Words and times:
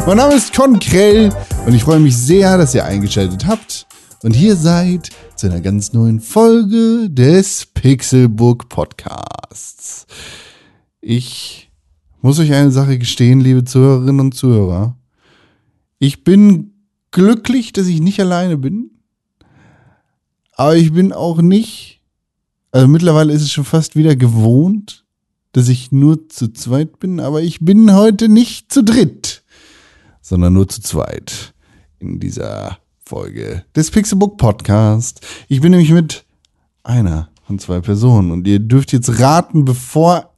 Mein 0.06 0.16
Name 0.16 0.34
ist 0.34 0.54
Con 0.54 0.78
Krell 0.78 1.28
und 1.66 1.74
ich 1.74 1.84
freue 1.84 1.98
mich 1.98 2.16
sehr, 2.16 2.56
dass 2.56 2.74
ihr 2.74 2.86
eingeschaltet 2.86 3.46
habt 3.46 3.86
und 4.22 4.34
hier 4.34 4.56
seid 4.56 5.10
zu 5.36 5.48
einer 5.48 5.60
ganz 5.60 5.92
neuen 5.92 6.20
Folge 6.20 7.10
des 7.10 7.66
Pixelbook 7.66 8.70
Podcasts. 8.70 10.06
Ich 11.00 11.70
muss 12.22 12.38
euch 12.38 12.52
eine 12.52 12.70
Sache 12.70 12.98
gestehen, 12.98 13.40
liebe 13.40 13.64
Zuhörerinnen 13.64 14.20
und 14.20 14.34
Zuhörer. 14.34 14.96
Ich 15.98 16.24
bin 16.24 16.72
glücklich, 17.10 17.72
dass 17.72 17.86
ich 17.86 18.00
nicht 18.00 18.20
alleine 18.20 18.56
bin. 18.56 18.90
Aber 20.60 20.76
ich 20.76 20.92
bin 20.92 21.14
auch 21.14 21.40
nicht, 21.40 22.02
also 22.70 22.86
mittlerweile 22.86 23.32
ist 23.32 23.40
es 23.40 23.50
schon 23.50 23.64
fast 23.64 23.96
wieder 23.96 24.14
gewohnt, 24.14 25.06
dass 25.52 25.70
ich 25.70 25.90
nur 25.90 26.28
zu 26.28 26.52
zweit 26.52 26.98
bin, 26.98 27.18
aber 27.18 27.40
ich 27.40 27.60
bin 27.60 27.94
heute 27.94 28.28
nicht 28.28 28.70
zu 28.70 28.84
dritt, 28.84 29.42
sondern 30.20 30.52
nur 30.52 30.68
zu 30.68 30.82
zweit 30.82 31.54
in 31.98 32.20
dieser 32.20 32.76
Folge 33.02 33.64
des 33.74 33.90
Pixelbook 33.90 34.36
Podcast. 34.36 35.26
Ich 35.48 35.62
bin 35.62 35.70
nämlich 35.70 35.92
mit 35.92 36.26
einer 36.82 37.30
von 37.46 37.58
zwei 37.58 37.80
Personen 37.80 38.30
und 38.30 38.46
ihr 38.46 38.58
dürft 38.58 38.92
jetzt 38.92 39.18
raten, 39.18 39.64
bevor 39.64 40.34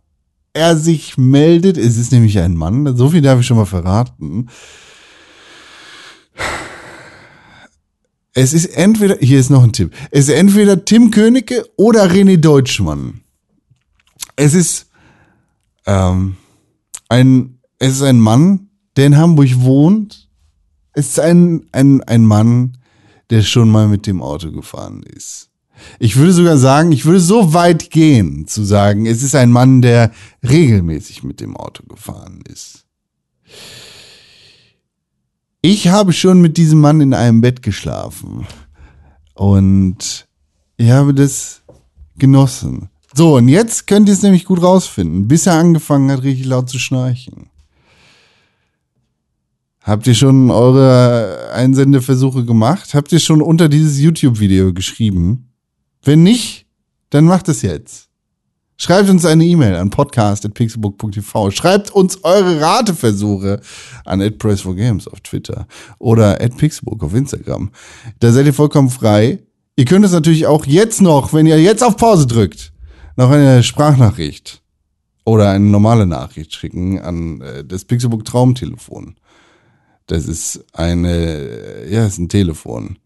er 0.52 0.77
sich 0.77 1.18
meldet. 1.18 1.77
Es 1.77 1.96
ist 1.96 2.12
nämlich 2.12 2.39
ein 2.39 2.55
Mann, 2.55 2.96
so 2.96 3.08
viel 3.08 3.22
darf 3.22 3.41
ich 3.41 3.46
schon 3.48 3.56
mal 3.56 3.66
verraten. 3.66 4.46
Es 8.34 8.52
ist 8.52 8.66
entweder, 8.66 9.19
hier 9.19 9.38
ist 9.38 9.50
noch 9.50 9.62
ein 9.62 9.72
Tipp. 9.72 9.94
Es 10.11 10.28
ist 10.28 10.34
entweder 10.34 10.84
Tim 10.84 11.11
Königke 11.11 11.69
oder 11.77 12.11
René 12.11 12.39
Deutschmann. 12.39 13.20
Es 14.36 14.55
ist 14.55 14.86
ähm, 15.86 16.36
ein, 17.08 17.58
es 17.78 17.97
ist 17.97 18.02
ein 18.02 18.20
Mann, 18.20 18.70
der 18.97 19.06
in 19.06 19.16
Hamburg 19.16 19.61
wohnt. 19.61 20.28
Es 20.94 21.08
ist 21.08 21.20
ein, 21.20 21.66
ein, 21.72 22.02
ein 22.05 22.24
Mann, 22.24 22.78
der 23.30 23.42
schon 23.42 23.70
mal 23.70 23.89
mit 23.89 24.06
dem 24.06 24.22
Auto 24.22 24.50
gefahren 24.50 25.02
ist. 25.02 25.50
Ich 25.98 26.17
würde 26.17 26.33
sogar 26.33 26.58
sagen, 26.58 26.92
ich 26.92 27.05
würde 27.05 27.20
so 27.20 27.55
weit 27.55 27.91
gehen 27.91 28.46
zu 28.46 28.62
sagen, 28.62 29.06
es 29.06 29.22
ist 29.22 29.34
ein 29.34 29.50
Mann, 29.50 29.83
der 29.83 30.12
regelmäßig 30.48 31.22
mit 31.22 31.41
dem 31.41 31.56
Auto 31.56 31.83
gefahren 31.84 32.42
ist. 32.46 32.84
Ich 35.64 35.86
habe 35.86 36.12
schon 36.12 36.41
mit 36.41 36.56
diesem 36.56 36.80
Mann 36.80 37.00
in 37.00 37.14
einem 37.14 37.41
Bett 37.41 37.62
geschlafen. 37.62 38.46
Und 39.34 40.27
ich 40.77 40.91
habe 40.91 41.14
das 41.14 41.62
genossen. 42.16 42.88
So, 43.14 43.36
und 43.36 43.46
jetzt 43.46 43.86
könnt 43.86 44.08
ihr 44.08 44.14
es 44.14 44.22
nämlich 44.22 44.44
gut 44.44 44.60
rausfinden, 44.60 45.28
bis 45.28 45.46
er 45.46 45.55
angefangen 45.55 46.10
hat, 46.10 46.24
richtig 46.24 46.46
laut 46.46 46.68
zu 46.68 46.80
schnarchen. 46.80 47.46
Habt 49.83 50.06
ihr 50.08 50.14
schon 50.14 50.50
eure 50.50 51.50
Einsendeversuche 51.55 52.44
gemacht? 52.44 52.94
Habt 52.94 53.12
ihr 53.12 53.20
schon 53.20 53.40
unter 53.40 53.68
dieses 53.68 54.00
YouTube-Video 54.00 54.73
geschrieben? 54.73 55.52
Wenn 56.02 56.24
nicht, 56.24 56.67
dann 57.11 57.24
macht 57.24 57.48
es 57.48 57.62
jetzt. 57.62 58.08
Schreibt 58.82 59.08
uns 59.10 59.24
eine 59.24 59.44
E-Mail 59.44 59.76
an 59.76 59.90
podcast.pixelbook.tv. 59.90 61.52
Schreibt 61.52 61.92
uns 61.92 62.24
eure 62.24 62.60
Rateversuche 62.60 63.60
an 64.04 64.20
@press4games 64.20 65.08
auf 65.08 65.20
Twitter 65.20 65.68
oder 66.00 66.34
@pixelbook 66.34 67.04
auf 67.04 67.14
Instagram. 67.14 67.70
Da 68.18 68.32
seid 68.32 68.46
ihr 68.46 68.52
vollkommen 68.52 68.90
frei. 68.90 69.38
Ihr 69.76 69.84
könnt 69.84 70.04
es 70.04 70.10
natürlich 70.10 70.48
auch 70.48 70.66
jetzt 70.66 71.00
noch, 71.00 71.32
wenn 71.32 71.46
ihr 71.46 71.62
jetzt 71.62 71.84
auf 71.84 71.96
Pause 71.96 72.26
drückt, 72.26 72.72
noch 73.16 73.30
eine 73.30 73.62
Sprachnachricht 73.62 74.64
oder 75.24 75.50
eine 75.50 75.66
normale 75.66 76.04
Nachricht 76.04 76.52
schicken 76.52 76.98
an 76.98 77.40
äh, 77.40 77.64
das 77.64 77.84
Pixelbook 77.84 78.24
Traumtelefon. 78.24 79.14
Das 80.08 80.26
ist 80.26 80.64
eine, 80.72 81.86
ja, 81.88 82.04
ist 82.04 82.18
ein 82.18 82.28
Telefon 82.28 82.98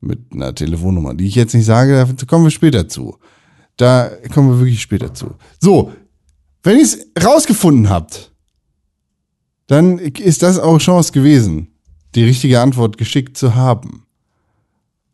mit 0.00 0.32
einer 0.32 0.54
Telefonnummer, 0.54 1.12
die 1.12 1.26
ich 1.26 1.34
jetzt 1.34 1.54
nicht 1.54 1.66
sage, 1.66 2.08
da 2.16 2.24
kommen 2.24 2.44
wir 2.44 2.50
später 2.50 2.88
zu. 2.88 3.18
Da 3.80 4.10
kommen 4.34 4.50
wir 4.50 4.58
wirklich 4.58 4.82
später 4.82 5.14
zu. 5.14 5.36
So, 5.58 5.90
wenn 6.62 6.76
ihr 6.76 6.82
es 6.82 6.98
rausgefunden 7.24 7.88
habt, 7.88 8.30
dann 9.68 9.98
ist 9.98 10.42
das 10.42 10.58
auch 10.58 10.76
Chance 10.76 11.12
gewesen, 11.12 11.68
die 12.14 12.24
richtige 12.24 12.60
Antwort 12.60 12.98
geschickt 12.98 13.38
zu 13.38 13.54
haben 13.54 14.04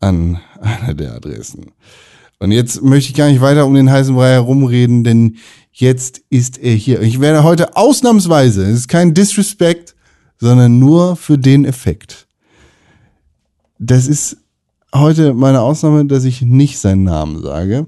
an 0.01 0.41
einer 0.59 0.93
der 0.93 1.13
Adressen. 1.13 1.71
Und 2.39 2.51
jetzt 2.51 2.81
möchte 2.81 3.11
ich 3.11 3.15
gar 3.15 3.29
nicht 3.29 3.39
weiter 3.39 3.65
um 3.65 3.73
den 3.73 3.89
heißen 3.89 4.13
Brei 4.13 4.31
herumreden, 4.31 5.05
denn 5.05 5.37
jetzt 5.71 6.21
ist 6.29 6.57
er 6.57 6.73
hier. 6.73 7.01
Ich 7.01 7.21
werde 7.21 7.43
heute 7.43 7.77
ausnahmsweise, 7.77 8.63
es 8.63 8.79
ist 8.79 8.87
kein 8.89 9.13
Disrespect, 9.13 9.95
sondern 10.39 10.77
nur 10.77 11.15
für 11.15 11.37
den 11.37 11.63
Effekt. 11.63 12.27
Das 13.79 14.07
ist 14.07 14.35
heute 14.93 15.33
meine 15.33 15.61
Ausnahme, 15.61 16.05
dass 16.05 16.25
ich 16.25 16.41
nicht 16.41 16.79
seinen 16.79 17.05
Namen 17.05 17.41
sage 17.41 17.87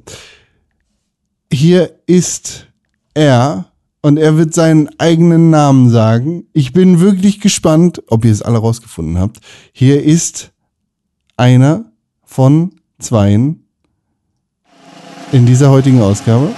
hier 1.51 1.99
ist 2.05 2.67
er 3.13 3.65
und 4.01 4.17
er 4.17 4.37
wird 4.37 4.53
seinen 4.53 4.89
eigenen 4.99 5.49
Namen 5.49 5.89
sagen. 5.89 6.45
Ich 6.53 6.73
bin 6.73 6.99
wirklich 6.99 7.41
gespannt, 7.41 8.01
ob 8.07 8.23
ihr 8.23 8.31
es 8.31 8.41
alle 8.41 8.59
rausgefunden 8.59 9.19
habt. 9.19 9.39
Hier 9.73 10.03
ist 10.03 10.51
einer 11.37 11.85
von 12.23 12.75
zweien 12.99 13.65
in 15.31 15.45
dieser 15.45 15.69
heutigen 15.69 16.01
Ausgabe. 16.01 16.49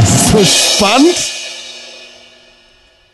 Das 0.00 0.14
ist 0.14 0.30
so 0.30 0.44
spannend. 0.44 1.34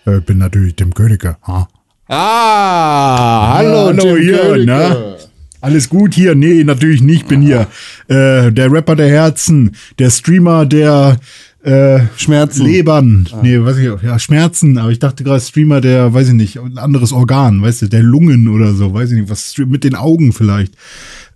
Ich 0.06 0.24
bin 0.24 0.38
natürlich 0.38 0.76
dem 0.76 0.94
Königer. 0.94 1.38
Ha? 1.46 1.68
Ah, 2.06 3.54
hallo, 3.56 3.86
hallo 3.86 4.02
Tim 4.02 4.16
hier, 4.18 4.64
ne? 4.66 5.16
Alles 5.62 5.88
gut 5.88 6.12
hier? 6.14 6.34
Nee, 6.34 6.62
natürlich 6.62 7.00
nicht. 7.00 7.26
Bin 7.28 7.40
hier 7.40 7.66
äh, 8.08 8.52
der 8.52 8.70
Rapper 8.70 8.94
der 8.94 9.08
Herzen, 9.08 9.74
der 9.98 10.10
Streamer 10.10 10.66
der 10.66 11.18
äh, 11.62 12.00
Schmerzen. 12.16 12.66
Lebern. 12.66 13.26
Nee, 13.42 13.58
weiß 13.58 13.78
ich, 13.78 14.02
ja, 14.02 14.18
Schmerzen, 14.18 14.76
aber 14.76 14.90
ich 14.90 14.98
dachte 14.98 15.24
gerade 15.24 15.40
Streamer 15.40 15.80
der, 15.80 16.12
weiß 16.12 16.28
ich 16.28 16.34
nicht, 16.34 16.58
ein 16.58 16.76
anderes 16.76 17.10
Organ, 17.12 17.62
weißt 17.62 17.82
du, 17.82 17.86
der 17.88 18.02
Lungen 18.02 18.48
oder 18.48 18.74
so, 18.74 18.92
weiß 18.92 19.10
ich 19.12 19.20
nicht, 19.20 19.30
was 19.30 19.54
mit 19.56 19.82
den 19.82 19.94
Augen 19.94 20.34
vielleicht. 20.34 20.74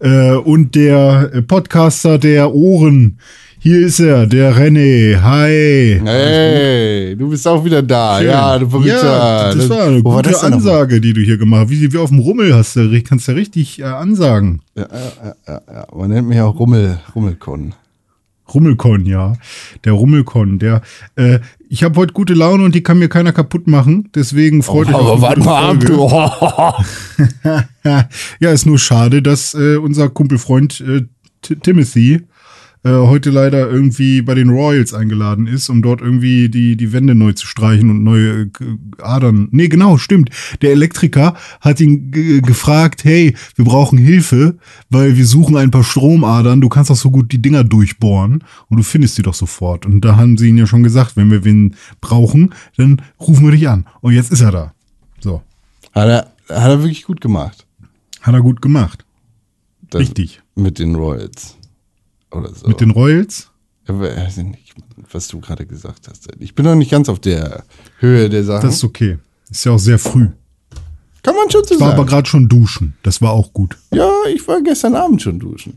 Äh, 0.00 0.33
und 0.33 0.75
der 0.75 1.45
Podcaster 1.49 2.19
der 2.19 2.53
Ohren. 2.53 3.19
Hier 3.61 3.81
ist 3.85 3.99
er, 3.99 4.27
der 4.27 4.55
René. 4.57 5.21
Hi. 5.21 6.01
Hey, 6.05 7.17
du 7.17 7.29
bist 7.29 7.47
auch 7.49 7.65
wieder 7.65 7.83
da. 7.83 8.19
Schön. 8.19 8.29
Ja, 8.29 8.57
du 8.57 8.69
verrückter. 8.69 9.03
Ja, 9.03 9.53
das 9.53 9.69
war 9.69 9.83
eine 9.83 10.05
Wo 10.05 10.13
gute 10.15 10.31
nochmal? 10.31 10.53
Ansage, 10.53 11.01
die 11.01 11.13
du 11.13 11.21
hier 11.23 11.39
gemacht 11.39 11.63
hast. 11.63 11.71
Wie, 11.71 11.93
wie 11.93 11.99
auf 11.99 12.11
dem 12.11 12.21
Rummel 12.21 12.55
hast 12.55 12.77
du, 12.77 13.03
kannst 13.03 13.27
du 13.27 13.33
ja 13.33 13.37
richtig 13.37 13.81
äh, 13.81 13.85
ansagen. 13.85 14.61
Ja, 14.77 14.87
ja, 14.93 15.35
ja, 15.49 15.61
ja. 15.75 15.87
Man 15.93 16.11
nennt 16.11 16.29
mich 16.29 16.41
auch 16.41 16.56
Rummel, 16.56 17.00
Rummelkon. 17.17 17.75
Rummelkon, 18.55 19.06
ja. 19.06 19.32
Der 19.85 19.93
Rummelkon, 19.93 20.61
der. 20.61 20.82
Äh, 21.17 21.41
ich 21.69 21.82
habe 21.82 21.99
heute 21.99 22.12
gute 22.12 22.35
Laune 22.35 22.62
und 22.62 22.77
die 22.77 22.85
kann 22.85 23.00
mir 23.00 23.09
keiner 23.09 23.32
kaputt 23.32 23.67
machen. 23.67 24.09
Deswegen 24.15 24.62
freut 24.62 24.87
euch. 24.87 24.94
auf 24.94 25.03
Oh, 25.03 25.12
Aber 25.15 25.23
warte 25.23 25.41
mal 25.41 25.71
ab, 25.71 25.81
du. 25.81 26.09
ja, 28.41 28.53
ist 28.53 28.67
nur 28.67 28.79
schade, 28.79 29.21
dass 29.21 29.55
äh, 29.55 29.79
unser 29.79 30.11
Kumpelfreund 30.11 30.81
äh, 30.81 31.03
Timothy 31.43 32.23
äh, 32.85 32.91
heute 32.91 33.31
leider 33.31 33.69
irgendwie 33.69 34.23
bei 34.23 34.35
den 34.35 34.49
Royals 34.51 34.95
eingeladen 34.95 35.47
ist, 35.47 35.69
um 35.69 35.83
dort 35.83 36.01
irgendwie 36.01 36.49
die, 36.49 36.77
die 36.77 36.93
Wände 36.93 37.15
neu 37.15 37.33
zu 37.33 37.47
streichen 37.47 37.91
und 37.91 38.05
neue 38.05 38.43
äh, 38.43 38.51
Adern. 39.03 39.49
Nee, 39.51 39.69
genau, 39.69 39.99
stimmt. 39.99 40.31
Der 40.63 40.71
Elektriker 40.73 41.35
hat 41.61 41.81
ihn 41.81 42.11
ge- 42.11 42.41
gefragt, 42.41 43.05
hey, 43.05 43.35
wir 43.57 43.65
brauchen 43.65 43.99
Hilfe, 43.99 44.57
weil 44.91 45.17
wir 45.17 45.27
suchen 45.27 45.57
ein 45.57 45.71
paar 45.71 45.85
Stromadern. 45.85 46.61
Du 46.61 46.69
kannst 46.69 46.91
doch 46.91 46.97
so 46.97 47.11
gut 47.11 47.33
die 47.33 47.43
Dinger 47.43 47.65
durchbohren 47.65 48.45
und 48.69 48.77
du 48.77 48.83
findest 48.83 49.17
sie 49.17 49.23
doch 49.23 49.35
sofort. 49.35 49.85
Und 49.87 50.03
da 50.05 50.17
haben 50.17 50.39
sie 50.39 50.49
ihn 50.49 50.59
ja 50.59 50.67
schon 50.67 50.83
gesagt, 50.85 51.17
wenn 51.17 51.31
wir 51.31 51.45
wen 51.45 51.75
brauchen, 52.01 52.55
dann 52.77 53.03
rufen 53.21 53.45
wir 53.45 53.53
dich 53.53 53.69
an. 53.69 53.87
Und 54.01 54.13
jetzt 54.15 54.31
ist 54.33 54.41
er 54.41 54.53
da. 54.53 54.75
So, 55.21 55.43
Hat 55.93 56.09
er, 56.09 56.19
hat 56.49 56.71
er 56.71 56.79
wirklich 56.79 57.05
gut 57.05 57.21
gemacht. 57.21 57.67
hat 58.23 58.35
er 58.35 58.41
gut 58.41 58.63
gemacht. 58.63 59.05
Das 59.91 60.01
Richtig. 60.03 60.41
Mit 60.55 60.79
den 60.79 60.95
Royals. 60.95 61.57
Oder 62.31 62.55
so. 62.55 62.69
Mit 62.69 62.81
den 62.81 62.91
Royals? 62.91 63.51
Aber 63.87 64.11
nicht, 64.37 64.75
was 65.13 65.29
du 65.29 65.41
gerade 65.41 65.65
gesagt 65.67 66.09
hast. 66.09 66.29
Ich 66.39 66.55
bin 66.55 66.65
noch 66.67 66.75
nicht 66.75 66.91
ganz 66.91 67.09
auf 67.09 67.21
der 67.21 67.65
Höhe 67.99 68.29
der 68.29 68.45
Sachen. 68.45 68.67
Das 68.67 68.77
ist 68.77 68.85
okay. 68.85 69.19
Ist 69.51 69.65
ja 69.65 69.73
auch 69.73 69.79
sehr 69.79 69.99
früh. 69.99 70.29
Kann 71.23 71.35
man 71.35 71.51
schon 71.51 71.65
so 71.65 71.75
Ich 71.75 71.81
war 71.81 71.89
sagen. 71.89 72.01
aber 72.01 72.09
gerade 72.09 72.29
schon 72.29 72.49
duschen. 72.49 72.95
Das 73.03 73.23
war 73.23 73.33
auch 73.33 73.53
gut. 73.53 73.77
ja, 73.93 74.11
ich 74.33 74.47
war 74.47 74.61
gestern 74.63 74.95
Abend 74.95 75.23
schon 75.23 75.39
duschen. 75.39 75.75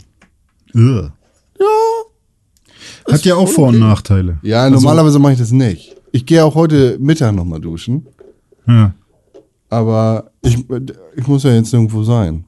Ugh. 0.76 1.12
Ja. 1.60 3.14
Hat 3.14 3.24
ja 3.26 3.36
auch 3.36 3.48
Vor- 3.48 3.70
und 3.70 3.80
Nachteile. 3.80 4.40
Ja, 4.42 4.70
normalerweise 4.70 5.20
mache 5.20 5.34
ich 5.34 5.40
das 5.40 5.52
nicht. 5.52 5.96
Ich 6.12 6.26
gehe 6.26 6.44
auch 6.44 6.56
heute 6.56 6.98
Mittag 7.00 7.34
nochmal 7.34 7.62
duschen. 7.62 8.08
Ja. 8.68 8.94
Aber 9.70 10.32
ich, 10.42 10.58
ich 11.16 11.28
muss 11.28 11.44
ja 11.44 11.54
jetzt 11.54 11.74
irgendwo 11.74 12.04
sein. 12.04 12.46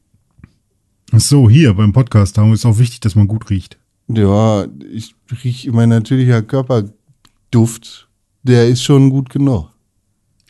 Ach 1.14 1.20
so, 1.22 1.50
hier 1.50 1.74
beim 1.74 1.94
Podcast, 1.94 2.38
da 2.38 2.52
ist 2.52 2.66
auch 2.66 2.78
wichtig, 2.80 3.00
dass 3.00 3.16
man 3.16 3.28
gut 3.28 3.50
riecht. 3.50 3.78
Ja, 4.08 4.66
ich 4.92 5.16
rieche 5.44 5.72
mein 5.72 5.90
natürlicher 5.90 6.42
Körperduft, 6.42 8.08
der 8.44 8.68
ist 8.68 8.84
schon 8.84 9.10
gut 9.10 9.30
genug. 9.30 9.70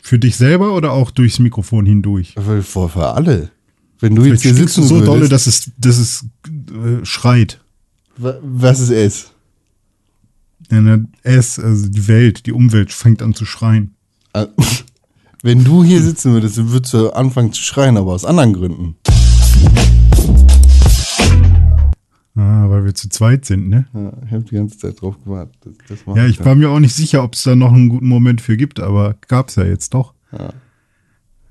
Für 0.02 0.20
dich 0.20 0.36
selber 0.36 0.76
oder 0.76 0.92
auch 0.92 1.12
durchs 1.12 1.40
Mikrofon 1.40 1.86
hindurch? 1.86 2.34
Für, 2.34 2.62
für, 2.62 2.90
für 2.90 3.08
alle. 3.14 3.52
Wenn 4.00 4.16
du 4.16 4.24
jetzt 4.26 4.42
Vielleicht 4.42 4.58
hier 4.58 4.68
stinkst 4.68 4.78
du 4.78 4.82
sitzen 4.82 4.90
so 4.90 4.96
würdest, 4.96 5.08
dolle, 5.12 5.30
dass 5.30 5.48
es, 5.48 5.72
dass 5.78 5.98
es 5.98 6.26
äh, 6.72 7.06
schreit. 7.06 7.62
wa- 8.18 8.38
was 8.42 8.80
es 8.80 8.90
ist. 8.90 9.30
Ja, 10.72 10.82
ne, 10.82 11.06
es, 11.22 11.58
also 11.60 11.88
die 11.88 12.08
Welt, 12.08 12.46
die 12.46 12.52
Umwelt 12.52 12.92
fängt 12.92 13.22
an 13.22 13.34
zu 13.34 13.46
schreien. 13.46 13.96
Äh, 14.34 14.48
Wenn 15.42 15.64
du 15.64 15.84
hier 15.84 16.02
sitzen 16.02 16.34
würdest, 16.34 16.58
würdest 16.70 16.94
du 16.94 17.10
anfangen 17.12 17.52
zu 17.54 17.62
schreien, 17.62 17.98
aber 17.98 18.14
aus 18.14 18.26
anderen 18.26 18.54
Gründen. 18.54 18.96
Weil 22.74 22.86
wir 22.86 22.96
zu 22.96 23.08
zweit 23.10 23.46
sind, 23.46 23.70
ne? 23.70 23.86
Ja, 23.94 24.12
ich 24.26 24.32
habe 24.32 24.44
die 24.44 24.56
ganze 24.56 24.78
Zeit 24.80 25.00
drauf 25.00 25.16
gewartet. 25.24 25.56
Das, 25.88 26.00
das 26.06 26.16
Ja, 26.16 26.26
ich 26.26 26.40
er. 26.40 26.46
war 26.46 26.56
mir 26.56 26.70
auch 26.72 26.80
nicht 26.80 26.96
sicher, 26.96 27.24
ob 27.24 27.36
es 27.36 27.44
da 27.44 27.56
noch 27.56 27.72
einen 27.72 27.90
guten 27.90 28.08
Moment 28.08 28.42
für 28.42 28.58
gibt, 28.58 28.80
aber 28.80 29.16
gab's 29.28 29.56
ja 29.56 29.64
jetzt 29.64 29.94
doch. 29.94 30.14
Ja. 30.32 30.50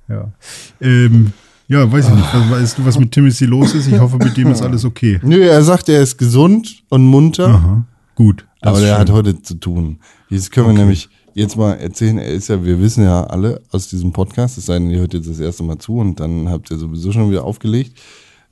Ja. 0.08 0.32
Ähm, 0.80 1.32
ja, 1.68 1.90
weiß 1.90 2.08
ich 2.08 2.14
nicht. 2.14 2.34
Was- 2.34 2.50
Weißt 2.50 2.78
du, 2.78 2.84
was 2.84 2.98
mit 2.98 3.12
Timothy 3.12 3.44
los 3.46 3.72
ist? 3.74 3.86
Ich 3.86 3.98
hoffe, 3.98 4.16
mit 4.18 4.36
dem 4.36 4.48
ist 4.50 4.62
alles 4.62 4.84
okay. 4.84 5.20
Nö, 5.22 5.40
er 5.42 5.62
sagt, 5.62 5.88
er 5.88 6.02
ist 6.02 6.18
gesund 6.18 6.82
und 6.88 7.04
munter, 7.06 7.46
Aha. 7.48 7.86
Gut. 8.14 8.44
aber 8.60 8.80
der 8.80 8.98
hat 8.98 9.10
heute 9.10 9.40
zu 9.42 9.54
tun. 9.54 9.98
Jetzt 10.28 10.50
können 10.50 10.66
wir 10.66 10.74
nämlich 10.74 11.08
jetzt 11.34 11.56
mal 11.56 11.74
erzählen, 11.74 12.18
er 12.18 12.32
ist 12.32 12.48
ja, 12.48 12.62
wir 12.64 12.78
wissen 12.80 13.04
ja 13.04 13.24
alle 13.24 13.62
aus 13.70 13.88
diesem 13.88 14.12
Podcast, 14.12 14.58
es 14.58 14.66
sei 14.66 14.74
denn, 14.74 14.90
ihr 14.90 14.98
hört 14.98 15.14
jetzt 15.14 15.30
das 15.30 15.38
erste 15.40 15.62
Mal 15.62 15.78
zu 15.78 15.96
und 15.98 16.20
dann 16.20 16.48
habt 16.50 16.70
ihr 16.70 16.76
sowieso 16.78 17.12
schon 17.12 17.30
wieder 17.30 17.44
aufgelegt. 17.44 17.98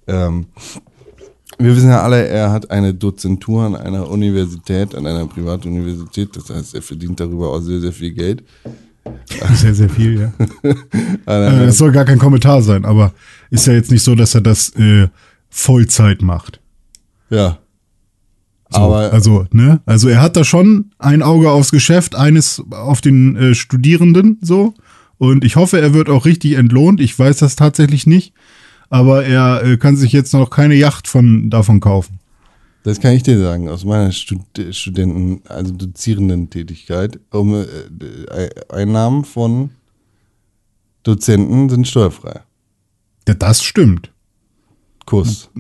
Ähm, 0.07 0.47
wir 1.61 1.77
wissen 1.77 1.89
ja 1.91 2.03
alle, 2.03 2.27
er 2.27 2.51
hat 2.51 2.71
eine 2.71 2.95
Dozentur 2.95 3.65
an 3.65 3.77
einer 3.77 4.09
Universität, 4.09 4.95
an 4.95 5.07
einer 5.07 5.27
Privatuniversität, 5.27 6.35
das 6.37 6.51
heißt, 6.51 6.75
er 6.75 6.83
verdient 6.83 7.21
darüber 7.21 7.51
auch 7.53 7.61
sehr, 7.61 7.81
sehr 7.81 7.93
viel 7.93 8.13
Geld. 8.13 8.43
Sehr, 9.55 9.75
sehr 9.75 9.89
viel, 9.89 10.21
ja. 10.21 10.33
An 11.27 11.61
Äh, 11.69 11.73
soll 11.73 11.93
gar 11.93 12.05
kein 12.05 12.19
Kommentar 12.19 12.63
sein, 12.63 12.85
aber 12.85 13.13
ist 13.51 13.67
ja 13.67 13.73
jetzt 13.73 13.91
nicht 13.91 14.03
so, 14.03 14.15
dass 14.15 14.35
er 14.35 14.41
das 14.41 14.71
äh, 14.77 15.09
Vollzeit 15.49 16.23
macht. 16.23 16.61
ja. 17.31 17.59
So, 18.73 18.79
Aber 18.79 19.13
also, 19.13 19.47
ne? 19.51 19.81
Also 19.85 20.09
er 20.09 20.23
hat 20.23 20.37
da 20.37 20.45
schon 20.45 20.93
ein 20.99 21.23
Auge 21.23 21.51
aufs 21.51 21.73
Geschäft, 21.73 22.15
eines 22.15 22.63
auf 22.71 23.01
den 23.01 23.35
äh, 23.35 23.55
Studierenden, 23.57 24.39
so. 24.43 24.75
Und 25.19 25.45
ich 25.45 25.57
hoffe, 25.57 25.81
er 25.81 25.93
wird 25.93 26.09
auch 26.09 26.25
richtig 26.25 26.53
entlohnt. 26.55 27.01
Ich 27.01 27.19
weiß 27.19 27.39
das 27.39 27.57
tatsächlich 27.57 28.07
nicht. 28.07 28.33
Aber 28.91 29.25
er 29.25 29.63
äh, 29.65 29.77
kann 29.79 29.97
sich 29.97 30.13
jetzt 30.13 30.33
noch 30.35 30.51
keine 30.51 30.75
Yacht 30.75 31.07
von 31.09 31.49
davon 31.49 31.81
kaufen. 31.81 32.19
Das 32.83 33.01
kann 33.01 33.13
ich 33.13 33.23
dir 33.23 33.39
sagen, 33.39 33.69
aus 33.69 33.85
meiner 33.85 34.11
Stud 34.11 34.41
Studenten-, 34.73 35.43
also 35.49 35.73
Dozierenden-Tätigkeit. 35.75 37.21
Um, 37.31 37.55
äh, 37.55 37.65
äh, 37.65 38.51
Einnahmen 38.71 39.25
von 39.25 39.71
Dozenten 41.03 41.69
sind 41.69 41.87
steuerfrei. 41.87 42.41
Ja, 43.29 43.35
das 43.35 43.63
stimmt. 43.63 44.11
Kuss. 45.07 45.51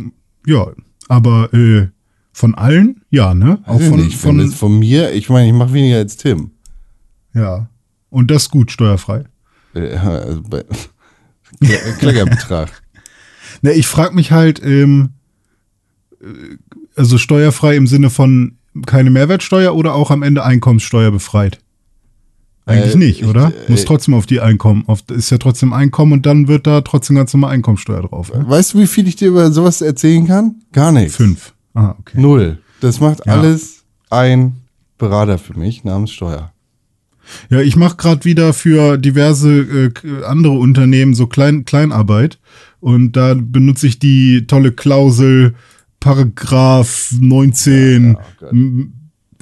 Ja, 0.47 0.69
aber 1.09 1.53
äh, 1.55 1.89
von 2.33 2.55
allen, 2.55 3.03
ja, 3.11 3.35
ne? 3.35 3.63
Auch 3.67 3.81
von, 3.81 4.01
nicht, 4.01 4.17
von, 4.17 4.51
von 4.51 4.79
mir, 4.79 5.13
ich 5.13 5.29
meine, 5.29 5.49
ich 5.49 5.55
mache 5.55 5.73
weniger 5.73 5.97
als 5.99 6.17
Tim. 6.17 6.51
ja. 7.35 7.69
Und 8.13 8.29
das 8.33 8.49
gut 8.51 8.73
steuerfrei. 8.73 9.23
Äh, 9.75 9.97
Also 9.99 10.43
bei 10.43 10.65
Kle- 11.63 11.93
Kleckerbetrag. 11.99 12.83
Ne, 13.63 13.73
ich 13.73 13.87
frage 13.87 14.15
mich 14.15 14.33
halt, 14.33 14.63
ähm, 14.65 15.11
äh, 16.21 16.27
also 16.97 17.19
steuerfrei 17.19 17.77
im 17.77 17.87
Sinne 17.87 18.11
von 18.11 18.57
keine 18.87 19.11
Mehrwertsteuer 19.11 19.75
oder 19.75 19.95
auch 19.95 20.11
am 20.11 20.23
Ende 20.23 20.45
Einkommenssteuer 20.45 21.11
befreit? 21.11 21.59
Eigentlich 22.67 22.95
Äh, 22.95 22.99
nicht, 22.99 23.21
ich- 23.23 23.27
oder? 23.27 23.49
äh, 23.49 23.71
Muss 23.71 23.85
trotzdem 23.85 24.15
auf 24.15 24.27
die 24.27 24.41
Einkommen, 24.41 24.85
auf, 24.87 25.03
ist 25.11 25.31
ja 25.31 25.39
trotzdem 25.39 25.73
Einkommen 25.73 26.13
und 26.13 26.27
dann 26.27 26.47
wird 26.47 26.67
da 26.67 26.81
trotzdem 26.83 27.17
ganz 27.17 27.33
normal 27.33 27.53
Einkommensteuer 27.53 28.03
drauf. 28.03 28.33
Ne? 28.33 28.45
Weißt 28.49 28.75
du, 28.75 28.79
wie 28.79 28.87
viel 28.87 29.09
ich 29.09 29.17
dir 29.17 29.29
über 29.29 29.51
sowas 29.51 29.81
erzählen 29.81 30.27
kann? 30.27 30.57
Gar 30.73 30.93
nichts. 30.93 31.17
Fünf. 31.17 31.53
Ah, 31.75 31.95
okay. 31.99 32.21
Null. 32.21 32.59
Das 32.81 33.01
macht 33.01 33.27
Ja. 33.27 33.33
alles 33.41 33.85
ein 34.11 34.57
Berater 34.99 35.39
für 35.39 35.59
mich 35.59 35.85
namens 35.85 36.13
Steuer. 36.13 36.53
Ja, 37.49 37.61
ich 37.61 37.77
mache 37.77 37.97
gerade 37.97 38.25
wieder 38.25 38.53
für 38.53 38.99
diverse 38.99 39.61
äh, 39.61 40.25
andere 40.25 40.53
Unternehmen 40.55 41.15
so 41.15 41.27
Klein 41.27 41.65
Kleinarbeit 41.65 42.39
und 42.81 43.13
da 43.13 43.35
benutze 43.35 43.87
ich 43.87 43.99
die 43.99 44.47
tolle 44.47 44.73
Klausel 44.73 45.55
Paragraph 46.01 47.15
19 47.21 48.13
Ja, 48.13 48.21
oh 48.43 48.55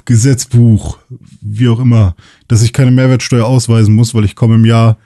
Gesetzbuch, 0.09 0.97
wie 1.39 1.67
auch 1.67 1.79
immer, 1.79 2.15
dass 2.47 2.63
ich 2.63 2.73
keine 2.73 2.89
Mehrwertsteuer 2.89 3.45
ausweisen 3.45 3.93
muss, 3.93 4.15
weil 4.15 4.25
ich 4.25 4.35
komme 4.35 4.55
im 4.55 4.65
Jahr 4.65 4.97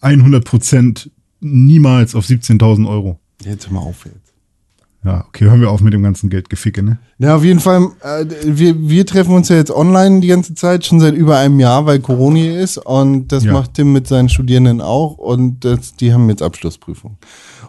100 0.00 0.42
Prozent 0.42 1.10
niemals 1.40 2.14
auf 2.14 2.24
17.000 2.24 2.88
Euro. 2.88 3.20
Jetzt 3.44 3.66
hör 3.66 3.74
mal 3.74 3.80
auf 3.80 4.06
jetzt. 4.06 4.25
Ja, 5.06 5.24
okay, 5.28 5.44
hören 5.44 5.60
wir 5.60 5.70
auf 5.70 5.80
mit 5.82 5.92
dem 5.94 6.02
ganzen 6.02 6.30
Geldgeficke, 6.30 6.82
ne? 6.82 6.98
Ja, 7.18 7.36
auf 7.36 7.44
jeden 7.44 7.60
Fall, 7.60 7.90
äh, 8.02 8.24
wir, 8.44 8.88
wir 8.88 9.06
treffen 9.06 9.36
uns 9.36 9.48
ja 9.48 9.54
jetzt 9.54 9.70
online 9.70 10.18
die 10.18 10.26
ganze 10.26 10.54
Zeit, 10.54 10.84
schon 10.84 10.98
seit 10.98 11.14
über 11.14 11.38
einem 11.38 11.60
Jahr, 11.60 11.86
weil 11.86 12.00
Corona 12.00 12.36
hier 12.38 12.58
ist. 12.60 12.78
Und 12.78 13.28
das 13.30 13.44
Ja. 13.44 13.52
macht 13.52 13.74
Tim 13.74 13.92
mit 13.92 14.08
seinen 14.08 14.28
Studierenden 14.28 14.80
auch. 14.80 15.16
Und 15.16 15.64
das, 15.64 15.94
die 15.94 16.12
haben 16.12 16.28
jetzt 16.28 16.42
Abschlussprüfung. 16.42 17.18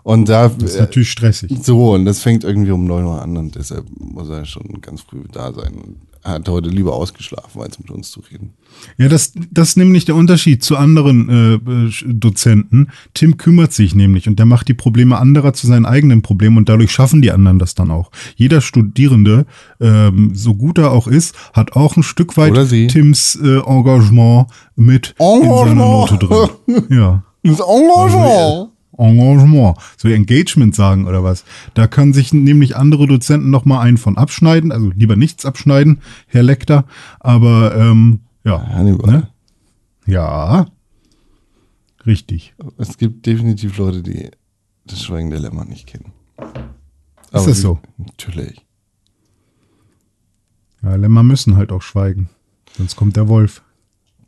Und 0.02 0.30
da, 0.30 0.48
Das 0.50 0.72
ist 0.72 0.80
natürlich 0.80 1.12
stressig. 1.12 1.52
so, 1.62 1.94
und 1.94 2.06
das 2.06 2.22
fängt 2.22 2.44
irgendwie 2.44 2.72
um 2.72 2.86
9 2.86 3.06
Uhr 3.06 3.22
an. 3.22 3.38
Und 3.38 3.54
deshalb 3.56 3.86
muss 4.00 4.30
er 4.30 4.44
schon 4.46 4.82
ganz 4.82 5.02
früh 5.02 5.20
da 5.32 5.54
sein. 5.54 5.74
Er 6.28 6.34
hat 6.34 6.50
heute 6.50 6.68
lieber 6.68 6.94
ausgeschlafen, 6.94 7.62
als 7.62 7.80
mit 7.80 7.90
uns 7.90 8.12
zu 8.12 8.20
reden. 8.20 8.52
Ja, 8.98 9.08
das, 9.08 9.32
das 9.50 9.70
ist 9.70 9.78
nämlich 9.78 10.04
der 10.04 10.16
Unterschied 10.16 10.62
zu 10.62 10.76
anderen 10.76 11.30
äh, 11.64 11.90
Dozenten. 12.06 12.90
Tim 13.14 13.38
kümmert 13.38 13.72
sich 13.72 13.96
nämlich 13.96 14.28
und 14.28 14.38
der 14.38 14.46
macht 14.46 14.68
die 14.68 14.74
Probleme 14.74 15.18
anderer 15.20 15.54
zu 15.54 15.68
seinen 15.68 15.86
eigenen 15.86 16.24
Problemen 16.24 16.58
und 16.58 16.68
dadurch 16.68 16.92
schaffen 16.92 17.22
die 17.22 17.32
anderen 17.32 17.60
das 17.60 17.76
dann 17.76 17.92
auch. 17.92 18.12
Jeder 18.36 18.60
Studierende, 18.60 19.46
ähm, 19.80 20.32
so 20.34 20.54
gut 20.54 20.80
er 20.80 20.92
auch 20.92 21.08
ist, 21.08 21.34
hat 21.54 21.78
auch 21.78 21.96
ein 21.96 22.04
Stück 22.04 22.36
weit. 22.36 22.56
Tims 22.90 23.40
äh, 23.42 23.60
Engagement 23.60 24.48
mit 24.76 25.16
in 25.18 25.26
seiner 25.44 25.44
Engagement. 25.46 25.78
Note 25.78 26.18
drin. 26.18 26.84
Ja. 26.98 27.24
Das 27.44 27.62
Engagement! 27.62 28.72
Engagement, 28.98 29.78
so 29.98 30.08
Engagement 30.08 30.76
sagen 30.76 31.08
oder 31.08 31.24
was. 31.24 31.44
Da 31.74 31.88
können 31.88 32.14
sich 32.14 32.34
nämlich 32.34 32.76
andere 32.76 33.08
Dozenten 33.08 33.50
noch 33.50 33.66
mal 33.66 33.80
einen 33.82 33.98
von 33.98 34.18
abschneiden, 34.18 34.72
also 34.72 34.90
lieber 34.96 35.16
nichts 35.16 35.46
abschneiden, 35.46 36.02
Herr 36.28 36.44
Lektor, 36.44 36.86
aber 37.20 37.76
ähm, 37.76 38.22
ja, 38.44 38.66
Hannibal. 38.68 39.12
Ne? 39.12 39.28
ja, 40.06 40.66
richtig. 42.06 42.54
Es 42.78 42.98
gibt 42.98 43.26
definitiv 43.26 43.78
Leute, 43.78 44.02
die 44.04 44.30
das 44.86 45.04
Schweigen 45.04 45.30
der 45.30 45.40
Lämmer 45.40 45.66
nicht 45.66 45.88
kennen. 45.88 46.14
das 47.32 47.48
wie- 47.48 47.52
so? 47.54 47.80
Natürlich. 47.98 48.66
Ja, 50.84 50.96
Lämmer 50.96 51.24
müssen 51.24 51.58
halt 51.58 51.72
auch 51.72 51.82
schweigen, 51.82 52.30
sonst 52.78 52.96
kommt 52.96 53.16
der 53.16 53.28
Wolf. 53.28 53.64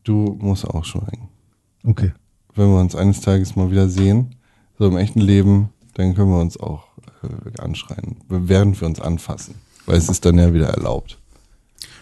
Du 0.03 0.37
musst 0.41 0.65
auch 0.65 0.83
schweigen. 0.85 1.29
Okay. 1.83 2.11
wenn 2.55 2.67
wir 2.67 2.79
uns 2.81 2.93
eines 2.95 3.21
Tages 3.21 3.55
mal 3.55 3.71
wieder 3.71 3.87
sehen, 3.87 4.35
so 4.79 4.87
im 4.87 4.97
echten 4.97 5.19
Leben, 5.19 5.69
dann 5.93 6.15
können 6.15 6.31
wir 6.31 6.39
uns 6.39 6.57
auch 6.57 6.85
äh, 7.21 7.61
anschreien, 7.61 8.15
während 8.29 8.79
wir 8.79 8.87
uns 8.87 8.99
anfassen. 8.99 9.55
Weil 9.85 9.97
es 9.97 10.09
ist 10.09 10.25
dann 10.25 10.37
ja 10.37 10.53
wieder 10.53 10.69
erlaubt. 10.69 11.17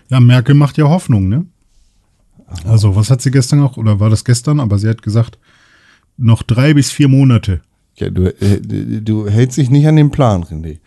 Ja, 0.10 0.20
Merkel 0.20 0.56
macht 0.56 0.78
ja 0.78 0.86
Hoffnung, 0.88 1.28
ne? 1.28 1.46
Also, 2.64 2.96
was 2.96 3.10
hat 3.10 3.22
sie 3.22 3.32
gestern 3.32 3.60
noch, 3.60 3.76
oder 3.76 4.00
war 4.00 4.10
das 4.10 4.24
gestern? 4.24 4.62
Aber 4.62 4.80
sie 4.80 4.88
hat 4.88 5.02
gesagt, 5.02 5.38
noch 6.16 6.44
drei 6.44 6.74
bis 6.74 6.92
vier 6.92 7.10
Monate. 7.10 7.62
Ja, 7.96 8.10
du, 8.10 8.28
äh, 8.28 8.62
du 9.02 9.28
hältst 9.28 9.58
dich 9.58 9.70
nicht 9.70 9.88
an 9.88 9.98
den 9.98 10.12
Plan, 10.12 10.44
René. 10.44 10.78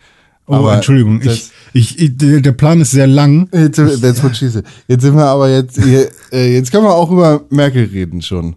Oh, 0.47 0.55
Aber 0.55 0.75
Entschuldigung, 0.75 1.21
ich, 1.21 1.51
ich, 1.73 1.99
ich, 1.99 2.17
der 2.17 2.51
Plan 2.53 2.81
ist 2.81 2.91
sehr 2.91 3.07
lang. 3.07 3.47
Jetzt, 3.53 3.77
that's 4.01 4.23
what 4.23 4.35
she 4.35 4.49
said. 4.49 4.65
Jetzt 4.87 5.03
sind 5.03 5.15
wir 5.15 5.25
aber 5.25 5.49
jetzt, 5.49 5.77
äh, 5.77 6.53
jetzt 6.53 6.71
können 6.71 6.83
wir 6.83 6.93
auch 6.95 7.11
über 7.11 7.45
Merkel 7.49 7.85
reden 7.85 8.21
schon. 8.21 8.55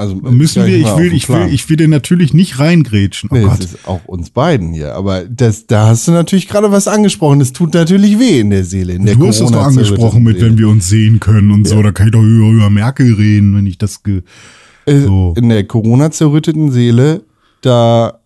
Also 0.00 0.16
Müssen 0.16 0.64
wir, 0.66 0.76
ich 0.76 0.96
will, 0.96 1.12
ich 1.12 1.28
will, 1.28 1.48
ich 1.52 1.68
will 1.68 1.76
dir 1.76 1.86
natürlich 1.88 2.34
nicht 2.34 2.58
reingrätschen. 2.58 3.30
Oh 3.32 3.36
Nee, 3.36 3.44
Gott. 3.44 3.58
das 3.60 3.66
ist 3.74 3.86
auch 3.88 4.04
uns 4.06 4.30
beiden 4.30 4.72
hier. 4.72 4.94
Aber 4.94 5.24
das, 5.24 5.66
da 5.66 5.86
hast 5.88 6.08
du 6.08 6.12
natürlich 6.12 6.48
gerade 6.48 6.72
was 6.72 6.88
angesprochen. 6.88 7.38
Das 7.38 7.52
tut 7.52 7.74
natürlich 7.74 8.18
weh 8.18 8.40
in 8.40 8.50
der 8.50 8.64
Seele. 8.64 8.94
In 8.94 9.06
der 9.06 9.14
Du 9.14 9.26
hast 9.28 9.40
das 9.40 9.50
doch 9.52 9.62
angesprochen 9.64 10.22
mit, 10.22 10.40
wenn 10.40 10.58
wir 10.58 10.68
uns 10.68 10.88
sehen 10.88 11.20
können 11.20 11.50
und 11.52 11.68
so. 11.68 11.82
Da 11.82 11.92
kann 11.92 12.06
ich 12.06 12.12
doch 12.12 12.22
über, 12.22 12.48
über 12.50 12.70
Merkel 12.70 13.14
reden, 13.14 13.54
wenn 13.56 13.66
ich 13.66 13.78
das. 13.78 14.02
Ge 14.02 14.22
Äh, 14.86 15.00
So. 15.00 15.34
In 15.36 15.48
der 15.50 15.64
Corona-zerrütteten 15.64 16.72
Seele, 16.72 17.22
da, 17.60 18.20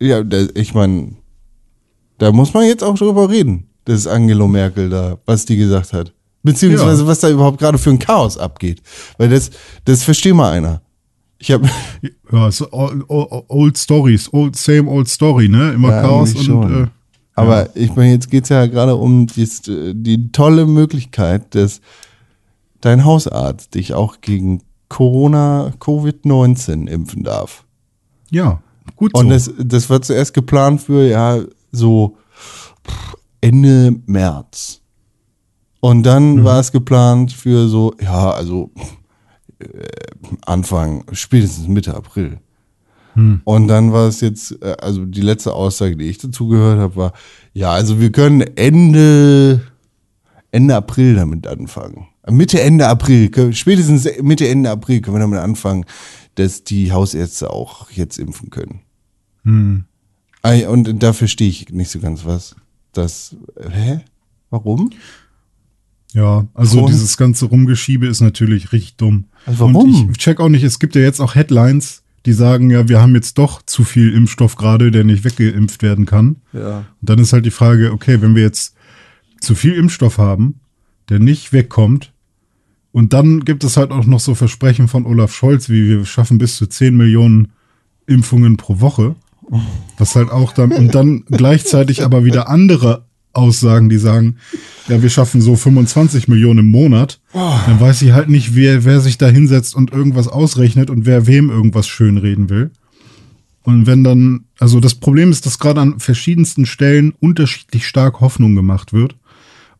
ja, 0.00 0.22
da, 0.22 0.46
ich 0.54 0.72
meine, 0.74 1.16
da 2.18 2.32
muss 2.32 2.54
man 2.54 2.64
jetzt 2.66 2.84
auch 2.84 2.96
drüber 2.96 3.28
reden. 3.28 3.66
das 3.86 4.06
Angelo 4.06 4.46
Merkel 4.46 4.88
da, 4.90 5.18
was 5.26 5.44
die 5.46 5.56
gesagt 5.56 5.92
hat. 5.92 6.12
Beziehungsweise 6.42 7.02
Ja. 7.02 7.08
was 7.08 7.18
da 7.20 7.28
überhaupt 7.28 7.58
gerade 7.58 7.76
für 7.76 7.90
ein 7.90 7.98
Chaos 7.98 8.38
abgeht. 8.38 8.80
Weil 9.18 9.28
das, 9.30 9.50
das 9.84 10.02
versteht 10.04 10.34
mal 10.34 10.52
einer. 10.52 10.80
Ich 11.40 11.50
habe 11.50 11.68
Ja, 12.32 12.50
so 12.52 12.68
old, 12.70 13.04
old, 13.08 13.44
old 13.48 13.76
Stories, 13.78 14.32
old, 14.32 14.54
same 14.54 14.88
old 14.88 15.08
story, 15.08 15.48
ne? 15.48 15.72
Immer 15.72 15.88
Ja, 15.90 16.02
Chaos 16.02 16.34
und 16.36 16.70
äh, 16.70 16.86
Aber 17.34 17.74
ich 17.74 17.94
meine, 17.96 18.12
jetzt 18.12 18.30
geht's 18.30 18.50
ja 18.50 18.66
gerade 18.66 18.94
um 18.94 19.26
die, 19.26 19.48
die 19.94 20.30
tolle 20.30 20.66
Möglichkeit, 20.66 21.54
dass 21.54 21.80
dein 22.80 23.04
Hausarzt 23.04 23.74
dich 23.74 23.94
auch 23.94 24.20
gegen 24.20 24.62
Corona, 24.88 25.72
Covid-19 25.80 26.88
impfen 26.88 27.24
darf. 27.24 27.64
ja, 28.30 28.60
gut 28.96 29.12
so. 29.14 29.20
Und 29.20 29.30
das, 29.30 29.50
das 29.58 29.88
war 29.90 30.02
zuerst 30.02 30.34
geplant 30.34 30.82
für, 30.82 31.06
ja, 31.08 31.40
so 31.72 32.16
Ende 33.40 33.94
März. 34.06 34.80
Und 35.80 36.02
dann 36.02 36.36
Mhm. 36.36 36.44
war 36.44 36.60
es 36.60 36.72
geplant 36.72 37.32
für 37.32 37.68
so, 37.68 37.94
ja, 38.02 38.30
also 38.32 38.70
äh, 38.76 38.82
Anfang, 40.44 41.04
spätestens 41.12 41.68
Mitte 41.68 41.94
April. 41.94 42.38
Hm. 43.14 43.40
Und 43.44 43.68
dann 43.68 43.92
war 43.92 44.08
es 44.08 44.20
jetzt, 44.20 44.62
äh, 44.62 44.76
also 44.80 45.04
die 45.04 45.20
letzte 45.20 45.52
Aussage, 45.52 45.96
die 45.96 46.06
ich 46.06 46.18
dazu 46.18 46.48
gehört 46.48 46.78
habe, 46.78 46.96
war, 46.96 47.12
ja, 47.52 47.72
also 47.72 48.00
wir 48.00 48.12
können 48.12 48.42
Ende, 48.56 49.60
Ende 50.50 50.76
April 50.76 51.16
damit 51.16 51.46
anfangen. 51.46 52.06
Mitte, 52.28 52.60
Ende 52.60 52.86
April, 52.86 53.30
spätestens 53.52 54.08
Mitte, 54.22 54.48
Ende 54.48 54.70
April 54.70 55.00
können 55.00 55.16
wir 55.16 55.20
damit 55.20 55.40
anfangen, 55.40 55.84
dass 56.36 56.64
die 56.64 56.92
Hausärzte 56.92 57.50
auch 57.50 57.90
jetzt 57.90 58.18
impfen 58.18 58.50
können. 58.50 58.80
Hm. 59.42 59.84
Ei, 60.42 60.68
Und 60.68 61.02
da 61.02 61.12
verstehe 61.12 61.48
ich 61.48 61.68
nicht 61.70 61.90
so 61.90 61.98
ganz 61.98 62.24
was. 62.24 62.54
Das, 62.92 63.36
hä? 63.70 64.00
Warum? 64.50 64.90
Ja, 66.12 66.46
also 66.54 66.78
Warum? 66.78 66.90
dieses 66.90 67.16
ganze 67.16 67.46
Rumgeschiebe 67.46 68.06
ist 68.06 68.20
natürlich 68.20 68.72
richtig 68.72 68.96
dumm. 68.96 69.26
Also 69.46 69.60
warum? 69.60 69.94
Und 69.94 70.10
ich 70.10 70.18
check 70.18 70.40
auch 70.40 70.48
nicht, 70.48 70.62
es 70.62 70.78
gibt 70.78 70.94
ja 70.94 71.02
jetzt 71.02 71.20
auch 71.20 71.34
Headlines, 71.34 72.02
die 72.26 72.32
sagen, 72.32 72.70
ja, 72.70 72.88
wir 72.88 73.00
haben 73.00 73.14
jetzt 73.14 73.38
doch 73.38 73.62
zu 73.62 73.84
viel 73.84 74.12
Impfstoff 74.12 74.56
gerade, 74.56 74.90
der 74.90 75.04
nicht 75.04 75.24
weggeimpft 75.24 75.82
werden 75.82 76.06
kann. 76.06 76.36
Ja. 76.52 76.84
Und 77.00 77.10
dann 77.10 77.18
ist 77.18 77.32
halt 77.32 77.46
die 77.46 77.50
Frage, 77.50 77.92
okay, 77.92 78.20
wenn 78.20 78.34
wir 78.34 78.42
jetzt 78.42 78.74
zu 79.40 79.54
viel 79.54 79.74
Impfstoff 79.74 80.18
haben, 80.18 80.60
der 81.08 81.18
nicht 81.18 81.52
wegkommt, 81.52 82.12
und 82.92 83.12
dann 83.12 83.44
gibt 83.44 83.62
es 83.62 83.76
halt 83.76 83.92
auch 83.92 84.04
noch 84.04 84.20
so 84.20 84.34
Versprechen 84.34 84.88
von 84.88 85.06
Olaf 85.06 85.32
Scholz, 85.32 85.68
wie 85.68 85.88
wir 85.88 86.04
schaffen 86.04 86.38
bis 86.38 86.56
zu 86.56 86.66
10 86.66 86.96
Millionen 86.96 87.52
Impfungen 88.06 88.56
pro 88.56 88.80
Woche. 88.80 89.14
Was 89.98 90.16
halt 90.16 90.30
auch 90.30 90.52
dann, 90.52 90.72
und 90.72 90.94
dann 90.94 91.24
gleichzeitig 91.26 92.04
aber 92.04 92.24
wieder 92.24 92.48
andere 92.48 93.06
Aussagen, 93.32 93.88
die 93.88 93.98
sagen, 93.98 94.36
ja, 94.88 95.02
wir 95.02 95.08
schaffen 95.10 95.40
so 95.40 95.54
25 95.56 96.26
Millionen 96.28 96.60
im 96.60 96.66
Monat. 96.66 97.20
Dann 97.32 97.78
weiß 97.80 98.02
ich 98.02 98.12
halt 98.12 98.28
nicht, 98.28 98.54
wer, 98.54 98.84
wer 98.84 99.00
sich 99.00 99.18
da 99.18 99.28
hinsetzt 99.28 99.74
und 99.74 99.92
irgendwas 99.92 100.26
ausrechnet 100.28 100.90
und 100.90 101.06
wer 101.06 101.26
wem 101.26 101.48
irgendwas 101.50 101.86
schönreden 101.86 102.48
will. 102.50 102.70
Und 103.62 103.86
wenn 103.86 104.02
dann, 104.02 104.46
also 104.58 104.80
das 104.80 104.94
Problem 104.94 105.30
ist, 105.30 105.46
dass 105.46 105.58
gerade 105.58 105.80
an 105.80 106.00
verschiedensten 106.00 106.66
Stellen 106.66 107.12
unterschiedlich 107.20 107.86
stark 107.86 108.20
Hoffnung 108.20 108.54
gemacht 108.56 108.92
wird. 108.92 109.16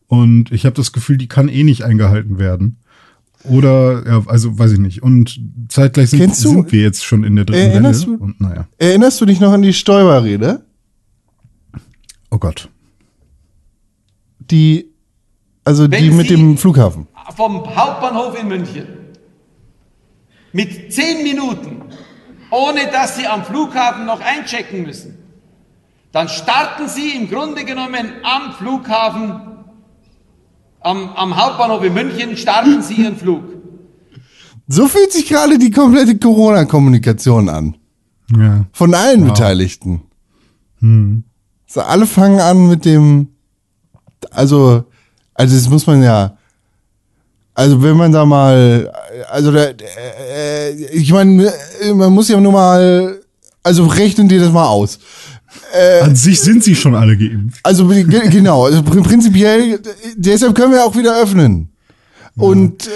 Und 0.07 0.51
ich 0.51 0.65
habe 0.65 0.75
das 0.75 0.91
Gefühl, 0.91 1.17
die 1.17 1.27
kann 1.27 1.49
eh 1.49 1.63
nicht 1.63 1.83
eingehalten 1.83 2.37
werden. 2.37 2.77
Oder, 3.43 4.03
ja, 4.05 4.23
also 4.27 4.59
weiß 4.59 4.73
ich 4.73 4.79
nicht. 4.79 5.01
Und 5.01 5.41
zeitgleich 5.67 6.11
sind, 6.11 6.35
sind 6.35 6.71
wir 6.71 6.81
jetzt 6.81 7.03
schon 7.03 7.23
in 7.23 7.35
der 7.35 7.45
dritten 7.45 7.71
Erinnerst 7.71 8.05
Welle. 8.05 8.17
du- 8.17 8.23
Und 8.23 8.39
naja, 8.39 8.67
Erinnerst 8.77 9.19
du 9.19 9.25
dich 9.25 9.39
noch 9.39 9.51
an 9.51 9.63
die 9.63 9.73
Stoiber-Rede? 9.73 10.63
oh 12.29 12.37
Gott. 12.37 12.69
Die, 14.51 14.91
also 15.63 15.87
die 15.87 15.93
Wenn 16.09 16.17
mit 16.17 16.27
Sie- 16.27 16.35
dem 16.35 16.57
Flughafen. 16.57 17.07
vom 17.35 17.63
Hauptbahnhof 17.75 18.37
in 18.39 18.47
München 18.49 18.85
mit 20.53 20.91
zehn 20.93 21.23
Minuten, 21.23 21.83
ohne 22.51 22.91
dass 22.91 23.15
Sie 23.15 23.25
am 23.25 23.43
Flughafen 23.45 24.05
noch 24.05 24.19
einchecken 24.19 24.83
müssen, 24.83 25.17
dann 26.11 26.27
starten 26.27 26.89
Sie 26.89 27.11
im 27.15 27.29
Grunde 27.29 27.63
genommen 27.63 28.11
am 28.23 28.51
Flughafen, 28.53 29.41
am, 30.81 31.09
am 31.13 31.37
Hauptbahnhof 31.37 31.81
in 31.85 31.93
München, 31.93 32.35
starten 32.35 32.81
Sie 32.81 32.95
Ihren 32.95 33.15
Flug. 33.15 33.43
So 34.67 34.87
fühlt 34.87 35.13
sich 35.13 35.27
gerade 35.27 35.57
die 35.57 35.71
komplette 35.71 36.17
Corona-Kommunikation 36.17 37.47
an. 37.47 37.77
Ja. 38.35 38.65
Von 38.73 38.93
allen 38.93 39.23
Beteiligten. 39.25 40.01
So, 41.67 41.81
alle 41.81 42.05
fangen 42.07 42.39
an 42.41 42.67
mit 42.67 42.83
dem, 42.85 43.29
also, 44.29 44.83
also 45.33 45.55
das 45.55 45.69
muss 45.69 45.87
man 45.87 46.03
ja, 46.03 46.37
also 47.53 47.81
wenn 47.81 47.97
man 47.97 48.11
da 48.11 48.25
mal, 48.25 48.91
also 49.29 49.51
da, 49.51 49.65
äh, 49.65 50.71
ich 50.93 51.11
meine, 51.11 51.51
man 51.93 52.11
muss 52.13 52.29
ja 52.29 52.39
nur 52.39 52.51
mal, 52.51 53.19
also 53.63 53.85
rechnen 53.85 54.27
dir 54.27 54.39
das 54.39 54.51
mal 54.51 54.65
aus. 54.67 54.99
An 56.01 56.15
sich 56.15 56.39
sind 56.41 56.63
sie 56.63 56.75
schon 56.75 56.95
alle 56.95 57.17
geimpft. 57.17 57.59
Also 57.63 57.85
ge- 57.87 58.29
genau, 58.29 58.65
also 58.65 58.81
prin- 58.81 59.03
prinzipiell, 59.03 59.79
deshalb 60.15 60.55
können 60.55 60.71
wir 60.71 60.85
auch 60.85 60.95
wieder 60.95 61.21
öffnen. 61.21 61.67
Und 62.37 62.87
äh, 62.87 62.89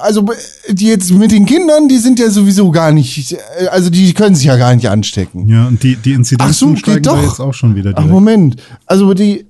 also 0.00 0.28
die 0.68 0.88
jetzt 0.88 1.12
mit 1.12 1.30
den 1.30 1.46
Kindern, 1.46 1.86
die 1.88 1.98
sind 1.98 2.18
ja 2.18 2.28
sowieso 2.28 2.72
gar 2.72 2.90
nicht, 2.90 3.32
äh, 3.32 3.68
also 3.68 3.88
die 3.90 4.12
können 4.12 4.34
sich 4.34 4.46
ja 4.46 4.56
gar 4.56 4.74
nicht 4.74 4.88
anstecken. 4.88 5.48
Ja, 5.48 5.68
und 5.68 5.80
die, 5.84 5.94
die 5.94 6.12
Inzidenzen 6.14 6.50
Ach 6.50 6.52
so, 6.52 6.76
steigen 6.76 7.02
da 7.04 7.12
doch. 7.14 7.22
jetzt 7.22 7.38
auch 7.40 7.54
schon 7.54 7.76
wieder 7.76 7.90
Ach 7.90 7.98
direkt. 8.00 8.12
Moment, 8.12 8.56
also 8.86 9.14
die, 9.14 9.38
äh, 9.40 9.44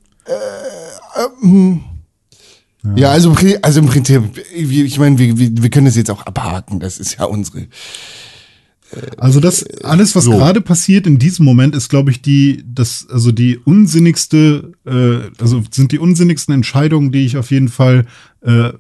äh, 1.27 1.47
hm. 1.47 1.81
ja. 2.97 3.11
also 3.11 3.35
also 3.63 3.81
im 3.81 3.87
Prinzip, 3.87 4.23
ich 4.55 4.99
meine, 4.99 5.19
wir, 5.19 5.39
wir, 5.39 5.51
wir 5.63 5.71
können 5.71 5.87
das 5.87 5.97
jetzt 5.97 6.11
auch 6.11 6.27
abhaken. 6.27 6.81
Das 6.81 6.99
ist 6.99 7.19
ja 7.19 7.25
unsere. 7.25 7.69
Also 9.17 9.41
das 9.41 9.65
alles, 9.83 10.15
was 10.15 10.25
so. 10.25 10.33
gerade 10.33 10.61
passiert 10.61 11.07
in 11.07 11.19
diesem 11.19 11.47
Moment, 11.47 11.75
ist, 11.75 11.89
glaube 11.89 12.11
ich, 12.11 12.21
die, 12.21 12.63
das, 12.67 13.07
also 13.11 13.33
die 13.33 13.57
unsinnigste, 13.57 14.73
äh, 14.85 15.31
also 15.41 15.63
sind 15.71 15.93
die 15.93 15.99
unsinnigsten 15.99 16.55
Entscheidungen, 16.55 17.11
die 17.11 17.25
ich 17.25 17.39
auf 17.39 17.51
jeden 17.51 17.69
Fall, 17.69 18.07
äh, 18.43 18.73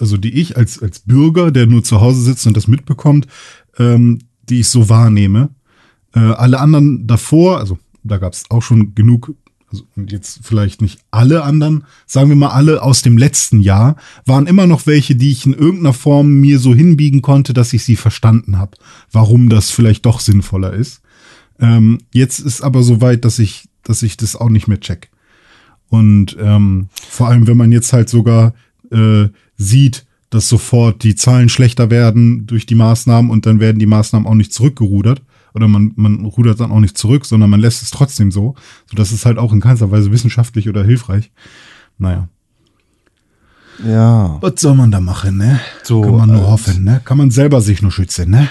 also 0.00 0.16
die 0.16 0.40
ich 0.40 0.56
als 0.56 0.82
als 0.82 1.00
Bürger, 1.00 1.52
der 1.52 1.66
nur 1.66 1.84
zu 1.84 2.00
Hause 2.00 2.20
sitzt 2.20 2.46
und 2.48 2.56
das 2.56 2.66
mitbekommt, 2.66 3.28
ähm, 3.78 4.18
die 4.48 4.60
ich 4.60 4.68
so 4.68 4.88
wahrnehme. 4.88 5.50
Äh, 6.14 6.18
alle 6.18 6.58
anderen 6.58 7.06
davor, 7.06 7.58
also 7.58 7.78
da 8.02 8.18
gab 8.18 8.32
es 8.32 8.44
auch 8.50 8.62
schon 8.62 8.94
genug, 8.94 9.34
also 9.70 9.84
und 9.96 10.10
jetzt 10.10 10.40
vielleicht 10.42 10.82
nicht 10.82 11.00
alle 11.10 11.42
anderen, 11.42 11.84
sagen 12.06 12.28
wir 12.28 12.36
mal 12.36 12.48
alle 12.48 12.82
aus 12.82 13.02
dem 13.02 13.16
letzten 13.16 13.60
Jahr, 13.60 13.96
waren 14.26 14.46
immer 14.46 14.66
noch 14.66 14.86
welche, 14.86 15.14
die 15.16 15.30
ich 15.30 15.46
in 15.46 15.54
irgendeiner 15.54 15.92
Form 15.92 16.34
mir 16.34 16.58
so 16.58 16.74
hinbiegen 16.74 17.22
konnte, 17.22 17.52
dass 17.52 17.72
ich 17.72 17.84
sie 17.84 17.96
verstanden 17.96 18.58
habe, 18.58 18.76
warum 19.12 19.48
das 19.48 19.70
vielleicht 19.70 20.06
doch 20.06 20.20
sinnvoller 20.20 20.72
ist. 20.72 21.02
Ähm, 21.60 21.98
jetzt 22.12 22.40
ist 22.40 22.62
aber 22.62 22.82
so 22.82 23.00
weit, 23.00 23.24
dass 23.24 23.38
ich, 23.38 23.68
dass 23.82 24.02
ich 24.02 24.16
das 24.16 24.36
auch 24.36 24.48
nicht 24.48 24.66
mehr 24.66 24.80
check. 24.80 25.10
Und 25.88 26.36
ähm, 26.40 26.88
vor 26.92 27.28
allem, 27.28 27.46
wenn 27.46 27.56
man 27.56 27.72
jetzt 27.72 27.92
halt 27.92 28.08
sogar 28.08 28.54
äh, 28.90 29.28
sieht, 29.56 30.06
dass 30.30 30.48
sofort 30.48 31.02
die 31.02 31.16
Zahlen 31.16 31.48
schlechter 31.48 31.90
werden 31.90 32.46
durch 32.46 32.64
die 32.64 32.76
Maßnahmen 32.76 33.30
und 33.30 33.46
dann 33.46 33.60
werden 33.60 33.80
die 33.80 33.86
Maßnahmen 33.86 34.28
auch 34.28 34.34
nicht 34.34 34.52
zurückgerudert. 34.52 35.22
Oder 35.54 35.68
man, 35.68 35.92
man 35.96 36.24
rudert 36.24 36.60
dann 36.60 36.70
auch 36.72 36.80
nicht 36.80 36.96
zurück, 36.96 37.26
sondern 37.26 37.50
man 37.50 37.60
lässt 37.60 37.82
es 37.82 37.90
trotzdem 37.90 38.30
so. 38.30 38.54
So 38.86 38.96
dass 38.96 39.12
es 39.12 39.26
halt 39.26 39.38
auch 39.38 39.52
in 39.52 39.60
keinster 39.60 39.90
Weise 39.90 40.10
wissenschaftlich 40.12 40.68
oder 40.68 40.84
hilfreich. 40.84 41.30
Naja. 41.98 42.28
Ja. 43.84 44.38
Was 44.40 44.60
soll 44.60 44.74
man 44.74 44.90
da 44.90 45.00
machen, 45.00 45.38
ne? 45.38 45.58
So, 45.82 46.02
Kann 46.02 46.16
man 46.16 46.28
nur 46.30 46.42
äh, 46.42 46.46
hoffen, 46.46 46.84
ne? 46.84 47.00
Kann 47.04 47.16
man 47.18 47.30
selber 47.30 47.60
sich 47.60 47.80
nur 47.82 47.90
schützen, 47.90 48.30
ne? 48.30 48.48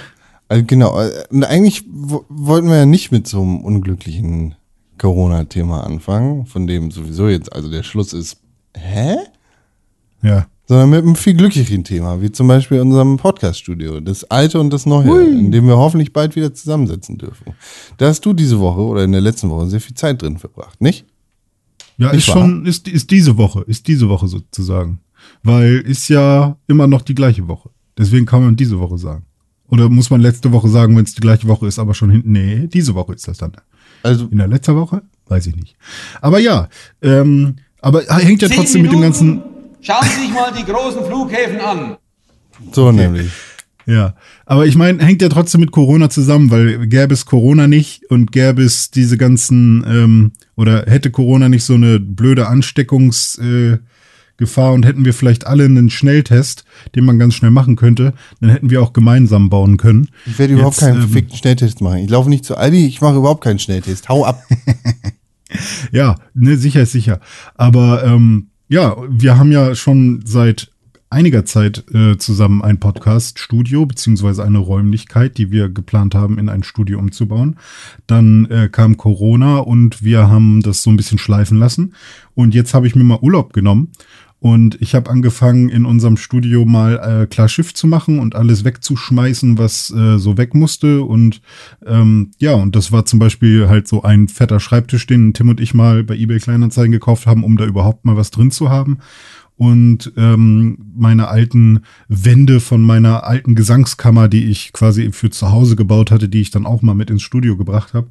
Also 0.48 0.64
genau, 0.66 1.00
äh, 1.00 1.12
und 1.30 1.44
eigentlich 1.44 1.86
wo- 1.92 2.26
wollten 2.30 2.68
wir 2.68 2.78
ja 2.78 2.86
nicht 2.88 3.12
mit 3.12 3.28
so 3.28 3.42
einem 3.42 3.60
unglücklichen 3.62 4.56
Corona-Thema 4.98 5.84
anfangen, 5.86 6.48
von 6.48 6.66
dem 6.66 6.90
sowieso 6.90 7.28
jetzt, 7.30 7.54
also 7.54 7.70
der 7.70 7.84
Schluss 7.84 8.14
ist, 8.14 8.38
hä? 8.76 9.18
Ja. 10.24 10.48
Sondern 10.70 10.92
mit 10.92 11.02
einem 11.02 11.16
viel 11.16 11.34
glücklicheren 11.34 11.84
Thema, 11.84 12.22
wie 12.22 12.32
zum 12.32 12.48
Beispiel 12.48 12.80
unserem 12.80 13.18
Podcast-Studio, 13.18 14.02
das 14.02 14.24
alte 14.26 14.60
und 14.60 14.72
das 14.72 14.86
neue, 14.86 15.26
in 15.26 15.52
dem 15.52 15.66
wir 15.66 15.78
hoffentlich 15.78 16.14
bald 16.14 16.36
wieder 16.36 16.54
zusammensetzen 16.54 17.18
dürfen. 17.18 17.56
Da 17.98 18.06
hast 18.06 18.24
du 18.24 18.34
diese 18.34 18.60
Woche 18.60 18.82
oder 18.82 19.04
in 19.04 19.12
der 19.12 19.20
letzten 19.20 19.50
Woche 19.50 19.66
sehr 19.66 19.82
viel 19.82 19.96
Zeit 19.96 20.22
drin 20.22 20.38
verbracht, 20.38 20.80
nicht? 20.80 21.08
Ja, 21.98 22.12
Nicht 22.12 22.28
ist 22.28 22.32
schon, 22.32 22.68
ist, 22.68 22.88
ist 22.88 23.10
diese 23.10 23.36
Woche, 23.38 23.64
ist 23.66 23.88
diese 23.88 24.10
Woche 24.10 24.28
sozusagen. 24.28 25.00
Weil 25.42 25.80
ist 25.80 26.08
ja 26.08 26.56
immer 26.68 26.86
noch 26.86 27.02
die 27.02 27.16
gleiche 27.16 27.48
Woche. 27.48 27.72
Deswegen 27.98 28.28
kann 28.28 28.44
man 28.44 28.56
diese 28.56 28.80
Woche 28.80 29.00
sagen. 29.00 29.26
Oder 29.70 29.90
muss 29.90 30.12
man 30.12 30.22
letzte 30.22 30.52
Woche 30.52 30.70
sagen, 30.70 30.96
wenn 30.96 31.04
es 31.04 31.16
die 31.16 31.22
gleiche 31.22 31.48
Woche 31.48 31.66
ist, 31.66 31.80
aber 31.80 31.96
schon 31.96 32.12
hinten. 32.12 32.32
Nee, 32.32 32.68
diese 32.68 32.94
Woche 32.94 33.14
ist 33.14 33.28
das 33.28 33.40
dann. 33.40 33.54
Also, 34.04 34.28
In 34.28 34.38
der 34.38 34.48
letzten 34.48 34.76
Woche? 34.76 35.02
Weiß 35.28 35.48
ich 35.48 35.56
nicht. 35.56 35.76
Aber 36.22 36.38
ja, 36.38 36.70
ähm, 37.02 37.56
aber 37.82 38.04
hängt 38.04 38.44
ja 38.44 38.50
trotzdem 38.50 38.84
mit 38.84 38.92
dem 38.92 39.02
ganzen. 39.02 39.42
Schauen 39.82 40.04
Sie 40.04 40.22
sich 40.22 40.34
mal 40.34 40.52
die 40.52 40.66
großen 40.66 41.06
Flughäfen 41.06 41.62
an. 41.62 41.98
so 42.72 42.92
nämlich. 42.92 43.32
Ja, 43.86 44.14
aber 44.46 44.68
ich 44.68 44.76
meine, 44.76 45.04
hängt 45.04 45.22
ja 45.22 45.30
trotzdem 45.30 45.62
mit 45.62 45.72
Corona 45.72 46.12
zusammen, 46.12 46.52
weil 46.52 46.86
gäbe 46.88 47.14
es 47.14 47.26
Corona 47.26 47.66
nicht 47.66 48.06
und 48.12 48.32
gäbe 48.32 48.62
es 48.62 48.92
diese 48.92 49.18
ganzen, 49.18 49.84
ähm, 49.88 50.32
oder 50.56 50.86
hätte 50.86 51.10
Corona 51.10 51.50
nicht 51.50 51.64
so 51.64 51.74
eine 51.74 52.00
blöde 52.00 52.48
Ansteckungsgefahr 52.48 53.82
äh, 54.72 54.74
und 54.74 54.86
hätten 54.86 55.06
wir 55.06 55.14
vielleicht 55.16 55.48
alle 55.48 55.66
einen 55.66 55.90
Schnelltest, 55.90 56.66
den 56.94 57.04
man 57.04 57.18
ganz 57.18 57.34
schnell 57.34 57.50
machen 57.50 57.78
könnte, 57.78 58.14
dann 58.42 58.52
hätten 58.52 58.70
wir 58.70 58.84
auch 58.84 58.94
gemeinsam 58.94 59.50
bauen 59.50 59.78
können. 59.78 60.10
Ich 60.28 60.38
werde 60.38 60.54
überhaupt 60.54 60.76
Jetzt, 60.76 60.86
keinen 60.86 61.02
ähm, 61.02 61.08
verfickten 61.08 61.38
Schnelltest 61.38 61.82
machen. 61.82 61.98
Ich 62.00 62.12
laufe 62.12 62.30
nicht 62.30 62.46
zu 62.46 62.58
Aldi, 62.58 62.86
ich 62.86 63.02
mache 63.02 63.18
überhaupt 63.18 63.44
keinen 63.44 63.60
Schnelltest. 63.60 64.08
Hau 64.08 64.24
ab. 64.24 64.44
Ja, 65.92 66.16
ne, 66.34 66.58
sicher 66.58 66.84
ist 66.84 66.92
sicher. 66.92 67.20
Aber 67.56 68.04
ähm, 68.04 68.49
ja, 68.70 68.96
wir 69.10 69.38
haben 69.38 69.52
ja 69.52 69.76
schon 69.76 70.22
seit 70.26 70.72
einiger 71.10 71.44
Zeit 71.44 71.86
äh, 71.92 72.18
zusammen 72.18 72.62
ein 72.62 72.80
Podcast-Studio, 72.80 73.88
beziehungsweise 73.88 74.44
eine 74.44 74.60
Räumlichkeit, 74.60 75.40
die 75.40 75.50
wir 75.50 75.70
geplant 75.70 76.14
haben, 76.14 76.38
in 76.38 76.50
ein 76.50 76.62
Studio 76.62 77.00
umzubauen. 77.00 77.58
Dann 78.06 78.46
äh, 78.46 78.70
kam 78.72 78.96
Corona 78.96 79.58
und 79.58 80.04
wir 80.04 80.30
haben 80.30 80.62
das 80.62 80.84
so 80.84 80.92
ein 80.92 80.98
bisschen 80.98 81.18
schleifen 81.18 81.58
lassen. 81.58 81.96
Und 82.36 82.54
jetzt 82.54 82.76
habe 82.76 82.86
ich 82.86 82.96
mir 82.96 83.04
mal 83.04 83.20
Urlaub 83.22 83.54
genommen. 83.54 83.92
Und 84.40 84.82
ich 84.82 84.96
habe 84.96 85.10
angefangen, 85.10 85.68
in 85.68 85.86
unserem 85.86 86.16
Studio 86.16 86.64
mal 86.64 87.24
äh, 87.24 87.28
klar 87.28 87.50
Schiff 87.50 87.74
zu 87.74 87.88
machen 87.88 88.20
und 88.20 88.36
alles 88.36 88.64
wegzuschmeißen, 88.64 89.58
was 89.58 89.92
äh, 89.92 90.18
so 90.18 90.38
weg 90.38 90.56
musste. 90.56 91.04
Und 91.04 91.42
ähm, 91.86 92.32
ja, 92.38 92.54
und 92.54 92.76
das 92.76 92.94
war 92.94 93.06
zum 93.06 93.20
Beispiel 93.20 93.68
halt 93.68 93.88
so 93.88 94.04
ein 94.04 94.30
fetter 94.30 94.62
Schreibtisch, 94.62 95.06
den 95.08 95.34
Tim 95.34 95.50
und 95.50 95.60
ich 95.60 95.74
mal 95.74 96.06
bei 96.06 96.16
eBay 96.16 96.40
Kleinanzeigen 96.40 96.94
gekauft 96.94 97.28
haben, 97.28 97.44
um 97.44 97.58
da 97.58 97.66
überhaupt 97.66 98.06
mal 98.06 98.16
was 98.16 98.32
drin 98.32 98.52
zu 98.52 98.70
haben. 98.70 99.00
Und 99.58 100.14
ähm, 100.16 100.78
meine 100.96 101.28
alten 101.28 101.82
Wände 102.08 102.62
von 102.62 102.82
meiner 102.82 103.26
alten 103.26 103.56
Gesangskammer, 103.56 104.30
die 104.30 104.46
ich 104.46 104.72
quasi 104.72 105.12
für 105.12 105.32
zu 105.32 105.52
Hause 105.52 105.76
gebaut 105.76 106.12
hatte, 106.12 106.30
die 106.30 106.40
ich 106.40 106.50
dann 106.50 106.66
auch 106.66 106.82
mal 106.82 106.96
mit 106.96 107.10
ins 107.10 107.24
Studio 107.24 107.58
gebracht 107.58 107.94
habe. 107.94 108.08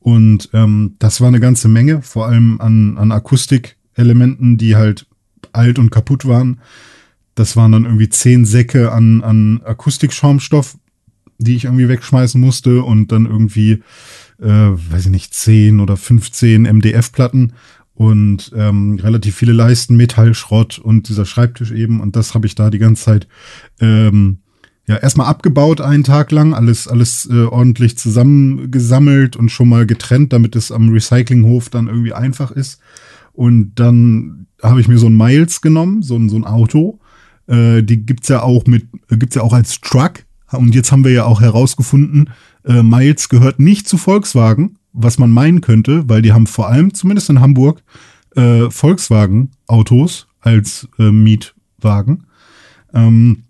Und 0.00 0.50
ähm, 0.54 0.96
das 0.98 1.20
war 1.20 1.28
eine 1.28 1.38
ganze 1.38 1.68
Menge, 1.68 2.02
vor 2.02 2.26
allem 2.26 2.60
an, 2.60 2.98
an 2.98 3.12
Akustikelementen, 3.12 4.56
die 4.56 4.74
halt 4.74 5.06
alt 5.54 5.78
und 5.78 5.90
kaputt 5.90 6.26
waren. 6.26 6.60
Das 7.34 7.56
waren 7.56 7.72
dann 7.72 7.84
irgendwie 7.84 8.08
zehn 8.08 8.44
Säcke 8.44 8.92
an, 8.92 9.22
an 9.22 9.60
Akustikschaumstoff, 9.64 10.76
die 11.38 11.54
ich 11.54 11.64
irgendwie 11.64 11.88
wegschmeißen 11.88 12.40
musste 12.40 12.82
und 12.82 13.12
dann 13.12 13.26
irgendwie, 13.26 13.82
äh, 14.40 14.46
weiß 14.46 15.06
ich 15.06 15.10
nicht, 15.12 15.34
10 15.34 15.78
oder 15.78 15.96
15 15.96 16.62
MDF-Platten 16.62 17.52
und 17.94 18.52
ähm, 18.56 18.98
relativ 19.00 19.36
viele 19.36 19.52
Leisten, 19.52 19.96
Metallschrott 19.96 20.78
und 20.78 21.08
dieser 21.08 21.24
Schreibtisch 21.24 21.70
eben. 21.70 22.00
Und 22.00 22.16
das 22.16 22.34
habe 22.34 22.46
ich 22.46 22.54
da 22.54 22.70
die 22.70 22.78
ganze 22.78 23.04
Zeit 23.04 23.28
ähm, 23.80 24.38
ja 24.86 24.96
erstmal 24.96 25.28
abgebaut 25.28 25.80
einen 25.80 26.02
Tag 26.02 26.32
lang, 26.32 26.54
alles, 26.54 26.88
alles 26.88 27.28
äh, 27.30 27.44
ordentlich 27.44 27.98
zusammengesammelt 27.98 29.36
und 29.36 29.50
schon 29.50 29.68
mal 29.68 29.86
getrennt, 29.86 30.32
damit 30.32 30.56
es 30.56 30.72
am 30.72 30.90
Recyclinghof 30.90 31.70
dann 31.70 31.86
irgendwie 31.86 32.14
einfach 32.14 32.50
ist. 32.50 32.80
Und 33.32 33.74
dann 33.76 34.47
habe 34.62 34.80
ich 34.80 34.88
mir 34.88 34.98
so 34.98 35.06
ein 35.06 35.16
Miles 35.16 35.60
genommen, 35.60 36.02
so 36.02 36.16
ein, 36.16 36.28
so 36.28 36.36
ein 36.36 36.44
Auto. 36.44 36.98
Äh, 37.46 37.82
die 37.82 38.04
gibt's 38.04 38.28
ja 38.28 38.42
auch 38.42 38.66
mit, 38.66 38.86
gibt's 39.08 39.36
ja 39.36 39.42
auch 39.42 39.52
als 39.52 39.80
Truck. 39.80 40.24
Und 40.50 40.74
jetzt 40.74 40.92
haben 40.92 41.04
wir 41.04 41.12
ja 41.12 41.24
auch 41.24 41.40
herausgefunden, 41.40 42.30
äh, 42.64 42.82
Miles 42.82 43.28
gehört 43.28 43.60
nicht 43.60 43.88
zu 43.88 43.98
Volkswagen, 43.98 44.78
was 44.92 45.18
man 45.18 45.30
meinen 45.30 45.60
könnte, 45.60 46.08
weil 46.08 46.22
die 46.22 46.32
haben 46.32 46.46
vor 46.46 46.68
allem, 46.68 46.94
zumindest 46.94 47.30
in 47.30 47.40
Hamburg, 47.40 47.82
äh, 48.34 48.70
Volkswagen-Autos 48.70 50.26
als 50.40 50.88
äh, 50.98 51.10
Mietwagen. 51.10 52.24
Ähm, 52.94 53.44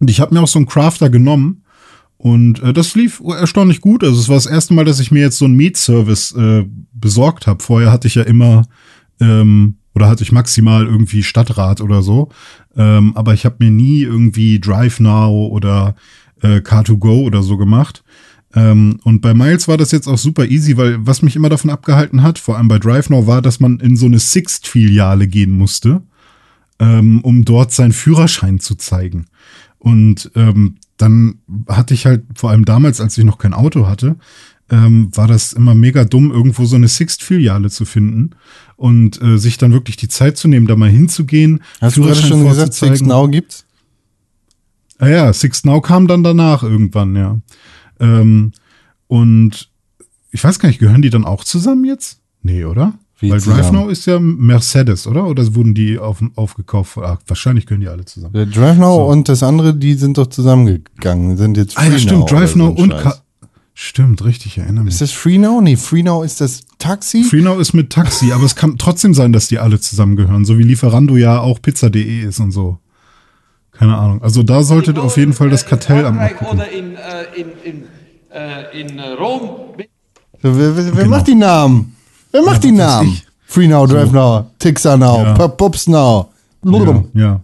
und 0.00 0.10
ich 0.10 0.20
habe 0.20 0.34
mir 0.34 0.40
auch 0.40 0.48
so 0.48 0.58
einen 0.58 0.66
Crafter 0.66 1.10
genommen 1.10 1.62
und 2.18 2.62
äh, 2.62 2.72
das 2.72 2.94
lief 2.94 3.22
erstaunlich 3.24 3.80
gut. 3.80 4.04
Also 4.04 4.20
es 4.20 4.28
war 4.28 4.36
das 4.36 4.46
erste 4.46 4.74
Mal, 4.74 4.84
dass 4.84 5.00
ich 5.00 5.10
mir 5.10 5.20
jetzt 5.20 5.38
so 5.38 5.44
einen 5.44 5.56
Mietservice 5.56 6.32
äh, 6.32 6.64
besorgt 6.92 7.46
habe. 7.46 7.62
Vorher 7.62 7.92
hatte 7.92 8.08
ich 8.08 8.16
ja 8.16 8.22
immer 8.22 8.66
ähm, 9.20 9.77
oder 9.98 10.08
hatte 10.08 10.22
ich 10.22 10.30
maximal 10.30 10.86
irgendwie 10.86 11.24
Stadtrat 11.24 11.80
oder 11.80 12.02
so. 12.02 12.28
Ähm, 12.76 13.16
aber 13.16 13.34
ich 13.34 13.44
habe 13.44 13.56
mir 13.58 13.72
nie 13.72 14.02
irgendwie 14.02 14.60
Drive 14.60 15.00
Now 15.00 15.48
oder 15.48 15.96
äh, 16.40 16.58
Car2Go 16.58 17.24
oder 17.24 17.42
so 17.42 17.56
gemacht. 17.56 18.04
Ähm, 18.54 19.00
und 19.02 19.22
bei 19.22 19.34
Miles 19.34 19.66
war 19.66 19.76
das 19.76 19.90
jetzt 19.90 20.06
auch 20.06 20.16
super 20.16 20.46
easy, 20.46 20.76
weil 20.76 21.04
was 21.04 21.22
mich 21.22 21.34
immer 21.34 21.48
davon 21.48 21.70
abgehalten 21.70 22.22
hat, 22.22 22.38
vor 22.38 22.56
allem 22.56 22.68
bei 22.68 22.78
Drive 22.78 23.10
Now, 23.10 23.26
war, 23.26 23.42
dass 23.42 23.58
man 23.58 23.80
in 23.80 23.96
so 23.96 24.06
eine 24.06 24.20
Sixt-Filiale 24.20 25.26
gehen 25.26 25.50
musste, 25.50 26.02
ähm, 26.78 27.20
um 27.22 27.44
dort 27.44 27.72
seinen 27.72 27.92
Führerschein 27.92 28.60
zu 28.60 28.76
zeigen. 28.76 29.26
Und 29.78 30.30
ähm, 30.36 30.76
dann 30.96 31.38
hatte 31.66 31.92
ich 31.92 32.06
halt, 32.06 32.22
vor 32.36 32.50
allem 32.50 32.64
damals, 32.64 33.00
als 33.00 33.18
ich 33.18 33.24
noch 33.24 33.38
kein 33.38 33.52
Auto 33.52 33.88
hatte, 33.88 34.14
ähm, 34.70 35.08
war 35.16 35.26
das 35.26 35.54
immer 35.54 35.74
mega 35.74 36.04
dumm, 36.04 36.30
irgendwo 36.30 36.66
so 36.66 36.76
eine 36.76 36.88
Sixt-Filiale 36.88 37.68
zu 37.70 37.84
finden 37.84 38.30
und 38.78 39.20
äh, 39.20 39.36
sich 39.38 39.58
dann 39.58 39.72
wirklich 39.72 39.96
die 39.96 40.08
Zeit 40.08 40.38
zu 40.38 40.48
nehmen, 40.48 40.66
da 40.68 40.76
mal 40.76 40.88
hinzugehen. 40.88 41.62
Hast 41.80 41.96
du 41.96 42.04
gerade 42.04 42.22
schon 42.22 42.46
gesagt, 42.48 42.72
Six 42.72 43.02
Now 43.02 43.28
gibt's? 43.28 43.66
Ah 44.98 45.08
ja, 45.08 45.32
Six 45.32 45.64
Now 45.64 45.80
kam 45.80 46.06
dann 46.06 46.22
danach 46.22 46.62
irgendwann, 46.62 47.14
ja. 47.16 47.36
Ähm, 48.00 48.52
und 49.08 49.68
ich 50.30 50.42
weiß 50.42 50.58
gar 50.60 50.68
nicht, 50.68 50.78
gehören 50.78 51.02
die 51.02 51.10
dann 51.10 51.24
auch 51.24 51.42
zusammen 51.44 51.84
jetzt? 51.84 52.20
Nee, 52.42 52.64
oder? 52.64 52.94
Wie 53.18 53.30
Weil 53.30 53.40
zusammen? 53.40 53.60
Drive 53.62 53.72
Now 53.72 53.88
ist 53.88 54.06
ja 54.06 54.20
Mercedes, 54.20 55.08
oder? 55.08 55.26
Oder 55.26 55.52
wurden 55.56 55.74
die 55.74 55.98
auf, 55.98 56.22
aufgekauft? 56.36 56.98
Ach, 57.02 57.18
wahrscheinlich 57.26 57.66
gehören 57.66 57.80
die 57.80 57.88
alle 57.88 58.04
zusammen. 58.04 58.32
Der 58.32 58.46
Drive 58.46 58.78
Now 58.78 58.94
So. 58.94 59.06
und 59.06 59.28
das 59.28 59.42
andere, 59.42 59.74
die 59.74 59.94
sind 59.94 60.18
doch 60.18 60.28
zusammengegangen, 60.28 61.36
sind 61.36 61.56
jetzt 61.56 61.76
Ah, 61.76 61.84
ja, 61.84 61.90
Free 61.90 61.98
stimmt, 61.98 62.20
Now 62.20 62.26
Drive 62.26 62.54
Now 62.54 62.74
so 62.76 62.82
und. 62.82 62.90
Ka 62.90 63.16
Stimmt, 63.80 64.24
richtig, 64.24 64.56
ich 64.56 64.58
erinnere 64.58 64.82
mich. 64.82 64.94
Ist 64.94 65.02
das 65.02 65.12
Free 65.12 65.38
Now? 65.38 65.60
Nee, 65.60 65.76
Free 65.76 66.02
Now 66.02 66.24
ist 66.24 66.40
das 66.40 66.64
Taxi. 66.78 67.22
Freenow 67.22 67.60
ist 67.60 67.74
mit 67.74 67.90
Taxi, 67.90 68.32
aber 68.32 68.42
es 68.42 68.56
kann 68.56 68.76
trotzdem 68.76 69.14
sein, 69.14 69.32
dass 69.32 69.46
die 69.46 69.60
alle 69.60 69.78
zusammengehören, 69.78 70.44
so 70.44 70.58
wie 70.58 70.64
Lieferando 70.64 71.16
ja 71.16 71.38
auch 71.38 71.62
Pizza.de 71.62 72.22
ist 72.24 72.40
und 72.40 72.50
so. 72.50 72.78
Keine 73.70 73.96
Ahnung. 73.96 74.20
Also 74.20 74.42
da 74.42 74.64
solltet 74.64 74.98
auf 74.98 75.16
jeden 75.16 75.32
Fall 75.32 75.48
das 75.50 75.62
mal 75.70 75.78
Frankreich 75.80 76.34
gucken. 76.36 76.58
Oder 76.58 76.72
in, 76.72 76.96
äh, 76.96 77.24
in, 77.36 77.46
in, 77.62 77.84
äh, 78.34 78.80
in 78.80 78.98
äh, 78.98 79.10
Rom. 79.12 79.42
So, 80.42 80.58
wer 80.58 80.76
wer, 80.76 80.76
wer 80.76 80.92
Genau. 81.04 81.08
macht 81.16 81.28
die 81.28 81.34
Namen? 81.36 81.94
Wer 82.32 82.42
macht 82.42 82.64
die 82.64 82.72
was 82.72 82.78
weiß 82.78 82.86
Namen? 82.96 83.08
ich. 83.12 83.26
Free 83.46 83.68
Now, 83.68 83.86
Drive 83.86 84.10
Now, 84.10 84.50
Tixer 84.58 84.96
Now, 84.96 85.22
Ja. 85.22 85.34
Pop- 85.34 85.56
Pops 85.56 85.86
Now. 85.86 86.30
Ja, 86.64 87.04
ja. 87.14 87.40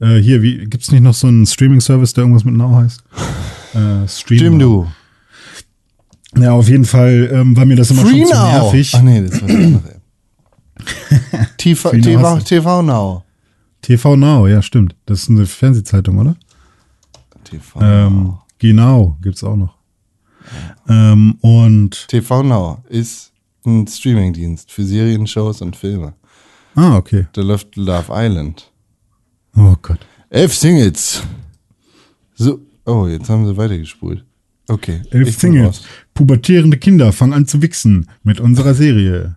Äh, 0.00 0.22
hier, 0.22 0.40
wie, 0.40 0.66
gibt's 0.66 0.92
nicht 0.92 1.02
noch 1.02 1.14
so 1.14 1.26
einen 1.26 1.44
Streaming-Service, 1.46 2.12
der 2.12 2.22
irgendwas 2.22 2.44
mit 2.44 2.54
Now 2.54 2.76
heißt? 2.76 3.02
Äh, 3.74 4.06
Stream 4.06 4.38
Jim, 4.40 4.52
Now. 4.58 4.58
du. 4.84 4.86
Ja, 6.38 6.52
auf 6.52 6.68
jeden 6.68 6.84
Fall 6.84 7.30
ähm, 7.32 7.56
war 7.56 7.64
mir 7.64 7.76
das 7.76 7.90
immer 7.90 8.02
Free 8.02 8.20
schon 8.20 8.26
zu 8.26 8.34
Now. 8.34 8.46
nervig. 8.50 8.92
Ach 8.94 9.02
nee, 9.02 9.22
das 9.26 9.40
war 9.40 9.48
die 9.48 9.54
andere. 9.54 10.00
TV, 11.58 11.90
Free 11.90 11.98
Now 11.98 12.38
TV, 12.38 12.38
TV 12.40 12.82
Now. 12.82 13.24
TV 13.82 14.16
Now, 14.16 14.46
ja, 14.46 14.62
stimmt. 14.62 14.96
Das 15.06 15.22
ist 15.22 15.30
eine 15.30 15.46
Fernsehzeitung, 15.46 16.18
oder? 16.18 16.36
TV, 17.44 17.80
Ähm, 17.80 18.34
genau, 18.58 19.16
gibt's 19.22 19.44
auch 19.44 19.56
noch. 19.56 19.76
Ähm, 20.88 21.36
und, 21.40 22.08
TV 22.08 22.42
Now 22.42 22.82
ist 22.88 23.32
ein 23.64 23.86
Streamingdienst 23.86 24.70
für 24.72 24.84
Serien, 24.84 25.26
Shows 25.26 25.62
und 25.62 25.76
Filme. 25.76 26.14
ah, 26.74 26.96
okay. 26.96 27.26
Da 27.32 27.42
läuft 27.42 27.76
Love 27.76 28.06
Island. 28.10 28.70
Oh 29.56 29.74
Gott. 29.80 30.00
Elf 30.30 30.54
Singles. 30.54 31.22
So, 32.34 32.60
oh, 32.84 33.06
jetzt 33.06 33.30
haben 33.30 33.46
sie 33.46 33.56
weitergespult. 33.56 34.24
Okay. 34.68 35.02
Elf 35.10 35.38
Singles. 35.38 35.82
Pubertierende 36.14 36.78
Kinder 36.78 37.12
fangen 37.12 37.32
an 37.32 37.46
zu 37.46 37.60
wichsen 37.60 38.08
mit 38.22 38.40
unserer 38.40 38.74
Serie. 38.74 39.36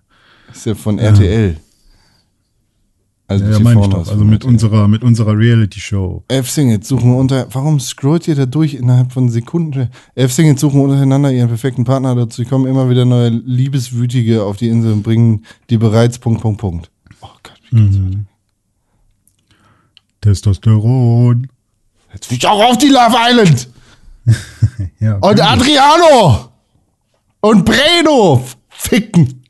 Ist 0.53 0.65
ja 0.65 0.75
von 0.75 0.99
RTL. 0.99 1.57
Also 3.27 3.43
Ja, 3.43 3.51
ja 3.51 3.57
TV 3.57 3.63
meine 3.63 3.81
ich 3.81 3.87
doch. 3.87 4.07
Also 4.07 4.23
mit 4.23 4.43
RTL. 4.43 4.49
unserer, 4.49 4.87
mit 4.87 5.03
unserer 5.03 5.37
Reality-Show. 5.37 6.23
Elf 6.29 6.49
Singles 6.49 6.87
suchen 6.87 7.13
unter. 7.13 7.47
Warum 7.53 7.79
scrollt 7.79 8.27
ihr 8.27 8.35
da 8.35 8.45
durch 8.45 8.73
innerhalb 8.75 9.11
von 9.11 9.29
Sekunden? 9.29 9.89
Elf 10.15 10.31
Singles 10.31 10.61
suchen 10.61 10.79
untereinander 10.79 11.31
ihren 11.31 11.49
perfekten 11.49 11.83
Partner. 11.83 12.15
Dazu 12.15 12.45
kommen 12.45 12.65
immer 12.65 12.89
wieder 12.89 13.03
neue 13.03 13.29
Liebeswütige 13.29 14.43
auf 14.43 14.55
die 14.55 14.69
Insel 14.69 14.93
und 14.93 15.03
bringen 15.03 15.45
die 15.69 15.77
bereits. 15.77 16.19
Punkt, 16.19 16.41
Punkt, 16.41 16.61
Punkt. 16.61 16.89
Oh 17.19 17.27
Gott, 17.43 17.59
wie 17.69 17.81
geht's 17.81 17.97
weiter? 17.97 18.19
Testosteron. 20.21 21.47
Jetzt 22.13 22.31
ich 22.31 22.47
auch 22.47 22.71
auf 22.71 22.77
die 22.77 22.87
Love 22.87 23.15
Island! 23.17 23.69
Ja, 24.99 25.15
Und 25.17 25.41
Adriano! 25.41 26.51
Und 27.41 27.65
Breno! 27.65 28.43
Ficken! 28.69 29.43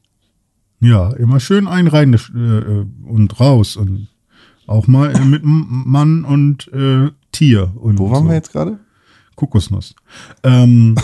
ja, 0.80 1.12
immer 1.14 1.40
schön 1.40 1.68
ein 1.68 1.88
rein 1.88 2.14
äh, 2.14 2.18
äh, 2.40 2.86
und 3.08 3.40
raus 3.40 3.76
und 3.76 4.08
auch 4.68 4.86
mal 4.88 5.16
äh, 5.16 5.26
mit 5.26 5.42
Mann 5.44 6.24
und 6.24 6.68
äh, 6.72 7.10
Tier. 7.32 7.72
Und 7.76 7.98
Wo 7.98 8.12
waren 8.12 8.24
so. 8.24 8.30
wir 8.30 8.36
jetzt 8.36 8.52
gerade? 8.52 8.80
Kokosnuss. 9.36 9.96
Ähm, 10.44 10.96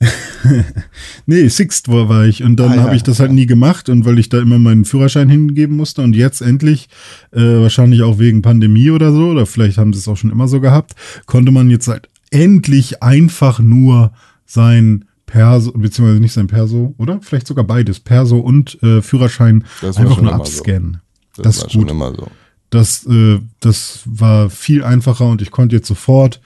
nee, 1.26 1.48
Sixt 1.48 1.88
war, 1.88 2.08
war 2.08 2.24
ich 2.26 2.42
und 2.42 2.56
dann 2.56 2.72
Ah, 2.72 2.76
ja. 2.76 2.82
habe 2.82 2.96
ich 2.96 3.02
das 3.02 3.20
halt 3.20 3.32
nie 3.32 3.46
gemacht 3.46 3.88
und 3.88 4.04
weil 4.04 4.18
ich 4.18 4.28
da 4.28 4.40
immer 4.40 4.58
meinen 4.58 4.84
Führerschein 4.84 5.28
hingeben 5.28 5.76
musste 5.76 6.02
und 6.02 6.14
jetzt 6.16 6.40
endlich, 6.40 6.88
äh, 7.32 7.40
wahrscheinlich 7.40 8.02
auch 8.02 8.18
wegen 8.18 8.42
Pandemie 8.42 8.90
oder 8.90 9.12
so, 9.12 9.28
oder 9.30 9.46
vielleicht 9.46 9.78
haben 9.78 9.92
sie 9.92 9.98
es 10.00 10.08
auch 10.08 10.16
schon 10.16 10.30
immer 10.30 10.48
so 10.48 10.60
gehabt, 10.60 10.94
konnte 11.26 11.52
man 11.52 11.70
jetzt 11.70 11.88
halt 11.88 12.08
endlich 12.32 13.02
einfach 13.02 13.58
nur 13.60 14.12
sein 14.46 15.04
Perso, 15.26 15.72
beziehungsweise 15.72 16.20
nicht 16.20 16.32
sein 16.32 16.46
Perso, 16.46 16.94
oder? 16.98 17.20
Vielleicht 17.22 17.46
sogar 17.46 17.64
beides, 17.64 18.00
Perso 18.00 18.38
und 18.38 18.82
äh, 18.82 19.00
Führerschein 19.00 19.64
Das 19.80 19.96
einfach 19.96 20.20
nur 20.20 20.32
immer 20.32 20.44
so. 20.44 20.52
abscannen. 20.52 21.00
Das, 21.36 21.44
Das, 21.44 21.58
war 21.60 21.66
ist 21.66 21.72
schon 21.72 21.82
gut. 21.82 21.90
immer 21.90 22.14
so. 22.14 22.28
Das, 22.70 23.06
äh, 23.06 23.38
das 23.60 24.00
war 24.04 24.50
viel 24.50 24.84
einfacher 24.84 25.26
und 25.26 25.40
ich 25.42 25.50
konnte 25.50 25.76
jetzt 25.76 25.88
sofort 25.88 26.40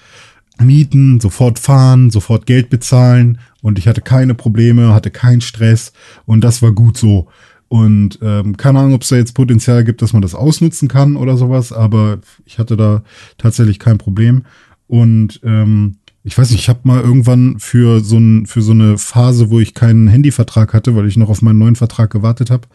mieten, 0.58 1.20
sofort 1.20 1.58
fahren, 1.58 2.10
sofort 2.10 2.46
Geld 2.46 2.70
bezahlen 2.70 3.38
und 3.60 3.78
ich 3.78 3.88
hatte 3.88 4.00
keine 4.00 4.34
Probleme, 4.34 4.94
hatte 4.94 5.10
keinen 5.10 5.40
Stress 5.40 5.92
und 6.24 6.42
das 6.42 6.62
war 6.62 6.72
gut 6.72 6.96
so. 6.96 7.28
Und 7.68 8.20
ähm, 8.22 8.56
keine 8.56 8.78
Ahnung, 8.78 8.94
ob 8.94 9.02
es 9.02 9.08
da 9.08 9.16
jetzt 9.16 9.34
Potenzial 9.34 9.82
gibt, 9.82 10.00
dass 10.00 10.12
man 10.12 10.22
das 10.22 10.36
ausnutzen 10.36 10.86
kann 10.88 11.16
oder 11.16 11.36
sowas, 11.36 11.72
aber 11.72 12.18
ich 12.44 12.58
hatte 12.60 12.76
da 12.76 13.02
tatsächlich 13.38 13.80
kein 13.80 13.98
Problem. 13.98 14.44
Und 14.86 15.40
ähm, 15.42 15.96
ich 16.26 16.36
weiß 16.36 16.50
nicht, 16.50 16.60
ich 16.60 16.68
habe 16.68 16.80
mal 16.82 17.00
irgendwann 17.00 17.60
für 17.60 18.00
so, 18.00 18.18
ein, 18.18 18.46
für 18.46 18.60
so 18.60 18.72
eine 18.72 18.98
Phase, 18.98 19.50
wo 19.50 19.60
ich 19.60 19.74
keinen 19.74 20.08
Handyvertrag 20.08 20.74
hatte, 20.74 20.96
weil 20.96 21.06
ich 21.06 21.16
noch 21.16 21.28
auf 21.28 21.40
meinen 21.40 21.58
neuen 21.58 21.76
Vertrag 21.76 22.10
gewartet 22.10 22.50
habe, 22.50 22.66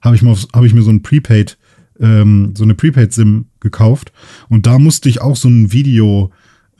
habe 0.00 0.14
ich, 0.14 0.22
mal 0.22 0.36
hab 0.52 0.64
ich 0.64 0.74
mir 0.74 0.82
so 0.82 0.90
ein 0.90 1.02
Prepaid, 1.02 1.58
ähm, 1.98 2.52
so 2.54 2.62
eine 2.62 2.74
Prepaid-SIM 2.74 3.46
gekauft. 3.58 4.12
Und 4.48 4.66
da 4.66 4.78
musste 4.78 5.08
ich 5.08 5.20
auch 5.20 5.34
so 5.36 5.48
ein 5.48 5.72
Video, 5.72 6.30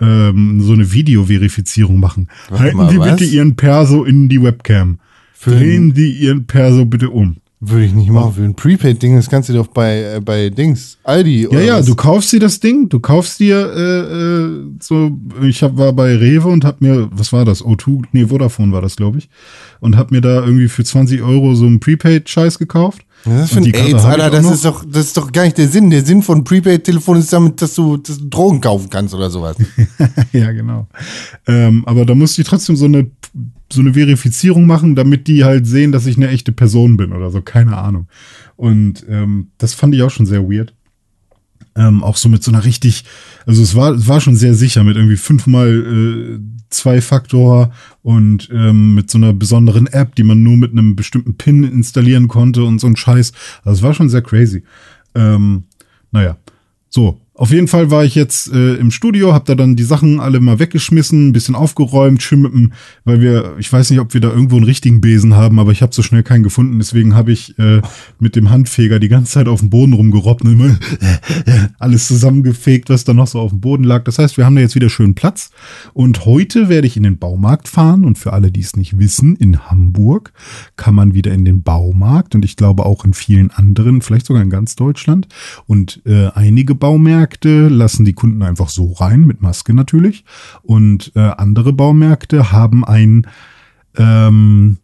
ähm, 0.00 0.61
so 0.61 0.72
eine 0.72 0.92
Videoverifizierung 0.92 1.98
machen. 1.98 2.29
Warte 2.48 2.62
Halten 2.62 2.76
mal, 2.76 2.90
Sie 2.90 2.98
was? 2.98 3.11
bitte 3.11 3.24
Ihren 3.24 3.57
Perso 3.57 4.05
in 4.05 4.29
die 4.29 4.40
Webcam. 4.40 5.00
Für 5.35 5.50
Drehen 5.50 5.94
Sie 5.94 6.12
Ihren 6.12 6.46
Perso 6.46 6.85
bitte 6.85 7.11
um. 7.11 7.38
Würde 7.62 7.85
ich 7.85 7.92
nicht 7.92 8.11
machen. 8.11 8.33
Für 8.33 8.42
ein 8.42 8.55
Prepaid-Ding, 8.55 9.16
das 9.16 9.29
kannst 9.29 9.51
du 9.51 9.53
doch 9.53 9.66
bei, 9.66 10.14
äh, 10.14 10.20
bei 10.25 10.49
Dings, 10.49 10.96
Aldi 11.05 11.42
Ja, 11.42 11.49
oder 11.51 11.62
ja, 11.62 11.79
was? 11.79 11.87
du 11.87 11.94
kaufst 11.94 12.33
dir 12.33 12.40
das 12.40 12.59
Ding, 12.59 12.88
du 12.88 13.01
kaufst 13.01 13.38
dir 13.38 13.70
äh, 13.77 14.01
äh, 14.01 14.64
so, 14.81 15.11
ich 15.42 15.62
hab, 15.62 15.77
war 15.77 15.92
bei 15.92 16.16
Rewe 16.16 16.49
und 16.49 16.64
hab 16.64 16.81
mir, 16.81 17.11
was 17.12 17.35
war 17.35 17.44
das, 17.44 17.62
O2, 17.62 18.05
nee, 18.12 18.27
Vodafone 18.27 18.73
war 18.73 18.81
das, 18.81 18.96
glaube 18.96 19.18
ich, 19.18 19.29
und 19.81 19.99
hab 19.99 20.11
mir 20.11 20.23
da 20.23 20.42
irgendwie 20.42 20.68
für 20.68 20.85
20 20.85 21.20
Euro 21.20 21.55
so 21.55 21.66
einen 21.66 21.81
Prepaid-Scheiß 21.81 22.59
gekauft. 22.59 23.03
Was 23.25 23.44
ist 23.44 23.51
das 23.51 23.57
ein 23.59 23.64
die 23.64 23.75
AIDS, 23.75 24.05
Alter? 24.05 24.31
Das 24.31 24.44
noch. 24.44 24.53
ist, 24.53 24.64
doch, 24.64 24.85
das 24.85 25.07
ist 25.07 25.16
doch 25.16 25.31
gar 25.31 25.44
nicht 25.44 25.59
der 25.59 25.68
Sinn. 25.68 25.90
Der 25.90 26.03
Sinn 26.03 26.23
von 26.23 26.42
Prepaid-Telefon 26.42 27.18
ist 27.18 27.33
damit, 27.33 27.61
dass 27.61 27.75
du, 27.75 27.99
dass 27.99 28.18
du 28.18 28.29
Drogen 28.29 28.62
kaufen 28.62 28.88
kannst 28.88 29.14
oder 29.14 29.29
sowas. 29.29 29.57
ja, 30.33 30.51
genau. 30.53 30.88
Ähm, 31.46 31.83
aber 31.87 32.07
da 32.07 32.14
musste 32.14 32.40
ich 32.40 32.49
trotzdem 32.49 32.77
so 32.77 32.87
eine, 32.87 33.11
so 33.72 33.80
eine 33.80 33.94
Verifizierung 33.94 34.66
machen, 34.66 34.94
damit 34.94 35.26
die 35.26 35.44
halt 35.44 35.66
sehen, 35.66 35.92
dass 35.92 36.06
ich 36.06 36.16
eine 36.16 36.28
echte 36.28 36.52
Person 36.52 36.96
bin 36.96 37.12
oder 37.12 37.30
so, 37.30 37.40
keine 37.42 37.76
Ahnung. 37.76 38.09
Und 38.56 39.04
ähm, 39.09 39.48
das 39.59 39.74
fand 39.74 39.94
ich 39.94 40.02
auch 40.02 40.11
schon 40.11 40.26
sehr 40.26 40.42
weird. 40.42 40.74
Ähm, 41.76 42.02
auch 42.02 42.16
so 42.16 42.28
mit 42.28 42.42
so 42.42 42.50
einer 42.50 42.64
richtig, 42.64 43.04
also 43.46 43.62
es 43.62 43.74
war, 43.76 43.92
es 43.92 44.09
war 44.09 44.20
schon 44.20 44.37
sehr 44.37 44.54
sicher 44.54 44.83
mit 44.83 44.96
irgendwie 44.96 45.16
fünfmal 45.16 45.68
äh, 45.68 46.40
Zwei-Faktor 46.70 47.72
und 48.02 48.48
ähm, 48.52 48.94
mit 48.94 49.11
so 49.11 49.18
einer 49.18 49.33
besonderen 49.33 49.87
App, 49.88 50.14
die 50.14 50.22
man 50.22 50.42
nur 50.42 50.56
mit 50.56 50.72
einem 50.72 50.94
bestimmten 50.94 51.37
PIN 51.37 51.64
installieren 51.64 52.28
konnte 52.28 52.64
und 52.64 52.80
so 52.80 52.87
ein 52.87 52.96
Scheiß. 52.96 53.33
Also 53.64 53.78
es 53.78 53.83
war 53.83 53.94
schon 53.94 54.09
sehr 54.09 54.22
crazy. 54.22 54.62
Ähm, 55.14 55.64
naja, 56.12 56.37
so. 56.88 57.20
Auf 57.40 57.53
jeden 57.53 57.68
Fall 57.68 57.90
war 57.90 58.05
ich 58.05 58.14
jetzt 58.14 58.53
äh, 58.53 58.74
im 58.74 58.90
Studio, 58.90 59.33
hab 59.33 59.46
da 59.46 59.55
dann 59.55 59.74
die 59.74 59.83
Sachen 59.83 60.20
alle 60.20 60.40
mal 60.40 60.59
weggeschmissen, 60.59 61.29
ein 61.29 61.33
bisschen 61.33 61.55
aufgeräumt, 61.55 62.22
schön 62.22 62.42
mit 62.42 62.53
dem, 62.53 62.72
weil 63.07 63.22
wir, 63.22 63.55
ich 63.59 63.72
weiß 63.72 63.88
nicht, 63.88 63.98
ob 63.98 64.12
wir 64.12 64.20
da 64.20 64.29
irgendwo 64.29 64.57
einen 64.57 64.66
richtigen 64.66 65.00
Besen 65.00 65.35
haben, 65.35 65.59
aber 65.59 65.72
ich 65.72 65.81
habe 65.81 65.94
so 65.94 66.03
schnell 66.03 66.22
keinen 66.22 66.42
gefunden, 66.42 66.76
deswegen 66.76 67.14
habe 67.14 67.33
ich 67.33 67.59
äh, 67.59 67.81
mit 68.18 68.37
dem 68.37 68.50
Handfeger 68.50 69.00
die 69.00 69.09
ganze 69.09 69.33
Zeit 69.33 69.48
auf 69.48 69.61
dem 69.61 69.70
Boden 69.70 69.94
rumgerobbt 69.94 70.42
und 70.42 70.53
immer 70.53 70.79
alles 71.79 72.09
zusammengefegt, 72.09 72.90
was 72.90 73.05
da 73.05 73.14
noch 73.14 73.26
so 73.26 73.40
auf 73.40 73.53
dem 73.53 73.61
Boden 73.62 73.85
lag. 73.85 74.05
Das 74.05 74.18
heißt, 74.18 74.37
wir 74.37 74.44
haben 74.44 74.57
da 74.57 74.61
jetzt 74.61 74.74
wieder 74.74 74.90
schön 74.90 75.14
Platz. 75.14 75.50
Und 75.94 76.26
heute 76.26 76.68
werde 76.68 76.87
ich 76.87 76.98
in 76.98 77.05
den 77.05 77.16
Baumarkt 77.16 77.68
fahren. 77.68 78.05
Und 78.05 78.18
für 78.18 78.35
alle, 78.35 78.50
die 78.50 78.61
es 78.61 78.76
nicht 78.76 78.98
wissen, 78.98 79.35
in 79.37 79.70
Hamburg 79.70 80.35
kann 80.76 80.94
man 80.94 81.14
wieder 81.14 81.33
in 81.33 81.46
den 81.46 81.62
Baumarkt 81.62 82.35
und 82.35 82.44
ich 82.44 82.57
glaube 82.57 82.85
auch 82.85 83.07
in 83.07 83.14
vielen 83.14 83.50
anderen, 83.50 84.03
vielleicht 84.03 84.26
sogar 84.26 84.42
in 84.42 84.50
ganz 84.50 84.76
Deutschland. 84.76 85.26
Und 85.66 86.03
äh, 86.05 86.29
einige 86.35 86.74
Baumärkte 86.74 87.30
lassen 87.45 88.05
die 88.05 88.12
Kunden 88.12 88.43
einfach 88.43 88.69
so 88.69 88.93
rein, 88.93 89.27
mit 89.27 89.43
Maske 89.43 89.75
natürlich. 89.75 90.25
Und 90.62 91.12
äh, 91.14 91.21
andere 91.21 91.73
Baumärkte 91.73 92.53
haben 92.53 92.85
ein 92.85 93.27
ähm, 93.97 94.79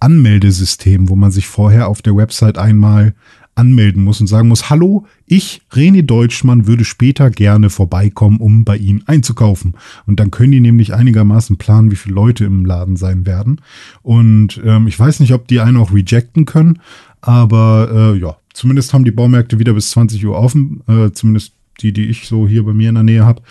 Anmeldesystem, 0.00 1.08
wo 1.08 1.16
man 1.16 1.30
sich 1.30 1.46
vorher 1.46 1.88
auf 1.88 2.02
der 2.02 2.16
Website 2.16 2.58
einmal 2.58 3.14
anmelden 3.54 4.02
muss 4.02 4.20
und 4.20 4.26
sagen 4.26 4.48
muss, 4.48 4.70
hallo, 4.70 5.06
ich, 5.26 5.60
René 5.72 6.02
Deutschmann, 6.02 6.66
würde 6.66 6.84
später 6.84 7.30
gerne 7.30 7.68
vorbeikommen, 7.68 8.38
um 8.38 8.64
bei 8.64 8.76
Ihnen 8.76 9.02
einzukaufen. 9.06 9.74
Und 10.06 10.18
dann 10.18 10.30
können 10.30 10.52
die 10.52 10.60
nämlich 10.60 10.94
einigermaßen 10.94 11.58
planen, 11.58 11.90
wie 11.90 11.96
viele 11.96 12.14
Leute 12.14 12.44
im 12.44 12.64
Laden 12.64 12.96
sein 12.96 13.26
werden. 13.26 13.60
Und 14.02 14.60
ähm, 14.64 14.86
ich 14.86 14.98
weiß 14.98 15.20
nicht, 15.20 15.34
ob 15.34 15.46
die 15.48 15.60
einen 15.60 15.76
auch 15.76 15.92
rejecten 15.92 16.46
können, 16.46 16.80
aber 17.20 18.14
äh, 18.14 18.18
ja, 18.18 18.36
zumindest 18.54 18.94
haben 18.94 19.04
die 19.04 19.10
Baumärkte 19.10 19.58
wieder 19.58 19.74
bis 19.74 19.90
20 19.90 20.24
Uhr 20.24 20.38
offen, 20.38 20.82
äh, 20.88 21.10
zumindest 21.12 21.52
die, 21.82 21.92
die 21.92 22.06
ich 22.06 22.26
so 22.26 22.46
hier 22.46 22.64
bei 22.64 22.72
mir 22.72 22.88
in 22.88 22.94
der 22.94 23.04
Nähe 23.04 23.24
habe. 23.24 23.42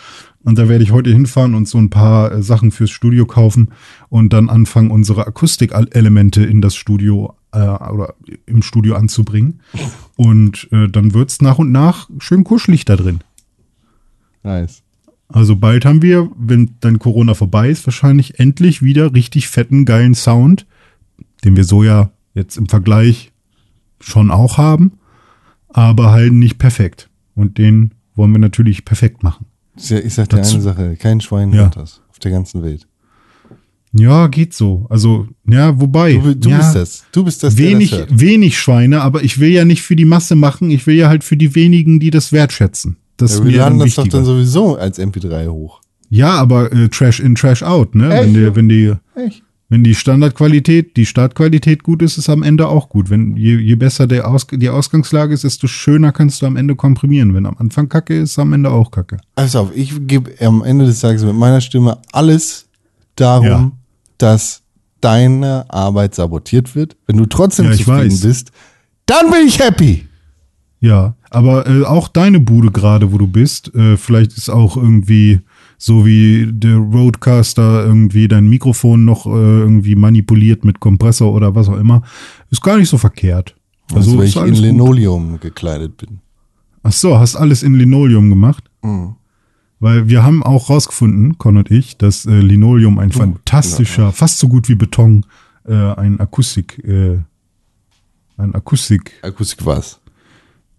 Und 0.44 0.58
da 0.58 0.70
werde 0.70 0.84
ich 0.84 0.92
heute 0.92 1.12
hinfahren 1.12 1.54
und 1.54 1.68
so 1.68 1.78
ein 1.78 1.89
paar 1.89 2.32
äh, 2.32 2.42
Sachen 2.42 2.72
fürs 2.72 2.92
Studio 2.92 3.26
kaufen 3.26 3.70
und 4.08 4.32
dann 4.32 4.50
anfangen, 4.50 4.92
unsere 4.92 5.28
Akustikelemente 5.28 6.44
in 6.44 6.62
das 6.62 6.76
Studio 6.76 7.36
äh, 7.52 7.60
oder 7.60 8.15
im 8.46 8.62
Studio 8.62 8.96
anzubringen. 8.96 9.60
Und 10.15 10.70
äh, 10.72 10.88
dann 10.88 11.13
wird's 11.13 11.42
nach 11.42 11.60
und 11.60 11.72
nach 11.72 12.10
schön 12.20 12.44
kuschelig 12.44 12.86
da 12.86 12.96
drin. 12.96 13.20
Nice. 14.44 14.82
Also 15.28 15.56
bald 15.56 15.86
haben 15.86 16.02
wir, 16.02 16.30
wenn 16.36 16.76
dann 16.80 16.98
Corona 16.98 17.36
vorbei 17.36 17.70
ist, 17.70 17.86
wahrscheinlich 17.86 18.39
endlich 18.39 18.82
wieder 18.82 19.13
richtig 19.13 19.48
fetten, 19.48 19.86
geilen 19.86 20.15
Sound, 20.15 20.65
den 21.44 21.56
wir 21.56 21.65
so 21.65 21.84
ja 21.84 22.10
jetzt 22.34 22.58
im 22.58 22.68
Vergleich 22.68 23.32
schon 24.00 24.32
auch 24.32 24.58
haben, 24.58 24.94
aber 25.68 26.12
halt 26.12 26.34
nicht 26.34 26.58
perfekt. 26.58 27.10
Und 27.36 27.58
den 27.58 27.94
wollen 28.19 28.32
wir 28.34 28.39
natürlich 28.39 28.84
perfekt 28.86 29.23
machen. 29.23 29.45
Ich 29.77 29.86
sag- 29.88 30.03
Ich 30.05 30.13
sag 30.13 30.29
dir 30.29 30.36
Dazu- 30.38 30.55
eine 30.55 30.62
Sache, 30.63 30.95
kein 30.97 31.21
Schwein 31.21 31.51
Ja. 31.53 31.62
hört 31.63 31.77
das 31.77 32.01
auf 32.10 32.19
der 32.19 32.32
ganzen 32.32 32.62
Welt. 32.62 32.86
Ja, 33.91 34.27
geht 34.27 34.53
so. 34.53 34.86
Also, 34.89 35.27
ja, 35.47 35.79
wobei. 35.79 36.13
Du, 36.17 36.36
du 36.36 36.49
ja, 36.49 36.58
bist 36.58 36.75
das. 36.75 37.05
Du 37.12 37.23
bist 37.23 37.41
das, 37.41 37.58
wenig, 37.58 37.89
das 37.91 38.05
wenig 38.12 38.60
Schweine, 38.60 39.01
aber 39.01 39.23
ich 39.23 39.39
will 39.39 39.49
ja 39.49 39.65
nicht 39.65 39.82
für 39.82 39.95
die 39.95 40.05
Masse 40.05 40.36
machen, 40.36 40.69
ich 40.69 40.86
will 40.86 40.95
ja 40.95 41.08
halt 41.08 41.23
für 41.23 41.38
die 41.38 41.55
wenigen, 41.55 41.99
die 41.99 42.12
das 42.12 42.32
wertschätzen. 42.32 42.97
Das 43.17 43.32
Ja, 43.32 43.39
ist 43.39 43.45
wir 43.45 43.58
laden 43.58 43.79
das 43.79 43.95
doch 43.95 44.08
dann 44.08 44.25
sowieso 44.25 44.75
als 44.77 44.99
MP3 44.99 45.47
hoch. 45.47 45.82
ja, 46.10 46.32
aber 46.34 46.71
äh, 46.71 46.89
Trash 46.89 47.19
in, 47.19 47.34
Trash 47.36 47.63
out, 47.63 47.95
ne? 47.95 48.13
Echt? 48.13 48.23
Wenn 48.25 48.34
die, 48.36 48.55
wenn 48.55 48.69
die, 48.69 48.93
Echt? 49.15 49.43
Wenn 49.69 49.84
die 49.84 49.93
Standardqualität, 49.95 50.97
die 50.97 51.05
Startqualität 51.05 51.84
gut 51.84 52.01
ist, 52.01 52.17
ist 52.17 52.27
am 52.29 52.41
Ende 52.43 52.67
auch 52.67 52.89
gut. 52.89 53.10
Wenn 53.12 53.38
je, 53.38 53.58
je 53.58 53.75
besser 53.75 54.08
der 54.08 54.27
Aus, 54.27 54.47
die 54.51 54.69
Ausgangslage 54.69 55.34
ist, 55.34 55.43
desto 55.43 55.67
schöner 55.67 56.12
kannst 56.12 56.41
du 56.41 56.47
am 56.47 56.58
Ende 56.58 56.75
komprimieren. 56.75 57.34
Wenn 57.36 57.45
am 57.45 57.55
Anfang 57.60 57.88
Kacke 57.88 58.17
ist, 58.19 58.39
am 58.39 58.51
Ende 58.53 58.71
auch 58.71 58.89
Kacke. 58.89 59.17
Pass 59.36 59.55
auf, 59.55 59.69
ich 59.75 59.93
gebe 60.08 60.32
am 60.45 60.63
Ende 60.63 60.86
des 60.86 60.99
Tages 61.01 61.23
mit 61.23 61.36
meiner 61.36 61.62
Stimme 61.62 61.99
alles 62.12 62.67
darum, 63.15 63.45
Ja. 63.45 63.71
dass 64.17 64.63
deine 65.01 65.65
Arbeit 65.69 66.15
sabotiert 66.15 66.75
wird. 66.75 66.97
Wenn 67.05 67.17
du 67.17 67.25
trotzdem 67.27 67.65
Ja, 67.65 67.71
zufrieden 67.73 68.12
weiß. 68.12 68.21
bist, 68.21 68.51
dann 69.05 69.29
bin 69.29 69.47
ich 69.47 69.60
happy. 69.60 70.05
Ja, 70.82 71.15
aber 71.29 71.67
äh, 71.67 71.84
auch 71.84 72.08
deine 72.08 72.39
Bude 72.39 72.71
gerade, 72.71 73.12
wo 73.12 73.17
du 73.17 73.27
bist, 73.27 73.73
äh, 73.75 73.97
vielleicht 73.97 74.36
ist 74.38 74.49
auch 74.49 74.77
irgendwie 74.77 75.41
so 75.82 76.06
wie 76.06 76.46
der 76.52 76.76
Roadcaster 76.76 77.86
irgendwie 77.86 78.28
dein 78.28 78.50
Mikrofon 78.50 79.06
noch 79.06 79.26
äh, 79.26 79.30
irgendwie 79.30 79.96
manipuliert 79.96 80.65
mit 80.65 80.82
Kompressor 80.82 81.34
oder 81.34 81.56
was 81.56 81.70
auch 81.70 81.78
immer, 81.78 82.04
ist 82.52 82.62
gar 82.62 82.78
nicht 82.78 82.89
so 82.89 82.98
verkehrt. 82.98 83.56
Also, 83.94 84.18
weil 84.18 84.26
ist 84.26 84.32
ich 84.32 84.36
in 84.36 84.42
alles 84.44 84.58
gut. 84.58 84.65
Linoleum 84.65 85.39
gekleidet 85.39 85.98
bin. 85.98 86.20
Ach 86.84 86.92
so, 86.92 87.18
hast 87.18 87.38
alles 87.38 87.63
in 87.63 87.76
Linoleum 87.76 88.30
gemacht? 88.30 88.70
Mhm. 88.84 89.15
Weil 89.80 90.10
wir 90.10 90.22
haben 90.24 90.44
auch 90.44 90.70
rausgefunden, 90.70 91.38
Con 91.38 91.56
und 91.56 91.72
ich, 91.72 91.98
dass 91.98 92.26
äh, 92.26 92.39
Linoleum 92.39 93.00
ein 93.00 93.13
fantastischer, 93.13 94.12
fast 94.12 94.39
so 94.39 94.50
gut 94.50 94.68
wie 94.68 94.76
Beton, 94.76 95.26
äh, 95.65 95.74
ein 95.74 96.20
Akustik, 96.20 96.84
äh, 96.84 97.20
ein 98.36 98.54
Akustik, 98.54 99.13
Akustik 99.22 99.65
was? 99.65 100.02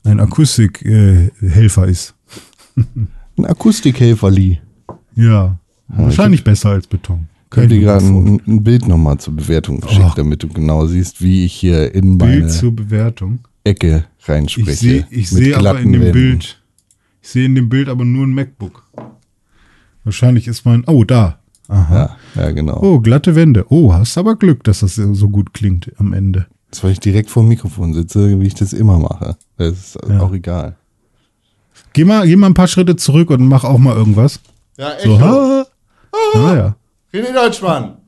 ein 0.05 0.21
Akustikhelfer 0.21 1.87
äh, 1.87 1.91
ist. 1.91 2.15
Ein 2.77 3.47
Akustikhelferli. 3.47 4.61
Ja, 5.17 5.57
wahrscheinlich 5.89 6.45
besser 6.45 6.71
als 6.71 6.87
Beton. 6.87 7.27
Ich 7.53 7.57
habe 7.57 7.63
Kann 7.63 7.69
dir 7.69 7.75
ich 7.77 7.81
mir 7.81 7.87
gerade 7.87 8.07
ein, 8.07 8.41
ein 8.47 8.63
Bild 8.65 8.87
nochmal 8.87 9.19
zur 9.19 9.35
Bewertung 9.35 9.81
geschickt, 9.81 10.05
Ach. 10.07 10.15
damit 10.15 10.43
du 10.43 10.49
genau 10.49 10.87
siehst, 10.87 11.21
wie 11.21 11.45
ich 11.45 11.53
hier 11.53 11.93
in 11.95 12.17
meine 12.17 12.37
Bild 12.43 12.53
zur 12.53 12.75
Bewertung. 12.75 13.41
Ecke 13.65 14.05
reinspreche. 14.25 14.71
Ich 14.71 14.79
sehe 14.79 15.07
ich 15.11 15.31
seh 15.31 15.55
aber 15.55 15.81
in 15.81 15.93
dem 15.93 16.01
Wänden. 16.03 16.13
Bild, 16.13 16.63
ich 17.23 17.29
sehe 17.29 17.45
in 17.47 17.55
dem 17.57 17.69
Bild 17.69 17.89
aber 17.89 18.05
nur 18.05 18.25
ein 18.27 18.33
MacBook. 18.33 18.85
Wahrscheinlich 20.05 20.47
ist 20.49 20.65
mein, 20.65 20.85
oh, 20.87 21.05
da. 21.05 21.39
Aha. 21.69 22.17
Ja, 22.35 22.43
ja, 22.43 22.51
genau. 22.53 22.81
Oh, 22.83 23.01
glatte 23.01 23.35
Wände. 23.35 23.67
Oh, 23.69 23.93
hast 23.93 24.17
aber 24.17 24.37
Glück, 24.37 24.65
dass 24.65 24.81
das 24.81 24.95
so 24.95 25.29
gut 25.29 25.53
klingt 25.53 25.93
am 25.99 26.13
Ende. 26.13 26.47
Das, 26.71 26.83
weil 26.83 26.93
ich 26.93 27.01
direkt 27.01 27.31
vor 27.31 27.43
dem 27.43 27.49
Mikrofon 27.49 27.93
sitze, 27.95 28.41
wie 28.41 28.47
ich 28.47 28.55
das 28.55 28.73
immer 28.73 28.99
mache. 28.99 29.37
Das 29.57 29.73
ist 29.97 29.99
Ja. 30.09 30.21
auch 30.21 30.33
egal. 30.33 30.77
Geh 31.93 32.05
mal, 32.05 32.27
geh 32.27 32.37
mal 32.37 32.47
ein 32.47 32.55
paar 32.55 32.69
Schritte 32.69 32.97
zurück 32.97 33.31
und 33.31 33.47
mach 33.47 33.65
auch 33.65 33.79
mal 33.79 33.97
irgendwas. 33.97 34.41
Ja, 34.81 34.93
So, 35.05 35.21
ha, 35.21 35.67
Naja. 36.35 36.77
René 37.13 37.33
Deutschmann, 37.35 37.99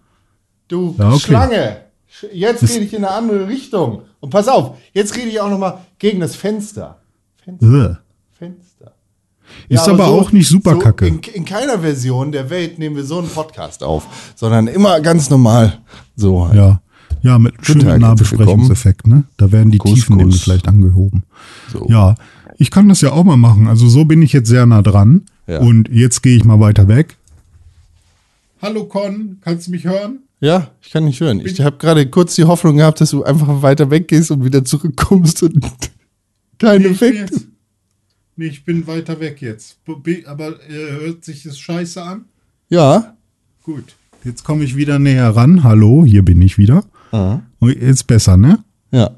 du 0.68 0.94
Ja, 0.98 1.08
okay. 1.10 1.18
Schlange. 1.20 1.76
Sch- 2.10 2.32
Jetzt 2.32 2.62
rede 2.62 2.84
ich 2.84 2.92
in 2.94 3.04
eine 3.04 3.10
andere 3.14 3.46
Richtung. 3.48 4.02
Und 4.20 4.30
pass 4.30 4.48
auf, 4.48 4.76
jetzt 4.92 5.14
rede 5.16 5.28
ich 5.28 5.40
auch 5.40 5.50
noch 5.50 5.58
mal 5.58 5.78
gegen 5.98 6.20
das 6.20 6.34
Fenster. 6.36 6.98
Fenster. 7.44 8.00
Fenster. 8.38 8.92
Ist 9.68 9.88
aber 9.88 10.06
auch 10.06 10.32
nicht 10.32 10.48
super 10.48 10.78
kacke. 10.78 11.06
In, 11.06 11.18
in 11.34 11.44
keiner 11.44 11.80
Version 11.80 12.32
der 12.32 12.48
Welt 12.48 12.78
nehmen 12.78 12.96
wir 12.96 13.04
so 13.04 13.18
einen 13.18 13.28
Podcast 13.28 13.82
auf, 13.82 14.06
sondern 14.34 14.66
immer 14.66 15.00
ganz 15.00 15.28
normal. 15.28 15.78
So. 16.16 16.46
halt. 16.46 16.56
Ja. 16.56 16.80
Ja, 17.22 17.38
mit 17.38 17.54
Tag, 17.56 17.66
herzlich 17.76 17.98
Nahbesprechungseffekt, 18.00 19.06
ne? 19.06 19.24
Da 19.36 19.52
werden 19.52 19.70
die 19.70 19.78
Kuss, 19.78 19.94
Tiefen 19.94 20.18
Kuss. 20.18 20.42
vielleicht 20.42 20.66
angehoben. 20.66 21.22
So. 21.72 21.86
Ja, 21.88 22.14
ich 22.56 22.70
kann 22.70 22.88
das 22.88 23.00
ja 23.00 23.12
auch 23.12 23.22
mal 23.24 23.36
machen. 23.36 23.68
Also 23.68 23.88
so 23.88 24.04
bin 24.04 24.22
ich 24.22 24.32
jetzt 24.32 24.48
sehr 24.48 24.66
nah 24.66 24.82
dran. 24.82 25.22
Ja. 25.46 25.58
Und 25.60 25.88
jetzt 25.90 26.22
gehe 26.22 26.36
ich 26.36 26.44
mal 26.44 26.60
weiter 26.60 26.88
weg. 26.88 27.16
Hallo 28.60 28.84
Con, 28.84 29.38
kannst 29.40 29.66
du 29.66 29.70
mich 29.72 29.84
hören? 29.84 30.20
Ja, 30.40 30.70
ich 30.80 30.90
kann 30.90 31.04
nicht 31.04 31.20
hören. 31.20 31.40
Ich 31.44 31.60
habe 31.60 31.76
gerade 31.78 32.08
kurz 32.08 32.34
die 32.34 32.44
Hoffnung 32.44 32.76
gehabt, 32.76 33.00
dass 33.00 33.10
du 33.10 33.22
einfach 33.24 33.62
weiter 33.62 33.90
weggehst 33.90 34.30
und 34.30 34.44
wieder 34.44 34.64
zurückkommst 34.64 35.42
und 35.42 35.60
kein 36.58 36.82
Nee, 36.82 36.88
ich 36.88 36.98
bin 37.00 37.08
Effekt. 37.14 37.30
jetzt- 37.32 37.46
Nee, 38.34 38.46
ich 38.46 38.64
bin 38.64 38.86
weiter 38.86 39.20
weg 39.20 39.42
jetzt. 39.42 39.76
Aber 40.26 40.58
äh, 40.68 40.90
hört 41.00 41.22
sich 41.24 41.42
das 41.42 41.58
scheiße 41.58 42.02
an? 42.02 42.24
Ja. 42.70 43.14
Gut. 43.62 43.94
Jetzt 44.24 44.42
komme 44.42 44.64
ich 44.64 44.74
wieder 44.74 44.98
näher 44.98 45.28
ran. 45.36 45.62
Hallo, 45.64 46.04
hier 46.06 46.24
bin 46.24 46.40
ich 46.40 46.56
wieder. 46.56 46.82
Aha. 47.10 47.42
Jetzt 47.60 48.06
besser, 48.06 48.38
ne? 48.38 48.64
Ja. 48.90 49.10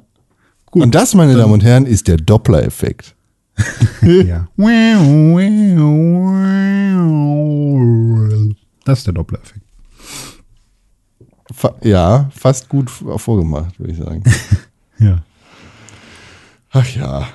Gut. 0.66 0.82
Und 0.82 0.94
das, 0.96 1.14
meine 1.14 1.36
Damen 1.36 1.52
und 1.52 1.62
Herren, 1.62 1.86
ist 1.86 2.08
der 2.08 2.16
Doppler-Effekt. 2.16 3.14
Ja. 4.02 4.48
Das 8.84 8.98
ist 8.98 9.06
der 9.06 9.14
Doppler-Effekt. 9.14 9.60
Fa 11.52 11.74
ja, 11.82 12.30
fast 12.34 12.68
gut 12.68 12.90
v- 12.90 13.16
vorgemacht, 13.18 13.78
würde 13.78 13.92
ich 13.92 13.98
sagen. 13.98 14.22
Ja. 15.00 15.24
Ach 16.70 16.88
ja. 16.94 17.26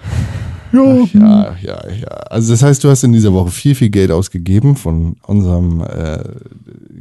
Ja, 0.71 1.01
Ach 1.03 1.13
ja, 1.13 1.55
ja, 1.61 1.89
ja. 1.91 2.07
Also 2.29 2.53
das 2.53 2.63
heißt, 2.63 2.81
du 2.83 2.89
hast 2.89 3.03
in 3.03 3.11
dieser 3.11 3.33
Woche 3.33 3.51
viel, 3.51 3.75
viel 3.75 3.89
Geld 3.89 4.11
ausgegeben 4.11 4.77
von 4.77 5.17
unserem 5.23 5.81
äh, 5.81 6.23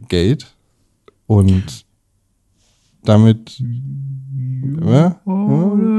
Geld 0.09 0.53
und 1.29 1.85
damit 3.05 3.63
ja? 4.85 5.21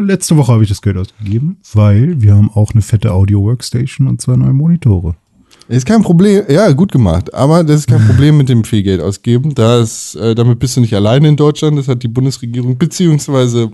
Letzte 0.02 0.38
Woche 0.38 0.52
habe 0.54 0.64
ich 0.64 0.70
das 0.70 0.82
Geld 0.82 0.98
ausgegeben, 0.98 1.58
weil 1.74 2.22
wir 2.22 2.36
haben 2.36 2.50
auch 2.54 2.72
eine 2.72 2.82
fette 2.82 3.12
Audio-Workstation 3.12 4.08
und 4.08 4.22
zwei 4.22 4.36
neue 4.36 4.54
Monitore. 4.54 5.16
ist 5.68 5.86
kein 5.86 6.02
Problem. 6.02 6.44
Ja, 6.50 6.72
gut 6.72 6.92
gemacht. 6.92 7.34
Aber 7.34 7.64
das 7.64 7.82
ist 7.82 7.88
kein 7.88 8.06
Problem 8.06 8.38
mit 8.38 8.50
dem 8.50 8.64
viel 8.64 8.84
Geld 8.84 9.02
ausgeben. 9.02 9.54
Das, 9.56 10.16
äh, 10.16 10.36
damit 10.36 10.60
bist 10.60 10.78
du 10.78 10.82
nicht 10.82 10.96
alleine 10.96 11.28
in 11.28 11.36
Deutschland. 11.36 11.78
Das 11.78 11.88
hat 11.88 12.04
die 12.04 12.08
Bundesregierung 12.08 12.78
beziehungsweise 12.78 13.72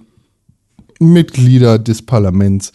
Mitglieder 0.99 1.79
des 1.79 2.01
Parlaments 2.01 2.71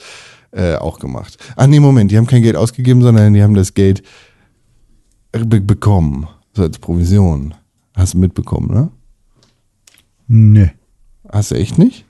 äh, 0.53 0.76
auch 0.76 0.98
gemacht. 0.98 1.38
Ach 1.57 1.66
nee, 1.66 1.81
Moment, 1.81 2.11
die 2.11 2.16
haben 2.16 2.26
kein 2.26 2.42
Geld 2.42 2.57
ausgegeben, 2.57 3.03
sondern 3.03 3.35
die 3.35 3.42
haben 3.42 3.55
das 3.55 3.74
Geld 3.74 4.03
be 5.33 5.61
bekommen. 5.61 6.26
So 6.55 6.62
als 6.62 6.79
Provision. 6.79 7.55
Hast 7.94 8.14
du 8.14 8.18
mitbekommen, 8.18 8.68
ne? 8.72 8.90
Nee. 10.26 10.70
Hast 11.32 11.50
du 11.50 11.54
echt 11.56 11.78
nicht? 11.78 12.04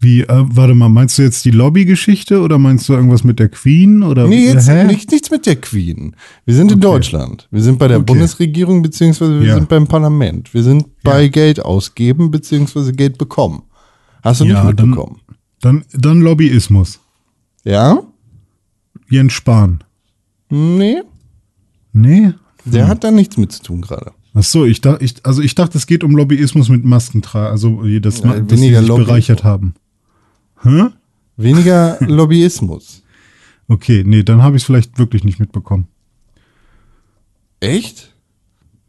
Wie, 0.00 0.22
äh, 0.22 0.26
warte 0.28 0.74
mal, 0.74 0.88
meinst 0.88 1.16
du 1.16 1.22
jetzt 1.22 1.44
die 1.44 1.52
Lobby-Geschichte 1.52 2.40
oder 2.40 2.58
meinst 2.58 2.88
du 2.88 2.92
irgendwas 2.92 3.22
mit 3.22 3.38
der 3.38 3.48
Queen? 3.48 4.02
Oder 4.02 4.26
Nee, 4.26 4.48
jetzt 4.48 4.68
Hä? 4.68 4.84
nicht, 4.84 5.12
nichts 5.12 5.30
mit 5.30 5.46
der 5.46 5.56
Queen. 5.56 6.16
Wir 6.44 6.54
sind 6.56 6.72
in 6.72 6.80
Deutschland. 6.80 7.46
Wir 7.52 7.62
sind 7.62 7.78
bei 7.78 7.86
der 7.86 7.98
Okay. 7.98 8.06
Bundesregierung, 8.06 8.82
beziehungsweise 8.82 9.38
wir 9.40 9.46
Ja. 9.46 9.54
sind 9.54 9.68
beim 9.68 9.86
Parlament. 9.86 10.52
Wir 10.54 10.64
sind 10.64 10.86
bei 11.04 11.28
Geld 11.28 11.64
ausgeben, 11.64 12.32
beziehungsweise 12.32 12.92
Geld 12.92 13.16
bekommen. 13.16 13.62
Hast 14.24 14.40
du 14.40 14.44
Ja, 14.44 14.64
nicht 14.64 14.78
dann- 14.80 14.88
mitbekommen? 14.90 15.20
Dann, 15.60 15.84
dann 15.94 16.20
Lobbyismus. 16.20 16.98
Ja? 17.62 18.02
Jens 19.08 19.32
Spahn. 19.34 19.84
Nee, 20.50 21.00
Nee? 21.92 22.32
der 22.64 22.88
hat 22.88 23.04
da 23.04 23.12
nichts 23.12 23.36
mit 23.36 23.52
zu 23.52 23.62
tun 23.62 23.80
gerade. 23.82 24.10
Ach 24.34 24.42
so, 24.42 24.64
ich 24.64 24.80
dachte, 24.80 25.04
ich, 25.04 25.14
also 25.26 25.42
ich 25.42 25.54
dachte, 25.54 25.76
es 25.76 25.86
geht 25.86 26.02
um 26.04 26.16
Lobbyismus 26.16 26.68
mit 26.70 26.84
Maskentra, 26.84 27.48
also 27.48 27.84
äh, 27.84 28.00
das, 28.00 28.20
Ja, 28.20 28.38
dass 28.40 28.48
sie 28.58 28.64
weniger 28.64 28.80
sich 28.80 28.88
Lobby. 28.88 29.04
bereichert 29.04 29.44
haben. 29.44 29.74
Hä? 30.62 30.86
Weniger 31.36 31.98
Lobbyismus. 32.06 33.02
Okay, 33.68 34.02
nee, 34.06 34.22
dann 34.22 34.42
habe 34.42 34.56
ich 34.56 34.62
es 34.62 34.66
vielleicht 34.66 34.98
wirklich 34.98 35.24
nicht 35.24 35.38
mitbekommen. 35.38 35.86
Echt? 37.60 38.14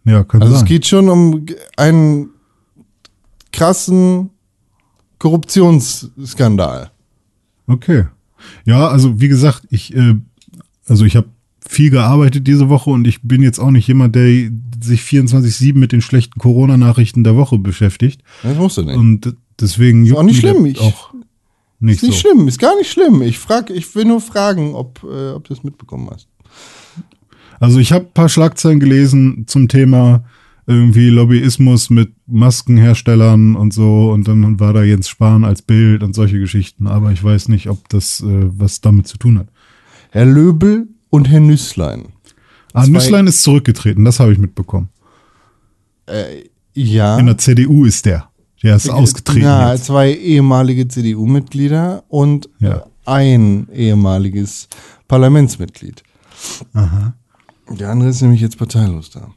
Ja, 0.06 0.24
kann 0.24 0.42
Also 0.42 0.54
sein. 0.54 0.64
es 0.64 0.68
geht 0.68 0.86
schon 0.86 1.10
um 1.10 1.46
einen 1.78 2.30
krassen 3.52 4.30
Korruptionsskandal. 5.20 6.92
Okay. 7.68 8.06
Ja, 8.66 8.88
also 8.88 9.20
wie 9.22 9.28
gesagt, 9.30 9.68
ich, 9.70 9.96
äh, 9.96 10.16
also 10.88 11.06
ich 11.06 11.16
habe 11.16 11.28
viel 11.68 11.90
gearbeitet 11.90 12.48
diese 12.48 12.70
Woche 12.70 12.90
und 12.90 13.08
ich 13.08 13.22
bin 13.22 13.42
jetzt 13.42 13.60
auch 13.60 13.72
nicht 13.72 13.88
jemand, 13.88 14.16
der 14.16 14.50
sich 14.84 15.02
24-7 15.02 15.76
mit 15.78 15.92
den 15.92 16.02
schlechten 16.02 16.40
Corona-Nachrichten 16.40 17.24
der 17.24 17.36
Woche 17.36 17.58
beschäftigt. 17.58 18.22
Das 18.44 18.58
musst 18.58 18.78
du 18.78 18.84
nicht. 18.84 18.96
Und 18.98 19.36
deswegen 19.60 20.12
auch 20.16 20.24
nicht 20.24 20.40
schlimm, 20.40 20.66
ich- 20.66 20.80
auch 20.80 21.14
nicht, 21.80 21.98
ist 21.98 22.04
nicht 22.10 22.22
so. 22.22 22.30
schlimm, 22.30 22.48
ist 22.48 22.60
gar 22.60 22.76
nicht 22.78 22.92
schlimm. 22.92 23.22
Ich 23.22 23.40
frag, 23.40 23.70
ich 23.70 23.94
will 23.96 24.06
nur 24.06 24.22
fragen, 24.22 24.74
ob, 24.76 25.04
äh, 25.04 25.32
ob 25.32 25.46
du 25.48 25.54
es 25.54 25.64
mitbekommen 25.64 26.10
hast. 26.12 26.28
Also 27.60 27.80
ich 27.80 27.92
habe 27.94 28.06
ein 28.06 28.14
paar 28.14 28.30
Schlagzeilen 28.30 28.80
gelesen 28.80 29.46
zum 29.48 29.68
Thema 29.68 30.24
irgendwie 30.66 31.10
Lobbyismus 31.10 31.90
mit 31.90 32.14
Maskenherstellern 32.26 33.56
und 33.56 33.74
so 33.74 34.12
und 34.12 34.28
dann 34.28 34.60
war 34.60 34.72
da 34.74 34.84
Jens 34.84 35.10
Spahn 35.10 35.44
als 35.44 35.62
Bild 35.62 36.04
und 36.04 36.16
solche 36.16 36.40
Geschichten, 36.40 36.88
aber 36.88 37.12
ich 37.12 37.22
weiß 37.24 37.50
nicht, 37.50 37.70
ob 37.70 37.90
das 37.90 38.22
äh, 38.22 38.46
was 38.58 38.80
damit 38.82 39.08
zu 39.08 39.18
tun 39.18 39.40
hat. 39.40 39.48
Herr 40.12 40.26
Löbel 40.26 40.88
und 41.14 41.30
Herr 41.30 41.40
Nüßlein. 41.42 42.06
Ah, 42.74 42.88
Nüsslein 42.88 43.28
ist 43.28 43.44
zurückgetreten, 43.44 44.04
das 44.04 44.20
habe 44.20 44.34
ich 44.34 44.40
mitbekommen. 44.40 44.90
Ja. 46.74 47.20
In 47.20 47.28
der 47.28 47.38
CDU 47.38 47.86
ist 47.86 48.06
der. 48.08 48.30
Der 48.64 48.76
ist 48.78 48.90
ausgetreten. 48.90 49.44
Ja, 49.46 49.74
jetzt. 49.74 49.86
zwei 49.86 50.12
ehemalige 50.12 50.88
CDU-Mitglieder 50.88 52.04
und 52.08 52.50
Ja. 52.60 52.86
ein 53.06 53.68
ehemaliges 53.72 54.68
Parlamentsmitglied. 55.08 56.02
Aha. 56.74 57.14
Der 57.70 57.90
andere 57.92 58.10
ist 58.10 58.22
nämlich 58.22 58.42
jetzt 58.42 58.58
parteilos 58.58 59.12
da. 59.12 59.30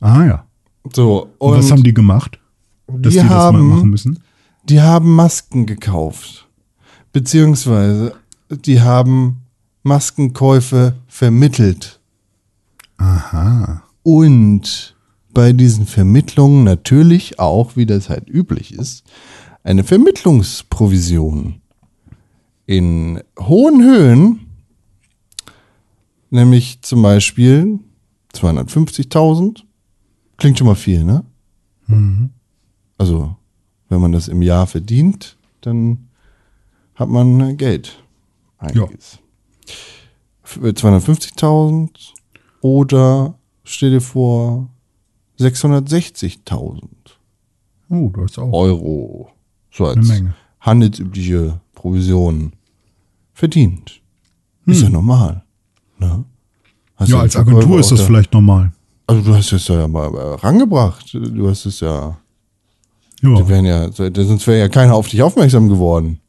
Ah 0.00 0.24
ja. 0.24 0.46
So, 0.94 1.22
Und, 1.38 1.52
und 1.54 1.58
was 1.58 1.70
haben 1.72 1.82
die 1.82 1.94
gemacht? 1.94 2.38
Dass 2.86 3.14
die 3.14 3.18
die, 3.20 3.24
das 3.24 3.24
mal 3.24 3.34
haben- 3.36 3.68
machen 3.68 3.90
müssen? 3.90 4.20
die 4.68 4.80
haben 4.80 5.14
Masken 5.14 5.66
gekauft. 5.66 6.46
Beziehungsweise 7.12 8.14
die 8.50 8.80
haben 8.80 9.40
Maskenkäufe 9.84 10.96
vermittelt. 11.06 12.00
Aha. 12.96 13.84
Und 14.02 14.96
bei 15.32 15.52
diesen 15.52 15.86
Vermittlungen 15.86 16.64
natürlich 16.64 17.38
auch, 17.38 17.76
wie 17.76 17.86
das 17.86 18.08
halt 18.08 18.28
üblich 18.28 18.74
ist, 18.74 19.04
eine 19.62 19.84
Vermittlungsprovision 19.84 21.60
in 22.66 23.22
hohen 23.38 23.82
Höhen, 23.82 24.40
nämlich 26.30 26.82
zum 26.82 27.02
Beispiel 27.02 27.78
250.000. 28.34 29.62
Klingt 30.36 30.58
schon 30.58 30.66
mal 30.66 30.74
viel, 30.74 31.04
ne? 31.04 31.24
Also, 32.98 33.36
wenn 33.88 34.00
man 34.00 34.12
das 34.12 34.28
im 34.28 34.42
Jahr 34.42 34.66
verdient, 34.66 35.36
dann 35.60 36.08
hat 36.94 37.08
man 37.08 37.56
Geld. 37.56 38.02
Einiges. 38.58 39.18
Für 39.18 39.23
250.000 40.46 41.88
oder 42.60 43.34
stell 43.64 43.90
dir 43.90 44.00
vor 44.00 44.68
660.000 45.38 46.80
Oh, 47.90 48.10
auch. 48.38 48.52
Euro. 48.52 49.30
So 49.70 49.86
als 49.86 50.10
handelsübliche 50.60 51.60
Provision 51.74 52.52
verdient. 53.32 54.00
Ist 54.66 54.82
ja 54.82 54.88
normal. 54.88 55.44
Ne? 55.98 56.24
Ja, 57.00 57.04
den 57.06 57.14
als 57.16 57.36
Agentur 57.36 57.78
ist 57.80 57.90
das 57.90 58.00
da- 58.00 58.06
vielleicht 58.06 58.32
normal. 58.32 58.72
Also 59.06 59.20
du 59.22 59.34
hast 59.36 59.52
es 59.52 59.68
ja 59.68 59.86
mal 59.86 60.14
äh, 60.14 60.34
rangebracht. 60.36 61.12
Du 61.12 61.48
hast 61.48 61.66
es 61.66 61.80
ja. 61.80 62.16
Ja. 63.20 63.34
Die 63.36 63.48
wären 63.48 63.64
ja, 63.66 63.90
sonst 63.92 64.46
wäre 64.46 64.58
ja 64.60 64.68
keiner 64.68 64.94
auf 64.94 65.08
dich 65.08 65.22
aufmerksam 65.22 65.68
geworden. 65.68 66.20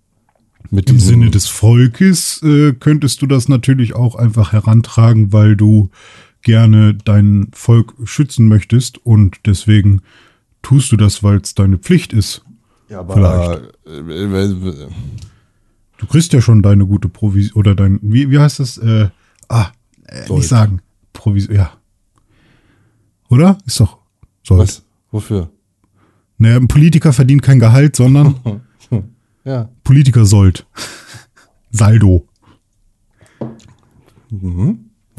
Mit 0.75 0.89
Im 0.89 0.99
Sinne 0.99 1.29
des 1.29 1.47
Volkes 1.47 2.43
äh, 2.43 2.73
könntest 2.73 3.21
du 3.21 3.27
das 3.27 3.47
natürlich 3.47 3.95
auch 3.95 4.15
einfach 4.15 4.51
herantragen, 4.51 5.31
weil 5.31 5.55
du 5.55 5.89
gerne 6.41 6.93
dein 6.93 7.47
Volk 7.53 7.93
schützen 8.03 8.47
möchtest 8.47 8.97
und 9.05 9.37
deswegen 9.45 10.01
tust 10.61 10.91
du 10.91 10.97
das, 10.97 11.23
weil 11.23 11.37
es 11.37 11.55
deine 11.55 11.77
Pflicht 11.77 12.11
ist. 12.11 12.43
ja, 12.89 12.99
aber, 12.99 13.13
vielleicht. 13.13 13.61
Äh, 13.87 14.83
äh, 14.83 14.87
Du 15.97 16.07
kriegst 16.07 16.33
ja 16.33 16.41
schon 16.41 16.61
deine 16.61 16.85
gute 16.85 17.07
Provision 17.07 17.57
oder 17.57 17.73
dein, 17.73 17.99
wie, 18.01 18.29
wie 18.29 18.37
heißt 18.37 18.59
das? 18.59 18.77
Äh, 18.77 19.09
ah, 19.47 19.67
äh, 20.07 20.31
nicht 20.31 20.47
sagen. 20.47 20.81
Provision, 21.13 21.55
ja. 21.55 21.71
Oder? 23.29 23.57
Ist 23.65 23.79
doch. 23.79 23.99
Sollt. 24.43 24.61
Was? 24.61 24.83
Wofür? 25.11 25.49
Naja, 26.37 26.57
ein 26.57 26.67
Politiker 26.67 27.13
verdient 27.13 27.41
kein 27.41 27.59
Gehalt, 27.59 27.95
sondern 27.95 28.35
Ja. 29.45 29.69
Politiker 29.83 30.25
sollt. 30.25 30.65
Saldo. 31.71 32.27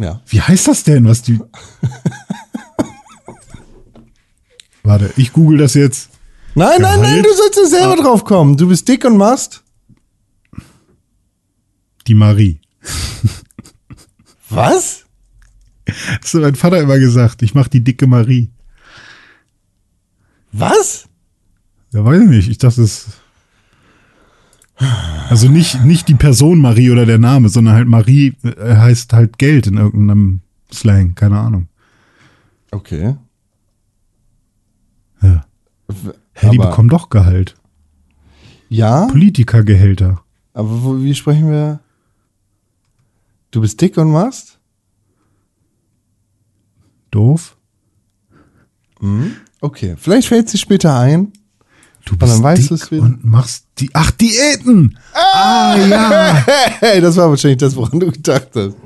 Ja. 0.01 0.21
Wie 0.27 0.41
heißt 0.41 0.69
das 0.69 0.83
denn, 0.85 1.07
was 1.07 1.23
die. 1.23 1.41
Warte, 4.83 5.13
ich 5.17 5.33
google 5.33 5.59
das 5.59 5.75
jetzt. 5.75 6.11
Nein, 6.55 6.81
nein, 6.81 7.01
nein, 7.01 7.23
Gehalt? 7.23 7.27
du 7.27 7.35
sollst 7.35 7.59
ja 7.59 7.67
selber 7.67 7.97
drauf 8.03 8.25
kommen. 8.25 8.57
Du 8.57 8.69
bist 8.69 8.87
dick 8.89 9.05
und 9.05 9.17
machst. 9.17 9.63
Die 12.07 12.15
Marie. 12.15 12.61
Was? 14.49 15.05
Das 15.85 16.35
hat 16.35 16.41
mein 16.43 16.55
Vater 16.55 16.81
immer 16.81 16.99
gesagt. 16.99 17.43
Ich 17.43 17.55
mach 17.55 17.69
die 17.69 17.83
dicke 17.85 18.07
Marie. 18.07 18.51
Was? 20.53 21.09
Ja, 21.93 22.05
weiß 22.05 22.23
ich 22.23 22.29
nicht. 22.29 22.49
Ich 22.49 22.59
dachte, 22.59 22.83
es. 22.83 23.07
Also 25.29 25.49
nicht, 25.49 25.85
nicht 25.85 26.09
die 26.09 26.15
Person 26.15 26.61
Marie 26.61 26.91
oder 26.91 27.07
der 27.07 27.19
Name, 27.19 27.49
sondern 27.49 27.75
halt 27.75 27.89
Marie 27.89 28.35
äh, 28.43 28.77
heißt 28.77 29.13
halt 29.13 29.39
Geld 29.39 29.67
in 29.67 29.79
irgendeinem 29.79 30.41
Slang. 30.73 31.15
Keine 31.15 31.39
Ahnung. 31.39 31.69
Okay. 32.71 33.17
Ja. 35.23 35.47
Hä, 36.35 36.51
die 36.51 36.59
bekommen 36.59 36.89
doch 36.89 37.09
Gehalt. 37.09 37.57
Ja, 38.69 39.07
Politikergehälter. 39.07 40.23
aber 40.53 40.83
wo, 40.83 41.01
wie 41.01 41.15
sprechen 41.15 41.51
wir? 41.51 41.81
Du 43.53 43.61
bist 43.61 43.81
dick 43.81 43.97
und 43.97 44.11
machst? 44.11 44.59
Doof. 47.11 47.57
Okay, 49.61 49.95
vielleicht 49.97 50.29
fällt 50.29 50.49
sie 50.49 50.59
später 50.59 50.99
ein. 50.99 51.33
Du 52.07 52.17
dann 52.17 52.29
bist 52.29 52.43
weißt 52.43 52.63
dick 52.63 52.69
du's 52.69 52.91
wieder. 52.91 53.03
und 53.03 53.25
machst 53.25 53.65
die. 53.79 53.91
Ach, 53.93 54.11
Diäten! 54.13 54.97
Ah, 55.13 55.77
ja. 55.77 56.47
Hey, 56.81 57.01
das 57.01 57.17
war 57.17 57.29
wahrscheinlich 57.29 57.59
das, 57.59 57.77
woran 57.77 58.01
du 58.01 58.11
gedacht 58.11 58.49
hast. 58.55 58.77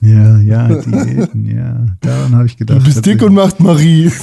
Ja, 0.00 0.38
ja, 0.38 0.68
Diäten, 0.68 1.46
ja. 1.46 1.86
Daran 2.00 2.34
habe 2.34 2.46
ich 2.46 2.56
gedacht. 2.56 2.80
Du 2.80 2.84
bist 2.84 3.06
dick 3.06 3.22
und 3.22 3.34
machst 3.34 3.60
Marie. 3.60 4.10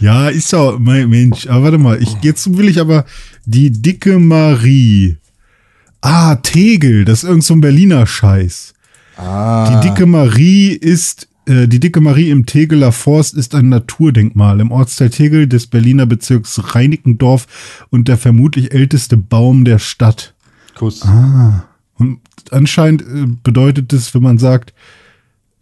Ja, 0.00 0.28
ist 0.28 0.52
ja, 0.52 0.76
mein 0.78 1.08
Mensch. 1.10 1.46
Aber 1.48 1.64
warte 1.64 1.78
mal, 1.78 2.00
ich, 2.00 2.16
jetzt 2.22 2.56
will 2.56 2.68
ich 2.68 2.80
aber 2.80 3.04
die 3.44 3.70
dicke 3.70 4.18
Marie. 4.18 5.16
Ah, 6.00 6.36
Tegel, 6.36 7.04
das 7.04 7.24
ist 7.24 7.28
irgend 7.28 7.44
so 7.44 7.54
ein 7.54 7.60
Berliner 7.60 8.06
Scheiß. 8.06 8.74
Ah. 9.16 9.68
Die 9.82 9.88
dicke 9.88 10.06
Marie 10.06 10.68
ist, 10.68 11.28
die 11.50 11.80
dicke 11.80 12.00
Marie 12.00 12.30
im 12.30 12.46
Tegeler 12.46 12.92
Forst 12.92 13.34
ist 13.34 13.54
ein 13.56 13.68
Naturdenkmal 13.68 14.60
im 14.60 14.70
Ortsteil 14.70 15.10
Tegel 15.10 15.48
des 15.48 15.66
Berliner 15.66 16.06
Bezirks 16.06 16.74
Reinickendorf 16.74 17.86
und 17.90 18.06
der 18.06 18.18
vermutlich 18.18 18.72
älteste 18.72 19.16
Baum 19.16 19.64
der 19.64 19.80
Stadt. 19.80 20.34
Kuss. 20.76 21.02
Und 21.94 22.20
anscheinend 22.50 23.02
äh, 23.02 23.26
bedeutet 23.42 23.92
es, 23.92 24.14
wenn 24.14 24.22
man 24.22 24.38
sagt, 24.38 24.72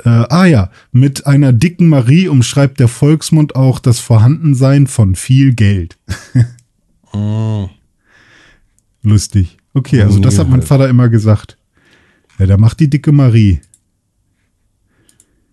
äh, 0.04 0.08
ah 0.08 0.46
ja, 0.46 0.70
mit 0.92 1.26
einer 1.26 1.52
dicken 1.52 1.88
Marie 1.88 2.28
umschreibt 2.28 2.78
der 2.78 2.88
Volksmund 2.88 3.56
auch 3.56 3.80
das 3.80 3.98
Vorhandensein 3.98 4.86
von 4.86 5.14
viel 5.16 5.54
Geld. 5.54 5.98
Lustig. 9.02 9.56
Okay, 9.74 10.02
also 10.02 10.20
das 10.20 10.38
hat 10.38 10.48
mein 10.48 10.60
gehört. 10.60 10.68
Vater 10.68 10.88
immer 10.88 11.08
gesagt. 11.08 11.56
Ja, 12.38 12.46
der 12.46 12.58
macht 12.58 12.78
die 12.80 12.90
dicke 12.90 13.12
Marie. 13.12 13.60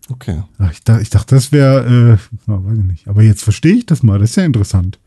Okay. 0.09 0.43
Ach, 0.59 0.71
ich, 0.71 0.83
dachte, 0.83 1.01
ich 1.01 1.09
dachte, 1.09 1.35
das 1.35 1.51
wäre, 1.51 2.17
äh, 2.19 2.37
na, 2.45 2.63
weiß 2.63 2.77
ich 2.77 2.83
nicht. 2.83 3.07
Aber 3.07 3.23
jetzt 3.23 3.43
verstehe 3.43 3.73
ich 3.73 3.85
das 3.85 4.03
mal. 4.03 4.19
Das 4.19 4.31
ist 4.31 4.35
ja 4.35 4.45
interessant. 4.45 4.99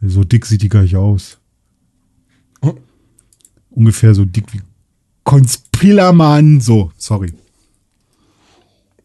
So 0.00 0.22
dick 0.22 0.46
sieht 0.46 0.62
die 0.62 0.68
gar 0.68 0.82
nicht 0.82 0.96
aus. 0.96 1.38
Ungefähr 3.70 4.14
so 4.14 4.24
dick 4.24 4.52
wie 4.52 4.60
Konspillermann. 5.24 6.60
So, 6.60 6.92
sorry. 6.96 7.32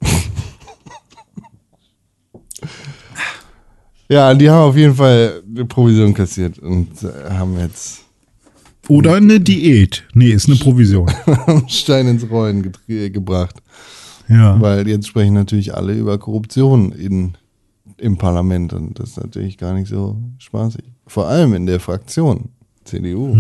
Ja, 4.10 4.34
die 4.36 4.50
haben 4.50 4.70
auf 4.70 4.76
jeden 4.76 4.94
Fall 4.94 5.42
eine 5.48 5.66
Provision 5.66 6.13
kassiert 6.13 6.60
und 6.60 7.02
äh, 7.02 7.32
haben 7.32 7.58
jetzt 7.58 8.02
Oder 8.88 9.16
eine 9.16 9.39
Diät. 9.39 10.04
Nee, 10.13 10.32
ist 10.32 10.48
eine 10.48 10.58
Provision. 10.58 11.10
Stein 11.68 12.08
ins 12.08 12.30
Rollen 12.30 12.72
gebracht. 12.88 13.56
Ja. 14.27 14.59
Weil 14.59 14.88
jetzt 14.88 15.07
sprechen 15.07 15.33
natürlich 15.33 15.75
alle 15.75 15.93
über 15.93 16.17
Korruption 16.17 16.91
in, 16.91 17.33
im 17.97 18.17
Parlament 18.17 18.73
und 18.73 18.99
das 18.99 19.12
ist 19.12 19.17
natürlich 19.17 19.57
gar 19.57 19.73
nicht 19.73 19.89
so 19.89 20.17
spaßig. 20.38 20.83
Vor 21.07 21.27
allem 21.27 21.53
in 21.53 21.65
der 21.65 21.79
Fraktion 21.79 22.49
CDU. 22.86 23.36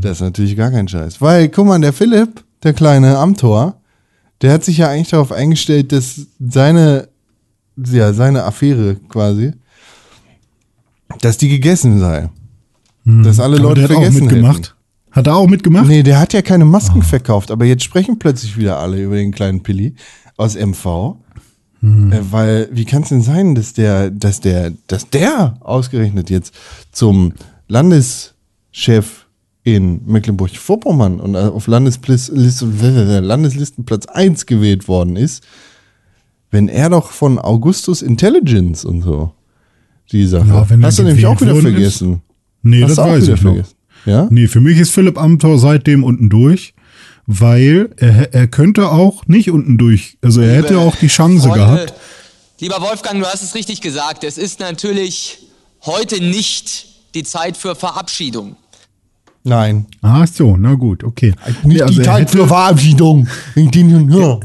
Das 0.00 0.12
ist 0.12 0.20
natürlich 0.22 0.56
gar 0.56 0.70
kein 0.70 0.88
Scheiß. 0.88 1.20
Weil, 1.20 1.48
guck 1.50 1.66
mal, 1.66 1.78
der 1.80 1.92
Philipp, 1.92 2.42
der 2.62 2.72
kleine 2.72 3.18
Amtor, 3.18 3.78
der 4.40 4.52
hat 4.52 4.64
sich 4.64 4.78
ja 4.78 4.88
eigentlich 4.88 5.10
darauf 5.10 5.32
eingestellt, 5.32 5.92
dass 5.92 6.26
seine, 6.38 7.08
ja, 7.76 8.12
seine 8.14 8.44
Affäre 8.44 8.96
quasi, 9.08 9.52
dass 11.20 11.36
die 11.36 11.48
gegessen 11.48 12.00
sei. 12.00 12.30
Dass 13.04 13.38
alle 13.38 13.56
Aber 13.56 13.68
Leute 13.68 13.80
der 13.82 13.90
hat 13.90 13.96
auch 13.96 14.02
vergessen 14.02 14.26
mitgemacht. 14.26 14.56
hätten. 14.56 14.75
Hat 15.16 15.26
er 15.26 15.34
auch 15.36 15.48
mitgemacht? 15.48 15.86
Nee, 15.88 16.02
der 16.02 16.20
hat 16.20 16.32
ja 16.34 16.42
keine 16.42 16.64
Masken 16.66 17.02
verkauft, 17.02 17.50
aber 17.50 17.64
jetzt 17.64 17.82
sprechen 17.84 18.18
plötzlich 18.18 18.56
wieder 18.58 18.78
alle 18.78 19.02
über 19.02 19.16
den 19.16 19.32
kleinen 19.32 19.62
Pilli 19.62 19.94
aus 20.36 20.54
MV. 20.56 21.16
Äh, 21.82 22.18
weil, 22.30 22.68
wie 22.72 22.84
kann 22.84 23.02
es 23.02 23.08
denn 23.10 23.22
sein, 23.22 23.54
dass 23.54 23.72
der, 23.72 24.10
dass 24.10 24.40
der, 24.40 24.72
dass 24.88 25.08
der 25.10 25.56
ausgerechnet 25.60 26.30
jetzt 26.30 26.52
zum 26.92 27.32
Landeschef 27.68 29.26
in 29.62 30.00
Mecklenburg-Vorpommern 30.06 31.18
und 31.20 31.34
auf 31.36 31.66
Landesplis- 31.68 32.30
Liste- 32.32 33.20
Landeslistenplatz 33.20 34.06
1 34.06 34.46
gewählt 34.46 34.86
worden 34.88 35.16
ist, 35.16 35.44
wenn 36.50 36.68
er 36.68 36.88
doch 36.90 37.10
von 37.10 37.38
Augustus 37.38 38.02
Intelligence 38.02 38.84
und 38.84 39.02
so 39.02 39.32
die 40.12 40.26
Sache. 40.26 40.48
Ja, 40.48 40.66
Hast 40.82 40.98
du 40.98 41.02
nämlich 41.02 41.26
auch 41.26 41.40
wieder 41.40 41.54
worden 41.54 41.66
ist. 41.66 41.72
vergessen. 41.72 42.22
Nee, 42.62 42.82
Hast 42.84 42.96
das 42.96 43.06
weiß 43.06 43.22
wieder 43.24 43.34
ich 43.34 43.42
noch. 43.42 43.52
vergessen. 43.54 43.75
Ja? 44.06 44.28
Nee, 44.30 44.46
für 44.46 44.60
mich 44.60 44.78
ist 44.78 44.90
Philipp 44.92 45.18
Amthor 45.18 45.58
seitdem 45.58 46.04
unten 46.04 46.30
durch, 46.30 46.74
weil 47.26 47.90
er, 47.96 48.32
er 48.32 48.46
könnte 48.46 48.90
auch 48.90 49.26
nicht 49.26 49.50
unten 49.50 49.76
durch. 49.78 50.16
Also 50.22 50.40
er 50.40 50.56
hätte 50.56 50.78
auch 50.78 50.96
die 50.96 51.08
Chance 51.08 51.48
Freunde, 51.48 51.58
gehabt. 51.58 51.94
Lieber 52.60 52.80
Wolfgang, 52.80 53.20
du 53.20 53.26
hast 53.26 53.42
es 53.42 53.54
richtig 53.54 53.80
gesagt. 53.80 54.24
Es 54.24 54.38
ist 54.38 54.60
natürlich 54.60 55.38
heute 55.84 56.22
nicht 56.22 56.86
die 57.14 57.24
Zeit 57.24 57.56
für 57.56 57.74
Verabschiedung. 57.74 58.56
Nein. 59.44 59.86
Ach 60.02 60.26
so, 60.26 60.56
na 60.56 60.74
gut, 60.74 61.04
okay. 61.04 61.32
Nicht 61.46 61.64
Nee, 61.64 61.82
also 61.82 61.94
die 61.94 62.02
Zeit 62.02 62.30
für 62.30 62.46
Verabschiedung. 62.46 63.28
Ich, 63.54 63.70
den, 63.70 64.10
ja. 64.10 64.40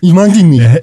ich 0.00 0.12
mag 0.12 0.32
die 0.32 0.42
nicht. 0.42 0.62
Er 0.62 0.82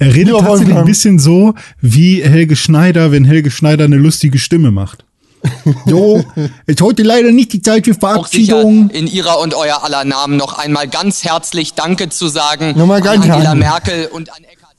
redet 0.00 0.26
Lieber 0.26 0.38
tatsächlich 0.38 0.48
Wolfgang. 0.48 0.78
ein 0.78 0.86
bisschen 0.86 1.18
so 1.18 1.54
wie 1.80 2.22
Helge 2.22 2.56
Schneider, 2.56 3.12
wenn 3.12 3.24
Helge 3.24 3.50
Schneider 3.50 3.84
eine 3.84 3.96
lustige 3.96 4.38
Stimme 4.38 4.70
macht. 4.72 5.05
Jo, 5.86 6.24
ist 6.66 6.80
heute 6.80 7.02
leider 7.02 7.30
nicht 7.32 7.52
die 7.52 7.62
Zeit 7.62 7.84
für 7.86 7.92
Auch 7.92 8.26
sicher 8.26 8.56
Verabschiedung. 8.60 8.90
in 8.90 9.06
Ihrer 9.06 9.38
und 9.40 9.54
euer 9.54 9.82
aller 9.84 10.04
Namen 10.04 10.36
noch 10.36 10.58
einmal 10.58 10.88
ganz 10.88 11.24
herzlich 11.24 11.74
Danke 11.74 12.08
zu 12.08 12.28
sagen 12.28 12.76
Nochmal 12.76 13.00
an 13.06 13.22
Angela. 13.22 13.54
Merkel 13.54 14.06
und 14.06 14.30
an 14.30 14.44
Eckhard. 14.44 14.74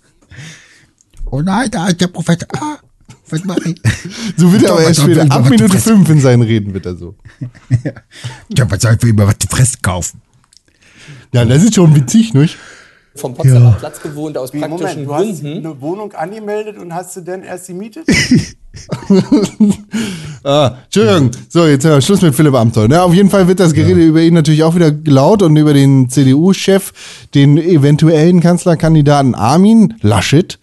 Oh 1.30 1.41
nein, 1.41 1.70
da 1.72 1.88
ist 1.88 1.99
der 2.01 2.07
Professor. 2.07 2.47
Ah, 2.57 2.78
was 3.30 3.43
mach 3.43 3.57
ich? 3.57 3.82
So 4.38 4.51
wird 4.53 4.63
er 4.63 4.72
aber 4.72 4.84
erst 4.84 5.01
später. 5.01 5.30
Ab 5.30 5.49
Minute 5.49 5.78
5 5.78 6.09
in 6.09 6.22
seinen 6.22 6.41
Reden 6.43 6.74
wird 6.74 6.86
er 6.86 6.95
so. 6.95 7.15
Ja, 8.49 8.70
was 8.72 8.82
soll 8.82 8.97
ich 9.01 9.13
mir 9.13 9.28
was 9.28 9.38
zu 9.39 9.47
fressen 9.47 9.82
kaufen? 9.82 10.22
Ja, 11.34 11.43
das 11.45 11.63
ist 11.63 11.76
schon 11.76 11.93
witzig, 11.95 12.34
nicht? 12.34 12.57
Vom 13.15 13.34
Potsdamer 13.34 13.72
Ja. 13.72 13.76
Platz 13.80 14.01
gewohnt 14.01 14.38
aus 14.38 14.53
Wie, 14.53 14.59
praktischen 14.59 15.05
Moment, 15.05 15.07
du 15.07 15.13
hast 15.13 15.41
Gründen. 15.41 15.65
eine 15.65 15.82
Wohnung 15.82 16.13
angemeldet 16.13 16.78
und 16.78 16.93
hast 16.93 17.15
du 17.18 17.22
denn 17.22 17.43
erst 17.43 17.68
die 17.68 17.74
Miete? 17.74 18.03
Ah, 20.43 20.78
Entschuldigung. 20.86 21.32
So, 21.49 21.67
jetzt 21.67 21.84
äh, 21.84 22.01
Schluss 22.01 22.21
mit 22.21 22.34
Philipp 22.34 22.53
Amthor. 22.53 22.88
Ne? 22.88 23.01
Auf 23.01 23.13
jeden 23.13 23.30
Fall 23.30 23.49
wird 23.49 23.59
das 23.59 23.73
Gerede 23.73 24.01
über 24.01 24.21
ihn 24.21 24.34
natürlich 24.34 24.63
auch 24.63 24.75
wieder 24.75 24.93
laut 25.05 25.41
und 25.41 25.57
über 25.57 25.73
den 25.73 26.09
CDU-Chef, 26.09 26.93
den 27.36 27.57
eventuellen 27.57 28.39
Kanzlerkandidaten 28.39 29.36
Armin 29.36 29.95
Laschet. 30.01 30.57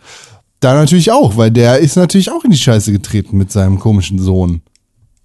Da 0.61 0.73
natürlich 0.73 1.13
auch, 1.13 1.37
weil 1.37 1.51
der 1.51 1.81
ist 1.81 1.97
natürlich 1.97 2.31
auch 2.31 2.45
in 2.45 2.51
die 2.51 2.57
Scheiße 2.57 2.93
getreten 2.93 3.37
mit 3.37 3.53
seinem 3.53 3.79
komischen 3.79 4.19
Sohn. 4.19 4.63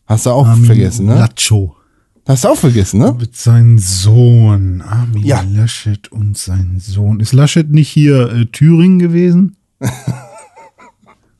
Hast 0.05 0.25
du 0.25 0.31
auch 0.31 0.57
vergessen, 0.57 1.05
ne? 1.05 1.15
Lacho. 1.15 1.77
Hast 2.27 2.43
du 2.43 2.49
auch 2.49 2.57
vergessen, 2.57 2.99
ne? 2.99 3.15
Mit 3.17 3.37
seinem 3.37 3.77
Sohn. 3.77 4.81
Armin 4.81 5.25
Ja. 5.25 5.41
Laschet 5.49 6.11
und 6.11 6.37
sein 6.37 6.81
Sohn. 6.81 7.21
Ist 7.21 7.31
Laschet 7.31 7.71
nicht 7.71 7.89
hier 7.89 8.29
äh, 8.29 8.45
Thüringen 8.47 8.99
gewesen? 8.99 9.55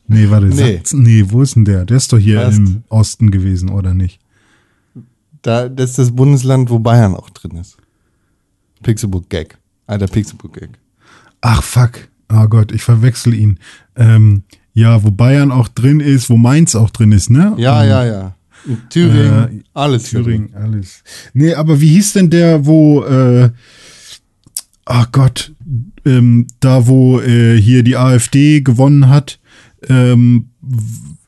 nee, 0.10 0.30
warte. 0.30 0.48
Nee. 0.48 0.78
Sachsen? 0.78 1.04
Nee, 1.04 1.26
wo 1.30 1.42
ist 1.42 1.56
denn 1.56 1.64
der? 1.66 1.86
Der 1.86 1.98
ist 1.98 2.12
doch 2.12 2.20
hier 2.20 2.42
Fast. 2.42 2.58
im 2.58 2.84
Osten 2.90 3.32
gewesen, 3.32 3.70
oder 3.70 3.94
nicht? 3.94 4.20
Da, 5.42 5.70
das 5.70 5.92
ist 5.92 6.00
das 6.00 6.12
Bundesland, 6.12 6.70
wo 6.70 6.80
Bayern 6.80 7.16
auch 7.16 7.30
drin 7.30 7.52
ist. 7.58 7.78
Pixelburg 8.84 9.30
Gag. 9.30 9.58
Alter 9.88 10.08
Pixelburg-Gag. 10.08 10.70
Ach 11.42 11.64
fuck. 11.64 12.10
Oh 12.32 12.46
Gott, 12.48 12.72
ich 12.72 12.84
verwechsel 12.84 13.34
ihn. 13.34 13.58
Ähm, 13.96 14.44
ja, 14.74 15.04
wo 15.04 15.10
Bayern 15.12 15.52
auch 15.52 15.68
drin 15.68 16.00
ist, 16.00 16.30
wo 16.30 16.38
Mainz 16.38 16.76
auch 16.76 16.90
drin 16.92 17.12
ist, 17.12 17.30
ne? 17.30 17.54
Ja, 17.58 17.84
Ähm, 17.84 17.90
ja, 17.90 18.06
ja. 18.06 18.36
In 18.68 18.78
Thüringen, 18.90 19.60
Äh, 19.62 19.64
alles. 19.74 20.04
Thüringen, 20.10 20.54
alles. 20.54 21.04
Nee, 21.34 21.54
aber 21.56 21.80
wie 21.82 21.90
hieß 21.90 22.14
denn 22.14 22.30
der, 22.30 22.66
wo, 22.66 23.04
äh, 23.04 23.50
ach 24.86 25.12
Gott, 25.12 25.54
ähm, 26.06 26.46
da 26.60 26.86
wo 26.86 27.20
äh, 27.22 27.60
hier 27.60 27.84
die 27.84 27.96
AfD 27.98 28.62
gewonnen 28.62 29.10
hat, 29.10 29.39
ähm, 29.88 30.50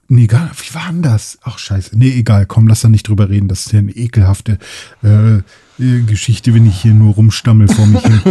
nee, 0.08 0.28
gar, 0.28 0.50
wie 0.56 0.74
war 0.76 0.88
denn 0.92 1.02
das? 1.02 1.38
Ach 1.44 1.58
scheiße, 1.58 1.98
nee, 1.98 2.10
egal, 2.12 2.46
komm, 2.46 2.68
lass 2.68 2.82
da 2.82 2.90
nicht 2.90 3.08
drüber 3.08 3.30
reden, 3.30 3.48
das 3.48 3.66
ist 3.68 3.72
ja 3.72 3.80
eine 3.80 3.92
ekelhafte 3.92 4.58
äh, 5.04 5.38
äh, 5.38 6.02
Geschichte, 6.06 6.54
wenn 6.54 6.66
ich 6.66 6.82
hier 6.82 6.94
nur 6.94 7.14
rumstammel 7.14 7.68
vor 7.68 7.86
mich 7.88 8.02
hin. 8.04 8.22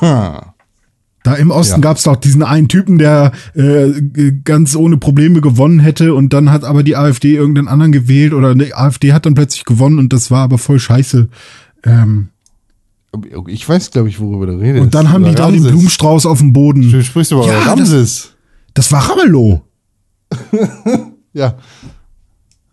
Da 1.24 1.34
im 1.34 1.50
Osten 1.50 1.74
Ja. 1.74 1.80
gab's 1.80 2.04
doch 2.04 2.16
diesen 2.16 2.42
einen 2.44 2.68
Typen, 2.68 2.96
der 2.96 3.32
äh, 3.54 3.90
ganz 4.44 4.76
ohne 4.76 4.96
Probleme 4.98 5.40
gewonnen 5.40 5.80
hätte 5.80 6.14
und 6.14 6.32
dann 6.32 6.50
hat 6.52 6.62
aber 6.64 6.82
die 6.84 6.96
AfD 6.96 7.34
irgendeinen 7.34 7.68
anderen 7.68 7.92
gewählt 7.92 8.32
oder 8.32 8.54
die 8.54 8.72
AfD 8.72 9.12
hat 9.12 9.26
dann 9.26 9.34
plötzlich 9.34 9.64
gewonnen 9.64 9.98
und 9.98 10.12
das 10.12 10.30
war 10.30 10.44
aber 10.44 10.58
voll 10.58 10.78
scheiße. 10.78 11.28
Ähm, 11.84 12.28
Ich 13.48 13.68
weiß, 13.68 13.90
glaube 13.90 14.08
ich, 14.08 14.20
worüber 14.20 14.46
du 14.46 14.58
redest. 14.58 14.80
und 14.82 14.94
dann 14.94 15.10
haben 15.10 15.24
die 15.24 15.30
Über 15.30 15.38
da 15.38 15.50
den. 15.50 15.64
Blumenstrauß 15.64 16.24
auf 16.24 16.38
dem 16.38 16.52
Boden. 16.52 16.90
Du 16.90 17.02
sprichst 17.02 17.32
aber 17.32 17.46
Ja, 17.46 17.60
über 17.62 17.72
Ramses. 17.72 18.34
Das 18.74 18.90
war 18.92 19.10
Ramelow. 19.10 19.62
Ja. 21.34 21.56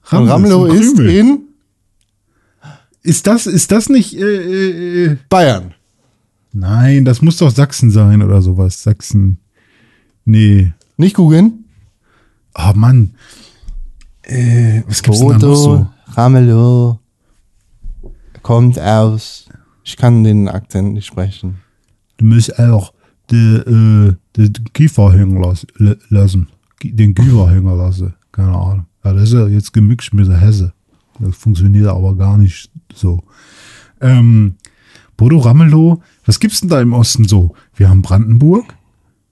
Ramelow 0.06 0.64
und 0.64 0.78
ist 0.80 0.96
Krümel. 0.96 1.16
in 1.16 1.42
Ist 3.04 3.28
das, 3.28 3.46
ist 3.48 3.72
das 3.72 3.90
nicht, 3.90 4.16
äh, 4.16 4.22
äh, 4.24 5.06
äh, 5.06 5.18
Bayern. 5.30 5.74
nein, 6.54 7.06
das 7.06 7.22
muss 7.22 7.38
doch 7.38 7.52
Sachsen 7.52 7.92
sein 7.92 8.24
oder 8.24 8.42
sowas. 8.42 8.82
Sachsen. 8.82 9.40
Nee. 10.24 10.74
Nicht 10.98 11.16
googeln. 11.16 11.66
Oh 12.58 12.72
Mann. 12.74 13.14
Äh, 14.24 14.82
was 14.88 15.04
gibt's 15.04 15.20
denn 15.20 15.30
da 15.30 15.38
noch 15.38 15.56
so? 15.56 15.88
Ramelow 16.14 17.00
kommt 18.42 18.80
aus. 18.80 19.48
Ich 19.84 19.98
kann 19.98 20.24
den 20.24 20.48
Akzent 20.48 20.94
nicht 20.94 21.06
sprechen. 21.06 21.58
Du 22.18 22.26
musst 22.26 22.58
auch 22.58 22.94
den, 23.30 24.16
äh, 24.18 24.25
den 24.38 24.54
Kiefer 24.74 25.14
hängen 25.14 25.42
las- 25.42 25.68
la- 25.78 25.96
lassen. 26.10 26.48
Den 26.84 27.14
Kiefer 27.16 27.50
hängen 27.50 27.78
lassen. 27.78 28.14
Keine 28.32 28.50
Ahnung. 28.56 28.86
Ja, 29.04 29.14
das 29.14 29.24
ist 29.24 29.34
ja 29.34 29.48
jetzt 29.48 29.74
gemixt 29.74 30.14
mit 30.14 30.28
der 30.28 30.38
Hesse. 30.38 30.74
Das 31.20 31.36
funktioniert 31.36 31.88
aber 31.88 32.16
gar 32.16 32.38
nicht 32.38 32.70
so. 32.94 33.24
Ähm, 34.02 34.56
Bodo 35.18 35.38
Ramelow, 35.38 36.02
was 36.26 36.40
gibt's 36.42 36.60
denn 36.60 36.70
da 36.70 36.82
im 36.82 36.92
Osten 36.94 37.26
so? 37.26 37.56
Wir 37.76 37.90
haben 37.90 38.02
Brandenburg. 38.02 38.66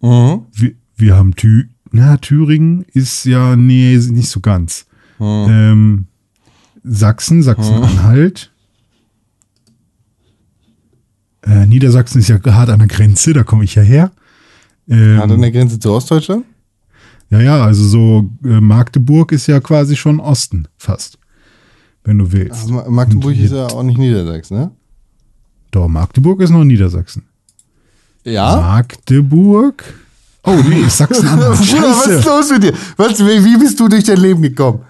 Mhm. 0.01 0.43
Wir, 0.53 0.73
wir 0.95 1.15
haben 1.15 1.35
Thü 1.35 1.65
na, 1.95 2.17
Thüringen 2.17 2.83
ist 2.93 3.25
ja, 3.25 3.55
nee, 3.55 3.95
nicht 3.97 4.29
so 4.29 4.39
ganz. 4.39 4.87
Ähm, 5.19 6.07
Sachsen, 6.83 7.43
Sachsen-Anhalt. 7.43 8.51
Äh, 11.43 11.65
Niedersachsen 11.67 12.19
ist 12.19 12.29
ja 12.29 12.39
hart 12.43 12.69
an 12.69 12.79
der 12.79 12.87
Grenze, 12.87 13.33
da 13.33 13.43
komme 13.43 13.63
ich 13.63 13.75
ja 13.75 13.83
her. 13.83 14.11
Ähm, 14.89 15.17
Hat 15.17 15.31
an 15.31 15.41
der 15.41 15.51
Grenze 15.51 15.79
zu 15.79 15.91
Ostdeutschland? 15.91 16.45
ja, 17.29 17.41
ja, 17.41 17.63
also 17.63 17.87
so 17.87 18.29
äh, 18.43 18.59
Magdeburg 18.61 19.31
ist 19.31 19.47
ja 19.47 19.59
quasi 19.59 19.95
schon 19.95 20.19
Osten, 20.19 20.67
fast. 20.77 21.17
Wenn 22.03 22.17
du 22.19 22.31
willst. 22.31 22.69
Ma- 22.69 22.89
Magdeburg 22.89 23.35
ist 23.37 23.53
ja 23.53 23.67
auch 23.67 23.81
nicht 23.83 23.97
Niedersachsen, 23.97 24.57
ne? 24.57 24.71
Doch, 25.71 25.87
Magdeburg 25.87 26.41
ist 26.41 26.49
noch 26.51 26.63
Niedersachsen. 26.63 27.23
Ja. 28.25 28.57
Magdeburg? 28.57 29.83
Oh, 30.43 30.55
nee, 30.67 30.83
Sachsen-Anhalt. 30.87 31.51
Was 31.59 32.07
ist 32.07 32.25
los 32.25 32.49
mit 32.51 32.63
dir? 32.63 32.73
Was, 32.97 33.19
wie 33.19 33.43
wie 33.45 33.57
bist 33.57 33.79
du 33.79 33.87
durch 33.87 34.03
dein 34.03 34.17
Leben 34.19 34.41
gekommen? 34.41 34.81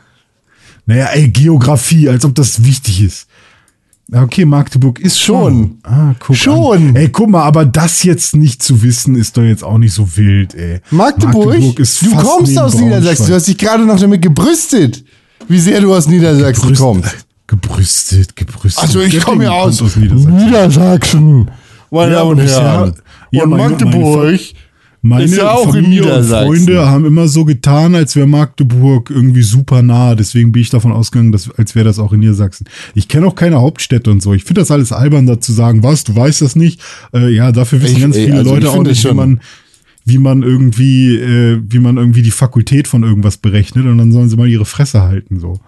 Naja, 0.85 1.05
ey, 1.13 1.29
Geografie, 1.29 2.09
als 2.09 2.25
ob 2.25 2.35
das 2.35 2.63
wichtig 2.63 3.03
ist. 3.03 3.27
Okay, 4.13 4.45
Magdeburg 4.45 4.99
ist 4.99 5.19
schon. 5.19 5.43
Schon. 5.53 5.77
Ah, 5.83 6.13
guck 6.19 6.35
Schon. 6.35 6.89
An. 6.89 6.95
Ey, 6.95 7.09
guck 7.09 7.29
mal, 7.29 7.43
aber 7.43 7.65
das 7.65 8.03
jetzt 8.03 8.35
nicht 8.35 8.61
zu 8.61 8.83
wissen, 8.83 9.15
ist 9.15 9.35
doch 9.37 9.41
jetzt 9.43 9.63
auch 9.63 9.77
nicht 9.79 9.93
so 9.93 10.07
wild, 10.15 10.53
ey. 10.53 10.81
Magdeburg? 10.91 11.57
du 11.75 11.83
fast 11.83 12.01
kommst 12.23 12.57
aus 12.59 12.75
Niedersachsen. 12.75 13.27
Du 13.27 13.33
hast 13.33 13.47
dich 13.47 13.57
gerade 13.57 13.85
noch 13.85 13.99
damit 13.99 14.21
gebrüstet, 14.21 15.03
wie 15.47 15.59
sehr 15.59 15.81
du 15.81 15.93
aus 15.93 16.07
Niedersachsen 16.07 16.61
Gebrüst- 16.69 16.81
kommst. 16.81 17.25
Gebrüstet, 17.47 18.35
gebrüstet. 18.35 18.83
Also 18.83 19.01
ich 19.01 19.19
komme 19.21 19.43
ja 19.45 19.51
aus, 19.51 19.81
aus 19.81 19.95
Niedersachsen. 19.95 20.35
Niedersachsen. 20.45 21.51
Meine 21.91 22.11
Ja, 22.13 22.19
Damen 22.19 22.31
und 22.31 22.39
ist 22.39 22.59
Herren. 22.59 22.93
ja, 23.31 23.43
und 23.43 23.49
Magdeburg 23.51 24.39
Meine 25.05 25.25
ist 25.25 25.35
ja 25.35 25.51
auch 25.51 25.73
Familie 25.73 26.17
und. 26.17 26.23
Freunde 26.23 26.87
haben 26.89 27.03
immer 27.03 27.27
so 27.27 27.43
getan, 27.43 27.93
als 27.93 28.15
wäre 28.15 28.25
Magdeburg 28.25 29.09
irgendwie 29.09 29.41
super 29.43 29.81
nah. 29.81 30.15
Deswegen 30.15 30.53
bin 30.53 30.61
ich 30.61 30.69
davon 30.69 30.93
ausgegangen, 30.93 31.33
dass, 31.33 31.51
als 31.51 31.75
wäre 31.75 31.83
das 31.83 31.99
auch 31.99 32.13
in 32.13 32.21
Niedersachsen. 32.21 32.67
Ich 32.95 33.09
kenne 33.09 33.27
auch 33.27 33.35
keine 33.35 33.59
Hauptstädte 33.59 34.09
und 34.09 34.23
so. 34.23 34.33
Ich 34.33 34.45
finde 34.45 34.61
das 34.61 34.71
alles 34.71 34.93
albern, 34.93 35.27
da 35.27 35.41
zu 35.41 35.51
sagen, 35.51 35.83
was, 35.83 36.05
du 36.05 36.15
weißt 36.15 36.41
das 36.41 36.55
nicht. 36.55 36.79
Äh, 37.13 37.33
ja, 37.35 37.51
dafür 37.51 37.81
wissen 37.81 37.97
Ich- 37.97 38.01
ganz 38.01 38.15
ey, 38.15 38.25
viele 38.27 38.37
also 38.37 38.53
Leute 38.55 38.69
auch 38.71 38.81
nicht, 38.81 39.03
wie 39.03 39.13
man, 39.13 39.41
wie 40.05 40.17
man 40.19 40.41
irgendwie, 40.41 41.17
äh, 41.17 41.61
wie 41.67 41.79
man 41.79 41.97
irgendwie 41.97 42.21
die 42.21 42.31
Fakultät 42.31 42.87
von 42.87 43.03
irgendwas 43.03 43.35
berechnet 43.35 43.85
und 43.85 43.97
dann 43.97 44.13
sollen 44.13 44.29
sie 44.29 44.37
mal 44.37 44.47
ihre 44.47 44.65
Fresse 44.65 45.01
halten, 45.01 45.37
so. 45.37 45.59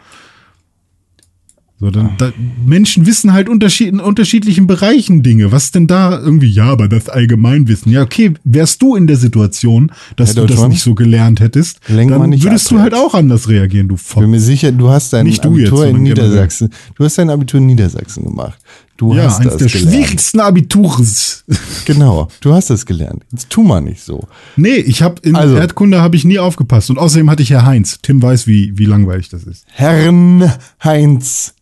So, 1.78 1.91
dann, 1.91 2.11
da, 2.17 2.32
Menschen 2.65 3.05
wissen 3.05 3.34
halt 3.34 3.49
unterschied, 3.49 3.89
in 3.89 3.99
unterschiedlichen 3.99 4.65
Bereichen 4.65 5.23
Dinge. 5.23 5.51
Was 5.51 5.71
denn 5.71 5.88
da 5.88 6.17
irgendwie, 6.17 6.47
ja, 6.47 6.65
aber 6.65 6.88
das 6.88 7.09
Allgemeinwissen. 7.09 7.91
Ja, 7.91 8.01
okay, 8.01 8.34
wärst 8.45 8.82
du 8.82 8.95
in 8.95 9.07
der 9.07 9.17
Situation, 9.17 9.91
dass 10.15 10.36
Herr 10.36 10.45
du 10.45 10.53
das 10.53 10.67
nicht 10.69 10.82
so 10.84 10.95
gelernt 10.95 11.41
hättest, 11.41 11.82
Lenk 11.89 12.11
dann 12.11 12.41
würdest 12.41 12.71
du 12.71 12.80
halt 12.80 12.93
auch 12.93 13.13
anders 13.13 13.49
reagieren, 13.49 13.89
du 13.89 13.95
Ich 13.95 14.03
bin 14.03 14.07
Fock. 14.23 14.28
mir 14.28 14.39
sicher, 14.39 14.71
du 14.71 14.89
hast 14.89 15.11
dein 15.11 15.26
Nicht 15.26 15.43
du 15.43 15.57
jetzt, 15.57 15.67
Abitur 15.67 15.86
in. 15.88 16.03
Niedersachsen. 16.03 16.69
Du 16.95 17.03
hast 17.03 17.17
dein 17.17 17.30
Abitur 17.30 17.59
in 17.59 17.65
Niedersachsen 17.65 18.23
gemacht. 18.23 18.57
Du 18.97 19.13
Ja, 19.13 19.23
hast 19.26 19.41
eins 19.41 19.49
das 19.49 19.57
der 19.57 19.67
gelernt. 19.67 19.91
schwierigsten 19.93 20.39
Abiturs. 20.39 21.43
Genau, 21.86 22.30
du 22.41 22.53
hast 22.53 22.69
das 22.71 22.86
gelernt. 22.86 23.23
Jetzt 23.32 23.49
tu 23.49 23.61
mal 23.61 23.80
nicht 23.82 24.01
so. 24.01 24.28
nee, 24.55 24.76
ich 24.78 25.01
habe 25.03 25.15
in 25.23 25.36
Also. 25.36 25.55
Erdkunde 25.57 26.01
habe 26.01 26.15
ich 26.15 26.23
nie 26.23 26.39
aufgepasst. 26.39 26.89
Und 26.89 26.97
außerdem 26.97 27.30
hatte 27.30 27.43
ich 27.43 27.51
Herr 27.51 27.65
Heinz. 27.65 27.99
Tim 28.01 28.21
weiß, 28.23 28.47
wie, 28.47 28.76
wie 28.78 28.86
langweilig 28.86 29.30
das 29.30 29.43
ist. 29.43 29.65
Herrn 29.73 30.51
Heinz, 30.84 31.53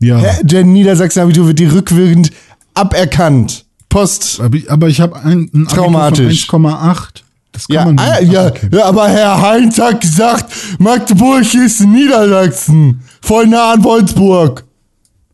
Ja. 0.00 0.22
Der 0.42 0.64
Niedersachsen-Abitur 0.64 1.46
wird 1.46 1.58
dir 1.58 1.72
rückwirkend 1.72 2.30
aberkannt. 2.74 3.64
Post. 3.88 4.40
Aber 4.68 4.88
ich, 4.88 5.00
habe 5.00 5.16
ein, 5.16 5.50
ein 5.52 5.66
Abitur 5.66 5.66
Traumatisch. 5.68 6.46
von 6.46 6.64
1,8. 6.66 7.08
Das 7.52 7.66
kann 7.66 7.74
Ja, 7.74 7.84
man 7.84 7.98
ah, 7.98 8.20
nicht. 8.20 8.32
ja, 8.32 8.46
Okay. 8.46 8.68
ja, 8.72 8.84
aber 8.86 9.08
Herr 9.08 9.42
Heinz 9.42 9.78
hat 9.78 10.00
gesagt, 10.00 10.52
Magdeburg 10.78 11.52
ist 11.54 11.80
Niedersachsen. 11.80 13.00
Voll 13.20 13.46
nah 13.48 13.72
an 13.72 13.82
Wolfsburg. 13.84 14.64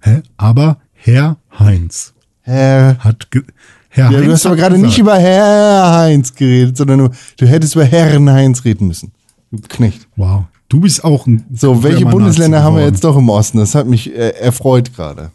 Hä? 0.00 0.22
Aber 0.36 0.78
Herr 0.94 1.36
Heinz 1.58 2.14
Herr. 2.40 2.96
hat 3.00 3.30
ge 3.30 3.42
Herr 3.90 4.10
Ja, 4.10 4.16
Heinz 4.18 4.26
du 4.26 4.32
hast 4.32 4.46
aber 4.46 4.56
gerade 4.56 4.78
nicht 4.78 4.98
über 4.98 5.16
Herr 5.18 5.92
Heinz 5.94 6.34
geredet, 6.34 6.76
sondern 6.76 7.10
du 7.38 7.46
hättest 7.46 7.74
über 7.74 7.84
Herrn 7.84 8.30
Heinz 8.30 8.64
reden 8.64 8.88
müssen. 8.88 9.12
Du 9.50 9.60
Knecht. 9.68 10.08
Wow. 10.16 10.44
Du 10.68 10.80
bist 10.80 11.04
auch 11.04 11.26
ein. 11.26 11.44
So, 11.54 11.82
welche 11.82 12.06
Bundesländer 12.06 12.62
haben 12.62 12.76
wir 12.76 12.84
jetzt 12.84 13.04
doch 13.04 13.16
im 13.16 13.28
Osten? 13.28 13.58
Das 13.58 13.74
hat 13.74 13.86
mich 13.86 14.12
äh, 14.12 14.30
erfreut 14.30 14.94
gerade. 14.94 15.30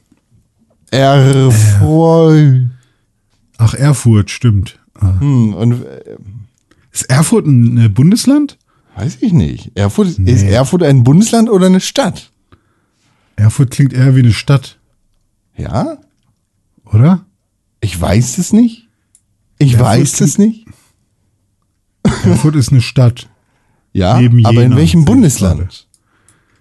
Erfreut. 0.91 2.69
Ach, 3.57 3.73
Erfurt, 3.73 4.29
stimmt. 4.29 4.79
Ah. 4.99 5.19
Hm, 5.19 5.53
und 5.53 5.71
äh, 5.86 6.17
Ist 6.91 7.09
Erfurt 7.09 7.45
ein 7.45 7.77
äh, 7.77 7.89
Bundesland? 7.89 8.57
weiß 8.95 9.19
ich 9.21 9.32
nicht. 9.34 9.71
Erfurt, 9.75 10.19
Ist 10.19 10.43
Erfurt 10.43 10.84
ein 10.84 11.03
Bundesland 11.03 11.49
oder 11.49 11.67
eine 11.67 11.79
Stadt? 11.79 12.32
Erfurt 13.38 13.71
klingt 13.71 13.93
eher 13.93 14.15
wie 14.15 14.19
eine 14.19 14.34
Stadt, 14.34 14.77
Ja? 15.57 15.97
oder? 16.86 17.25
Ich 17.79 17.99
weiß 17.99 18.38
es 18.38 18.51
nicht. 18.53 18.89
Ich 19.57 19.73
Erfurt 19.73 19.88
weiß 19.88 20.21
es 20.21 20.38
nicht. 20.38 20.67
Erfurt 22.25 22.55
ist 22.55 22.71
eine 22.71 22.82
Stadt. 22.82 23.29
Ja, 23.93 24.19
Neben 24.19 24.45
aber 24.45 24.63
in 24.63 24.75
welchem 24.75 25.05
Bundesland? 25.05 25.87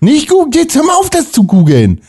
Nicht 0.01 0.29
googeln, 0.29 0.53
jetzt 0.53 0.75
hör 0.75 0.85
mal 0.85 0.95
auf, 0.95 1.11
das 1.11 1.31
zu 1.33 1.45
googeln. 1.45 2.01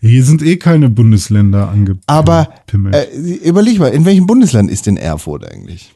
Hier 0.00 0.22
sind 0.22 0.42
eh 0.42 0.56
keine 0.56 0.90
Bundesländer 0.90 1.70
angepimmelt. 1.70 2.04
Aber 2.06 2.48
äh, 2.70 3.34
überleg 3.36 3.78
mal, 3.78 3.88
in 3.88 4.04
welchem 4.04 4.26
Bundesland 4.26 4.70
ist 4.70 4.86
denn 4.86 4.98
Erfurt 4.98 5.50
eigentlich? 5.50 5.94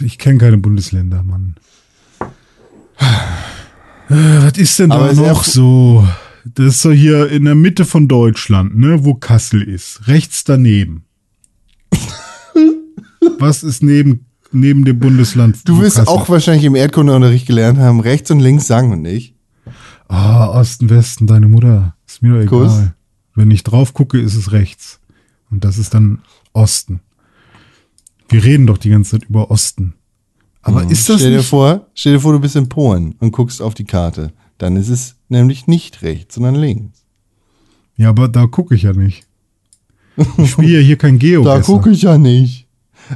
ich 0.00 0.18
kenne 0.18 0.38
keine 0.38 0.58
Bundesländer, 0.58 1.22
Mann. 1.22 1.56
Äh, 4.08 4.14
was 4.42 4.58
ist 4.58 4.78
denn 4.78 4.92
Aber 4.92 5.08
da 5.08 5.14
noch 5.14 5.44
so? 5.44 6.06
Das 6.44 6.66
ist 6.66 6.82
so 6.82 6.92
hier 6.92 7.28
in 7.30 7.44
der 7.44 7.54
Mitte 7.54 7.84
von 7.84 8.08
Deutschland, 8.08 8.76
ne, 8.76 9.04
wo 9.04 9.14
Kassel 9.14 9.62
ist. 9.62 10.06
Rechts 10.06 10.44
daneben. 10.44 11.04
Was 13.38 13.62
ist 13.62 13.82
neben, 13.82 14.26
neben 14.52 14.84
dem 14.84 14.98
Bundesland? 14.98 15.66
Du 15.68 15.80
wirst 15.80 15.96
Kassel- 15.96 16.08
auch 16.08 16.28
wahrscheinlich 16.28 16.64
im 16.64 16.74
Erdkundeunterricht 16.74 17.46
gelernt 17.46 17.78
haben, 17.78 18.00
rechts 18.00 18.30
und 18.30 18.40
links 18.40 18.66
sagen 18.66 18.90
wir 18.90 18.96
nicht. 18.96 19.34
Ah, 20.08 20.48
Osten, 20.58 20.88
Westen, 20.88 21.26
deine 21.26 21.48
Mutter. 21.48 21.96
Ist 22.06 22.22
mir 22.22 22.30
doch 22.34 22.40
egal. 22.40 22.48
Kuss. 22.48 22.82
Wenn 23.34 23.50
ich 23.50 23.64
drauf 23.64 23.92
gucke, 23.92 24.18
ist 24.20 24.34
es 24.36 24.52
rechts. 24.52 25.00
Und 25.50 25.64
das 25.64 25.78
ist 25.78 25.94
dann 25.94 26.20
Osten. 26.52 27.00
Wir 28.28 28.42
reden 28.44 28.66
doch 28.66 28.78
die 28.78 28.90
ganze 28.90 29.12
Zeit 29.18 29.28
über 29.28 29.50
Osten. 29.50 29.94
Aber 30.62 30.82
ist 30.90 31.08
das 31.08 31.20
stell 31.20 31.30
dir 31.30 31.36
nicht, 31.38 31.48
vor, 31.48 31.86
stell 31.94 32.14
dir 32.14 32.20
vor, 32.20 32.32
du 32.32 32.40
bist 32.40 32.56
in 32.56 32.68
Polen 32.68 33.14
und 33.20 33.30
guckst 33.32 33.62
auf 33.62 33.74
die 33.74 33.84
Karte. 33.84 34.32
Dann 34.58 34.76
ist 34.76 34.88
es 34.88 35.14
nämlich 35.28 35.66
nicht 35.68 36.02
rechts, 36.02 36.34
sondern 36.34 36.56
links. 36.56 37.04
Ja, 37.96 38.08
aber 38.08 38.26
da 38.28 38.46
gucke 38.46 38.74
ich 38.74 38.82
ja 38.82 38.92
nicht. 38.92 39.26
Ich 40.38 40.50
spiele 40.52 40.78
ja 40.80 40.80
hier 40.80 40.96
kein 40.96 41.18
Geo. 41.18 41.42
Da 41.44 41.60
gucke 41.60 41.90
ich 41.90 42.02
ja 42.02 42.18
nicht. 42.18 42.65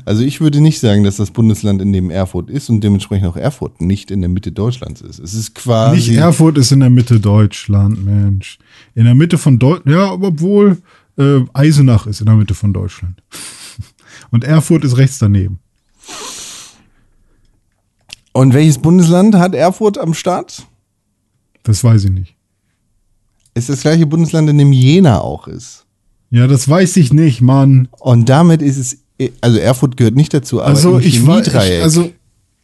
Also 0.04 0.22
ich 0.22 0.40
würde 0.40 0.60
nicht 0.60 0.80
sagen, 0.80 1.04
dass 1.04 1.16
das 1.16 1.30
Bundesland, 1.30 1.82
in 1.82 1.92
dem 1.92 2.10
Erfurt 2.10 2.50
ist 2.50 2.68
und 2.68 2.82
dementsprechend 2.82 3.28
auch 3.28 3.36
Erfurt 3.36 3.80
nicht 3.80 4.10
in 4.10 4.20
der 4.20 4.28
Mitte 4.30 4.52
Deutschlands 4.52 5.00
ist. 5.00 5.18
Es 5.18 5.34
ist 5.34 5.54
quasi. 5.54 5.96
Nicht 5.96 6.10
Erfurt 6.10 6.58
ist 6.58 6.72
in 6.72 6.80
der 6.80 6.90
Mitte 6.90 7.20
Deutschland, 7.20 8.04
Mensch. 8.04 8.58
In 8.94 9.04
der 9.04 9.14
Mitte 9.14 9.38
von 9.38 9.58
Deutschland, 9.58 9.96
ja, 9.96 10.12
obwohl 10.12 10.78
äh, 11.18 11.40
Eisenach 11.52 12.06
ist 12.06 12.20
in 12.20 12.26
der 12.26 12.36
Mitte 12.36 12.54
von 12.54 12.72
Deutschland. 12.72 13.22
Und 14.30 14.44
Erfurt 14.44 14.84
ist 14.84 14.96
rechts 14.96 15.18
daneben. 15.18 15.58
Und 18.32 18.54
welches 18.54 18.78
Bundesland 18.78 19.34
hat 19.34 19.54
Erfurt 19.54 19.98
am 19.98 20.14
Start? 20.14 20.66
Das 21.62 21.82
weiß 21.82 22.04
ich 22.04 22.10
nicht. 22.10 22.36
Ist 23.54 23.68
das 23.68 23.82
gleiche 23.82 24.06
Bundesland, 24.06 24.48
in 24.48 24.58
dem 24.58 24.72
Jena 24.72 25.20
auch 25.20 25.48
ist. 25.48 25.84
Ja, 26.30 26.46
das 26.46 26.68
weiß 26.68 26.96
ich 26.96 27.12
nicht, 27.12 27.40
Mann. 27.40 27.88
Und 27.98 28.28
damit 28.28 28.62
ist 28.62 28.76
es, 28.76 28.98
also 29.40 29.58
Erfurt 29.58 29.96
gehört 29.96 30.14
nicht 30.16 30.32
dazu, 30.32 30.60
aber 30.60 30.70
Also 30.70 30.98
ich 30.98 31.26
war, 31.26 31.46
ich, 31.46 31.54
also 31.54 32.10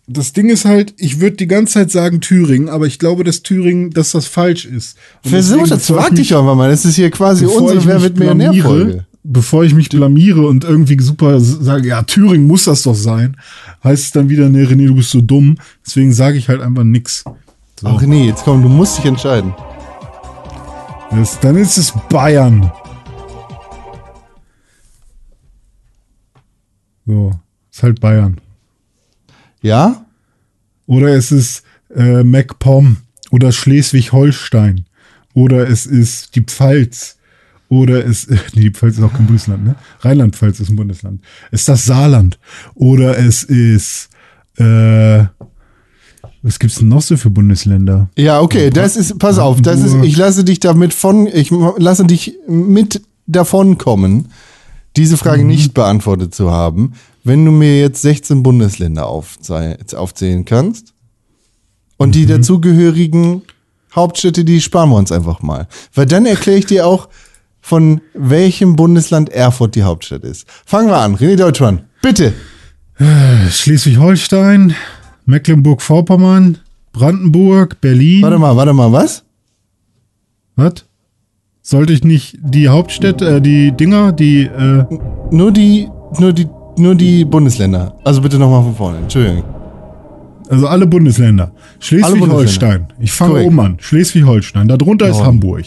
das 0.07 0.33
Ding 0.33 0.49
ist 0.49 0.65
halt, 0.65 0.95
ich 0.99 1.21
würde 1.21 1.37
die 1.37 1.49
ganze 1.49 1.75
Zeit 1.75 1.91
sagen 1.91 2.21
Thüringen, 2.21 2.69
aber 2.69 2.87
ich 2.87 2.99
glaube, 2.99 3.25
dass 3.25 3.43
Thüringen, 3.43 3.91
dass 3.91 4.13
das 4.13 4.27
falsch 4.27 4.65
ist. 4.65 4.97
Und 5.25 5.31
Versuch 5.31 5.69
das, 5.69 5.87
frag 5.87 6.15
dich 6.15 6.35
einfach 6.35 6.55
mal. 6.55 6.71
Das 6.71 6.85
ist 6.85 6.97
hier 6.97 7.11
quasi 7.11 7.45
unsere 7.45 7.85
Wer 7.85 8.03
wird 8.03 8.17
Millionär-Folge. 8.17 9.05
bevor 9.25 9.65
ich 9.65 9.75
mich 9.75 9.89
blamiere 9.89 10.47
und 10.47 10.63
irgendwie 10.65 10.97
super 11.01 11.41
sage, 11.41 11.89
ja, 11.89 12.03
Thüringen 12.03 12.47
muss 12.47 12.65
das 12.65 12.83
doch 12.83 12.95
sein, 12.95 13.37
heißt 13.83 14.05
es 14.05 14.13
dann 14.13 14.29
wieder, 14.29 14.49
nee, 14.49 14.63
René, 14.63 14.87
du 14.87 14.95
bist 14.95 15.11
so 15.11 15.21
dumm. 15.21 15.57
Deswegen 15.85 16.13
sage 16.13 16.39
ich 16.39 16.49
halt 16.49 16.61
einfach 16.61 16.85
nix. 16.85 17.25
So. 17.81 17.89
Ach 17.89 18.01
nee, 18.03 18.27
jetzt 18.27 18.45
komm, 18.45 18.63
du 18.63 18.69
musst 18.69 18.99
dich 18.99 19.05
entscheiden. 19.07 19.53
Das, 21.11 21.39
dann 21.41 21.57
ist 21.57 21.77
es 21.79 21.93
Bayern. 22.09 22.71
So, 27.07 27.33
ist 27.71 27.83
halt 27.83 28.01
Bayern. 28.01 28.41
Ja? 29.63 30.05
Oder 30.87 31.09
es 31.15 31.33
ist 31.33 31.63
äh, 31.95 32.23
MacPom 32.23 32.99
oder 33.31 33.53
Schleswig-Holstein. 33.53 34.87
Oder 35.35 35.69
es 35.69 35.87
ist 35.87 36.35
die 36.35 36.43
Pfalz. 36.43 37.17
Oder 37.69 38.05
es, 38.07 38.29
nee, 38.55 38.63
die 38.63 38.71
Pfalz 38.71 38.97
ist 38.99 39.05
auch 39.05 39.13
kein 39.13 39.27
Bundesland, 39.27 39.65
ne? 39.65 39.77
Rheinland-Pfalz 40.01 40.61
ist 40.61 40.71
ein 40.71 40.77
Bundesland. 40.77 41.21
Es 41.51 41.61
ist 41.61 41.69
das 41.69 41.85
Saarland. 41.85 42.39
Oder 42.75 43.19
es 43.19 43.43
ist, 43.43 44.09
äh, 44.57 45.25
was 46.43 46.59
gibt's 46.59 46.77
denn 46.77 46.89
noch 46.89 47.03
so 47.03 47.17
für 47.17 47.31
Bundesländer? 47.31 48.09
Ja, 48.17 48.41
okay, 48.41 48.71
das 48.71 48.97
ist, 48.97 49.19
pass 49.19 49.39
auf, 49.39 49.61
das 49.63 49.81
ist, 49.81 49.97
ich 50.03 50.17
lasse 50.17 50.45
dich 50.45 50.61
damit 50.61 50.95
von, 50.95 51.27
ich 51.27 51.51
lasse 51.51 52.05
dich 52.05 52.35
mit 52.47 53.03
davon 53.27 53.79
kommen, 53.79 54.29
diese 54.97 55.17
Frage 55.17 55.43
Mhm. 55.43 55.49
nicht 55.49 55.75
beantwortet 55.75 56.35
zu 56.35 56.51
haben, 56.51 56.93
wenn 57.25 57.45
du 57.45 57.51
mir 57.51 57.81
jetzt 57.81 58.03
16 58.03 58.43
Bundesländer 58.43 59.07
aufzählen 59.07 60.45
kannst 60.45 60.93
und 61.97 62.09
Mhm. 62.11 62.13
die 62.13 62.27
dazugehörigen 62.27 63.43
Hauptstädte, 63.95 64.45
die 64.45 64.61
sparen 64.61 64.91
wir 64.91 64.97
uns 64.97 65.11
einfach 65.13 65.41
mal. 65.43 65.69
Weil 65.95 66.07
dann 66.07 66.27
erkläre 66.27 66.59
ich 66.59 66.67
dir 66.67 66.87
auch, 66.87 67.09
von 67.61 68.01
welchem 68.15 68.77
Bundesland 68.77 69.29
Erfurt 69.31 69.75
die 69.75 69.83
Hauptstadt 69.83 70.23
ist. 70.23 70.47
Fangen 70.65 70.89
wir 70.89 70.99
an, 70.99 71.17
René 71.17 71.37
Deutschmann, 71.37 71.81
bitte. 72.03 72.33
Schleswig-Holstein, 73.51 74.75
Mecklenburg-Vorpommern, 75.27 76.59
Brandenburg, 76.93 77.81
Berlin. 77.81 78.23
Warte 78.23 78.39
mal, 78.39 78.57
warte 78.57 78.73
mal, 78.73 78.91
was? 78.93 79.23
Was? 80.55 80.86
Sollte 81.69 81.93
ich 81.93 82.05
nicht 82.05 82.39
die 82.41 82.69
Hauptstädte, 82.69 83.29
äh, 83.29 83.41
die 83.41 83.73
Dinger, 83.73 84.13
die, 84.13 84.43
äh, 84.43 84.85
Nur 85.33 85.51
die, 85.51 85.89
nur 86.17 86.33
die, 86.33 86.47
nur 86.79 86.95
die 86.95 87.25
Bundesländer. 87.25 87.93
Also 88.05 88.21
bitte 88.23 88.39
nochmal 88.39 88.63
von 88.63 88.77
vorne, 88.77 88.99
Entschuldigung. 88.99 89.43
also 90.49 90.69
alle 90.69 90.87
Bundesländer. 90.87 91.51
Schleswig-Holstein. 91.81 92.87
Ich 93.01 93.11
fange 93.11 93.43
oben 93.45 93.59
an. 93.59 93.79
Schleswig-Holstein. 93.81 94.69
Darunter 94.69 95.07
ist 95.09 95.15
Norden. 95.17 95.27
Hamburg. 95.27 95.65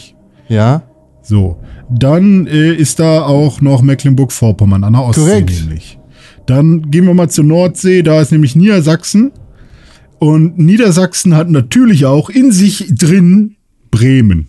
Ja? 0.48 0.84
So. 1.20 1.58
Dann 1.90 2.46
äh, 2.46 2.72
ist 2.72 2.98
da 2.98 3.20
auch 3.26 3.60
noch 3.60 3.82
Mecklenburg-Vorpommern 3.82 4.84
an 4.84 4.94
der 4.94 5.02
Ostsee 5.04 5.20
Korrekt. 5.20 5.50
nämlich. 5.50 5.98
Dann 6.46 6.90
gehen 6.90 7.04
wir 7.04 7.12
mal 7.12 7.28
zur 7.28 7.44
Nordsee. 7.44 8.02
Da 8.02 8.22
ist 8.22 8.32
nämlich 8.32 8.56
Niedersachsen. 8.56 9.32
Und 10.18 10.58
Niedersachsen 10.58 11.36
hat 11.36 11.50
natürlich 11.50 12.06
auch 12.06 12.30
in 12.30 12.52
sich 12.52 12.86
drin 12.96 13.56
Bremen. 13.90 14.48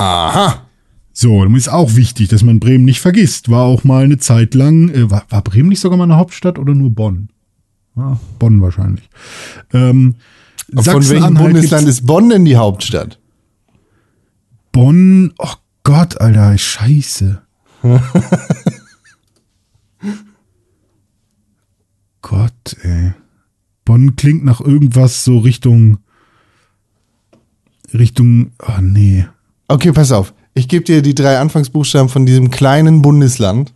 Aha. 0.00 0.66
So, 1.12 1.44
das 1.44 1.52
ist 1.54 1.68
auch 1.68 1.96
wichtig, 1.96 2.28
dass 2.28 2.42
man 2.42 2.58
Bremen 2.60 2.86
nicht 2.86 3.00
vergisst. 3.00 3.50
War 3.50 3.64
auch 3.64 3.84
mal 3.84 4.04
eine 4.04 4.16
Zeit 4.16 4.54
lang, 4.54 4.88
äh, 4.88 5.10
war, 5.10 5.24
war 5.28 5.42
Bremen 5.42 5.68
nicht 5.68 5.80
sogar 5.80 5.98
mal 5.98 6.04
eine 6.04 6.16
Hauptstadt 6.16 6.58
oder 6.58 6.74
nur 6.74 6.90
Bonn? 6.90 7.28
Ja, 7.96 8.18
Bonn 8.38 8.62
wahrscheinlich. 8.62 9.10
Ähm, 9.74 10.14
Von 10.74 11.08
welchem 11.08 11.34
Bundesland 11.34 11.86
ist 11.88 12.06
Bonn 12.06 12.30
denn 12.30 12.46
die 12.46 12.56
Hauptstadt? 12.56 13.20
Bonn? 14.72 15.34
Oh 15.38 15.52
Gott, 15.82 16.18
Alter, 16.20 16.56
scheiße. 16.56 17.42
Gott, 22.22 22.76
ey. 22.82 23.12
Bonn 23.84 24.16
klingt 24.16 24.44
nach 24.44 24.62
irgendwas 24.62 25.24
so 25.24 25.38
Richtung, 25.38 25.98
Richtung, 27.92 28.52
oh 28.66 28.80
nee. 28.80 29.26
Okay, 29.70 29.92
pass 29.92 30.10
auf. 30.10 30.34
Ich 30.52 30.66
gebe 30.66 30.84
dir 30.84 31.00
die 31.00 31.14
drei 31.14 31.38
Anfangsbuchstaben 31.38 32.08
von 32.08 32.26
diesem 32.26 32.50
kleinen 32.50 33.02
Bundesland, 33.02 33.72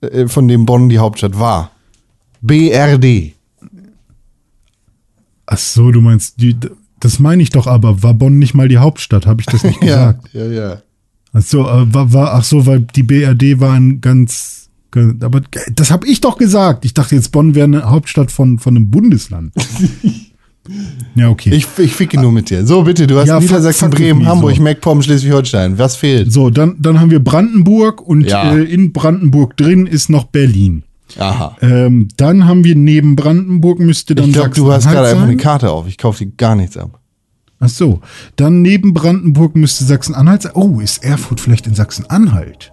äh, 0.00 0.26
von 0.26 0.48
dem 0.48 0.64
Bonn 0.64 0.88
die 0.88 0.98
Hauptstadt 0.98 1.38
war. 1.38 1.72
BRD. 2.40 3.34
Ach 5.44 5.58
so, 5.58 5.90
du 5.90 6.00
meinst, 6.00 6.40
die, 6.40 6.56
das 6.98 7.18
meine 7.18 7.42
ich 7.42 7.50
doch 7.50 7.66
aber. 7.66 8.02
War 8.02 8.14
Bonn 8.14 8.38
nicht 8.38 8.54
mal 8.54 8.68
die 8.68 8.78
Hauptstadt? 8.78 9.26
Habe 9.26 9.42
ich 9.42 9.46
das 9.46 9.64
nicht 9.64 9.80
gesagt? 9.82 10.30
ja, 10.32 10.46
ja. 10.46 10.82
Ach 11.34 11.42
so, 11.42 11.68
äh, 11.68 11.92
war, 11.92 12.14
war, 12.14 12.32
ach 12.32 12.44
so, 12.44 12.64
weil 12.64 12.80
die 12.80 13.02
BRD 13.02 13.60
war 13.60 13.74
ein 13.74 14.00
ganz, 14.00 14.70
ganz 14.90 15.22
aber 15.22 15.42
das 15.74 15.90
habe 15.90 16.06
ich 16.06 16.22
doch 16.22 16.38
gesagt. 16.38 16.86
Ich 16.86 16.94
dachte 16.94 17.16
jetzt, 17.16 17.32
Bonn 17.32 17.54
wäre 17.54 17.66
eine 17.66 17.90
Hauptstadt 17.90 18.30
von, 18.30 18.58
von 18.58 18.76
einem 18.76 18.90
Bundesland. 18.90 19.52
ja, 21.14 21.28
okay. 21.30 21.50
Ich, 21.54 21.66
ich 21.78 21.94
ficke 21.94 22.20
nur 22.20 22.32
mit 22.32 22.50
dir. 22.50 22.64
So, 22.66 22.82
bitte, 22.82 23.06
du 23.06 23.18
hast 23.18 23.28
Ja, 23.28 23.40
Niedersachsen, 23.40 23.90
Bremen, 23.90 24.22
me, 24.22 24.26
Hamburg, 24.28 24.56
so. 24.56 24.62
MacPom, 24.62 25.02
Schleswig-Holstein. 25.02 25.78
Was 25.78 25.96
fehlt? 25.96 26.32
so, 26.32 26.50
dann, 26.50 26.76
dann 26.78 27.00
haben 27.00 27.10
wir 27.10 27.22
Brandenburg 27.22 28.00
und 28.06 28.22
Ja. 28.22 28.54
äh, 28.54 28.62
in 28.62 28.92
Brandenburg 28.92 29.56
drin 29.56 29.86
ist 29.86 30.10
noch 30.10 30.24
Berlin. 30.24 30.84
Aha. 31.18 31.56
Ähm, 31.60 32.08
dann 32.16 32.46
haben 32.46 32.62
wir 32.62 32.76
neben 32.76 33.16
Brandenburg 33.16 33.80
müsste 33.80 34.14
dann 34.14 34.26
Ich 34.28 34.32
glaube, 34.34 34.50
du 34.50 34.70
hast 34.70 34.88
gerade 34.88 35.08
einfach 35.08 35.24
eine 35.24 35.36
Karte 35.36 35.70
auf. 35.70 35.88
Ich 35.88 35.98
kaufe 35.98 36.24
dir 36.24 36.30
gar 36.36 36.54
nichts 36.54 36.76
ab. 36.76 37.00
Ach 37.58 37.68
so. 37.68 38.00
Dann 38.36 38.62
neben 38.62 38.94
Brandenburg 38.94 39.56
müsste 39.56 39.84
Sachsen-Anhalt 39.84 40.42
sein. 40.42 40.52
Oh, 40.54 40.80
ist 40.80 41.02
Erfurt 41.04 41.40
vielleicht 41.40 41.66
in 41.66 41.74
Sachsen-Anhalt? 41.74 42.72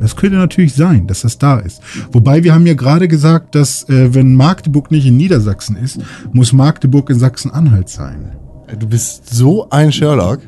Das 0.00 0.16
könnte 0.16 0.36
natürlich 0.36 0.74
sein, 0.74 1.06
dass 1.06 1.22
das 1.22 1.38
da 1.38 1.58
ist. 1.58 1.82
Wobei 2.12 2.44
wir 2.44 2.54
haben 2.54 2.66
ja 2.66 2.74
gerade 2.74 3.08
gesagt, 3.08 3.54
dass 3.54 3.88
äh, 3.88 4.14
wenn 4.14 4.34
Magdeburg 4.34 4.90
nicht 4.90 5.06
in 5.06 5.16
Niedersachsen 5.16 5.76
ist, 5.76 6.00
muss 6.32 6.52
Magdeburg 6.52 7.10
in 7.10 7.18
Sachsen-Anhalt 7.18 7.88
sein. 7.88 8.32
Du 8.78 8.86
bist 8.86 9.34
so 9.34 9.68
ein 9.70 9.92
Sherlock. 9.92 10.40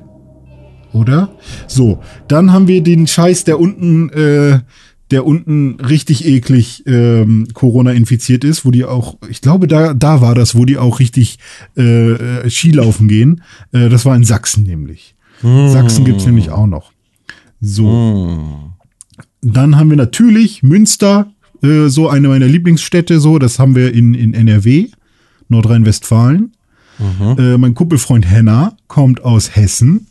Oder? 0.93 1.31
So, 1.69 2.01
dann 2.29 2.53
haben 2.53 2.67
wir 2.67 2.83
den 2.83 3.07
Scheiß, 3.07 3.45
der 3.45 3.61
unten, 3.61 4.11
äh, 4.11 4.59
der 5.11 5.25
unten 5.25 5.81
richtig 5.81 6.27
eklig 6.27 6.85
ähm, 6.87 7.49
Corona 7.55 7.93
infiziert 7.93 8.45
ist, 8.45 8.65
wo 8.65 8.71
die 8.71 8.85
auch, 8.85 9.17
ich 9.29 9.41
glaube, 9.41 9.69
da, 9.69 9.95
da 9.95 10.21
war 10.21 10.35
das, 10.35 10.57
wo 10.57 10.65
die 10.65 10.79
auch 10.79 10.99
richtig 10.99 11.39
äh, 11.77 12.13
äh, 12.13 12.51
Skilaufen 12.51 13.09
gehen. 13.09 13.43
Äh, 13.73 13.89
das 13.89 14.05
war 14.05 14.17
in 14.17 14.25
Sachsen 14.25 14.65
nämlich. 14.65 15.15
Sachsen 15.43 16.05
gibt's 16.05 16.27
nämlich 16.27 16.51
auch 16.51 16.67
noch. 16.67 16.93
So. 17.63 18.75
Dann 19.43 19.77
haben 19.77 19.91
wir 19.91 19.97
natürlich 19.97 20.63
Münster, 20.63 21.31
äh, 21.63 21.89
so 21.89 22.09
eine 22.09 22.29
meiner 22.29 22.47
Lieblingsstädte, 22.47 23.21
so, 23.21 23.39
das 23.39 23.59
haben 23.59 23.75
wir 23.75 23.93
in, 23.93 24.15
in 24.15 24.35
NRW, 24.35 24.89
Nordrhein-Westfalen. 25.49 26.53
Äh, 27.39 27.57
mein 27.57 27.75
Kumpelfreund 27.75 28.29
Henna 28.31 28.77
kommt 28.87 29.23
aus 29.25 29.57
Hessen. 29.57 30.07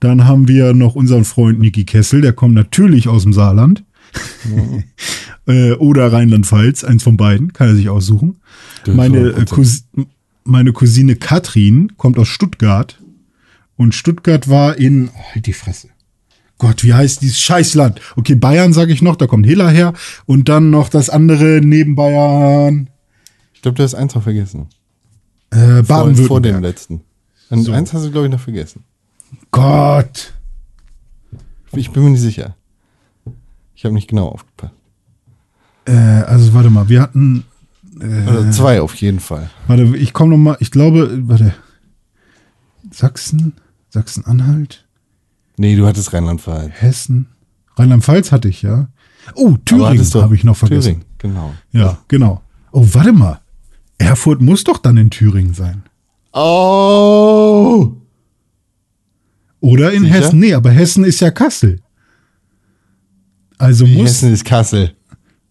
Dann 0.00 0.24
haben 0.24 0.46
wir 0.46 0.72
noch 0.72 0.94
unseren 0.94 1.24
Freund 1.24 1.58
Niki 1.58 1.84
Kessel, 1.84 2.20
der 2.20 2.32
kommt 2.32 2.54
natürlich 2.54 3.08
aus 3.08 3.24
dem 3.24 3.32
Saarland. 3.32 3.82
äh, 5.46 5.72
oder 5.72 6.12
Rheinland-Pfalz, 6.12 6.84
eins 6.84 7.02
von 7.02 7.16
beiden, 7.16 7.52
kann 7.52 7.68
er 7.68 7.74
sich 7.74 7.88
aussuchen. 7.88 8.36
Meine, 8.86 9.30
äh. 9.30 9.44
Cousi 9.44 9.82
meine 10.44 10.72
Cousine 10.72 11.14
Katrin 11.16 11.92
kommt 11.98 12.18
aus 12.18 12.28
Stuttgart. 12.28 12.98
Und 13.76 13.94
Stuttgart 13.94 14.48
war 14.48 14.76
in, 14.78 15.08
oh, 15.08 15.34
halt 15.34 15.46
die 15.46 15.52
Fresse. 15.52 15.88
Gott, 16.58 16.82
wie 16.84 16.92
heißt 16.94 17.22
dieses 17.22 17.40
Scheißland? 17.40 18.00
Okay, 18.16 18.34
Bayern 18.34 18.72
sage 18.72 18.92
ich 18.92 19.00
noch, 19.02 19.16
da 19.16 19.26
kommt 19.26 19.46
Hiller 19.46 19.70
her. 19.70 19.92
Und 20.26 20.48
dann 20.48 20.70
noch 20.70 20.88
das 20.88 21.08
andere 21.08 21.60
neben 21.62 21.94
Bayern, 21.94 22.90
Ich 23.54 23.62
glaube, 23.62 23.76
du 23.76 23.82
hast 23.84 23.94
eins 23.94 24.14
noch 24.14 24.22
vergessen. 24.22 24.66
äh, 25.50 25.56
Vor, 25.56 25.64
vor 25.64 25.82
dem 25.82 25.86
Baden-Württemberg. 26.16 26.62
letzten. 26.62 27.00
Und 27.50 27.62
So. 27.62 27.72
eins 27.72 27.92
hast 27.92 28.04
du, 28.04 28.10
glaube 28.10 28.26
ich, 28.26 28.32
noch 28.32 28.40
vergessen. 28.40 28.84
Gott. 29.50 30.34
Ich 31.72 31.90
bin 31.90 32.02
mir 32.04 32.10
nicht 32.10 32.20
sicher. 32.20 32.56
Ich 33.74 33.84
habe 33.84 33.94
nicht 33.94 34.08
genau 34.08 34.28
aufgepasst. 34.28 34.74
Äh, 35.86 35.92
also 35.92 36.52
warte 36.54 36.70
mal, 36.70 36.88
wir 36.88 37.00
hatten, 37.02 37.44
Oder 38.00 38.50
zwei 38.50 38.80
auf 38.80 38.94
jeden 38.96 39.20
Fall. 39.20 39.48
warte, 39.66 39.84
ich 39.96 40.12
komme 40.12 40.30
noch 40.32 40.36
mal, 40.38 40.56
ich 40.60 40.70
glaube, 40.70 41.10
warte, 41.28 41.54
Sachsen, 42.90 43.54
Sachsen-Anhalt, 43.90 44.86
Nee, 45.58 45.76
du 45.76 45.86
hattest 45.86 46.12
Rheinland-Pfalz. 46.12 46.72
Hessen, 46.78 47.26
Rheinland-Pfalz 47.76 48.32
hatte 48.32 48.48
ich, 48.48 48.62
ja. 48.62 48.88
Oh, 49.34 49.56
Thüringen 49.64 50.04
habe 50.14 50.34
ich 50.34 50.44
noch 50.44 50.56
vergessen. 50.56 50.82
Thüringen, 50.82 51.04
genau. 51.18 51.54
Ja, 51.72 51.98
genau. 52.08 52.42
Oh, 52.72 52.86
warte 52.92 53.12
mal. 53.12 53.40
Erfurt 53.98 54.40
muss 54.40 54.64
doch 54.64 54.78
dann 54.78 54.96
in 54.96 55.10
Thüringen 55.10 55.54
sein. 55.54 55.82
Oh! 56.32 57.92
Oder 59.60 59.92
in 59.92 60.04
Sicher? 60.04 60.14
Hessen. 60.14 60.38
Nee, 60.38 60.54
aber 60.54 60.70
Hessen 60.70 61.04
ist 61.04 61.20
ja 61.20 61.30
Kassel. 61.30 61.80
Also 63.58 63.86
muss. 63.86 64.08
Hessen 64.10 64.32
ist 64.32 64.44
Kassel. 64.44 64.94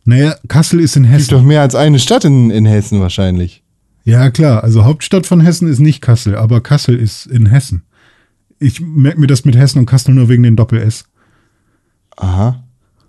Naja, 0.05 0.35
Kassel 0.47 0.79
ist 0.79 0.95
in 0.95 1.03
Gibt 1.03 1.15
Hessen. 1.15 1.31
doch 1.31 1.43
mehr 1.43 1.61
als 1.61 1.75
eine 1.75 1.99
Stadt 1.99 2.23
in, 2.23 2.49
in 2.49 2.65
Hessen 2.65 3.01
wahrscheinlich. 3.01 3.63
Ja, 4.05 4.31
klar. 4.31 4.63
Also 4.63 4.85
Hauptstadt 4.85 5.25
von 5.25 5.41
Hessen 5.41 5.67
ist 5.67 5.79
nicht 5.79 5.99
Kassel, 5.99 6.37
aber 6.37 6.61
Kassel 6.61 6.95
ist 6.95 7.25
in 7.25 7.47
Hessen. 7.47 7.83
Ich 8.59 8.81
merke 8.81 9.19
mir 9.19 9.27
das 9.27 9.45
mit 9.45 9.55
Hessen 9.55 9.79
und 9.79 9.85
Kassel 9.85 10.13
nur 10.13 10.29
wegen 10.29 10.43
den 10.43 10.55
Doppel-S. 10.55 11.05
Aha. 12.15 12.63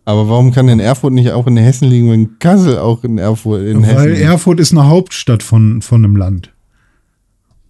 Aber 0.05 0.28
warum 0.28 0.53
kann 0.53 0.66
denn 0.66 0.80
Erfurt 0.80 1.12
nicht 1.12 1.32
auch 1.32 1.46
in 1.46 1.57
Hessen 1.57 1.88
liegen, 1.88 2.11
wenn 2.11 2.38
Kassel 2.38 2.78
auch 2.78 3.05
in 3.05 3.18
Erfurt 3.18 3.62
in 3.62 3.82
Hessen 3.82 3.96
Weil 3.96 4.11
liegt? 4.11 4.22
Erfurt 4.22 4.61
ist 4.61 4.72
eine 4.72 4.86
Hauptstadt 4.86 5.42
von, 5.42 5.82
von 5.82 6.05
einem 6.05 6.16
Land. 6.16 6.53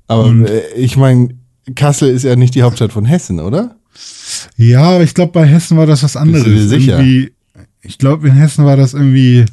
Aber 0.06 0.28
äh, 0.48 0.72
ich 0.74 0.96
meine, 0.96 1.30
Kassel 1.74 2.10
ist 2.10 2.22
ja 2.22 2.36
nicht 2.36 2.54
die 2.54 2.62
Hauptstadt 2.62 2.92
von 2.92 3.04
Hessen, 3.04 3.40
oder? 3.40 3.76
Ja, 4.56 4.82
aber 4.82 5.02
ich 5.02 5.14
glaube, 5.14 5.32
bei 5.32 5.46
Hessen 5.46 5.76
war 5.76 5.86
das 5.86 6.02
was 6.02 6.16
anderes. 6.16 6.44
dir 6.44 6.68
sicher? 6.68 6.98
Irgendwie, 6.98 7.32
ich 7.82 7.98
glaube, 7.98 8.28
in 8.28 8.34
Hessen 8.34 8.64
war 8.64 8.76
das 8.76 8.94
irgendwie. 8.94 9.44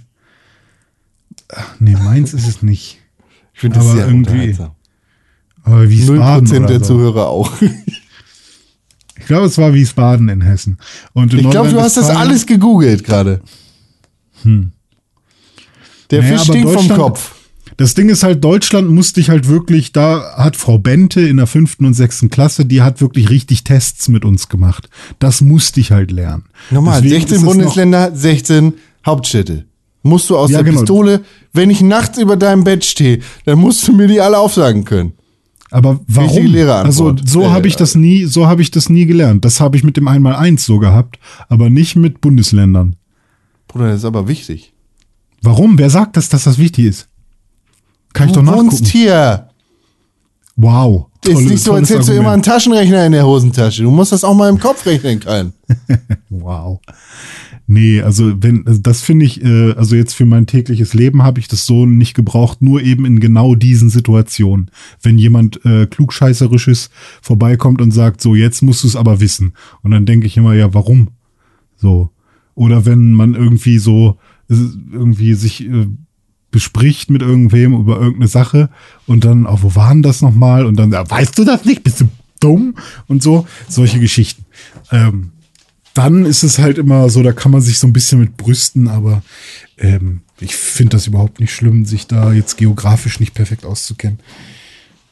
Ach, 1.50 1.76
nee, 1.80 1.96
meins 1.96 2.34
ist 2.34 2.48
es 2.48 2.62
nicht. 2.62 3.00
Ich 3.54 3.62
finde 3.62 3.80
das 3.80 3.88
Aber 3.88 3.96
sehr 3.96 4.08
irgendwie-. 4.08 4.58
Aber 5.64 5.90
Wiesbaden 5.90 6.48
0% 6.48 6.58
oder 6.58 6.68
der 6.68 6.80
so. 6.80 6.86
Zuhörer 6.86 7.28
auch. 7.28 7.52
Ich 9.26 9.28
glaube, 9.28 9.48
es 9.48 9.58
war 9.58 9.74
Wiesbaden 9.74 10.30
in 10.30 10.42
Hessen. 10.42 10.78
Und 11.14 11.34
in 11.34 11.40
Ich 11.40 11.50
glaube, 11.50 11.72
du 11.72 11.82
hast 11.82 11.98
das 11.98 12.12
alles 12.12 12.46
gegoogelt 12.46 13.04
gerade. 13.04 13.42
Der 14.44 16.22
Naja, 16.22 16.38
Fisch 16.38 16.48
stinkt 16.48 16.70
vom 16.70 16.90
Kopf. 16.90 17.34
Das 17.78 17.96
Ding 17.96 18.10
ist 18.10 18.22
halt, 18.22 18.44
Deutschland 18.44 18.92
musste 18.92 19.20
ich 19.20 19.32
halt 19.32 19.48
wirklich, 19.48 19.92
da 19.92 20.36
hat 20.38 20.56
Frau 20.56 20.78
Bente 20.78 21.22
in 21.22 21.38
der 21.38 21.48
fünften 21.48 21.86
und 21.86 21.96
sechsten 21.96 22.30
Klasse, 22.30 22.68
die 22.68 22.84
hat 22.84 23.02
wirklich 23.02 23.32
richtig 23.32 23.64
Tests 23.64 24.10
mit 24.10 24.26
uns 24.26 24.48
gemacht. 24.48 24.90
Das 25.18 25.42
musste 25.42 25.80
ich 25.80 25.92
halt 25.92 26.12
lernen. 26.12 26.44
Normal, 26.70 27.02
Deswegen 27.02 27.22
16 27.22 27.36
ist 27.36 27.42
es 27.42 27.48
Bundesländer, 27.50 28.16
16 28.16 28.74
Hauptstädte. 29.08 29.66
Musst 30.04 30.30
du 30.30 30.38
aus 30.38 30.52
Ja, 30.52 30.60
der 30.60 30.66
genau. 30.66 30.82
Pistole, 30.82 31.22
wenn 31.52 31.72
ich 31.72 31.82
nachts 31.82 32.20
über 32.20 32.38
deinem 32.38 32.64
Bett 32.64 32.86
stehe, 32.86 33.22
dann 33.46 33.58
musst 33.58 33.88
du 33.88 33.94
mir 33.94 34.08
die 34.08 34.22
alle 34.22 34.38
aufsagen 34.38 34.86
können. 34.86 35.14
Aber 35.72 36.00
warum? 36.08 36.56
Also 36.56 37.16
so 37.26 37.52
habe 37.52 37.68
ich 37.68 37.76
das 37.76 37.96
nie, 37.96 38.26
so 38.26 38.48
habe 38.48 38.62
ich 38.62 38.72
das 38.72 38.90
nie 38.90 39.06
gelernt. 39.06 39.44
Das 39.46 39.60
habe 39.60 39.78
ich 39.78 39.84
mit 39.84 39.98
dem 39.98 40.08
Einmaleins 40.08 40.66
so 40.66 40.78
gehabt, 40.80 41.20
aber 41.50 41.70
nicht 41.70 41.96
mit 41.96 42.22
Bundesländern. 42.22 42.96
Bruder, 43.68 43.90
das 43.90 44.00
ist 44.00 44.06
aber 44.06 44.28
wichtig. 44.28 44.74
Warum? 45.42 45.78
Wer 45.78 45.90
sagt 45.90 46.18
das, 46.18 46.30
dass 46.30 46.44
das 46.46 46.58
wichtig 46.58 46.86
ist? 46.86 47.10
Kann 48.14 48.28
ich 48.28 48.34
du 48.34 48.40
doch 48.40 48.46
nachgucken. 48.46 48.72
wohnst 48.72 48.88
hier. 48.88 49.50
Wow. 50.56 51.08
ist 51.26 51.34
Tolle- 51.34 51.46
nicht 51.48 51.64
so, 51.64 51.74
als 51.74 51.90
hättest 51.90 52.10
du 52.10 52.14
immer 52.14 52.32
einen. 52.32 52.42
Taschenrechner 52.44 53.06
in 53.06 53.12
der 53.12 53.26
Hosentasche. 53.26 53.84
Du 53.84 53.92
musst 53.92 54.12
das 54.14 54.24
auch 54.24 54.34
mal 54.34 54.50
im 54.50 54.60
Kopf 54.60 54.86
rechnen 54.86 55.20
können. 55.20 55.54
Wow. 56.30 56.80
Nee, 57.68 58.02
also 58.02 58.44
wenn, 58.44 58.68
also 58.68 58.80
das 58.80 59.02
finde 59.02 59.26
ich, 59.26 59.44
äh, 59.44 59.72
also 59.72 59.96
jetzt 59.96 60.14
für 60.14 60.26
mein 60.26 60.46
tägliches 60.46 60.94
Leben 60.94 61.24
habe 61.24 61.40
ich 61.40 61.48
das 61.48 61.66
so 61.66 61.88
nicht 61.88 62.14
gebraucht, 62.14 62.62
nur 62.62 62.82
eben 62.82 63.06
in 63.06 63.20
genau 63.20 63.56
diesen 63.56 63.90
Situationen. 63.90 64.70
Wenn 65.02 65.18
jemand 65.18 65.66
äh, 65.66 65.88
klugscheißerisches 65.88 66.92
vorbeikommt 67.22 67.82
und 67.82 67.92
sagt, 67.92 68.22
so 68.22 68.36
jetzt 68.36 68.62
musst 68.62 68.84
du 68.84 68.88
es 68.88 68.96
aber 68.96 69.20
wissen. 69.20 69.54
Und 69.82 69.92
dann 69.92 70.06
denke 70.06 70.28
ich 70.28 70.38
immer, 70.38 70.54
ja, 70.54 70.74
warum? 70.76 71.10
So. 71.78 72.12
Oder 72.54 72.86
wenn 72.86 73.14
man 73.14 73.34
irgendwie 73.34 73.80
so 73.80 74.20
äh, 74.50 74.56
irgendwie 74.92 75.34
sich 75.34 75.68
äh, 75.68 75.88
bespricht 76.52 77.10
mit 77.10 77.22
irgendwem 77.22 77.74
über 77.74 77.98
irgendeine 77.98 78.28
Sache 78.28 78.70
und 79.08 79.26
dann, 79.26 79.46
oh, 79.48 79.58
wo 79.62 79.76
war 79.76 79.90
denn 79.90 80.04
das 80.04 80.22
nochmal? 80.22 80.66
Und 80.66 80.78
dann, 80.78 80.92
ja, 80.92 81.10
weißt 81.10 81.38
du 81.38 81.44
das 81.44 81.66
nicht? 81.66 81.84
Bist 81.84 82.02
du 82.02 82.06
dumm? 82.40 82.76
Und 83.08 83.24
so, 83.24 83.48
solche 83.68 84.00
Geschichten. 84.00 84.46
Ähm, 84.92 85.32
dann 85.96 86.26
ist 86.26 86.44
es 86.44 86.60
halt 86.60 86.78
immer 86.78 87.10
so, 87.10 87.24
da 87.24 87.32
kann 87.32 87.52
man 87.52 87.62
sich 87.62 87.80
so 87.80 87.88
ein 87.88 87.94
bisschen 87.94 88.20
mit 88.20 88.38
brüsten, 88.38 88.90
aber 88.90 89.24
ähm, 89.78 90.22
ich 90.40 90.56
finde 90.56 90.98
das 90.98 91.08
überhaupt 91.08 91.40
nicht 91.40 91.54
schlimm, 91.54 91.86
sich 91.86 92.06
da 92.06 92.34
jetzt 92.34 92.58
geografisch 92.58 93.20
nicht 93.22 93.34
perfekt 93.34 93.66
auszukennen. 93.66 94.20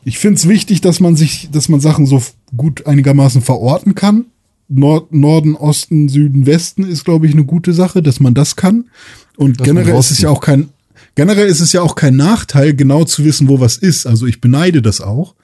Ich 0.03 0.19
finde 0.19 0.35
es 0.35 0.47
wichtig, 0.47 0.81
dass 0.81 0.99
man 0.99 1.15
sich, 1.15 1.49
dass 1.51 1.69
man 1.69 1.79
Sachen 1.79 2.05
so 2.05 2.21
gut 2.55 2.85
einigermaßen 2.85 3.41
verorten 3.41 3.95
kann. 3.95 4.25
Nord 4.67 5.13
Norden, 5.13 5.55
Osten, 5.55 6.09
Süden, 6.09 6.45
Westen 6.45 6.83
ist, 6.83 7.05
glaube 7.05 7.27
ich, 7.27 7.33
eine 7.33 7.45
gute 7.45 7.73
Sache, 7.73 8.01
dass 8.01 8.19
man 8.19 8.33
das 8.33 8.57
kann. 8.57 8.89
Und 9.37 9.61
Das 9.61 9.67
mit 9.67 9.77
generell 9.77 9.97
ist 9.97 10.11
es 10.11 10.19
ja 10.19 10.29
auch 10.29 10.41
kein, 10.41 10.69
generell 11.15 11.47
ist 11.47 11.61
es 11.61 11.71
ja 11.71 11.81
auch 11.81 11.95
kein 11.95 12.17
Nachteil, 12.17 12.75
genau 12.75 13.05
zu 13.05 13.23
wissen, 13.23 13.47
wo 13.47 13.61
was 13.61 13.77
ist. 13.77 14.05
Also 14.05 14.25
ich 14.25 14.41
beneide 14.41 14.81
das 14.81 14.99
auch. 14.99 15.35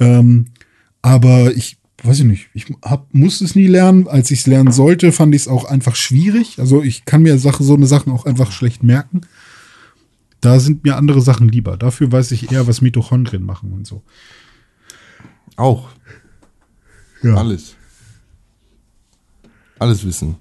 Ähm, 0.00 0.46
aber 1.02 1.54
ich 1.54 1.79
weiß 2.02 2.20
ich 2.20 2.24
nicht, 2.24 2.48
ich 2.54 2.66
hab, 2.82 3.12
musste 3.14 3.44
es 3.44 3.54
nie 3.54 3.66
lernen. 3.66 4.08
Als 4.08 4.30
ich 4.30 4.40
es 4.40 4.46
lernen 4.46 4.72
sollte, 4.72 5.12
fand 5.12 5.34
ich 5.34 5.42
es 5.42 5.48
auch 5.48 5.64
einfach 5.64 5.96
schwierig. 5.96 6.58
Also 6.58 6.82
ich 6.82 7.04
kann 7.04 7.22
mir 7.22 7.38
Sache, 7.38 7.62
so 7.62 7.74
eine 7.74 7.86
Sachen 7.86 8.12
auch 8.12 8.26
einfach 8.26 8.52
schlecht 8.52 8.82
merken. 8.82 9.22
Da 10.40 10.58
sind 10.58 10.84
mir 10.84 10.96
andere 10.96 11.20
Sachen 11.20 11.48
lieber. 11.48 11.76
Dafür 11.76 12.10
weiß 12.10 12.32
ich 12.32 12.50
eher, 12.50 12.66
was 12.66 12.80
Mitochondrien 12.80 13.44
machen 13.44 13.72
und 13.72 13.86
so. 13.86 14.02
Auch. 15.56 15.90
Ja. 17.22 17.34
Alles. 17.34 17.76
Alles 19.78 20.04
wissen. 20.04 20.36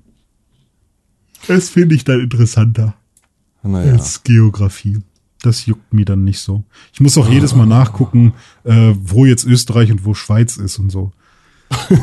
Das 1.47 1.69
finde 1.69 1.95
ich 1.95 2.03
dann 2.03 2.19
interessanter 2.21 2.95
Naja. 3.63 3.93
als 3.93 4.23
Geografie. 4.23 4.99
Das 5.41 5.65
juckt 5.65 5.93
mir 5.93 6.05
dann 6.05 6.23
nicht 6.25 6.39
so. 6.39 6.65
Ich 6.93 6.99
muss 6.99 7.17
auch 7.17 7.29
jedes 7.29 7.55
Mal 7.55 7.65
nachgucken, 7.65 8.33
äh, 8.63 8.93
wo 8.97 9.25
jetzt 9.25 9.45
Österreich 9.45 9.91
und 9.91 10.05
wo 10.05 10.13
Schweiz 10.13 10.57
ist 10.57 10.79
und 10.79 10.89
so. 10.89 11.11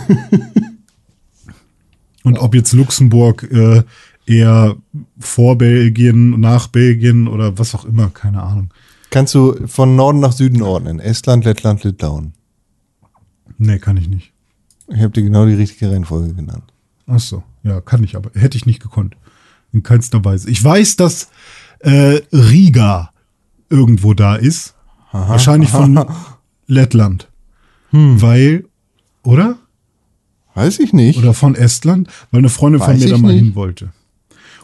und 2.25 2.39
ob 2.39 2.55
jetzt 2.55 2.73
Luxemburg 2.73 3.43
äh, 3.51 3.83
eher 4.27 4.77
vor 5.19 5.59
Belgien, 5.59 6.41
nach 6.41 6.69
Belgien 6.69 7.29
oder 7.29 7.59
was 7.59 7.75
auch 7.75 7.85
immer, 7.85 8.11
keine 8.11 8.43
Ahnung. 8.43 8.73
Kannst 9.11 9.35
du 9.35 9.67
von 9.67 9.97
Norden 9.97 10.21
nach 10.21 10.33
Süden 10.33 10.63
ordnen? 10.63 10.99
Estland, 10.99 11.45
Lettland, 11.45 11.85
Litauen. 11.85 12.35
Nee, 13.59 13.79
kann 13.79 13.97
ich 13.97 14.09
nicht. 14.09 14.33
Ich 14.89 15.01
habe 15.01 15.11
dir 15.11 15.23
genau 15.23 15.47
die 15.47 15.55
richtige 15.55 15.91
Reihenfolge 15.91 16.35
genannt. 16.35 16.73
Ach 17.07 17.21
so, 17.21 17.43
ja, 17.63 17.81
kann 17.81 18.05
ich 18.05 18.17
aber. 18.17 18.31
Hätte 18.35 18.57
ich 18.57 18.67
nicht 18.67 18.83
gekonnt. 18.83 19.17
In 19.73 19.83
keinster 19.83 20.25
Weise. 20.25 20.51
Ich 20.51 20.63
weiß, 20.63 20.97
dass 20.97 21.31
äh, 21.81 22.21
Riga 22.33 23.11
irgendwo 23.69 24.15
da 24.15 24.37
ist. 24.37 24.75
Wahrscheinlich 25.13 25.71
von 25.71 26.05
Lettland. 26.67 27.29
Weil, 27.91 28.65
oder? 29.27 29.59
Weiß 30.55 30.79
ich 30.79 30.93
nicht. 30.93 31.19
Oder 31.19 31.35
von 31.35 31.55
Estland, 31.55 32.09
weil 32.31 32.39
eine 32.39 32.49
Freundin 32.49 32.81
von 32.81 32.95
Weiß 32.95 33.01
mir 33.01 33.11
da 33.11 33.19
mal 33.19 33.33
nicht. 33.33 33.43
hin 33.45 33.55
wollte. 33.55 33.93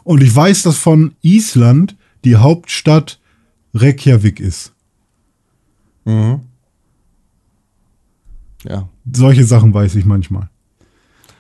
Und 0.04 0.22
ich 0.22 0.34
weiß, 0.34 0.62
dass 0.62 0.78
von 0.78 1.14
Island 1.20 1.96
die 2.24 2.36
Hauptstadt 2.36 3.20
Reykjavik 3.74 4.40
ist. 4.40 4.72
ja. 8.64 8.88
Solche 9.12 9.44
Sachen 9.44 9.74
weiß 9.74 9.94
ich 9.96 10.04
manchmal. 10.04 10.48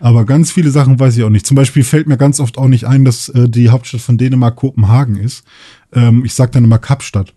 Aber 0.00 0.24
ganz 0.24 0.50
viele 0.50 0.70
Sachen 0.70 0.98
weiß 0.98 1.16
ich 1.16 1.22
auch 1.22 1.30
nicht. 1.30 1.46
Zum 1.46 1.54
Beispiel 1.54 1.84
fällt 1.84 2.08
mir 2.08 2.16
ganz 2.16 2.40
oft 2.40 2.58
auch 2.58 2.66
nicht 2.66 2.86
ein, 2.86 3.04
dass 3.04 3.28
äh, 3.28 3.48
die 3.48 3.70
Hauptstadt 3.70 4.00
von 4.00 4.18
Dänemark 4.18 4.56
Kopenhagen 4.56 5.16
ist. 5.16 5.44
Ähm, 5.92 6.24
ich 6.24 6.34
sag 6.34 6.52
dann 6.52 6.64
immer 6.64 6.78
Kapstadt. 6.78 7.34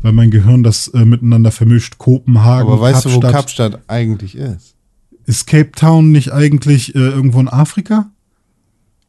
Weil 0.00 0.12
mein 0.12 0.30
Gehirn 0.30 0.62
das 0.62 0.88
äh, 0.88 1.04
miteinander 1.04 1.50
vermischt. 1.50 1.98
Kopenhagen, 1.98 2.68
Aber 2.70 2.80
weißt 2.80 3.04
du, 3.04 3.14
wo 3.14 3.20
Kapstadt 3.20 3.80
eigentlich 3.88 4.36
ist? 4.36 4.76
Ist 5.26 5.46
Cape 5.46 5.72
Town 5.72 6.10
nicht 6.12 6.32
eigentlich 6.32 6.94
äh, 6.94 6.98
irgendwo 6.98 7.40
in 7.40 7.48
Afrika? 7.48 8.10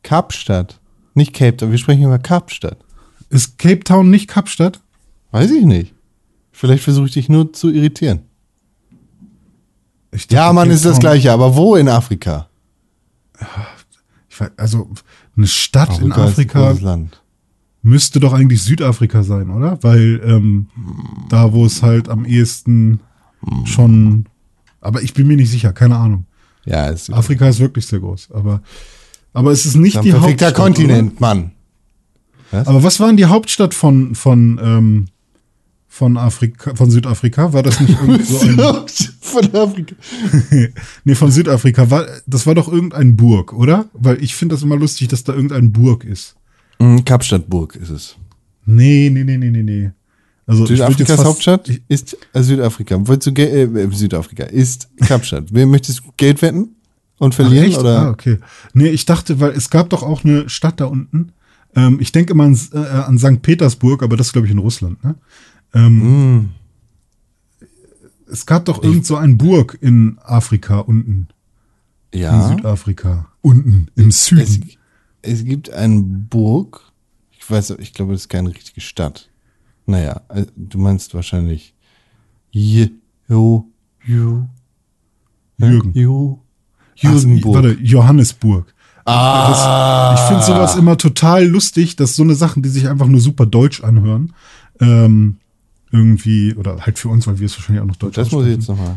Kapstadt. 0.03 0.79
Nicht 1.13 1.33
Cape 1.33 1.57
Town. 1.57 1.71
Wir 1.71 1.77
sprechen 1.77 2.03
über 2.03 2.19
Kapstadt. 2.19 2.77
Ist 3.29 3.57
Cape 3.57 3.83
Town 3.83 4.09
nicht 4.09 4.27
Kapstadt? 4.27 4.79
Weiß 5.31 5.51
ich 5.51 5.65
nicht. 5.65 5.93
Vielleicht 6.51 6.83
versuche 6.83 7.07
ich 7.07 7.13
dich 7.13 7.29
nur 7.29 7.53
zu 7.53 7.69
irritieren. 7.71 8.21
Dachte, 10.11 10.35
Ja, 10.35 10.51
Mann, 10.53 10.65
Cape 10.65 10.75
ist 10.75 10.85
das 10.85 10.93
Town- 10.93 10.99
gleiche, 11.01 11.31
aber 11.31 11.55
wo 11.55 11.75
in 11.75 11.87
Afrika? 11.87 12.47
Weiß, 14.29 14.51
also 14.57 14.89
eine 15.37 15.47
Stadt 15.47 15.99
in 15.99 16.11
Afrika 16.11 16.67
großes 16.67 16.81
Land. 16.81 17.21
müsste 17.81 18.19
doch 18.19 18.33
eigentlich 18.33 18.61
Südafrika 18.61 19.23
sein, 19.23 19.49
oder? 19.49 19.81
Weil 19.83 20.21
ähm, 20.25 20.67
da, 21.29 21.53
wo 21.53 21.65
es 21.65 21.81
halt 21.81 22.09
am 22.09 22.25
ehesten 22.25 22.99
schon. 23.65 24.25
Aber 24.81 25.01
ich 25.01 25.13
bin 25.13 25.27
mir 25.27 25.37
nicht 25.37 25.51
sicher, 25.51 25.71
keine 25.73 25.95
Ahnung. 25.95 26.25
Ja, 26.65 26.87
ist 26.87 27.11
Afrika 27.11 27.47
ist 27.47 27.59
wirklich 27.59 27.85
sehr 27.85 27.99
groß, 27.99 28.29
aber 28.31 28.61
aber 29.33 29.51
es 29.51 29.65
ist 29.65 29.75
nicht 29.75 29.97
ein 29.97 30.03
die 30.03 30.13
Hauptstadt. 30.13 30.55
Kontinent, 30.55 31.19
Mann. 31.19 31.51
Oder? 32.51 32.67
Aber 32.67 32.83
was 32.83 32.99
war 32.99 33.07
denn 33.07 33.17
die 33.17 33.25
Hauptstadt 33.25 33.73
von 33.73 34.13
von 34.13 34.59
ähm, 34.61 35.07
von 35.87 36.17
Afrika, 36.17 36.75
von 36.75 36.91
Südafrika? 36.91 37.53
War 37.53 37.63
das 37.63 37.79
nicht 37.79 37.99
irgend 37.99 38.25
so 38.25 38.39
ein 38.39 38.57
Von 39.21 39.55
Afrika. 39.55 39.95
Nee, 41.03 41.15
von 41.15 41.31
Südafrika 41.31 41.89
war 41.89 42.05
das 42.27 42.45
war 42.45 42.55
doch 42.55 42.71
irgendein 42.71 43.15
Burg, 43.15 43.53
oder? 43.53 43.85
Weil 43.93 44.21
ich 44.21 44.35
finde 44.35 44.55
das 44.55 44.63
immer 44.63 44.75
lustig, 44.75 45.07
dass 45.07 45.23
da 45.23 45.33
irgendein 45.33 45.71
Burg 45.71 46.03
ist. 46.03 46.35
Mhm, 46.79 47.05
Kapstadtburg 47.05 47.75
ist 47.75 47.89
es. 47.89 48.17
Nee, 48.65 49.09
nee, 49.11 49.23
nee, 49.23 49.37
nee, 49.37 49.49
nee, 49.49 49.63
nee. 49.63 49.91
Also 50.51 50.65
Südafrikas 50.65 51.15
fast- 51.15 51.25
Hauptstadt 51.27 51.69
ist 51.87 52.17
äh, 52.33 52.43
Südafrika. 52.43 53.07
Wolltest 53.07 53.27
du 53.27 53.31
Ge 53.33 53.63
äh, 53.63 53.91
Südafrika 53.91 54.43
ist 54.43 54.89
Kapstadt. 54.97 55.45
Wer 55.51 55.65
möchtest 55.65 55.99
du 55.99 56.03
Geld 56.17 56.41
wetten 56.41 56.75
und 57.19 57.33
Ach, 57.33 57.35
verlieren 57.37 57.67
echt? 57.67 57.77
oder? 57.77 57.99
Ah, 58.01 58.09
okay. 58.09 58.39
Nee, 58.73 58.89
ich 58.89 59.05
dachte, 59.05 59.39
weil 59.39 59.51
es 59.51 59.69
gab 59.69 59.89
doch 59.89 60.03
auch 60.03 60.23
eine 60.23 60.49
Stadt 60.49 60.79
da 60.81 60.85
unten. 60.85 61.31
Ähm, 61.75 61.99
ich 62.01 62.11
denke 62.11 62.33
immer 62.33 62.43
an, 62.43 62.59
äh, 62.73 62.77
an 62.77 63.17
St. 63.17 63.41
Petersburg, 63.41 64.03
aber 64.03 64.17
das 64.17 64.27
ist, 64.27 64.33
glaube 64.33 64.47
ich, 64.47 64.51
in 64.51 64.59
Russland, 64.59 65.01
ne? 65.03 65.15
Ähm, 65.73 66.01
Hm. 66.01 66.49
Es 68.29 68.45
gab 68.45 68.65
doch 68.65 68.81
irgend 68.83 69.05
so 69.05 69.15
ein 69.17 69.37
Burg 69.37 69.77
in 69.81 70.17
Afrika 70.23 70.79
unten. 70.79 71.27
In 72.11 72.21
Ja. 72.21 72.49
Südafrika. 72.49 73.27
Unten, 73.41 73.87
im 73.95 74.09
Es, 74.09 74.25
Süden. 74.25 74.69
es 75.21 75.43
gibt 75.43 75.69
eine 75.71 76.01
Burg. 76.01 76.81
Ich 77.37 77.49
weiß, 77.49 77.71
ich 77.79 77.93
glaube, 77.93 78.13
das 78.13 78.21
ist 78.21 78.29
keine 78.29 78.49
richtige 78.49 78.79
Stadt. 78.81 79.29
Naja, 79.91 80.21
äh, 80.29 80.45
du 80.55 80.77
meinst 80.77 81.13
wahrscheinlich 81.13 81.73
Je, 82.51 82.89
Jo, 83.27 83.65
Jo, 84.05 84.47
Jürgen. 85.57 85.91
Jo, 85.93 86.39
Ach, 86.97 87.03
Jürgenburg. 87.03 87.55
Warte, 87.55 87.77
Johannesburg. 87.81 88.73
ah, 89.05 90.15
Ich 90.15 90.21
finde 90.27 90.43
sowas 90.43 90.75
immer 90.75 90.97
total 90.97 91.45
lustig, 91.45 91.95
dass 91.95 92.15
so 92.15 92.23
eine 92.23 92.35
Sachen, 92.35 92.63
die 92.63 92.69
sich 92.69 92.87
einfach 92.89 93.07
nur 93.07 93.19
super 93.21 93.45
deutsch 93.45 93.83
anhören, 93.83 94.33
ähm, 94.79 95.37
irgendwie, 95.91 96.55
oder 96.55 96.85
halt 96.85 96.97
für 96.97 97.09
uns, 97.09 97.27
weil 97.27 97.39
wir 97.39 97.45
es 97.45 97.57
wahrscheinlich 97.57 97.81
auch 97.83 97.87
noch 97.87 97.95
deutsch 97.97 98.15
das 98.15 98.31
muss 98.31 98.45
ich 98.45 98.53
jetzt 98.55 98.69
nochmal. 98.69 98.95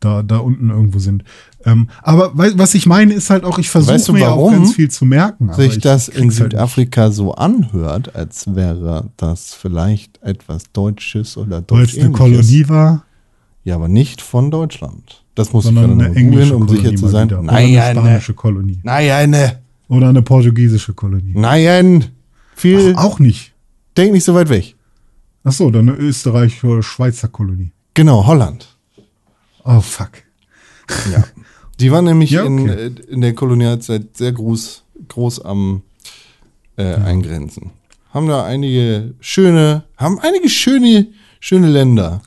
Da, 0.00 0.22
da 0.22 0.38
unten 0.38 0.70
irgendwo 0.70 0.98
sind. 0.98 1.24
Ähm, 1.64 1.88
aber 2.02 2.32
was 2.34 2.74
ich 2.74 2.86
meine, 2.86 3.12
ist 3.14 3.28
halt 3.30 3.44
auch, 3.44 3.58
ich 3.58 3.68
versuche 3.70 3.94
Weißt 3.94 4.08
du, 4.08 4.12
mir 4.14 4.32
auch 4.32 4.50
ganz 4.50 4.72
viel 4.74 4.90
zu 4.90 5.04
merken. 5.04 5.52
sich 5.52 5.76
ich 5.76 5.82
das 5.82 6.08
in 6.08 6.24
halt 6.24 6.32
Südafrika 6.32 7.10
so 7.10 7.34
anhört, 7.34 8.14
als 8.16 8.54
wäre 8.54 9.10
das 9.18 9.52
vielleicht 9.54 10.22
etwas 10.22 10.72
Deutsches 10.72 11.36
oder 11.36 11.58
nicht. 11.60 11.70
Weil 11.70 11.84
es 11.84 11.98
eine. 11.98 12.12
Kolonie 12.12 12.68
war, 12.68 13.04
Ja, 13.62 13.74
aber 13.74 13.88
nicht 13.88 14.22
von 14.22 14.50
Deutschland. 14.50 15.22
Das 15.34 15.52
muss 15.52 15.64
sondern 15.64 16.00
ich 16.00 16.06
eine 16.06 16.16
englische 16.16 16.52
googeln, 16.54 16.62
um 16.62 16.66
Kolonie 16.66 16.86
sicher 16.88 16.96
zu 16.96 17.08
sein. 17.08 17.28
wieder. 17.28 17.38
Oder 17.40 17.52
Nein, 17.52 17.76
eine 17.78 18.00
spanische 18.00 18.34
Kolonie. 18.34 18.78
nein, 18.82 19.30
nein, 19.30 19.52
Oder 19.88 20.08
eine 20.08 20.22
portugiesische 20.22 20.94
Kolonie. 20.94 21.32
nein. 21.34 22.06
Viel, 22.56 22.94
Auch 22.96 23.18
nicht. 23.18 23.52
denk 23.96 24.12
nicht 24.12 24.24
so 24.24 24.34
weit 24.34 24.48
weg. 24.48 24.76
Ach 25.44 25.52
so, 25.52 25.70
dann 25.70 25.88
eine 25.88 25.96
Österreich- 25.98 26.62
oder 26.64 26.82
Schweizer 26.82 27.28
Kolonie. 27.28 27.72
Genau, 27.94 28.26
Holland. 28.26 28.69
Oh, 29.64 29.80
fuck. 29.80 30.10
Ja. 31.12 31.24
Die 31.80 31.90
waren 31.90 32.04
nämlich 32.04 32.30
Ja, 32.30 32.44
in, 32.44 32.60
okay. 32.60 32.86
äh, 32.86 32.90
in 33.10 33.20
der 33.22 33.34
Kolonialzeit 33.34 34.16
sehr 34.16 34.32
groß, 34.32 34.84
groß 35.08 35.40
am 35.44 35.82
äh, 36.76 36.94
Eingrenzen. 36.94 37.70
Haben 38.12 38.28
da 38.28 38.44
einige 38.44 39.14
schöne, 39.20 39.84
haben 39.96 40.18
einige 40.18 40.48
schöne, 40.50 41.08
schöne 41.38 41.68
Länder 41.68 42.22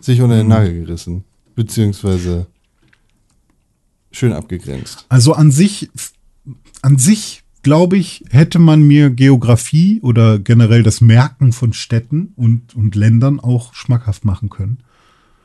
sich 0.00 0.20
unter 0.20 0.36
den 0.36 0.46
Mhm. 0.46 0.52
Nagel 0.52 0.80
gerissen. 0.84 1.24
Beziehungsweise 1.54 2.46
schön 4.10 4.32
abgegrenzt. 4.32 5.04
Also 5.08 5.32
an 5.34 5.50
sich, 5.50 5.90
an 6.82 6.98
sich, 6.98 7.42
glaube 7.62 7.96
ich, 7.98 8.24
hätte 8.30 8.58
man 8.58 8.82
mir 8.82 9.10
Geografie 9.10 10.00
oder 10.02 10.38
generell 10.38 10.82
das 10.82 11.00
Merken 11.00 11.52
von 11.52 11.72
Städten 11.72 12.32
und, 12.36 12.74
und 12.74 12.94
Ländern 12.94 13.38
auch 13.40 13.74
schmackhaft 13.74 14.24
machen 14.24 14.48
können. 14.50 14.78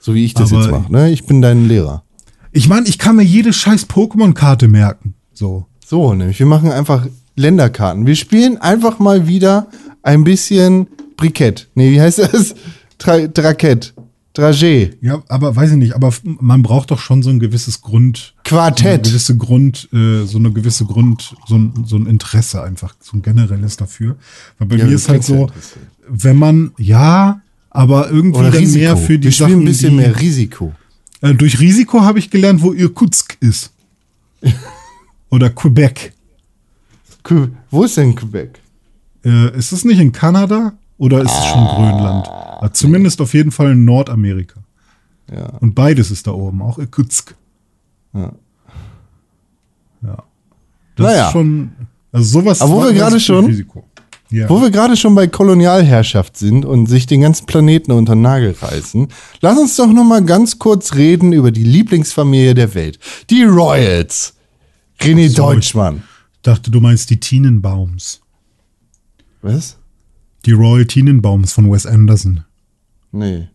So 0.05 0.13
wie 0.15 0.25
ich 0.25 0.33
das 0.33 0.51
Aber- 0.51 0.61
jetzt 0.61 0.71
mache. 0.71 0.91
Ne? 0.91 1.11
Ich 1.11 1.25
bin 1.25 1.41
dein 1.41 1.65
Lehrer. 1.65 2.03
Ich 2.51 2.67
meine, 2.67 2.87
ich 2.89 2.99
kann 2.99 3.15
mir 3.15 3.23
jede 3.23 3.53
scheiß 3.53 3.87
Pokémon-Karte 3.89 4.67
merken. 4.67 5.13
So. 5.33 5.65
So, 5.85 6.13
nämlich, 6.13 6.39
wir 6.39 6.45
machen 6.45 6.71
einfach 6.71 7.07
Länderkarten. 7.37 8.05
Wir 8.05 8.17
spielen 8.17 8.57
einfach 8.57 8.99
mal 8.99 9.27
wieder 9.27 9.67
ein 10.01 10.25
bisschen 10.25 10.87
Brikett. 11.15 11.69
Nee, 11.73 11.91
wie 11.91 12.01
heißt 12.01 12.19
das? 12.19 12.53
Tra 12.97 13.27
Drakett. 13.27 13.93
Dragé. 14.35 14.93
Ja, 14.99 15.21
aber 15.29 15.55
weiß 15.55 15.71
ich 15.71 15.77
nicht, 15.77 15.95
aber 15.95 16.11
man 16.23 16.63
braucht 16.63 16.91
doch 16.91 16.99
schon 16.99 17.21
so 17.23 17.29
ein 17.29 17.39
gewisses 17.39 17.81
Grund. 17.81 18.33
So 18.45 18.57
eine 18.59 18.71
Quartett. 18.73 19.03
gewisse 19.05 19.37
Grund, 19.37 19.87
äh, 19.93 20.25
so 20.25 20.37
eine 20.37 20.51
gewisse 20.51 20.85
Grund, 20.85 21.35
so 21.47 21.55
ein, 21.55 21.85
so 21.85 21.95
ein 21.97 22.07
Interesse 22.07 22.61
einfach, 22.63 22.95
so 22.99 23.15
ein 23.15 23.21
generelles 23.21 23.77
dafür. 23.77 24.17
Weil 24.57 24.67
bei 24.67 24.75
Ja, 24.77 24.85
mir 24.85 24.95
ist 24.95 25.07
halt 25.07 25.23
so, 25.23 25.49
wenn 26.09 26.35
man, 26.37 26.71
ja, 26.77 27.41
aber 27.73 28.09
irgendwie 28.09 28.39
Oder 28.39 28.51
dann 28.51 28.59
Risiko. 28.59 28.83
mehr 28.85 28.97
für 28.97 29.17
die 29.19 29.25
wir 29.25 29.31
Sachen, 29.31 29.59
ein 29.59 29.65
bisschen 29.65 29.91
die, 29.91 29.97
mehr 29.97 30.19
Risiko. 30.19 30.73
Äh, 31.21 31.33
durch 31.33 31.59
Risiko 31.59 32.01
habe 32.01 32.19
ich 32.19 32.29
gelernt, 32.29 32.61
wo 32.61 32.71
Irkutsk 32.73 33.37
ist. 33.39 33.71
Oder 35.29 35.49
Quebec. 35.49 36.13
Que- 37.23 37.49
Wo 37.71 37.83
ist 37.83 37.97
denn 37.97 38.13
Quebec? 38.15 38.59
Äh, 39.25 39.57
ist 39.57 39.71
es 39.71 39.85
nicht 39.85 39.99
in 39.99 40.11
Kanada 40.11 40.73
oder 40.97 41.21
ist 41.21 41.31
es 41.31 41.45
schon 41.45 41.65
Grönland? 41.65 42.27
Ah, 42.27 42.69
zumindest 42.73 43.19
auf 43.21 43.33
jeden 43.33 43.51
Fall 43.51 43.71
in 43.71 43.85
Nordamerika. 43.85 44.59
Ja. 45.31 45.45
Und 45.61 45.73
beides 45.73 46.11
ist 46.11 46.27
da 46.27 46.31
oben, 46.31 46.61
auch 46.61 46.77
Irkutsk. 46.77 47.33
Ja. 48.13 48.33
Ja. 50.01 50.23
Das 50.97 51.05
Naja. 51.07 51.25
ist 51.27 51.31
schon. 51.31 51.71
Also 52.11 52.39
sowas. 52.41 52.61
Aber 52.61 52.71
wo 52.73 52.83
wir 52.83 52.93
gerade 52.93 53.19
schon- 53.19 53.45
Risiko. 53.45 53.85
Ja. 54.33 54.49
Wo 54.49 54.59
wir 54.61 54.71
gerade 54.71 54.97
schon 54.97 55.13
bei 55.13 55.27
Kolonialherrschaft 55.27 56.37
sind 56.37 56.65
und 56.65 56.87
sich 56.87 57.05
den 57.05 57.21
ganzen 57.21 57.45
Planeten 57.45 57.91
unter 57.91 58.15
den 58.15 58.23
Nagel 58.23 58.55
reißen, 58.59 59.07
lass 59.41 59.59
uns 59.59 59.75
doch 59.75 59.85
noch 59.93 60.03
mal 60.03 60.23
ganz 60.25 60.57
kurz 60.57 60.95
reden 60.95 61.33
über 61.33 61.51
die 61.51 61.63
Lieblingsfamilie 61.63 62.55
der 62.55 62.73
Welt. 62.73 62.97
Die 63.29 63.43
Royals. 63.43 64.33
René 64.99 65.29
so, 65.29 65.43
Deutschmann. 65.43 66.01
Ich 66.33 66.41
dachte, 66.41 66.71
du 66.71 66.79
meinst 66.79 67.11
die 67.11 67.19
Tenenbaums. 67.19 68.21
Was? 69.43 69.77
Die 70.45 70.51
Royal 70.53 70.85
Tenenbaums 70.85 71.53
von 71.53 71.71
Wes 71.71 71.85
Anderson. 71.85 72.43
Nee. 73.11 73.49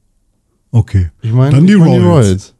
Okay. 0.70 1.10
Ich 1.22 1.32
meine 1.32 1.56
Dann 1.56 1.66
die, 1.66 1.72
ich 1.72 1.78
mein 1.80 2.02
Royals. 2.04 2.54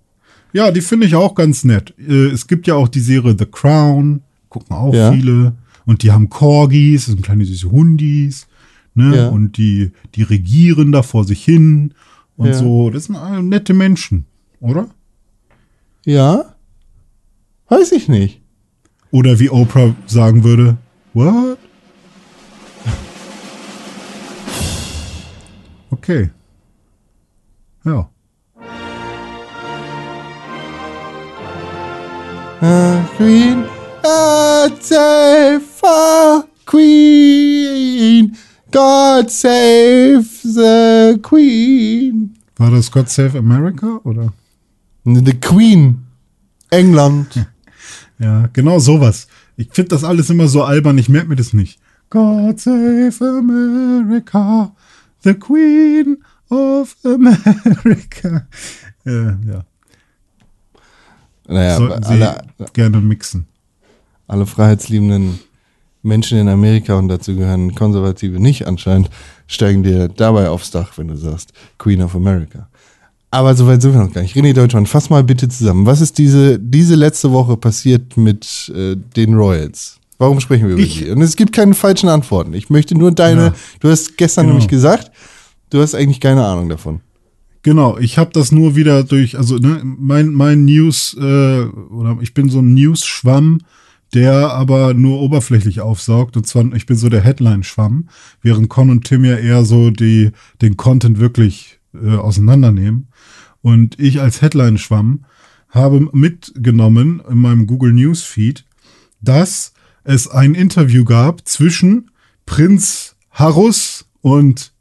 Ja, 0.53 0.73
die 0.73 0.81
finde 0.81 1.07
ich 1.07 1.15
auch 1.15 1.37
ganz 1.37 1.63
nett. 1.63 1.95
Äh, 1.99 2.31
Es 2.31 2.49
gibt 2.49 2.67
ja 2.67 2.75
auch 2.75 2.89
die 2.89 3.01
Serie 3.01 3.37
The 3.39 3.47
Crown, 3.47 4.23
gucken 4.49 4.75
auch 4.75 4.93
Ja. 4.93 5.13
viele. 5.13 5.53
Und 5.89 6.03
die 6.03 6.13
haben 6.13 6.29
Corgis, 6.29 7.07
das 7.07 7.15
sind 7.15 7.23
kleine 7.25 7.47
süße 7.47 7.71
Hundis. 7.71 8.47
Ne? 8.93 9.17
Ja. 9.17 9.29
Und 9.31 9.57
die, 9.57 9.93
die 10.17 10.23
regieren 10.23 10.93
da 10.93 11.03
vor 11.03 11.25
sich 11.25 11.43
hin 11.43 11.95
und 12.37 12.49
Ja. 12.49 12.53
so. 12.53 12.91
Das 12.91 13.05
sind 13.05 13.17
alle 13.17 13.43
nette 13.43 13.73
Menschen, 13.73 14.27
oder? 14.61 14.91
Ja? 16.05 16.55
Weiß 17.71 17.93
ich 17.93 18.07
nicht. 18.07 18.43
Oder 19.13 19.39
wie 19.41 19.49
Oprah 19.49 19.95
sagen 20.07 20.45
würde, 20.45 20.77
what? 21.15 21.57
Okay. 25.91 26.29
Ja. 27.87 28.11
Uh, 32.61 33.03
Queen, 33.17 33.65
God 34.09 34.83
save 34.83 35.63
Queen. 36.65 38.37
God 38.71 39.31
save 39.31 40.25
the 40.43 41.19
Queen. 41.23 42.35
War 42.57 42.71
das 42.71 42.91
God 42.91 43.09
Save 43.09 43.39
America 43.39 44.01
oder? 44.05 44.33
The 45.05 45.35
Queen. 45.41 46.07
England. 46.71 47.47
Ja, 48.19 48.49
genau 48.53 48.79
sowas. 48.79 49.29
Ich 49.57 49.69
finde 49.73 49.91
das 49.91 50.05
alles 50.05 50.31
immer 50.31 50.49
so 50.49 50.63
albern, 50.65 50.99
ich 50.99 51.09
merke 51.09 51.29
mir 51.29 51.37
das 51.37 51.53
nicht. 51.53 51.79
God 52.11 52.59
save 52.61 53.15
America, 53.21 54.73
the 55.23 55.35
Queen 55.35 56.19
of 56.51 56.97
America. 57.05 58.47
Äh, 59.07 59.29
ja, 59.47 59.65
Naja, 61.47 61.77
sollten 61.77 62.03
Sie 62.03 62.11
alle, 62.11 62.43
gerne 62.75 63.01
mixen. 63.01 63.47
Alle 64.29 64.47
freiheitsliebenden 64.47 65.41
Menschen 66.03 66.39
in 66.39 66.49
Amerika 66.49 66.95
und 66.97 67.09
dazu 67.09 67.35
gehören 67.35 67.75
Konservative 67.75 68.39
nicht 68.41 68.67
anscheinend, 68.67 69.11
steigen 69.49 69.83
dir 69.83 70.09
dabei 70.09 70.49
aufs 70.49 70.71
Dach, 70.71 70.93
wenn 70.97 71.09
du 71.09 71.17
sagst 71.17 71.53
Queen 71.79 72.01
of 72.03 72.15
America. 72.15 72.69
Aber 73.31 73.55
soweit 73.55 73.83
sind 73.83 73.93
wir 73.93 74.01
noch 74.05 74.13
gar 74.13 74.23
nicht. 74.23 74.35
René 74.37 74.55
Deutschmann, 74.55 74.87
fass 74.87 75.11
mal 75.11 75.23
bitte 75.25 75.49
zusammen. 75.49 75.85
Was 75.85 76.01
ist 76.01 76.17
diese, 76.17 76.59
diese 76.59 76.95
letzte 76.95 77.31
Woche 77.33 77.57
passiert 77.57 78.17
mit 78.17 78.73
äh, 78.75 78.97
den 79.17 79.35
Royals? 79.35 79.99
Warum 80.19 80.41
sprechen 80.41 80.67
wir 80.69 80.75
über 80.75 80.83
Ich- 80.83 80.99
die? 81.01 81.11
Und 81.11 81.21
es 81.21 81.37
gibt 81.37 81.53
keine 81.53 81.75
falschen 81.75 82.09
Antworten. 82.09 82.55
Ich 82.55 82.71
möchte 82.71 82.95
nur 82.97 83.13
deine, 83.13 83.43
Ja. 83.47 83.55
du 83.81 83.91
hast 83.91 84.17
gestern 84.17 84.45
Genau. 84.47 84.55
nämlich 84.55 84.69
gesagt, 84.69 85.11
du 85.71 85.81
hast 85.83 85.95
eigentlich 85.95 86.21
keine 86.21 86.45
Ahnung 86.47 86.69
davon. 86.71 87.01
Genau, 87.63 87.99
ich 87.99 88.17
habe 88.19 88.31
das 88.33 88.51
nur 88.51 88.77
wieder 88.77 89.05
durch, 89.05 89.37
also 89.37 89.57
ne, 89.59 89.83
mein, 89.85 90.29
mein 90.29 90.65
News, 90.65 91.15
äh, 91.21 91.63
oder 91.65 92.17
ich 92.23 92.33
bin 92.33 92.49
so 92.49 92.61
ein 92.61 92.73
News-Schwamm, 92.73 93.61
der 94.15 94.53
aber 94.53 94.95
nur 94.95 95.21
oberflächlich 95.21 95.81
aufsaugt. 95.81 96.37
Und 96.37 96.47
zwar, 96.47 96.73
ich 96.75 96.87
bin 96.87 96.97
so 96.97 97.09
der 97.09 97.23
Headline-Schwamm, 97.23 98.09
während 98.43 98.69
Con 98.69 98.91
und 98.91 99.05
Tim 99.05 99.25
ja 99.25 99.37
eher 99.37 99.65
so 99.65 99.91
die, 99.91 100.33
den 100.63 100.77
Content 100.77 101.19
wirklich 101.19 101.79
äh, 101.95 102.17
auseinandernehmen. 102.17 103.09
Und 103.61 103.99
ich 103.99 104.21
als 104.21 104.41
Headline-Schwamm 104.41 105.25
habe 105.71 106.09
mitgenommen 106.13 107.23
in 107.29 107.39
meinem 107.39 107.67
Google 107.67 107.93
News 107.93 108.23
Feed, 108.23 108.65
dass 109.21 109.73
es 110.05 110.29
ein 110.29 110.55
Interview 110.55 111.05
gab 111.05 111.47
zwischen 111.47 112.11
Prinz 112.47 113.17
Harus 113.31 114.07
und 114.23 114.73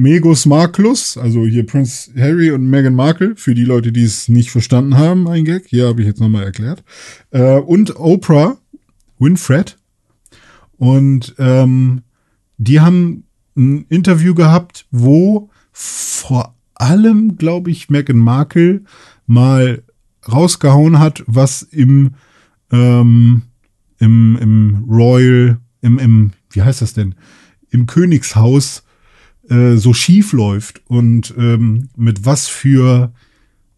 Megus 0.00 0.46
Marklus, 0.46 1.16
also 1.16 1.44
hier 1.44 1.66
Prince 1.66 2.10
Harry 2.16 2.50
und 2.50 2.68
Meghan 2.68 2.94
Markle, 2.94 3.36
für 3.36 3.54
die 3.54 3.64
Leute, 3.64 3.92
die 3.92 4.04
es 4.04 4.28
nicht 4.28 4.50
verstanden 4.50 4.96
haben, 4.96 5.28
ein 5.28 5.44
Gag, 5.44 5.66
hier 5.66 5.88
habe 5.88 6.00
ich 6.00 6.06
jetzt 6.06 6.20
nochmal 6.20 6.44
erklärt. 6.44 6.82
Äh, 7.30 7.58
und 7.58 7.96
Oprah 7.96 8.56
Winfred. 9.18 9.78
Und 10.78 11.34
ähm, 11.38 12.02
die 12.58 12.80
haben 12.80 13.24
ein 13.56 13.86
Interview 13.88 14.34
gehabt, 14.34 14.86
wo 14.90 15.50
vor 15.72 16.56
allem, 16.74 17.36
glaube 17.36 17.70
ich, 17.70 17.90
Meghan 17.90 18.18
Markle 18.18 18.82
mal 19.26 19.82
rausgehauen 20.30 20.98
hat, 20.98 21.22
was 21.26 21.62
im, 21.62 22.14
ähm, 22.70 23.42
im, 23.98 24.38
im 24.40 24.84
Royal, 24.88 25.58
im, 25.80 25.98
im, 25.98 26.30
wie 26.50 26.62
heißt 26.62 26.82
das 26.82 26.94
denn, 26.94 27.14
im 27.70 27.86
Königshaus 27.86 28.82
äh, 29.52 29.76
so 29.76 29.92
schief 29.92 30.32
läuft 30.32 30.82
und 30.88 31.34
ähm, 31.36 31.88
mit 31.96 32.24
was 32.24 32.48
für 32.48 33.12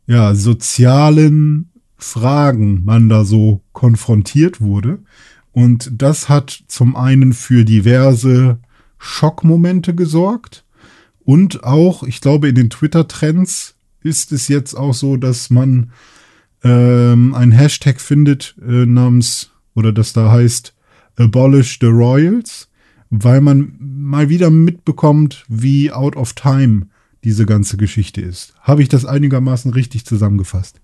ja, 0.07 0.35
sozialen 0.35 1.71
Fragen 1.97 2.85
man 2.85 3.09
da 3.09 3.25
so 3.25 3.63
konfrontiert 3.73 4.61
wurde. 4.61 4.99
Und 5.53 5.91
das 5.93 6.29
hat 6.29 6.65
zum 6.69 6.97
einen 6.97 7.33
für 7.33 7.65
diverse 7.65 8.59
Schockmomente 8.99 9.95
gesorgt 9.95 10.65
und 11.25 11.65
auch, 11.65 12.03
ich 12.03 12.21
glaube, 12.21 12.49
in 12.49 12.55
den 12.55 12.71
Twitter-Trends 12.71 13.77
ist 14.03 14.33
es 14.33 14.49
jetzt 14.49 14.75
auch 14.75 14.95
so, 14.95 15.17
dass 15.17 15.49
man 15.51 15.91
ähm, 16.63 17.35
ein 17.35 17.53
Hashtag 17.53 18.01
findet 18.01 18.55
äh, 18.63 18.87
namens 18.87 19.51
oder 19.75 19.93
das 19.93 20.13
da 20.13 20.31
heißt 20.31 20.75
Abolish 21.17 21.79
the 21.81 21.87
Royals, 21.87 22.69
weil 23.23 23.41
man 23.41 23.75
mal 23.79 24.29
wieder 24.29 24.51
mitbekommt, 24.51 25.45
wie 25.49 25.93
out 25.93 26.17
of 26.17 26.33
time 26.33 26.87
diese 27.23 27.47
ganze 27.47 27.77
Geschichte 27.77 28.21
ist. 28.21 28.55
Habe 28.61 28.83
ich 28.83 28.89
das 28.89 29.05
einigermaßen 29.05 29.73
richtig 29.73 30.05
zusammengefasst? 30.05 30.81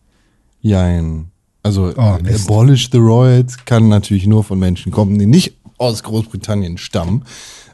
Jein. 0.61 1.27
Also 1.63 1.93
Oh. 1.97 2.19
Abolish 2.25 2.89
the 2.93 2.99
Royals 2.99 3.65
kann 3.65 3.89
natürlich 3.89 4.27
nur 4.27 4.45
von 4.45 4.59
Menschen 4.59 4.93
kommen, 4.93 5.19
die 5.19 5.27
nicht 5.27 5.55
aus 5.77 6.03
Großbritannien 6.03 6.79
stammen, 6.79 7.25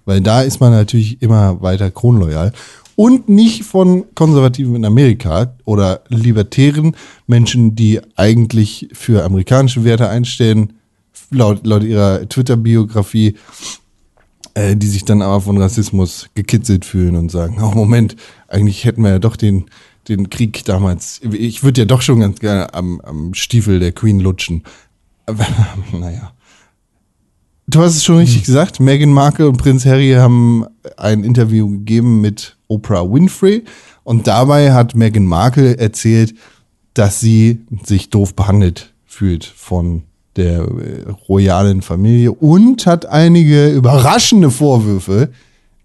weil 0.04 0.20
da 0.20 0.42
ist 0.42 0.60
man 0.60 0.72
natürlich 0.72 1.20
immer 1.22 1.60
weiter 1.60 1.90
kronloyal. 1.90 2.52
Und 2.96 3.28
nicht 3.28 3.64
von 3.64 4.04
Konservativen 4.14 4.74
in 4.74 4.84
Amerika 4.86 5.54
oder 5.66 6.00
libertären 6.08 6.96
Menschen, 7.26 7.74
die 7.74 8.00
eigentlich 8.16 8.88
für 8.92 9.22
amerikanische 9.22 9.84
Werte 9.84 10.08
einstehen, 10.08 10.72
laut, 11.30 11.66
laut 11.66 11.82
ihrer 11.82 12.26
Twitter-Biografie, 12.26 13.36
äh, 14.56 14.74
die 14.74 14.86
sich 14.86 15.04
dann 15.04 15.20
aber 15.20 15.42
von 15.42 15.58
Rassismus 15.58 16.30
gekitzelt 16.34 16.86
fühlen 16.86 17.14
und 17.14 17.30
sagen, 17.30 17.58
oh 17.62 17.72
Moment, 17.74 18.16
eigentlich 18.48 18.86
hätten 18.86 19.02
wir 19.02 19.10
ja 19.10 19.18
doch 19.18 19.36
den, 19.36 19.66
den 20.08 20.30
Krieg 20.30 20.64
damals, 20.64 21.20
ich 21.30 21.62
würde 21.62 21.82
ja 21.82 21.84
doch 21.84 22.00
schon 22.00 22.20
ganz 22.20 22.40
gerne 22.40 22.72
am, 22.72 23.00
am 23.02 23.34
Stiefel 23.34 23.80
der 23.80 23.92
Queen 23.92 24.18
lutschen. 24.18 24.64
Aber, 25.26 25.46
naja. 25.92 26.32
Du 27.66 27.80
hast 27.80 27.96
es 27.96 28.04
schon 28.04 28.16
richtig 28.16 28.44
gesagt, 28.44 28.80
Meghan 28.80 29.10
Markle 29.10 29.46
und 29.46 29.58
Prinz 29.58 29.84
Harry 29.84 30.12
haben 30.12 30.64
ein 30.96 31.22
Interview 31.22 31.68
gegeben 31.68 32.22
mit 32.22 32.56
Oprah 32.66 33.02
Winfrey 33.02 33.64
und 34.04 34.26
dabei 34.26 34.72
hat 34.72 34.94
Meghan 34.94 35.26
Markle 35.26 35.76
erzählt, 35.76 36.34
dass 36.94 37.20
sie 37.20 37.66
sich 37.84 38.08
doof 38.08 38.34
behandelt 38.34 38.94
fühlt 39.04 39.44
von 39.44 40.04
der 40.36 40.60
äh, 40.60 41.10
royalen 41.28 41.82
Familie 41.82 42.32
und 42.32 42.86
hat 42.86 43.06
einige 43.06 43.70
überraschende 43.70 44.50
Vorwürfe 44.50 45.30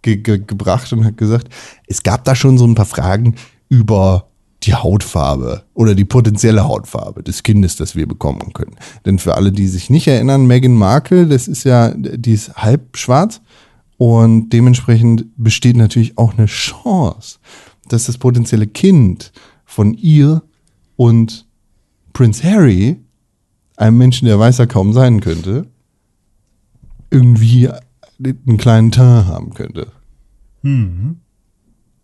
ge 0.01 0.17
ge 0.17 0.39
gebracht 0.45 0.91
und 0.93 1.05
hat 1.05 1.17
gesagt, 1.17 1.47
es 1.87 2.03
gab 2.03 2.23
da 2.25 2.35
schon 2.35 2.57
so 2.57 2.65
ein 2.65 2.75
paar 2.75 2.85
Fragen 2.85 3.35
über 3.69 4.27
die 4.63 4.75
Hautfarbe 4.75 5.63
oder 5.73 5.95
die 5.95 6.05
potenzielle 6.05 6.67
Hautfarbe 6.67 7.23
des 7.23 7.43
Kindes, 7.43 7.77
das 7.77 7.95
wir 7.95 8.07
bekommen 8.07 8.53
können. 8.53 8.75
Denn 9.05 9.17
für 9.17 9.35
alle, 9.35 9.51
die 9.51 9.67
sich 9.67 9.89
nicht 9.89 10.07
erinnern, 10.07 10.45
Meghan 10.45 10.75
Markle, 10.75 11.25
das 11.25 11.47
ist 11.47 11.63
ja, 11.63 11.91
die 11.95 12.33
ist 12.33 12.55
halb 12.55 12.95
schwarz 12.95 13.41
und 13.97 14.49
dementsprechend 14.49 15.25
besteht 15.35 15.77
natürlich 15.77 16.17
auch 16.17 16.37
eine 16.37 16.45
Chance, 16.45 17.39
dass 17.87 18.05
das 18.05 18.17
potenzielle 18.17 18.67
Kind 18.67 19.31
von 19.65 19.93
ihr 19.95 20.43
und 20.95 21.47
Prince 22.13 22.43
Harry, 22.43 22.97
einem 23.81 23.97
Menschen, 23.97 24.27
der 24.27 24.39
weißer 24.39 24.67
kaum 24.67 24.93
sein 24.93 25.19
könnte, 25.21 25.65
irgendwie 27.09 27.67
einen 28.23 28.57
kleinen 28.57 28.91
Teint 28.91 29.27
haben 29.27 29.53
könnte. 29.53 29.87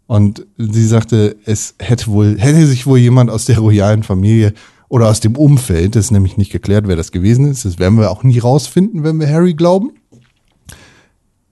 Und 0.07 0.45
sie 0.57 0.87
sagte, 0.87 1.37
es 1.45 1.75
hätte 1.79 2.07
wohl, 2.07 2.39
hätte 2.39 2.65
sich 2.65 2.87
wohl 2.87 2.97
jemand 2.97 3.29
aus 3.29 3.45
der 3.45 3.59
royalen 3.59 4.03
Familie 4.03 4.53
oder 4.89 5.07
aus 5.07 5.19
dem 5.19 5.35
Umfeld, 5.35 5.95
das 5.95 6.05
ist 6.05 6.11
nämlich 6.11 6.37
nicht 6.37 6.51
geklärt, 6.51 6.87
wer 6.87 6.95
das 6.95 7.11
gewesen 7.11 7.45
ist, 7.45 7.65
das 7.65 7.77
werden 7.77 7.99
wir 7.99 8.09
auch 8.09 8.23
nie 8.23 8.39
rausfinden, 8.39 9.03
wenn 9.03 9.19
wir 9.19 9.29
Harry 9.29 9.53
glauben, 9.53 9.91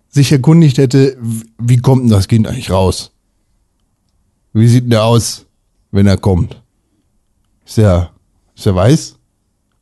sich 0.10 0.32
erkundigt 0.32 0.78
hätte, 0.78 1.18
wie 1.60 1.78
kommt 1.78 2.04
denn 2.04 2.10
das 2.10 2.28
Kind 2.28 2.48
eigentlich 2.48 2.72
raus? 2.72 3.12
Wie 4.54 4.68
sieht 4.68 4.86
denn 4.86 4.92
der 4.92 5.04
aus, 5.04 5.46
wenn 5.92 6.08
er 6.08 6.18
kommt? 6.18 6.64
Ist 7.66 7.78
er, 7.78 8.12
ist 8.56 8.66
er 8.66 8.76
weiß 8.76 9.20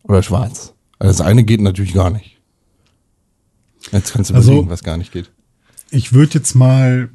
oder 0.04 0.24
schwarz? 0.24 0.74
Also 1.00 1.18
das 1.18 1.22
eine 1.28 1.44
geht 1.44 1.62
natürlich 1.62 1.94
gar 1.94 2.10
nicht. 2.10 2.40
Jetzt 3.92 4.14
kannst 4.14 4.30
du 4.32 4.36
Also- 4.36 4.52
überlegen, 4.52 4.70
was 4.70 4.84
gar 4.84 4.98
nicht 4.98 5.12
geht. 5.12 5.32
Ich 5.92 6.14
würde 6.14 6.36
jetzt 6.36 6.56
mal 6.56 7.10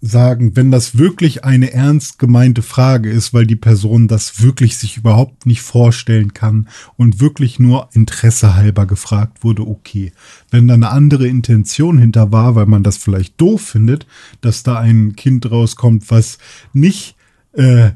sagen, 0.00 0.54
wenn 0.54 0.70
das 0.70 0.98
wirklich 0.98 1.44
eine 1.44 1.72
ernst 1.72 2.18
gemeinte 2.18 2.60
Frage 2.62 3.10
ist, 3.10 3.32
weil 3.32 3.46
die 3.46 3.56
Person 3.56 4.06
das 4.06 4.42
wirklich 4.42 4.76
sich 4.76 4.98
überhaupt 4.98 5.46
nicht 5.46 5.62
vorstellen 5.62 6.34
kann 6.34 6.68
und 6.96 7.20
wirklich 7.20 7.58
nur 7.58 7.88
Interesse 7.92 8.54
halber 8.54 8.84
gefragt 8.86 9.42
wurde, 9.44 9.66
okay. 9.66 10.12
Wenn 10.50 10.68
da 10.68 10.74
eine 10.74 10.90
andere 10.90 11.26
Intention 11.26 11.96
hinter 11.96 12.32
war, 12.32 12.54
weil 12.54 12.66
man 12.66 12.82
das 12.82 12.98
vielleicht 12.98 13.40
doof 13.40 13.62
findet, 13.62 14.06
dass 14.42 14.62
da 14.62 14.78
ein 14.78 15.16
Kind 15.16 15.50
rauskommt, 15.50 16.10
was 16.10 16.36
nicht 16.74 17.16
äh, 17.54 17.92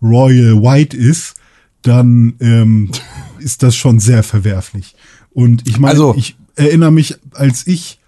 Royal 0.00 0.62
White 0.62 0.96
ist, 0.96 1.34
dann 1.82 2.34
ähm, 2.40 2.90
ist 3.42 3.62
das 3.62 3.76
schon 3.76 4.00
sehr 4.00 4.22
verwerflich. 4.22 4.94
Und 5.30 5.68
ich 5.68 5.78
meine, 5.78 5.92
Also- 5.92 6.14
ich 6.16 6.36
erinnere 6.54 6.92
mich, 6.92 7.16
als 7.32 7.66
ich 7.66 7.98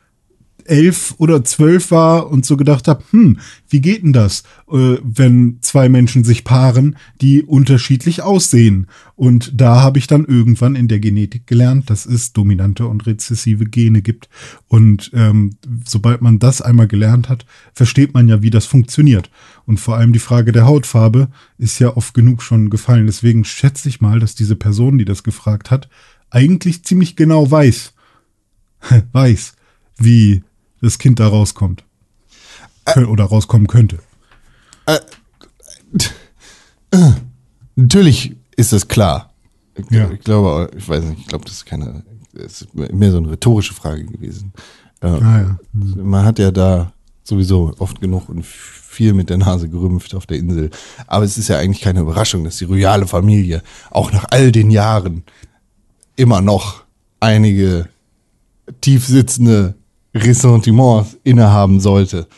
elf 0.67 1.15
oder 1.19 1.45
zwölf 1.45 1.91
war 1.91 2.31
und 2.31 2.47
so 2.47 2.57
gedacht 2.57 2.89
habe, 2.89 3.05
hm, 3.11 3.39
wie 3.69 3.81
geht 3.81 4.03
denn 4.03 4.13
das, 4.13 4.45
äh, 4.71 4.97
wenn 5.03 5.59
zwei 5.61 5.89
Menschen 5.89 6.25
sich 6.25 6.45
paaren, 6.45 6.97
die 7.21 7.43
unterschiedlich 7.43 8.23
aussehen? 8.23 8.87
Und 9.15 9.61
da 9.61 9.83
habe 9.83 9.99
ich 9.99 10.07
dann 10.07 10.25
irgendwann 10.25 10.75
in 10.75 10.89
der 10.89 11.01
Genetik 11.01 11.47
gelernt, 11.47 11.91
dass 11.91 12.07
es 12.07 12.33
dominante 12.33 12.87
und 12.87 13.07
rezessive 13.07 13.67
Gene 13.67 14.03
gibt. 14.03 14.29
Und 14.67 15.11
ähm, 15.15 15.57
sobald 15.87 16.23
man 16.23 16.39
das 16.39 16.63
einmal 16.63 16.89
gelernt 16.89 17.29
hat, 17.29 17.45
versteht 17.75 18.15
man 18.15 18.29
ja, 18.29 18.43
wie 18.43 18.51
das 18.51 18.67
funktioniert. 18.67 19.31
Und 19.67 19.79
vor 19.81 19.97
allem 19.97 20.13
die 20.13 20.19
Frage 20.19 20.53
der 20.53 20.67
Hautfarbe 20.67 21.29
ist 21.59 21.79
ja 21.79 21.97
oft 21.97 22.13
genug 22.15 22.43
schon 22.43 22.69
gefallen. 22.71 23.07
Deswegen 23.07 23.45
schätze 23.45 23.89
ich 23.89 24.01
mal, 24.01 24.21
dass 24.21 24.35
diese 24.35 24.57
Person, 24.57 24.99
die 24.99 25.05
das 25.07 25.23
gefragt 25.23 25.71
hat, 25.71 25.89
eigentlich 26.31 26.85
ziemlich 26.85 27.17
genau 27.17 27.51
weiß, 27.51 27.93
weiß, 29.13 29.55
wie 29.97 30.43
das 30.83 30.99
Kind 30.99 31.19
da 31.21 31.29
rauskommt. 31.29 31.85
Kö- 32.87 33.07
Oder 33.07 33.25
rauskommen 33.25 33.67
könnte. 33.67 33.99
Natürlich 37.77 38.37
ist 38.57 38.73
das 38.73 38.87
klar. 38.89 39.33
Ich, 39.77 39.91
Ja. 39.91 40.11
ich 40.11 40.21
glaube, 40.21 40.71
ich 40.77 40.89
weiß 40.89 41.05
nicht, 41.05 41.21
ich 41.21 41.27
glaube, 41.27 41.45
das 41.45 41.55
ist 41.55 41.67
keine, 41.67 42.05
das 42.33 42.63
ist 42.63 42.75
mehr 42.75 43.11
so 43.11 43.19
eine 43.19 43.31
rhetorische 43.33 43.75
Frage 43.75 44.05
gewesen. 44.05 44.53
Äh, 45.01 45.07
Ah, 45.09 45.41
ja. 45.41 45.59
Man 45.73 46.25
hat 46.25 46.39
ja 46.39 46.51
da 46.51 46.93
sowieso 47.25 47.75
oft 47.79 48.01
genug 48.01 48.29
und 48.29 48.45
viel 48.95 49.13
mit 49.13 49.31
der 49.31 49.39
Nase 49.39 49.69
gerümpft 49.69 50.15
auf 50.15 50.27
der 50.27 50.39
Insel. 50.39 50.71
Aber 51.07 51.25
es 51.25 51.37
ist 51.37 51.49
ja 51.49 51.59
eigentlich 51.59 51.83
keine 51.83 52.01
Überraschung, 52.01 52.45
dass 52.45 52.57
die 52.59 52.65
royale 52.65 53.07
Familie 53.07 53.63
auch 53.91 54.13
nach 54.13 54.27
all 54.31 54.53
den 54.53 54.71
Jahren 54.71 55.25
immer 56.17 56.41
noch 56.41 56.85
einige 57.21 57.89
tiefsitzende 58.81 59.75
Ressentiments 60.15 61.17
innehaben 61.25 61.81
sollte. 61.81 62.29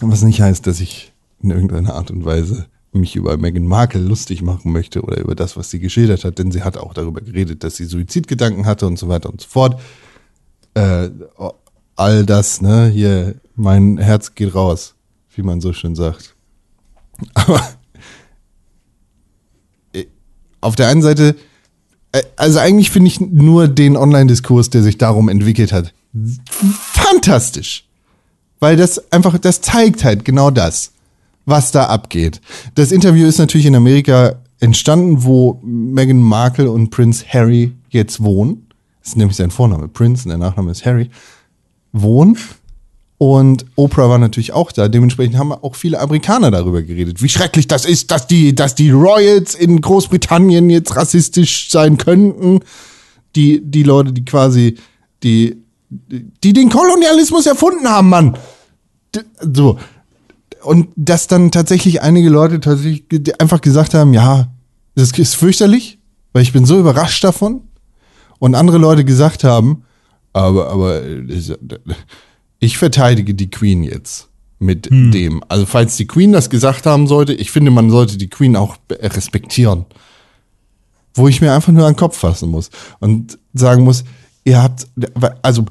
Was 0.00 0.22
nicht 0.22 0.40
heißt, 0.40 0.66
dass 0.66 0.80
ich 0.80 1.12
in 1.42 1.50
irgendeiner 1.50 1.94
Art 1.94 2.10
und 2.10 2.24
Weise 2.24 2.66
mich 2.92 3.16
über 3.16 3.36
Meghan 3.36 3.66
Markle 3.66 4.00
lustig 4.00 4.42
machen 4.42 4.72
möchte 4.72 5.02
oder 5.02 5.18
über 5.18 5.34
das, 5.34 5.56
was 5.56 5.70
sie 5.70 5.80
geschildert 5.80 6.24
hat, 6.24 6.38
denn 6.38 6.50
sie 6.50 6.62
hat 6.62 6.76
auch 6.76 6.94
darüber 6.94 7.20
geredet, 7.20 7.64
dass 7.64 7.76
sie 7.76 7.84
Suizidgedanken 7.84 8.66
hatte 8.66 8.86
und 8.86 8.98
so 8.98 9.08
weiter 9.08 9.30
und 9.30 9.40
so 9.40 9.48
fort. 9.48 9.80
Äh, 10.74 11.10
all 11.94 12.26
das, 12.26 12.60
ne, 12.60 12.88
hier, 12.88 13.36
mein 13.54 13.98
Herz 13.98 14.34
geht 14.34 14.54
raus, 14.54 14.94
wie 15.36 15.42
man 15.42 15.60
so 15.60 15.72
schön 15.72 15.94
sagt. 15.94 16.34
Aber 17.34 17.62
äh, 19.92 20.04
auf 20.60 20.76
der 20.76 20.88
einen 20.88 21.02
Seite, 21.02 21.36
äh, 22.12 22.22
also 22.36 22.58
eigentlich 22.58 22.90
finde 22.90 23.08
ich 23.08 23.20
nur 23.20 23.68
den 23.68 23.96
Online-Diskurs, 23.96 24.70
der 24.70 24.82
sich 24.82 24.98
darum 24.98 25.28
entwickelt 25.28 25.72
hat, 25.72 25.92
fantastisch. 26.74 27.86
Weil 28.58 28.76
das 28.76 29.12
einfach, 29.12 29.38
das 29.38 29.60
zeigt 29.60 30.04
halt 30.04 30.24
genau 30.24 30.50
das, 30.50 30.92
was 31.44 31.72
da 31.72 31.84
abgeht. 31.86 32.40
Das 32.74 32.90
Interview 32.90 33.26
ist 33.26 33.38
natürlich 33.38 33.66
in 33.66 33.76
Amerika 33.76 34.36
entstanden, 34.60 35.24
wo 35.24 35.60
Meghan 35.62 36.20
Markle 36.20 36.70
und 36.70 36.90
Prince 36.90 37.24
Harry 37.28 37.72
jetzt 37.90 38.22
wohnen. 38.22 38.66
Das 39.00 39.10
ist 39.10 39.16
nämlich 39.16 39.36
sein 39.36 39.50
Vorname, 39.50 39.88
Prince, 39.88 40.24
und 40.24 40.30
der 40.30 40.38
Nachname 40.38 40.70
ist 40.70 40.84
Harry. 40.84 41.10
Wohnen. 41.92 42.36
Und 43.18 43.64
Oprah 43.76 44.10
war 44.10 44.18
natürlich 44.18 44.52
auch 44.52 44.72
da. 44.72 44.88
Dementsprechend 44.88 45.38
haben 45.38 45.52
auch 45.52 45.74
viele 45.74 46.00
Amerikaner 46.00 46.50
darüber 46.50 46.82
geredet, 46.82 47.22
wie 47.22 47.28
schrecklich 47.28 47.66
das 47.66 47.86
ist, 47.86 48.10
dass 48.10 48.26
die, 48.26 48.54
dass 48.54 48.74
die 48.74 48.90
Royals 48.90 49.54
in 49.54 49.80
Großbritannien 49.80 50.68
jetzt 50.68 50.96
rassistisch 50.96 51.70
sein 51.70 51.96
könnten. 51.96 52.60
Die, 53.34 53.60
die 53.62 53.82
Leute, 53.82 54.12
die 54.12 54.24
quasi, 54.24 54.76
die, 55.22 55.62
die 55.88 56.52
den 56.52 56.68
Kolonialismus 56.68 57.46
erfunden 57.46 57.88
haben, 57.88 58.08
Mann. 58.10 58.38
So. 59.40 59.78
Und 60.62 60.88
dass 60.96 61.26
dann 61.26 61.50
tatsächlich 61.50 62.02
einige 62.02 62.28
Leute 62.28 62.60
tatsächlich 62.60 63.40
einfach 63.40 63.60
gesagt 63.60 63.94
haben, 63.94 64.12
ja, 64.12 64.48
das 64.94 65.12
ist 65.12 65.36
fürchterlich, 65.36 65.98
weil 66.32 66.42
ich 66.42 66.52
bin 66.52 66.66
so 66.66 66.78
überrascht 66.78 67.22
davon. 67.24 67.62
Und 68.38 68.54
andere 68.54 68.76
Leute 68.76 69.04
gesagt 69.04 69.44
haben, 69.44 69.84
aber, 70.34 70.68
aber 70.68 71.02
ich 72.58 72.78
verteidige 72.78 73.34
die 73.34 73.50
Queen 73.50 73.82
jetzt 73.82 74.28
mit 74.58 74.90
dem. 74.90 75.42
Also 75.48 75.66
falls 75.66 75.96
die 75.96 76.06
Queen 76.06 76.32
das 76.32 76.48
gesagt 76.48 76.86
haben 76.86 77.06
sollte, 77.06 77.34
ich 77.34 77.50
finde, 77.50 77.70
man 77.70 77.90
sollte 77.90 78.16
die 78.16 78.28
Queen 78.28 78.56
auch 78.56 78.76
respektieren. 78.90 79.84
Wo 81.14 81.28
ich 81.28 81.40
mir 81.40 81.52
einfach 81.52 81.72
nur 81.72 81.86
an 81.86 81.92
den 81.92 81.98
Kopf 81.98 82.18
fassen 82.18 82.50
muss 82.50 82.70
und 82.98 83.38
sagen 83.54 83.84
muss, 83.84 84.04
ihr 84.44 84.62
habt, 84.62 84.86
also 85.42 85.64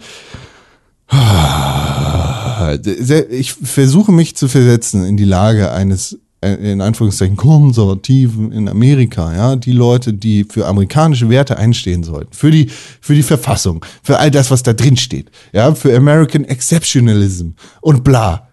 ich 3.29 3.53
versuche 3.53 4.11
mich 4.11 4.35
zu 4.35 4.47
versetzen 4.47 5.05
in 5.05 5.17
die 5.17 5.25
Lage 5.25 5.71
eines 5.71 6.19
in 6.53 6.81
Anführungszeichen 6.81 7.35
Konservativen 7.35 8.51
in 8.51 8.69
Amerika, 8.69 9.35
ja, 9.35 9.55
die 9.55 9.71
Leute, 9.71 10.13
die 10.13 10.43
für 10.43 10.67
amerikanische 10.67 11.29
Werte 11.29 11.57
einstehen 11.57 12.03
sollten, 12.03 12.33
für 12.33 12.51
die 12.51 12.69
für 13.01 13.15
die 13.15 13.23
Verfassung, 13.23 13.83
für 14.03 14.19
all 14.19 14.31
das, 14.31 14.51
was 14.51 14.63
da 14.63 14.73
drin 14.73 14.97
steht, 14.97 15.31
ja, 15.53 15.73
für 15.75 15.95
American 15.95 16.43
Exceptionalism 16.45 17.49
und 17.81 18.03
bla. 18.03 18.47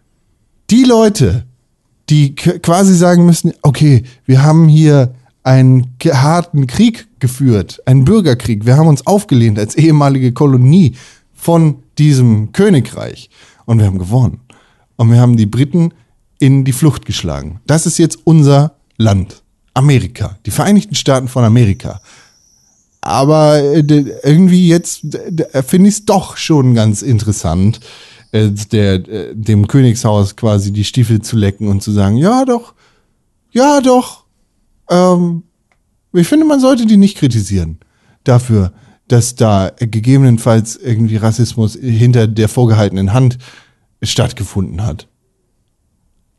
Die 0.71 0.85
Leute, 0.85 1.45
die 2.09 2.35
quasi 2.35 2.95
sagen 2.95 3.27
müssen, 3.27 3.53
okay, 3.63 4.05
wir 4.25 4.43
haben 4.43 4.69
hier 4.69 5.15
einen 5.43 5.95
harten 6.07 6.67
Krieg 6.67 7.09
geführt, 7.19 7.83
einen 7.87 8.05
Bürgerkrieg. 8.05 8.65
Wir 8.65 8.77
haben 8.77 8.87
uns 8.87 9.07
aufgelehnt 9.07 9.59
als 9.59 9.75
ehemalige 9.75 10.33
Kolonie 10.33 10.95
von 11.35 11.77
diesem 11.99 12.53
Königreich 12.53 13.29
und 13.65 13.79
wir 13.79 13.87
haben 13.87 13.99
gewonnen. 13.99 14.41
Und 14.97 15.11
wir 15.11 15.21
haben 15.21 15.37
die 15.37 15.47
Briten 15.47 15.93
in 16.43 16.65
die 16.65 16.73
Flucht 16.73 17.07
geschlagen. 17.07 17.61
Das 17.69 17.87
ist 17.87 17.99
jetzt 17.99 18.19
unser 18.25 18.75
Land. 18.97 19.45
Amerika. 19.75 20.39
Die 20.45 20.51
Vereinigten 20.51 20.97
Staaten 20.97 21.29
von 21.29 21.45
Amerika. 21.45 22.01
Aber 23.01 23.63
äh, 23.63 23.85
irgendwie 24.25 24.67
jetzt 24.67 25.03
finde 25.67 25.89
ich 25.89 25.95
es 25.95 26.05
doch 26.05 26.37
schon 26.37 26.75
ganz 26.75 27.03
interessant, 27.03 27.79
äh, 28.33 28.51
der, 28.73 28.95
äh, 29.09 29.35
dem 29.37 29.69
Königshaus 29.69 30.35
quasi 30.35 30.73
die 30.73 30.83
Stiefel 30.83 31.23
zu 31.23 31.37
lecken 31.37 31.69
und 31.69 31.81
zu 31.81 31.93
sagen, 31.93 32.17
ja 32.17 32.45
doch, 32.45 32.75
ja 33.53 33.81
doch, 33.81 34.25
ähm, 34.91 35.45
ich 36.13 36.27
finde, 36.27 36.45
man 36.45 36.59
sollte 36.59 36.87
die 36.87 36.97
nicht 36.97 37.19
kritisieren 37.19 37.79
dafür, 38.25 38.73
dass 39.07 39.37
da 39.37 39.71
gegebenenfalls 39.79 40.75
irgendwie 40.75 41.17
Rassismus 41.17 41.75
hinter 41.75 42.27
der 42.27 42.49
vorgehaltenen 42.49 43.13
Hand 43.13 43.39
stattgefunden 44.03 44.85
hat. 44.85 45.07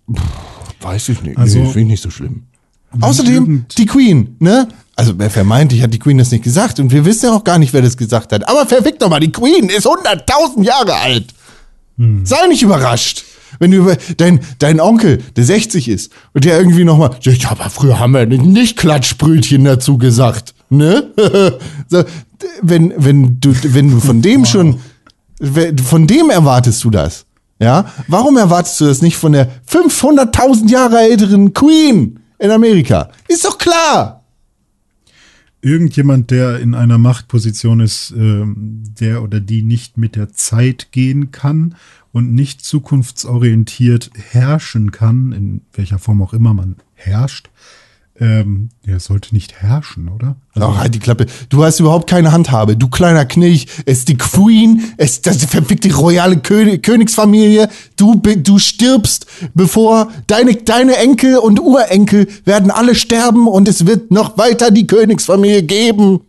Puh, 0.08 0.22
weiß 0.82 1.10
ich 1.10 1.22
nicht. 1.24 1.38
Also- 1.38 1.60
nee, 1.60 1.66
finde 1.66 1.80
ich 1.82 1.88
nicht 1.88 2.04
so 2.04 2.10
schlimm. 2.10 2.44
Außerdem 3.02 3.66
die 3.78 3.86
Queen, 3.88 4.36
ne? 4.40 4.68
Also 4.96 5.18
wer 5.18 5.32
vermeintlich 5.32 5.82
hat 5.82 5.92
die 5.94 6.00
Queen 6.00 6.20
das 6.20 6.30
nicht 6.30 6.44
gesagt 6.44 6.80
und 6.80 6.92
wir 6.92 7.04
wissen 7.06 7.26
ja 7.26 7.34
auch 7.34 7.44
gar 7.44 7.58
nicht, 7.58 7.74
wer 7.74 7.82
das 7.82 7.98
gesagt 7.98 8.32
hat. 8.32 8.48
Aber 8.48 8.68
verfickt 8.68 9.02
doch 9.02 9.10
mal, 9.10 9.20
die 9.20 9.32
Queen 9.32 9.68
ist 9.70 9.88
100.000 9.88 10.64
Jahre 10.64 10.94
alt. 10.96 11.26
Sei 12.24 12.48
nicht 12.48 12.62
überrascht. 12.62 13.24
Wenn 13.60 13.72
du 13.72 13.78
über 13.78 13.96
dein, 14.18 14.40
dein 14.60 14.80
Onkel, 14.80 15.20
der 15.36 15.44
60 15.44 15.88
ist, 15.88 16.12
und 16.34 16.44
der 16.44 16.58
irgendwie 16.58 16.84
nochmal, 16.84 17.12
ja, 17.22 17.52
aber 17.52 17.70
früher 17.70 18.00
haben 18.00 18.14
wir 18.14 18.26
nicht 18.26 18.78
Klatschbrötchen 18.78 19.64
dazu 19.64 19.98
gesagt, 19.98 20.54
ne? 20.70 21.12
so, 21.88 22.04
wenn, 22.62 22.94
wenn 22.98 23.40
du, 23.40 23.54
wenn 23.74 23.92
du 23.92 24.00
von 24.00 24.22
dem 24.22 24.46
schon, 24.46 24.80
von 25.86 26.08
dem 26.08 26.30
erwartest 26.30 26.84
du 26.84 26.90
das, 26.90 27.26
ja? 27.64 27.86
Warum 28.08 28.38
erwartest 28.38 28.80
du 28.82 28.86
das 28.86 29.02
nicht 29.02 29.18
von 29.18 29.32
der 29.32 29.50
500.000 29.66 30.70
Jahre 30.70 31.00
älteren 31.00 31.54
Queen 31.54 32.20
in 32.38 32.52
Amerika? 32.52 33.10
Ist 33.28 33.46
doch 33.46 33.58
klar. 33.58 34.24
irgendjemand, 35.62 36.30
der 36.30 36.60
in 36.60 36.76
einer 36.76 36.98
Machtposition 36.98 37.80
ist, 37.80 38.14
ähm, 38.18 38.84
der 39.00 39.24
oder 39.24 39.40
die 39.40 39.64
nicht 39.64 39.98
mit 39.98 40.18
der 40.18 40.34
Zeit 40.34 40.92
gehen 40.92 41.32
kann 41.32 41.76
und 42.12 42.34
nicht 42.34 42.66
zukunftsorientiert 42.66 44.12
herrschen 44.32 44.92
kann, 44.92 45.32
in 45.32 45.62
welcher 45.72 46.00
Form 46.00 46.22
auch 46.22 46.34
immer 46.34 46.54
man 46.54 46.76
herrscht, 46.94 47.50
ähm, 48.20 48.70
der 48.86 49.00
sollte 49.00 49.34
nicht 49.34 49.62
herrschen, 49.62 50.08
oder? 50.08 50.36
Also, 50.54 50.68
Ach, 50.68 50.78
halt 50.78 50.94
die 50.94 51.00
Klappe. 51.00 51.26
Du 51.50 51.64
hast 51.64 51.80
überhaupt 51.80 52.08
keine 52.08 52.32
Handhabe. 52.32 52.78
Du 52.78 52.88
kleiner 52.88 53.26
Knilch. 53.26 53.68
Es 53.86 54.00
ist 54.00 54.10
die 54.10 54.18
Queen. 54.18 54.94
Es 54.98 55.14
ist 55.14 55.26
das 55.26 55.44
verfickte 55.46 55.94
royale 55.96 56.38
König, 56.38 56.84
Königsfamilie. 56.84 57.70
Du, 57.98 58.16
du 58.16 58.60
stirbst, 58.60 59.26
bevor 59.56 60.12
deine, 60.28 60.56
deine 60.56 60.98
Enkel 60.98 61.38
und 61.38 61.60
Urenkel 61.60 62.28
werden 62.46 62.70
alle 62.70 62.94
sterben 62.94 63.48
und 63.48 63.68
es 63.68 63.88
wird 63.88 64.12
noch 64.12 64.38
weiter 64.38 64.70
die 64.70 64.86
Königsfamilie 64.86 65.64
geben. 65.64 66.22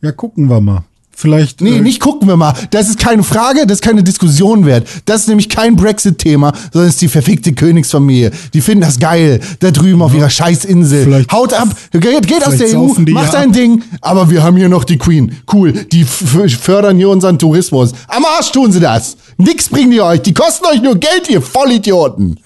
ja, 0.00 0.12
gucken 0.12 0.48
wir 0.48 0.60
mal. 0.60 0.84
Vielleicht. 1.20 1.60
Nee, 1.60 1.78
äh, 1.78 1.80
nicht 1.80 1.98
gucken 1.98 2.28
wir 2.28 2.36
mal. 2.36 2.54
Das 2.70 2.88
ist 2.88 2.96
keine 3.00 3.24
Frage, 3.24 3.66
das 3.66 3.78
ist 3.78 3.82
keine 3.82 4.04
Diskussion 4.04 4.64
wert. 4.66 4.86
Das 5.04 5.22
ist 5.22 5.28
nämlich 5.28 5.48
kein 5.48 5.74
Brexit-Thema, 5.74 6.52
sondern 6.72 6.88
es 6.88 6.94
ist 6.94 7.02
die 7.02 7.08
verfickte 7.08 7.52
Königsfamilie. 7.54 8.30
Die 8.54 8.60
finden 8.60 8.82
das 8.82 9.00
geil, 9.00 9.40
da 9.58 9.72
drüben 9.72 10.00
auf 10.00 10.14
ihrer 10.14 10.30
Scheißinsel. 10.30 11.02
Vielleicht- 11.02 11.32
Haut 11.32 11.52
ab, 11.54 11.70
geht, 11.90 12.24
geht 12.28 12.46
aus 12.46 12.56
der 12.56 12.68
EU, 12.78 12.94
die 12.98 13.12
macht 13.12 13.32
ja 13.32 13.40
dein 13.40 13.48
ab. 13.48 13.54
Ding, 13.56 13.82
aber 14.00 14.30
wir 14.30 14.44
haben 14.44 14.56
hier 14.56 14.68
noch 14.68 14.84
die 14.84 14.96
Queen. 14.96 15.34
Cool, 15.52 15.72
die 15.72 16.04
fördern 16.04 16.96
hier 16.98 17.08
unseren 17.08 17.36
Tourismus. 17.36 17.90
Am 18.06 18.24
Arsch 18.24 18.52
tun 18.52 18.70
sie 18.70 18.78
das. 18.78 19.16
Nix 19.38 19.68
bringen 19.68 19.90
die 19.90 20.00
euch, 20.00 20.22
die 20.22 20.32
kosten 20.32 20.66
euch 20.66 20.80
nur 20.80 20.94
Geld, 20.94 21.28
ihr 21.28 21.42
Vollidioten. 21.42 22.38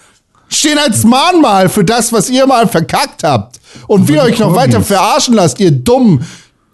Stehen 0.49 0.79
als 0.79 1.05
Mahnmal 1.05 1.69
für 1.69 1.85
das, 1.85 2.11
was 2.11 2.31
ihr 2.31 2.47
mal 2.47 2.67
verkackt 2.69 3.23
habt. 3.23 3.61
Und 3.87 4.09
wir 4.09 4.23
euch 4.23 4.39
noch 4.39 4.55
weiter 4.55 4.81
verarschen 4.83 5.35
lasst, 5.35 5.61
ihr 5.61 5.71
dummen 5.71 6.25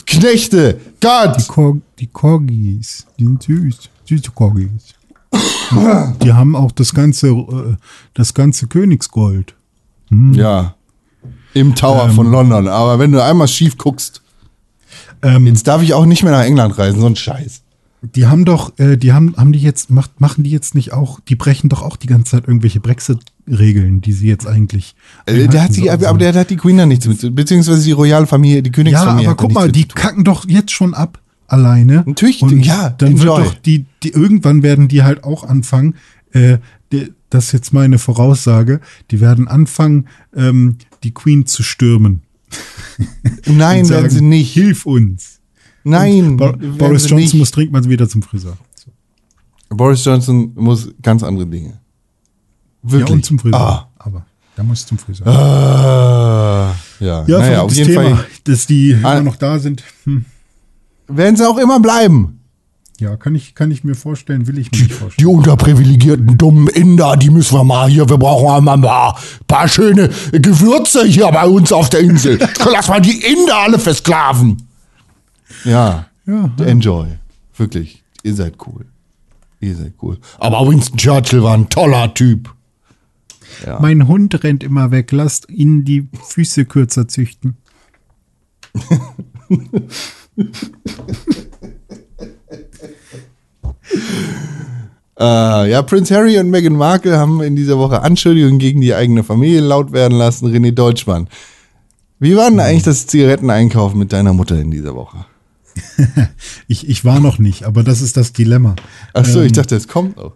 Knechte. 0.09 0.81
Gott. 1.01 1.47
Cor 1.49 1.77
die 1.99 2.07
Corgis, 2.07 3.07
die 3.19 3.25
sind 3.25 3.43
süß. 3.43 3.91
Süße 4.05 4.31
Corgis. 4.33 4.95
die 6.23 6.33
haben 6.33 6.57
auch 6.57 6.73
das 6.73 6.95
ganze, 6.95 7.29
äh, 7.29 7.77
das 8.15 8.33
ganze 8.33 8.67
Königsgold. 8.67 9.55
Ja. 10.11 10.75
Im 11.55 11.75
Tower 11.75 12.09
von 12.11 12.31
London. 12.31 12.69
Aber 12.69 12.99
wenn 12.99 13.13
du 13.13 13.23
einmal 13.23 13.49
schief 13.49 13.77
guckst, 13.77 14.23
Ähm, 15.21 15.49
jetzt 15.49 15.67
darf 15.67 15.83
ich 15.83 15.95
auch 15.95 16.07
nicht 16.07 16.23
mehr 16.23 16.31
nach 16.31 16.45
England 16.45 16.79
reisen, 16.79 17.01
so 17.01 17.07
ein 17.07 17.17
Scheiß. 17.17 17.63
Die 18.03 18.29
haben 18.29 18.45
doch, 18.45 18.79
äh, 18.79 18.97
die 18.97 19.13
haben, 19.13 19.35
haben 19.37 19.53
die 19.53 19.59
jetzt, 19.59 19.91
macht, 19.91 20.21
machen 20.21 20.45
die 20.45 20.51
jetzt 20.51 20.77
nicht 20.77 20.93
auch, 20.93 21.19
die 21.19 21.35
brechen 21.35 21.69
doch 21.69 21.83
auch 21.83 21.97
die 21.97 22.07
ganze 22.07 22.31
Zeit 22.31 22.47
irgendwelche 22.47 22.79
Brexit-Regeln, 23.49 24.01
die 24.01 24.13
sie 24.13 24.29
jetzt 24.29 24.47
eigentlich. 24.47 24.95
Äh, 25.27 25.49
der 25.49 25.63
hat 25.65 25.77
die, 25.77 25.83
einhalten 25.83 26.05
aber 26.05 26.19
sollen. 26.21 26.33
der 26.33 26.41
hat 26.41 26.51
die 26.51 26.57
Queen 26.57 26.77
da 26.79 26.87
nichts 26.87 27.07
mit, 27.07 27.35
beziehungsweise 27.35 27.83
die 27.85 27.93
royale 27.93 28.27
Familie, 28.27 28.63
die 28.63 28.71
ja, 28.71 28.75
Königsfamilie. 28.75 29.29
aber 29.29 29.31
hat 29.31 29.39
da 29.39 29.43
guck 29.43 29.53
mal, 29.53 29.73
die 29.73 29.87
kacken 29.87 30.25
doch 30.25 30.49
jetzt 30.49 30.73
schon 30.73 30.95
ab 30.95 31.21
alleine. 31.47 32.05
Natürlich, 32.07 32.43
Und 32.43 32.61
ja, 32.65 32.91
dann 32.91 33.13
enjoy. 33.13 33.25
wird 33.27 33.47
doch 33.47 33.55
die, 33.55 33.87
die, 34.03 34.11
irgendwann 34.11 34.63
werden 34.63 34.89
die 34.89 35.03
halt 35.03 35.25
auch 35.25 35.45
anfangen, 35.45 35.95
äh, 36.33 36.59
die, 36.93 37.13
das 37.31 37.47
ist 37.47 37.53
jetzt 37.53 37.73
meine 37.73 37.99
Voraussage, 37.99 38.81
die 39.11 39.21
werden 39.21 39.49
anfangen, 39.49 40.09
ähm, 40.35 40.77
die 41.03 41.13
Queen 41.13 41.47
zu 41.47 41.63
stürmen. 41.63 42.23
Nein, 43.47 43.47
Und 43.47 43.59
werden 43.59 43.85
sagen, 43.87 44.11
sie 44.11 44.23
nicht. 44.23 44.53
Hilf 44.53 44.87
uns. 44.87 45.41
Nein, 45.85 46.37
Bo 46.37 46.53
Boris 46.53 47.05
sie 47.05 47.09
Johnson 47.11 47.17
nicht. 47.17 47.35
muss 47.35 47.51
dringend 47.51 47.73
mal 47.73 47.85
wieder 47.89 48.09
zum 48.09 48.23
Friseur. 48.23 48.57
So. 48.75 48.91
Boris 49.75 50.05
Johnson 50.05 50.53
muss 50.55 50.91
ganz 51.03 51.23
andere 51.23 51.47
Dinge. 51.47 51.81
Wirklich. 52.91 53.09
Ja, 53.09 53.15
und 53.15 53.25
zum 53.25 53.39
Friseur. 53.39 53.61
Ah. 53.61 53.89
Aber 53.99 54.25
da 54.57 54.63
muss 54.63 54.87
zum 54.87 54.99
Friseur. 54.99 55.27
Ah, 55.27 56.75
ja, 57.01 57.25
Ja, 57.27 57.39
naja, 57.39 57.63
auf 57.63 57.73
jeden 57.73 57.89
Thema, 57.91 58.03
Fall 58.17 58.27
dass 58.45 58.67
die 58.67 58.95
Ah. 59.03 59.13
immer 59.15 59.23
noch 59.23 59.37
da 59.37 59.59
sind. 59.59 59.83
Hm. 60.05 60.25
werden 61.09 61.37
sie 61.37 61.49
auch 61.49 61.59
immer 61.59 61.81
bleiben. 61.81 62.35
Ja, 63.01 63.17
kann 63.17 63.37
ich, 63.37 63.55
kann 63.55 63.71
ich 63.71 63.85
mir 63.85 63.95
vorstellen, 63.95 64.49
will 64.49 64.59
ich 64.59 64.73
mir 64.73 64.79
nicht 64.79 64.91
Die 64.91 64.95
vorstellen. 64.95 65.29
unterprivilegierten 65.29 66.37
dummen 66.37 66.67
Inder, 66.67 67.17
die 67.17 67.31
müssen 67.31 67.55
wir 67.57 67.63
mal 67.63 67.89
hier, 67.89 68.09
wir 68.09 68.19
brauchen 68.19 68.49
auch 68.49 68.61
mal 68.61 68.73
ein 68.75 68.81
paar, 68.83 69.17
paar 69.47 69.69
schöne 69.69 70.09
Gewürze 70.33 71.05
hier 71.05 71.29
bei 71.31 71.47
uns 71.47 71.71
auf 71.73 71.91
der 71.91 72.01
Insel. 72.01 72.39
Lass 72.73 72.89
mal 72.89 73.01
die 73.01 73.23
Inder 73.25 73.57
alle 73.57 73.79
versklaven. 73.79 74.67
Ja, 75.65 76.07
Ja, 76.27 76.51
enjoy. 76.65 77.07
Wirklich, 77.57 78.03
ihr 78.25 78.35
seid 78.35 78.55
cool. 78.67 78.85
Ihr 79.61 79.75
seid 79.77 79.95
cool. 80.03 80.19
Aber 80.39 80.69
Winston 80.69 80.99
Churchill 80.99 81.43
war 81.43 81.55
ein 81.55 81.69
toller 81.69 82.13
Typ. 82.15 82.53
Mein 83.81 84.09
Hund 84.09 84.43
rennt 84.45 84.63
immer 84.65 84.91
weg, 84.91 85.13
lasst 85.13 85.49
ihn 85.51 85.85
die 85.85 86.09
Füße 86.29 86.65
kürzer 86.65 87.09
züchten. 87.09 87.57
Äh, 95.19 95.71
ja, 95.71 95.83
Prince 95.83 96.15
Harry 96.15 96.39
und 96.39 96.51
Meghan 96.51 96.77
Markle 96.77 97.19
haben 97.19 97.43
in 97.43 97.57
dieser 97.57 97.77
Woche 97.79 98.03
Anschuldigungen 98.03 98.61
gegen 98.61 98.81
die 98.81 98.95
eigene 98.95 99.25
Familie 99.25 99.61
laut 99.61 99.91
werden 99.93 100.17
lassen. 100.17 100.47
René 100.47 100.71
Deutschmann. 100.71 101.29
Wie 102.21 102.37
war 102.37 102.49
denn 102.51 102.61
eigentlich 102.61 102.85
das 102.85 103.07
Zigaretteneinkaufen 103.07 103.99
mit 103.99 104.13
deiner 104.13 104.33
Mutter 104.33 104.59
in 104.61 104.71
dieser 104.71 104.95
Woche? 104.95 105.25
Ich, 106.69 106.89
ich 106.89 107.05
war 107.05 107.19
noch 107.19 107.39
nicht, 107.39 107.65
aber 107.65 107.83
das 107.83 108.03
ist 108.03 108.17
das 108.17 108.33
Dilemma. 108.33 108.77
Ach 109.15 109.25
so, 109.25 109.41
ich 109.41 109.49
Ähm, 109.49 109.53
dachte, 109.55 109.75
es 109.75 109.89
kommt 109.89 110.17
noch. 110.17 110.35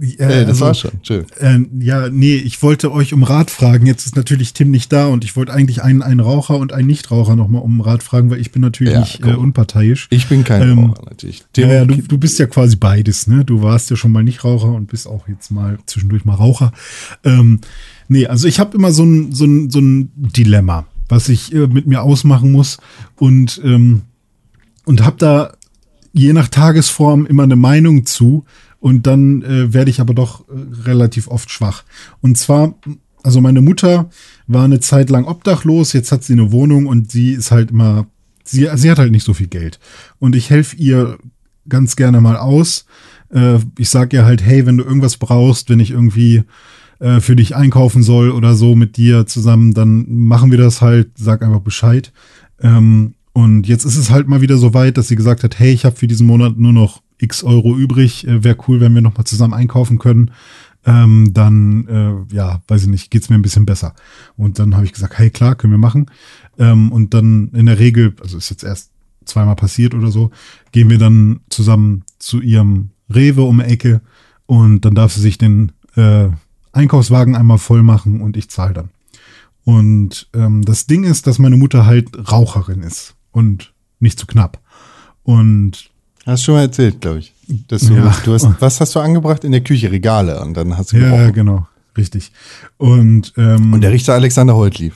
Äh, 0.00 0.14
Äh, 0.14 0.40
das 0.46 0.48
also, 0.48 0.64
war 0.64 0.74
schon. 0.74 0.90
Schön. 1.02 1.26
Äh, 1.38 1.60
ja, 1.84 2.08
nee, 2.08 2.34
ich 2.36 2.62
wollte 2.62 2.92
euch 2.92 3.12
um 3.12 3.22
Rat 3.22 3.50
fragen. 3.50 3.86
Jetzt 3.86 4.06
ist 4.06 4.16
natürlich 4.16 4.52
Tim 4.54 4.70
nicht 4.70 4.92
da 4.92 5.06
und 5.06 5.24
ich 5.24 5.36
wollte 5.36 5.52
eigentlich 5.52 5.82
einen, 5.82 6.02
einen 6.02 6.20
Raucher 6.20 6.56
und 6.56 6.72
einen 6.72 6.86
Nichtraucher 6.86 7.36
nochmal 7.36 7.62
um 7.62 7.80
Rat 7.80 8.02
fragen, 8.02 8.30
weil 8.30 8.40
ich 8.40 8.50
bin 8.52 8.62
natürlich 8.62 8.94
Ja, 8.94 9.00
nicht 9.00 9.24
äh, 9.24 9.34
unparteiisch. 9.34 10.06
Ich 10.10 10.28
bin 10.28 10.44
kein 10.44 10.62
Ähm, 10.62 10.78
Raucher, 10.78 11.04
natürlich. 11.10 11.44
Tim, 11.52 11.68
Ja, 11.68 11.74
ja, 11.74 11.84
du, 11.84 11.96
du 11.96 12.18
bist 12.18 12.38
ja 12.38 12.46
quasi 12.46 12.76
beides, 12.76 13.26
ne? 13.26 13.44
Du 13.44 13.62
warst 13.62 13.90
ja 13.90 13.96
schon 13.96 14.12
mal 14.12 14.22
Nichtraucher 14.22 14.72
und 14.72 14.86
bist 14.86 15.06
auch 15.06 15.28
jetzt 15.28 15.50
mal 15.50 15.78
zwischendurch 15.86 16.24
mal 16.24 16.34
Raucher. 16.34 16.72
Ähm, 17.24 17.60
nee, 18.08 18.26
also 18.26 18.48
ich 18.48 18.58
habe 18.60 18.76
immer 18.76 18.92
so 18.92 19.04
ein, 19.04 19.32
so, 19.32 19.44
ein, 19.44 19.70
so 19.70 19.80
ein 19.80 20.10
Dilemma, 20.16 20.86
was 21.08 21.28
ich 21.28 21.52
äh, 21.54 21.66
mit 21.66 21.86
mir 21.86 22.02
ausmachen 22.02 22.52
muss 22.52 22.78
und, 23.16 23.60
ähm, 23.64 24.02
und 24.84 25.04
habe 25.04 25.16
da 25.18 25.52
je 26.12 26.32
nach 26.32 26.48
Tagesform 26.48 27.26
immer 27.26 27.44
eine 27.44 27.56
Meinung 27.56 28.06
zu 28.06 28.44
und 28.80 29.06
dann 29.06 29.42
äh, 29.42 29.72
werde 29.72 29.90
ich 29.90 30.00
aber 30.00 30.14
doch 30.14 30.40
äh, 30.48 30.52
relativ 30.82 31.28
oft 31.28 31.50
schwach. 31.50 31.84
Und 32.20 32.38
zwar, 32.38 32.74
also 33.22 33.40
meine 33.40 33.60
Mutter 33.60 34.10
war 34.46 34.64
eine 34.64 34.80
Zeit 34.80 35.10
lang 35.10 35.26
obdachlos, 35.26 35.92
jetzt 35.92 36.10
hat 36.10 36.24
sie 36.24 36.32
eine 36.32 36.50
Wohnung 36.50 36.86
und 36.86 37.12
sie 37.12 37.32
ist 37.32 37.50
halt 37.50 37.70
immer, 37.70 38.06
sie, 38.42 38.68
sie 38.74 38.90
hat 38.90 38.98
halt 38.98 39.12
nicht 39.12 39.24
so 39.24 39.34
viel 39.34 39.48
Geld. 39.48 39.78
Und 40.18 40.34
ich 40.34 40.50
helfe 40.50 40.76
ihr 40.76 41.18
ganz 41.68 41.94
gerne 41.94 42.20
mal 42.20 42.36
aus. 42.36 42.86
Äh, 43.32 43.58
ich 43.78 43.90
sag 43.90 44.12
ihr 44.12 44.24
halt, 44.24 44.42
hey, 44.42 44.66
wenn 44.66 44.78
du 44.78 44.84
irgendwas 44.84 45.18
brauchst, 45.18 45.68
wenn 45.68 45.80
ich 45.80 45.90
irgendwie 45.90 46.44
äh, 47.00 47.20
für 47.20 47.36
dich 47.36 47.54
einkaufen 47.54 48.02
soll 48.02 48.30
oder 48.30 48.54
so 48.54 48.74
mit 48.74 48.96
dir 48.96 49.26
zusammen, 49.26 49.74
dann 49.74 50.06
machen 50.08 50.50
wir 50.50 50.58
das 50.58 50.80
halt, 50.80 51.10
sag 51.16 51.42
einfach 51.42 51.60
Bescheid. 51.60 52.12
Ähm, 52.60 53.14
und 53.32 53.68
jetzt 53.68 53.84
ist 53.84 53.96
es 53.96 54.10
halt 54.10 54.26
mal 54.26 54.40
wieder 54.40 54.56
so 54.56 54.74
weit, 54.74 54.96
dass 54.96 55.08
sie 55.08 55.16
gesagt 55.16 55.44
hat, 55.44 55.58
hey, 55.58 55.72
ich 55.72 55.84
habe 55.84 55.96
für 55.96 56.06
diesen 56.06 56.26
Monat 56.26 56.58
nur 56.58 56.72
noch 56.72 57.02
x 57.20 57.44
Euro 57.44 57.76
übrig. 57.76 58.26
Äh, 58.26 58.44
Wäre 58.44 58.56
cool, 58.68 58.80
wenn 58.80 58.94
wir 58.94 59.02
noch 59.02 59.16
mal 59.16 59.24
zusammen 59.24 59.54
einkaufen 59.54 59.98
können. 59.98 60.30
Ähm, 60.86 61.32
dann, 61.34 61.86
äh, 61.88 62.34
ja, 62.34 62.62
weiß 62.66 62.84
ich 62.84 62.88
nicht, 62.88 63.10
geht's 63.10 63.28
mir 63.28 63.36
ein 63.36 63.42
bisschen 63.42 63.66
besser. 63.66 63.94
Und 64.36 64.58
dann 64.58 64.74
habe 64.74 64.86
ich 64.86 64.92
gesagt, 64.92 65.18
hey, 65.18 65.30
klar, 65.30 65.54
können 65.54 65.72
wir 65.72 65.78
machen. 65.78 66.06
Ähm, 66.58 66.90
und 66.90 67.12
dann 67.12 67.48
in 67.48 67.66
der 67.66 67.78
Regel, 67.78 68.14
also 68.20 68.38
ist 68.38 68.50
jetzt 68.50 68.64
erst 68.64 68.90
zweimal 69.26 69.56
passiert 69.56 69.94
oder 69.94 70.10
so, 70.10 70.30
gehen 70.72 70.88
wir 70.88 70.98
dann 70.98 71.40
zusammen 71.50 72.04
zu 72.18 72.40
ihrem 72.40 72.90
Rewe 73.12 73.42
um 73.42 73.58
die 73.58 73.64
Ecke 73.64 74.00
und 74.46 74.84
dann 74.84 74.94
darf 74.94 75.12
sie 75.12 75.20
sich 75.20 75.38
den 75.38 75.72
äh, 75.96 76.28
Einkaufswagen 76.72 77.36
einmal 77.36 77.58
voll 77.58 77.82
machen 77.82 78.20
und 78.20 78.36
ich 78.36 78.48
zahle 78.48 78.72
dann. 78.74 78.90
Und 79.64 80.28
ähm, 80.32 80.64
das 80.64 80.86
Ding 80.86 81.04
ist, 81.04 81.26
dass 81.26 81.38
meine 81.38 81.56
Mutter 81.56 81.86
halt 81.86 82.30
Raucherin 82.30 82.82
ist 82.82 83.14
und 83.32 83.72
nicht 83.98 84.18
zu 84.18 84.26
knapp. 84.26 84.60
Und 85.22 85.89
hast 86.26 86.44
schon 86.44 86.54
mal 86.54 86.62
erzählt, 86.62 87.00
glaube 87.00 87.20
ich. 87.20 87.32
Dass 87.68 87.82
du, 87.86 87.94
Ja. 87.94 88.14
du 88.24 88.32
hast, 88.34 88.48
was 88.60 88.80
hast 88.80 88.94
du 88.94 89.00
angebracht? 89.00 89.44
In 89.44 89.52
der 89.52 89.62
Küche 89.62 89.90
Regale 89.90 90.40
und 90.40 90.54
dann 90.56 90.76
hast 90.76 90.92
du 90.92 90.98
ja, 90.98 91.10
gerochen. 91.10 91.32
genau, 91.32 91.66
richtig. 91.96 92.30
Und, 92.76 93.32
ähm, 93.36 93.72
Und 93.72 93.80
der 93.80 93.90
Richter 93.92 94.14
Alexander 94.14 94.54
Holt 94.54 94.78
lief. 94.78 94.94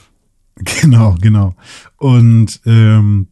Genau, 0.81 1.15
genau. 1.19 1.53
Und 1.97 2.61
ähm, 2.65 3.27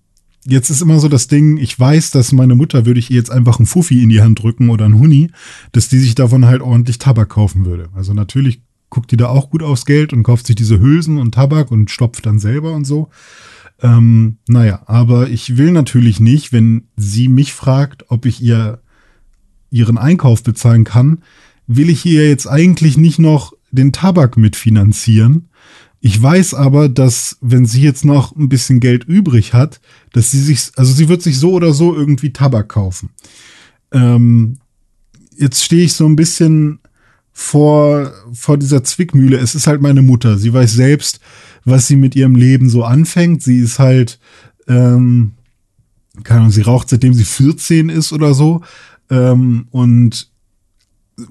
jetzt 0.45 0.69
ist 0.69 0.81
immer 0.81 0.99
so 0.99 1.07
das 1.07 1.27
Ding, 1.27 1.55
ich 1.57 1.79
weiß, 1.79 2.11
dass 2.11 2.33
meine 2.33 2.55
Mutter, 2.55 2.85
würde 2.85 2.99
ich 2.99 3.09
ihr 3.11 3.15
jetzt 3.15 3.31
einfach 3.31 3.59
einen 3.59 3.65
Fuffi 3.65 4.03
in 4.03 4.09
die 4.09 4.21
Hand 4.21 4.43
drücken 4.43 4.69
oder 4.69 4.83
einen 4.83 4.99
Huni, 4.99 5.29
dass 5.71 5.87
die 5.87 5.99
sich 5.99 6.15
davon 6.15 6.45
halt 6.45 6.61
ordentlich 6.61 6.97
Tabak 6.97 7.29
kaufen 7.29 7.65
würde. 7.65 7.87
Also 7.95 8.13
natürlich 8.13 8.61
guckt 8.89 9.11
die 9.11 9.17
da 9.17 9.27
auch 9.29 9.49
gut 9.49 9.63
aufs 9.63 9.85
Geld 9.85 10.11
und 10.11 10.23
kauft 10.23 10.45
sich 10.47 10.55
diese 10.57 10.79
Hülsen 10.81 11.17
und 11.17 11.33
Tabak 11.33 11.71
und 11.71 11.89
stopft 11.89 12.25
dann 12.25 12.39
selber 12.39 12.73
und 12.73 12.83
so. 12.85 13.07
Ähm, 13.84 14.38
naja, 14.47 14.81
aber 14.86 15.29
ich 15.29 15.57
will 15.57 15.71
natürlich 15.71 16.21
nicht, 16.21 16.53
wenn 16.53 16.86
sie 16.95 17.27
mich 17.27 17.53
fragt, 17.53 18.09
ob 18.09 18.25
ich 18.25 18.41
ihr 18.41 18.81
ihren 19.69 19.97
Einkauf 19.97 20.41
bezahlen 20.41 20.86
kann, 20.86 21.21
will 21.67 21.89
ich 21.89 22.05
ihr 22.05 22.27
jetzt 22.27 22.47
eigentlich 22.47 22.97
nicht 22.97 23.19
noch 23.19 23.53
den 23.71 23.91
Tabak 23.91 24.38
mitfinanzieren. 24.38 25.49
Ich 25.99 26.22
weiß 26.22 26.53
aber, 26.53 26.89
dass 26.89 27.38
wenn 27.41 27.65
sie 27.65 27.81
jetzt 27.81 28.05
noch 28.05 28.35
ein 28.35 28.49
bisschen 28.49 28.80
Geld 28.80 29.03
übrig 29.03 29.53
hat, 29.53 29.81
dass 30.14 30.31
sie 30.31 30.41
sich, 30.41 30.72
also 30.76 30.93
sie 30.93 31.10
wird 31.10 31.22
sich 31.22 31.38
so 31.38 31.51
oder 31.51 31.73
so 31.73 31.93
irgendwie 31.95 32.31
Tabak 32.31 32.69
kaufen. 32.69 33.10
Ähm, 33.91 34.60
jetzt 35.35 35.64
stehe 35.64 35.84
ich 35.84 35.93
so 35.93 36.05
ein 36.05 36.15
bisschen 36.15 36.80
vor, 37.31 38.14
vor 38.31 38.57
dieser 38.57 38.84
Zwickmühle. 38.84 39.38
Es 39.38 39.55
ist 39.55 39.68
halt 39.68 39.81
meine 39.81 40.01
Mutter. 40.01 40.38
Sie 40.38 40.53
weiß 40.53 40.73
selbst, 40.73 41.19
was 41.65 41.88
sie 41.88 41.95
mit 41.95 42.15
ihrem 42.15 42.35
Leben 42.35 42.69
so 42.69 42.84
anfängt. 42.84 43.41
Sie 43.44 43.60
ist 43.60 43.80
halt, 43.80 44.19
ähm, 44.68 45.34
keine 46.23 46.41
Ahnung, 46.41 46.52
sie 46.52 46.61
raucht 46.61 46.90
seitdem 46.90 47.14
sie 47.14 47.26
14 47.26 47.90
ist 47.90 48.14
oder 48.14 48.34
so. 48.34 48.61
Ähm, 49.10 49.68
und 49.72 50.31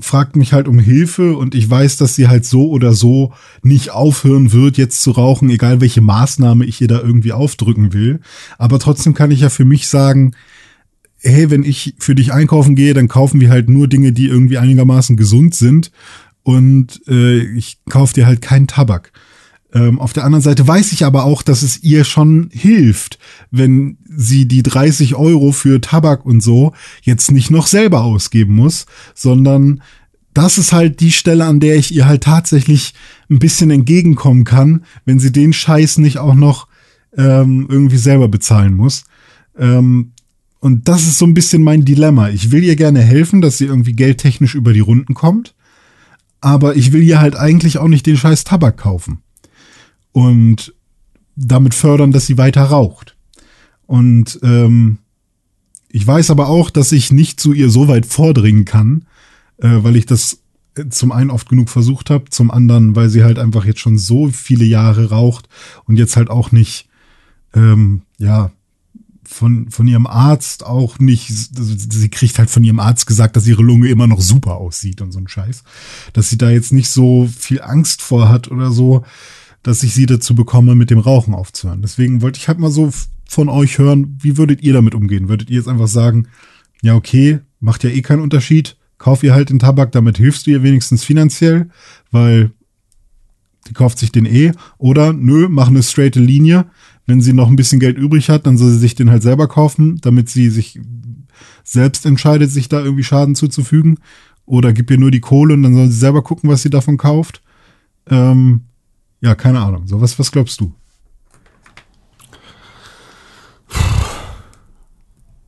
fragt 0.00 0.36
mich 0.36 0.52
halt 0.52 0.68
um 0.68 0.78
Hilfe 0.78 1.36
und 1.36 1.54
ich 1.54 1.68
weiß, 1.68 1.96
dass 1.96 2.14
sie 2.14 2.28
halt 2.28 2.44
so 2.44 2.68
oder 2.68 2.92
so 2.92 3.32
nicht 3.62 3.90
aufhören 3.90 4.52
wird, 4.52 4.78
jetzt 4.78 5.02
zu 5.02 5.10
rauchen, 5.10 5.50
egal 5.50 5.80
welche 5.80 6.00
Maßnahme 6.00 6.64
ich 6.64 6.80
ihr 6.80 6.88
da 6.88 7.00
irgendwie 7.00 7.32
aufdrücken 7.32 7.92
will. 7.92 8.20
Aber 8.58 8.78
trotzdem 8.78 9.14
kann 9.14 9.30
ich 9.32 9.40
ja 9.40 9.50
für 9.50 9.64
mich 9.64 9.88
sagen, 9.88 10.34
hey, 11.18 11.50
wenn 11.50 11.64
ich 11.64 11.94
für 11.98 12.14
dich 12.14 12.32
einkaufen 12.32 12.74
gehe, 12.74 12.94
dann 12.94 13.08
kaufen 13.08 13.40
wir 13.40 13.50
halt 13.50 13.68
nur 13.68 13.88
Dinge, 13.88 14.12
die 14.12 14.26
irgendwie 14.26 14.58
einigermaßen 14.58 15.16
gesund 15.16 15.54
sind 15.54 15.90
und 16.42 17.00
äh, 17.08 17.38
ich 17.38 17.78
kaufe 17.88 18.14
dir 18.14 18.26
halt 18.26 18.42
keinen 18.42 18.66
Tabak. 18.66 19.12
Ähm, 19.74 19.98
auf 19.98 20.12
der 20.12 20.24
anderen 20.24 20.42
Seite 20.42 20.66
weiß 20.66 20.92
ich 20.92 21.04
aber 21.04 21.24
auch, 21.24 21.42
dass 21.42 21.62
es 21.62 21.82
ihr 21.82 22.04
schon 22.04 22.50
hilft, 22.52 23.18
wenn 23.50 23.96
sie 24.04 24.46
die 24.46 24.62
30 24.62 25.14
Euro 25.14 25.52
für 25.52 25.80
Tabak 25.80 26.26
und 26.26 26.42
so 26.42 26.72
jetzt 27.02 27.30
nicht 27.30 27.50
noch 27.50 27.66
selber 27.66 28.02
ausgeben 28.02 28.54
muss, 28.54 28.86
sondern 29.14 29.82
das 30.34 30.58
ist 30.58 30.72
halt 30.72 31.00
die 31.00 31.12
Stelle, 31.12 31.46
an 31.46 31.60
der 31.60 31.76
ich 31.76 31.94
ihr 31.94 32.06
halt 32.06 32.22
tatsächlich 32.24 32.94
ein 33.30 33.38
bisschen 33.38 33.70
entgegenkommen 33.70 34.44
kann, 34.44 34.84
wenn 35.04 35.18
sie 35.18 35.32
den 35.32 35.52
Scheiß 35.52 35.98
nicht 35.98 36.18
auch 36.18 36.34
noch 36.34 36.68
ähm, 37.16 37.66
irgendwie 37.68 37.98
selber 37.98 38.28
bezahlen 38.28 38.74
muss. 38.74 39.04
Ähm, 39.58 40.12
und 40.60 40.88
das 40.88 41.02
ist 41.02 41.18
so 41.18 41.26
ein 41.26 41.34
bisschen 41.34 41.62
mein 41.62 41.84
Dilemma. 41.84 42.28
Ich 42.28 42.50
will 42.50 42.62
ihr 42.62 42.76
gerne 42.76 43.00
helfen, 43.00 43.40
dass 43.40 43.58
sie 43.58 43.66
irgendwie 43.66 43.94
geldtechnisch 43.94 44.54
über 44.54 44.72
die 44.72 44.80
Runden 44.80 45.14
kommt, 45.14 45.54
aber 46.40 46.76
ich 46.76 46.92
will 46.92 47.02
ihr 47.02 47.20
halt 47.20 47.36
eigentlich 47.36 47.78
auch 47.78 47.88
nicht 47.88 48.06
den 48.06 48.16
Scheiß 48.16 48.44
Tabak 48.44 48.76
kaufen 48.76 49.22
und 50.12 50.74
damit 51.36 51.74
fördern, 51.74 52.12
dass 52.12 52.26
sie 52.26 52.38
weiter 52.38 52.62
raucht. 52.64 53.16
Und 53.86 54.38
ähm, 54.42 54.98
ich 55.88 56.06
weiß 56.06 56.30
aber 56.30 56.48
auch, 56.48 56.70
dass 56.70 56.92
ich 56.92 57.12
nicht 57.12 57.40
zu 57.40 57.52
ihr 57.52 57.70
so 57.70 57.88
weit 57.88 58.06
vordringen 58.06 58.64
kann, 58.64 59.04
äh, 59.58 59.68
weil 59.82 59.96
ich 59.96 60.06
das 60.06 60.38
äh, 60.76 60.88
zum 60.88 61.12
einen 61.12 61.30
oft 61.30 61.48
genug 61.48 61.68
versucht 61.68 62.10
habe, 62.10 62.30
zum 62.30 62.50
anderen, 62.50 62.96
weil 62.96 63.08
sie 63.08 63.24
halt 63.24 63.38
einfach 63.38 63.64
jetzt 63.64 63.80
schon 63.80 63.98
so 63.98 64.28
viele 64.28 64.64
Jahre 64.64 65.10
raucht 65.10 65.48
und 65.84 65.96
jetzt 65.96 66.16
halt 66.16 66.30
auch 66.30 66.52
nicht, 66.52 66.88
ähm, 67.54 68.02
ja, 68.18 68.52
von, 69.24 69.70
von 69.70 69.86
ihrem 69.86 70.06
Arzt 70.06 70.64
auch 70.64 70.98
nicht, 70.98 71.30
also 71.56 71.74
sie 71.76 72.08
kriegt 72.08 72.38
halt 72.38 72.50
von 72.50 72.64
ihrem 72.64 72.80
Arzt 72.80 73.06
gesagt, 73.06 73.36
dass 73.36 73.46
ihre 73.46 73.62
Lunge 73.62 73.88
immer 73.88 74.06
noch 74.06 74.20
super 74.20 74.56
aussieht 74.56 75.00
und 75.00 75.12
so 75.12 75.18
ein 75.18 75.28
Scheiß. 75.28 75.62
Dass 76.12 76.28
sie 76.28 76.38
da 76.38 76.50
jetzt 76.50 76.72
nicht 76.72 76.88
so 76.88 77.28
viel 77.38 77.62
Angst 77.62 78.02
vor 78.02 78.28
hat 78.28 78.50
oder 78.50 78.70
so, 78.70 79.04
dass 79.62 79.82
ich 79.82 79.94
sie 79.94 80.06
dazu 80.06 80.34
bekomme, 80.34 80.74
mit 80.74 80.90
dem 80.90 80.98
Rauchen 80.98 81.34
aufzuhören. 81.34 81.82
Deswegen 81.82 82.22
wollte 82.22 82.38
ich 82.38 82.48
halt 82.48 82.58
mal 82.58 82.70
so 82.70 82.90
von 83.28 83.48
euch 83.48 83.78
hören, 83.78 84.18
wie 84.20 84.36
würdet 84.36 84.62
ihr 84.62 84.72
damit 84.72 84.94
umgehen? 84.94 85.28
Würdet 85.28 85.50
ihr 85.50 85.56
jetzt 85.56 85.68
einfach 85.68 85.88
sagen, 85.88 86.28
ja, 86.82 86.94
okay, 86.94 87.40
macht 87.60 87.84
ja 87.84 87.90
eh 87.90 88.02
keinen 88.02 88.22
Unterschied, 88.22 88.76
kauf 88.98 89.22
ihr 89.22 89.34
halt 89.34 89.50
den 89.50 89.58
Tabak, 89.58 89.92
damit 89.92 90.18
hilfst 90.18 90.46
du 90.46 90.50
ihr 90.50 90.62
wenigstens 90.62 91.04
finanziell, 91.04 91.70
weil 92.10 92.50
die 93.68 93.72
kauft 93.72 93.98
sich 93.98 94.12
den 94.12 94.26
eh. 94.26 94.52
Oder 94.78 95.12
nö, 95.12 95.48
mach 95.48 95.68
eine 95.68 95.82
straighte 95.82 96.20
Linie. 96.20 96.66
Wenn 97.06 97.20
sie 97.20 97.32
noch 97.32 97.48
ein 97.48 97.56
bisschen 97.56 97.80
Geld 97.80 97.96
übrig 97.96 98.28
hat, 98.28 98.46
dann 98.46 98.56
soll 98.56 98.70
sie 98.70 98.78
sich 98.78 98.94
den 98.94 99.10
halt 99.10 99.22
selber 99.22 99.48
kaufen, 99.48 99.98
damit 100.00 100.28
sie 100.28 100.50
sich 100.50 100.80
selbst 101.64 102.06
entscheidet, 102.06 102.50
sich 102.50 102.68
da 102.68 102.82
irgendwie 102.82 103.04
Schaden 103.04 103.34
zuzufügen. 103.34 103.98
Oder 104.46 104.72
gib 104.72 104.90
ihr 104.90 104.98
nur 104.98 105.10
die 105.10 105.20
Kohle 105.20 105.54
und 105.54 105.62
dann 105.62 105.74
soll 105.74 105.88
sie 105.88 105.98
selber 105.98 106.22
gucken, 106.22 106.50
was 106.50 106.62
sie 106.62 106.70
davon 106.70 106.96
kauft. 106.96 107.42
Ähm, 108.08 108.62
ja, 109.22 109.34
keine 109.34 109.60
Ahnung. 109.60 109.86
So, 109.86 110.00
was, 110.00 110.18
was 110.18 110.30
glaubst 110.30 110.60
du? 110.60 110.72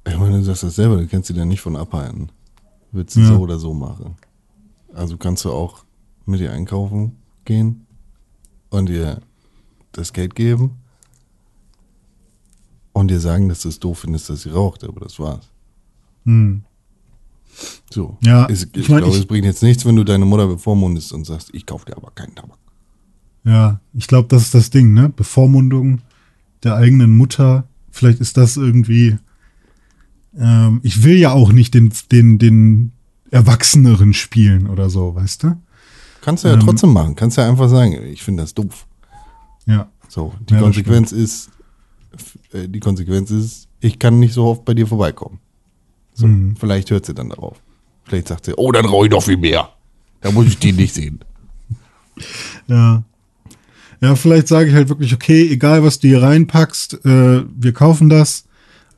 Ich 0.07 0.17
meine, 0.19 0.39
du 0.39 0.45
sagst 0.45 0.63
das 0.63 0.77
selber, 0.77 0.97
du 0.97 1.07
kannst 1.07 1.29
sie 1.29 1.35
da 1.35 1.45
nicht 1.45 1.61
von 1.61 1.77
abhalten. 1.77 2.31
Würdest 2.93 3.17
du 3.17 3.21
Ja. 3.21 3.29
so 3.29 3.39
oder 3.41 3.59
so 3.59 3.75
machen. 3.75 4.17
Also 4.93 5.17
kannst 5.17 5.45
du 5.45 5.51
auch 5.53 5.85
mit 6.27 6.41
ihr 6.41 6.53
einkaufen 6.53 7.17
gehen 7.45 7.87
und 8.71 8.89
ihr 8.91 9.21
das 9.93 10.13
Geld 10.13 10.35
geben 10.35 10.77
und 12.93 13.09
dir 13.09 13.19
sagen, 13.21 13.49
dass 13.49 13.63
du 13.63 13.69
es 13.69 13.81
doof 13.81 14.01
findest, 14.01 14.31
dass 14.31 14.43
sie 14.43 14.51
raucht, 14.51 14.85
aber 14.85 15.01
das 15.01 15.19
war's. 15.19 15.49
Hm. 16.25 16.63
So. 17.91 18.17
Ja, 18.23 18.47
Es, 18.47 18.65
ich, 18.65 18.77
ich 18.77 18.89
mein, 18.89 18.99
glaube, 19.03 19.17
es 19.17 19.27
bringt 19.27 19.45
jetzt 19.45 19.63
nichts, 19.63 19.85
wenn 19.85 19.97
du 19.97 20.05
deine 20.05 20.25
Mutter 20.25 20.47
bevormundest 20.47 21.13
und 21.13 21.25
sagst, 21.25 21.51
ich 21.53 21.67
kaufe 21.67 21.87
dir 21.87 21.97
aber 21.97 22.11
keinen 22.13 22.35
Tabak. 22.35 22.59
Ja, 23.45 23.81
ich 23.93 24.07
glaube, 24.07 24.29
das 24.29 24.43
ist 24.43 24.55
das 24.55 24.71
Ding, 24.71 24.93
ne? 24.95 25.09
Bevormundung 25.11 26.01
der 26.63 26.77
eigenen 26.77 27.11
Mutter. 27.17 27.65
Vielleicht 27.91 28.21
ist 28.21 28.37
das 28.37 28.57
irgendwie. 28.57 29.19
Ähm, 30.37 30.81
ich 30.83 31.05
will 31.05 31.17
ja 31.17 31.33
auch 31.33 31.53
nicht 31.53 31.75
den, 31.75 31.93
den, 32.11 32.39
den 32.39 32.93
Erwachseneren 33.31 34.15
spielen 34.15 34.67
oder 34.69 34.89
so, 34.91 35.15
weißt 35.15 35.43
du? 35.45 35.57
Kannst 36.23 36.45
du 36.45 36.49
ja 36.49 36.55
Ähm, 36.55 36.61
trotzdem 36.61 36.93
machen. 36.93 37.15
Kannst 37.17 37.37
ja 37.37 37.49
einfach 37.49 37.69
sagen, 37.69 37.93
ich 38.07 38.23
finde 38.23 38.43
das 38.43 38.55
doof. 38.55 38.87
Ja. 39.67 39.89
So, 40.09 40.33
die 40.49 40.55
Ja, 40.55 40.61
Konsequenz 40.61 41.13
ist, 41.13 41.51
äh, 42.53 42.69
die 42.69 42.81
Konsequenz 42.81 43.31
ist, 43.31 43.69
ich 43.81 43.99
kann 43.99 44.19
nicht 44.21 44.33
so 44.33 44.47
oft 44.47 44.65
bei 44.65 44.73
dir 44.75 44.87
vorbeikommen. 44.87 45.39
So, 46.15 46.27
Mhm. 46.27 46.57
vielleicht 46.57 46.91
hört 46.91 47.05
sie 47.07 47.15
dann 47.15 47.29
darauf. 47.29 47.61
Vielleicht 48.05 48.29
sagt 48.29 48.47
sie, 48.47 48.55
oh, 48.57 48.73
dann 48.73 48.87
rauche 48.87 49.07
ich 49.07 49.11
doch 49.11 49.23
viel 49.23 49.37
mehr. 49.37 49.69
Da 50.21 50.31
muss 50.31 50.47
ich 50.47 50.59
die 50.59 50.73
nicht 50.73 50.95
sehen. 50.95 51.21
Ja. 52.69 53.03
Ja, 54.01 54.15
vielleicht 54.17 54.49
sage 54.49 54.69
ich 54.69 54.75
halt 54.75 54.89
wirklich, 54.89 55.15
okay, 55.15 55.49
egal 55.51 55.83
was 55.85 55.99
du 55.99 56.09
hier 56.09 56.23
reinpackst, 56.23 57.05
äh, 57.05 57.45
wir 57.57 57.73
kaufen 57.73 58.09
das. 58.09 58.45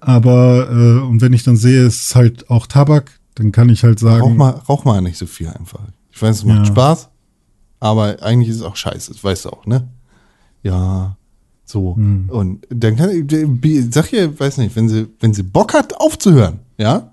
Aber, 0.00 0.68
äh, 0.70 1.06
und 1.08 1.20
wenn 1.20 1.32
ich 1.32 1.42
dann 1.42 1.56
sehe, 1.56 1.84
es 1.86 2.02
ist 2.06 2.14
halt 2.14 2.50
auch 2.50 2.66
Tabak, 2.66 3.10
dann 3.34 3.52
kann 3.52 3.68
ich 3.68 3.82
halt 3.84 3.98
sagen. 3.98 4.22
Rauch 4.22 4.34
mal, 4.34 4.50
rauch 4.50 4.84
mal 4.84 5.00
nicht 5.00 5.18
so 5.18 5.26
viel 5.26 5.48
einfach. 5.48 5.80
Ich 6.10 6.20
weiß, 6.22 6.36
es 6.38 6.44
macht 6.44 6.58
Ja. 6.60 6.64
Spaß, 6.66 7.08
aber 7.80 8.16
eigentlich 8.22 8.48
ist 8.50 8.56
es 8.56 8.62
auch 8.62 8.76
scheiße, 8.76 9.12
das 9.12 9.22
weißt 9.22 9.44
du 9.46 9.50
auch, 9.50 9.66
ne? 9.66 9.88
Ja, 10.62 11.16
so. 11.64 11.96
Hm. 11.96 12.28
Und 12.30 12.66
dann 12.70 12.96
kann 12.96 13.10
ich, 13.10 13.84
sag 13.92 14.12
ihr, 14.12 14.38
weiß 14.38 14.58
nicht, 14.58 14.74
wenn 14.76 14.88
sie, 14.88 15.06
wenn 15.20 15.34
sie 15.34 15.42
Bock 15.42 15.74
hat, 15.74 15.94
aufzuhören, 16.00 16.60
ja, 16.78 17.12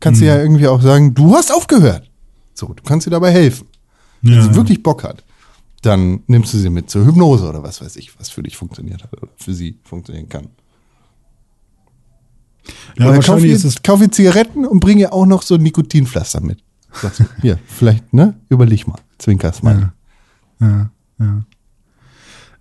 kannst 0.00 0.20
Hm. 0.20 0.26
du 0.28 0.32
ja 0.34 0.40
irgendwie 0.42 0.66
auch 0.68 0.80
sagen, 0.82 1.14
du 1.14 1.34
hast 1.34 1.52
aufgehört. 1.54 2.10
So, 2.54 2.68
du 2.68 2.82
kannst 2.82 3.06
ihr 3.06 3.10
dabei 3.10 3.30
helfen. 3.30 3.66
Wenn 4.22 4.34
Ja, 4.34 4.42
sie 4.42 4.48
ja. 4.48 4.54
wirklich 4.54 4.82
Bock 4.82 5.04
hat, 5.04 5.22
dann 5.82 6.20
nimmst 6.26 6.54
du 6.54 6.58
sie 6.58 6.70
mit 6.70 6.90
zur 6.90 7.04
Hypnose 7.04 7.48
oder 7.48 7.62
was 7.62 7.80
weiß 7.80 7.96
ich, 7.96 8.18
was 8.18 8.30
für 8.30 8.42
dich 8.42 8.56
funktioniert 8.56 9.02
hat 9.02 9.12
oder 9.12 9.28
für 9.36 9.52
sie 9.52 9.78
funktionieren 9.82 10.28
kann. 10.28 10.48
ja, 12.96 13.08
oder 13.08 13.20
kauf 13.20 13.44
ihr, 13.44 13.58
kauf 13.82 14.00
ihr 14.00 14.10
Zigaretten 14.10 14.64
und 14.64 14.80
bring 14.80 14.98
ihr 14.98 15.12
auch 15.12 15.26
noch 15.26 15.42
so 15.42 15.56
ein 15.56 15.62
Nikotinpflaster 15.62 16.40
mit. 16.40 16.62
Sagst 16.92 17.24
hier, 17.40 17.58
vielleicht, 17.66 18.12
ne? 18.12 18.34
Überleg 18.48 18.86
mal. 18.86 18.98
Zwinker's 19.18 19.62
mal. 19.62 19.92
Ja, 20.60 20.90
ja. 21.18 21.44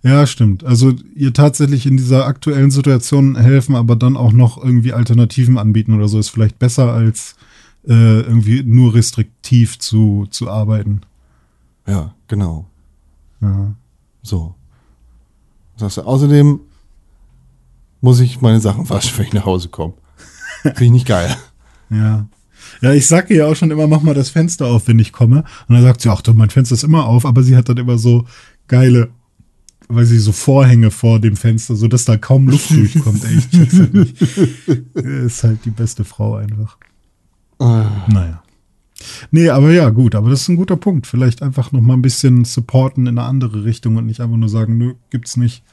Ja, 0.03 0.26
stimmt. 0.26 0.64
Also 0.64 0.93
ihr 1.14 1.31
tatsächlich 1.31 1.85
in 1.85 1.95
dieser 1.95 2.26
aktuellen 2.26 2.72
Situation 2.72 3.35
helfen, 3.35 3.76
aber 3.76 3.95
dann 3.95 4.18
auch 4.18 4.31
noch 4.31 4.57
irgendwie 4.57 4.93
Alternativen 4.93 5.60
anbieten 5.60 5.93
oder 5.93 6.07
so 6.07 6.18
ist 6.18 6.30
vielleicht 6.30 6.57
besser 6.57 6.91
als 6.91 7.35
äh, 7.88 8.22
irgendwie 8.22 8.64
nur 8.64 8.95
restriktiv 8.95 9.77
zu, 9.77 10.26
zu 10.31 10.49
arbeiten. 10.49 11.02
Ja, 11.88 12.15
genau. 12.27 12.70
Ja. 13.41 13.76
So. 14.23 14.55
Sagst 15.77 15.97
du, 15.97 16.01
außerdem 16.01 16.59
muss 18.01 18.19
ich 18.19 18.41
meine 18.41 18.59
Sachen 18.59 18.89
waschen, 18.89 19.18
wenn 19.18 19.26
ich 19.27 19.34
nach 19.34 19.45
Hause 19.45 19.69
komme. 19.69 19.93
Finde 20.61 20.85
ich 20.85 20.91
nicht 20.91 21.07
geil. 21.07 21.35
Ja. 21.89 22.26
Ja, 22.80 22.93
ich 22.93 23.05
sage 23.05 23.34
ihr 23.34 23.49
auch 23.49 23.55
schon 23.55 23.69
immer, 23.69 23.85
mach 23.85 24.01
mal 24.01 24.13
das 24.13 24.30
Fenster 24.30 24.68
auf, 24.68 24.88
wenn 24.88 24.97
ich 24.97 25.11
komme. 25.11 25.43
Und 25.68 25.76
dann 25.76 25.84
sagt 25.84 25.99
sie, 25.99 26.09
ach 26.09 26.22
du, 26.22 26.34
mein 26.34 26.49
Fenster 26.49 26.73
ist 26.73 26.85
immer 26.85 27.05
auf, 27.05 27.26
aber 27.26 27.43
sie 27.43 27.57
hat 27.57 27.68
dann 27.68 27.76
immer 27.76 27.97
so 27.97 28.23
geile, 28.69 29.09
weil 29.89 30.05
sie 30.05 30.19
so 30.19 30.31
Vorhänge 30.31 30.89
vor 30.89 31.19
dem 31.19 31.35
Fenster, 31.35 31.76
so 31.76 31.89
dass 31.89 32.05
da 32.05 32.15
kaum 32.15 32.47
Luft 32.47 32.69
durchkommt. 32.69 33.26
Ey, 33.26 33.39
ich 33.39 33.49
check's 33.49 33.77
halt 33.77 33.93
nicht. 33.93 34.22
Ist 34.95 35.43
halt 35.43 35.65
die 35.65 35.72
beste 35.72 36.05
Frau 36.05 36.35
einfach. 36.35 36.77
Naja. 37.59 38.41
Nee, 39.32 39.49
aber 39.49 39.72
ja, 39.72 39.90
gut, 39.90 40.15
aber 40.15 40.30
das 40.30 40.41
ist 40.41 40.49
ein 40.49 40.56
guter 40.56 40.78
Punkt. 40.78 41.07
Vielleicht 41.07 41.41
einfach 41.41 41.72
noch 41.72 41.82
mal 41.82 41.94
ein 41.94 42.02
bisschen 42.02 42.45
supporten 42.45 43.07
in 43.07 43.18
eine 43.18 43.28
andere 43.28 43.64
Richtung 43.64 43.95
und 43.98 44.06
nicht 44.06 44.22
einfach 44.22 44.38
nur 44.38 44.49
sagen, 44.49 44.78
nö, 44.78 44.94
gibt's 45.10 45.38
nicht. 45.38 45.64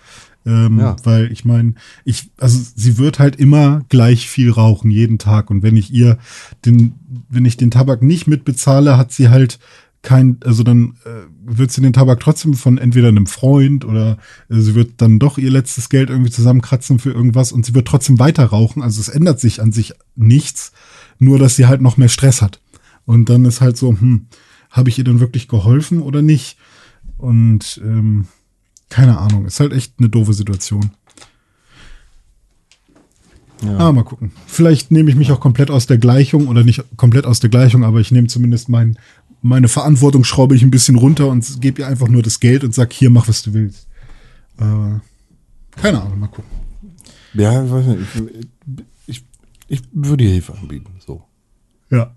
Ähm, 0.47 0.79
Ja. 0.79 0.97
Weil 1.05 1.31
ich 1.33 1.45
meine, 1.45 1.75
ich, 2.05 2.31
also 2.39 2.59
sie 2.75 2.99
wird 2.99 3.19
halt 3.19 3.37
immer 3.37 3.83
gleich 3.89 4.29
viel 4.29 4.51
rauchen, 4.51 4.91
jeden 4.91 5.19
Tag. 5.19 5.51
Und 5.51 5.63
wenn 5.63 5.77
ich 5.77 5.93
ihr 5.93 6.19
den, 6.65 6.95
wenn 7.29 7.45
ich 7.45 7.57
den 7.57 7.71
Tabak 7.71 8.03
nicht 8.03 8.27
mitbezahle, 8.27 8.97
hat 8.97 9.13
sie 9.13 9.29
halt 9.29 9.59
kein, 10.03 10.39
also 10.45 10.63
dann 10.63 10.95
äh, 11.05 11.27
wird 11.45 11.73
sie 11.73 11.81
den 11.83 11.93
Tabak 11.93 12.21
trotzdem 12.21 12.55
von 12.55 12.79
entweder 12.79 13.09
einem 13.09 13.27
Freund 13.27 13.85
oder 13.85 14.17
äh, 14.49 14.61
sie 14.61 14.75
wird 14.75 14.93
dann 14.99 15.19
doch 15.19 15.39
ihr 15.39 15.51
letztes 15.51 15.89
Geld 15.89 16.09
irgendwie 16.09 16.31
zusammenkratzen 16.31 16.99
für 17.01 17.11
irgendwas 17.11 17.51
und 17.51 17.67
sie 17.67 17.75
wird 17.75 17.89
trotzdem 17.89 18.19
weiter 18.19 18.45
rauchen. 18.45 18.81
Also 18.83 19.01
es 19.01 19.09
ändert 19.09 19.41
sich 19.41 19.61
an 19.61 19.73
sich 19.73 19.95
nichts, 20.15 20.73
nur 21.19 21.39
dass 21.39 21.57
sie 21.57 21.67
halt 21.67 21.81
noch 21.81 21.97
mehr 21.97 22.09
Stress 22.09 22.43
hat. 22.43 22.61
Und 23.09 23.31
dann 23.31 23.47
ist 23.47 23.63
halt 23.63 23.79
so, 23.79 23.89
hm, 23.89 24.27
habe 24.69 24.91
ich 24.91 24.99
ihr 24.99 25.05
denn 25.05 25.19
wirklich 25.19 25.49
geholfen 25.49 26.03
oder 26.03 26.21
nicht? 26.21 26.59
Und 27.17 27.81
ähm, 27.83 28.27
keine 28.91 29.17
Ahnung, 29.17 29.47
ist 29.47 29.61
halt 29.61 29.73
echt 29.73 29.95
eine 29.99 30.11
doofe 30.11 30.35
Situation. 30.35 30.91
Ja. 33.65 33.79
Ah, 33.79 33.93
mal 33.93 34.05
gucken. 34.05 34.33
Vielleicht 34.47 34.91
nehme 34.91 35.09
ich 35.09 35.17
mich 35.17 35.33
auch 35.33 35.41
komplett 35.41 35.71
aus 35.71 35.87
der 35.87 35.97
Gleichung 35.97 36.49
oder 36.49 36.65
nicht 36.65 36.85
komplett 36.99 37.25
aus 37.25 37.41
der 37.41 37.49
Gleichung, 37.49 37.83
aber 37.83 37.99
ich 37.99 38.13
nehme 38.13 38.27
zumindest 38.27 38.69
mein, 38.69 38.99
meine 39.41 39.69
Verantwortung, 39.69 40.23
schraube 40.23 40.55
ich 40.55 40.61
ein 40.61 40.71
bisschen 40.71 40.97
runter 40.97 41.29
und 41.29 41.63
gebe 41.63 41.81
ihr 41.81 41.89
einfach 41.89 42.09
nur 42.09 42.23
das 42.23 42.41
Geld 42.41 42.63
und 42.63 42.75
sag, 42.75 42.93
hier, 42.93 43.09
mach, 43.09 43.27
was 43.27 43.41
du 43.41 43.55
willst. 43.55 43.89
Äh, 44.59 45.01
keine 45.81 46.03
Ahnung, 46.03 46.21
mal 46.21 46.27
gucken. 46.27 46.51
Ja, 47.33 47.65
ich 47.65 47.71
weiß 47.71 47.87
nicht. 47.87 48.01
Ich, 48.15 48.83
ich, 49.07 49.25
ich 49.67 49.83
würde 49.93 50.25
ihr 50.25 50.31
Hilfe 50.31 50.53
anbieten. 50.59 50.93
So. 51.07 51.23
Ja. 51.89 52.15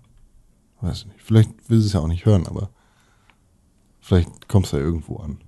Weiß 0.82 1.06
nicht. 1.06 1.20
Vielleicht 1.22 1.50
will 1.70 1.80
sie 1.80 1.86
es 1.86 1.92
ja 1.94 2.00
auch 2.00 2.08
nicht 2.08 2.26
hören, 2.26 2.46
aber 2.46 2.68
vielleicht 4.00 4.48
kommst 4.48 4.72
du 4.72 4.76
ja 4.76 4.82
irgendwo 4.82 5.16
an. 5.16 5.38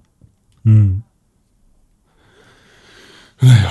Hm. 0.64 1.02
Naja. 3.40 3.70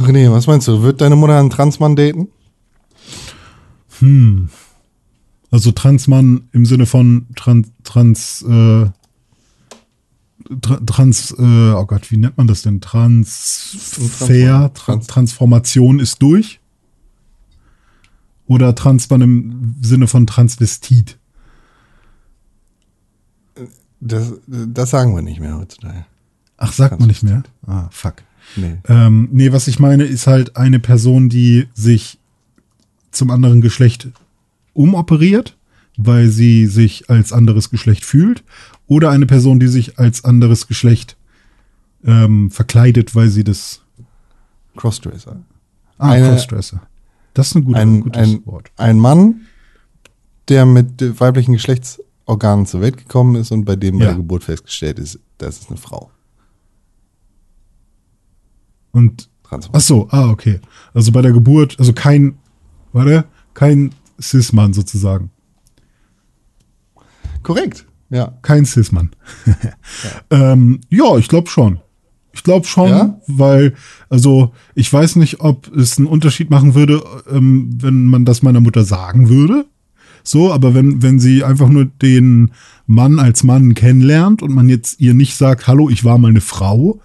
René, 0.00 0.30
was 0.30 0.46
meinst 0.46 0.66
du? 0.68 0.82
Wird 0.82 1.00
deine 1.00 1.16
Mutter 1.16 1.38
einen 1.38 1.50
Transmann 1.50 1.96
daten? 1.96 2.28
Also 5.50 5.72
Transmann 5.72 6.48
im 6.52 6.64
Sinne 6.64 6.86
von 6.86 7.26
Trans, 7.36 7.68
Trans, 7.82 8.42
äh, 8.42 8.86
Tra- 10.48 10.86
Trans, 10.86 11.32
äh, 11.32 11.72
oh 11.74 11.84
Gott, 11.84 12.10
wie 12.10 12.16
nennt 12.16 12.38
man 12.38 12.46
das 12.46 12.62
denn? 12.62 12.80
Transfer, 12.80 14.70
Tra 14.72 14.94
Trans- 14.94 15.06
Transformation 15.06 16.00
ist 16.00 16.22
durch? 16.22 16.59
Oder 18.50 18.74
Transmann 18.74 19.20
im 19.20 19.76
Sinne 19.80 20.08
von 20.08 20.26
Transvestit? 20.26 21.16
Das, 24.00 24.32
das 24.48 24.90
sagen 24.90 25.14
wir 25.14 25.22
nicht 25.22 25.38
mehr 25.38 25.56
heutzutage. 25.56 26.04
Ach, 26.56 26.72
sagt 26.72 26.98
man 26.98 27.06
nicht 27.06 27.22
mehr? 27.22 27.44
Ah, 27.64 27.86
fuck. 27.92 28.24
Nee. 28.56 28.78
Ähm, 28.88 29.28
nee, 29.30 29.52
was 29.52 29.68
ich 29.68 29.78
meine, 29.78 30.02
ist 30.02 30.26
halt 30.26 30.56
eine 30.56 30.80
Person, 30.80 31.28
die 31.28 31.68
sich 31.74 32.18
zum 33.12 33.30
anderen 33.30 33.60
Geschlecht 33.60 34.08
umoperiert, 34.72 35.56
weil 35.96 36.28
sie 36.28 36.66
sich 36.66 37.08
als 37.08 37.32
anderes 37.32 37.70
Geschlecht 37.70 38.04
fühlt, 38.04 38.42
oder 38.88 39.10
eine 39.10 39.26
Person, 39.26 39.60
die 39.60 39.68
sich 39.68 40.00
als 40.00 40.24
anderes 40.24 40.66
Geschlecht 40.66 41.16
ähm, 42.04 42.50
verkleidet, 42.50 43.14
weil 43.14 43.28
sie 43.28 43.44
das. 43.44 43.82
Crossdresser. 44.76 45.36
Ah, 45.98 46.10
Eine- 46.10 46.30
Crossdresser. 46.30 46.82
Das 47.34 47.48
ist 47.48 47.54
ein, 47.56 47.64
guter, 47.64 47.78
ein, 47.78 48.00
gutes 48.00 48.22
ein, 48.22 48.46
Wort. 48.46 48.70
ein 48.76 48.98
Mann, 48.98 49.42
der 50.48 50.66
mit 50.66 51.20
weiblichen 51.20 51.52
Geschlechtsorganen 51.52 52.66
zur 52.66 52.80
Welt 52.80 52.96
gekommen 52.96 53.36
ist 53.36 53.52
und 53.52 53.64
bei 53.64 53.76
dem 53.76 53.98
bei 53.98 54.04
Ja. 54.04 54.10
der 54.10 54.16
Geburt 54.18 54.44
festgestellt 54.44 54.98
ist, 54.98 55.18
das 55.38 55.58
ist 55.58 55.68
eine 55.70 55.78
Frau. 55.78 56.10
Und 58.92 59.28
ach 59.72 59.80
so, 59.80 60.08
ah, 60.10 60.30
okay. 60.30 60.60
Also 60.94 61.12
bei 61.12 61.22
der 61.22 61.32
Geburt, 61.32 61.76
also 61.78 61.92
kein, 61.92 62.38
warte, 62.92 63.24
kein 63.54 63.94
Cis-Mann 64.20 64.72
sozusagen. 64.72 65.30
Korrekt. 67.42 67.86
Ja. 68.10 68.36
Kein 68.42 68.66
Cis-Mann. 68.66 69.10
ja. 70.30 70.52
Ähm, 70.52 70.80
ja, 70.88 71.16
ich 71.16 71.28
glaube 71.28 71.48
schon. 71.48 71.80
Ich 72.32 72.42
glaube 72.44 72.66
schon, 72.66 72.88
Ja? 72.88 73.20
weil, 73.26 73.74
also 74.08 74.52
ich 74.74 74.92
weiß 74.92 75.16
nicht, 75.16 75.40
ob 75.40 75.74
es 75.74 75.98
einen 75.98 76.06
Unterschied 76.06 76.50
machen 76.50 76.74
würde, 76.74 77.02
ähm, 77.30 77.70
wenn 77.80 78.06
man 78.06 78.24
das 78.24 78.42
meiner 78.42 78.60
Mutter 78.60 78.84
sagen 78.84 79.28
würde. 79.28 79.66
So, 80.22 80.52
aber 80.52 80.74
wenn, 80.74 81.02
wenn 81.02 81.18
sie 81.18 81.44
einfach 81.44 81.68
nur 81.68 81.86
den 81.86 82.52
Mann 82.86 83.18
als 83.18 83.42
Mann 83.42 83.74
kennenlernt 83.74 84.42
und 84.42 84.52
man 84.52 84.68
jetzt 84.68 85.00
ihr 85.00 85.14
nicht 85.14 85.34
sagt, 85.36 85.66
hallo, 85.66 85.88
ich 85.88 86.04
war 86.04 86.18
mal 86.18 86.28
eine 86.28 86.40
Frau, 86.42 87.00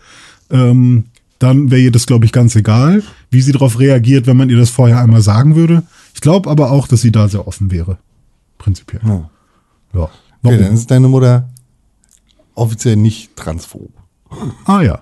ähm, 0.52 1.06
dann 1.40 1.72
wäre 1.72 1.82
ihr 1.82 1.92
das, 1.92 2.06
glaube 2.08 2.26
ich, 2.26 2.32
ganz 2.32 2.56
egal, 2.56 3.04
wie 3.32 3.42
sie 3.42 3.52
darauf 3.52 3.80
reagiert, 3.80 4.28
wenn 4.28 4.38
man 4.38 4.50
ihr 4.50 4.58
das 4.58 4.70
vorher 4.70 5.00
einmal 5.00 5.22
sagen 5.22 5.56
würde. 5.56 5.84
Ich 6.14 6.22
glaube 6.22 6.50
aber 6.50 6.72
auch, 6.72 6.88
dass 6.88 7.02
sie 7.02 7.12
da 7.12 7.28
sehr 7.28 7.48
offen 7.48 7.72
wäre. 7.72 7.98
Prinzipiell. 8.58 9.02
Ja. 9.06 9.30
Ja. 9.94 10.10
Okay, 10.44 10.58
dann 10.60 10.74
ist 10.74 10.92
deine 10.92 11.08
Mutter 11.08 11.50
offiziell 12.54 12.96
nicht 12.96 13.36
transphob. 13.36 13.90
ah 14.66 14.82
ja. 14.82 15.02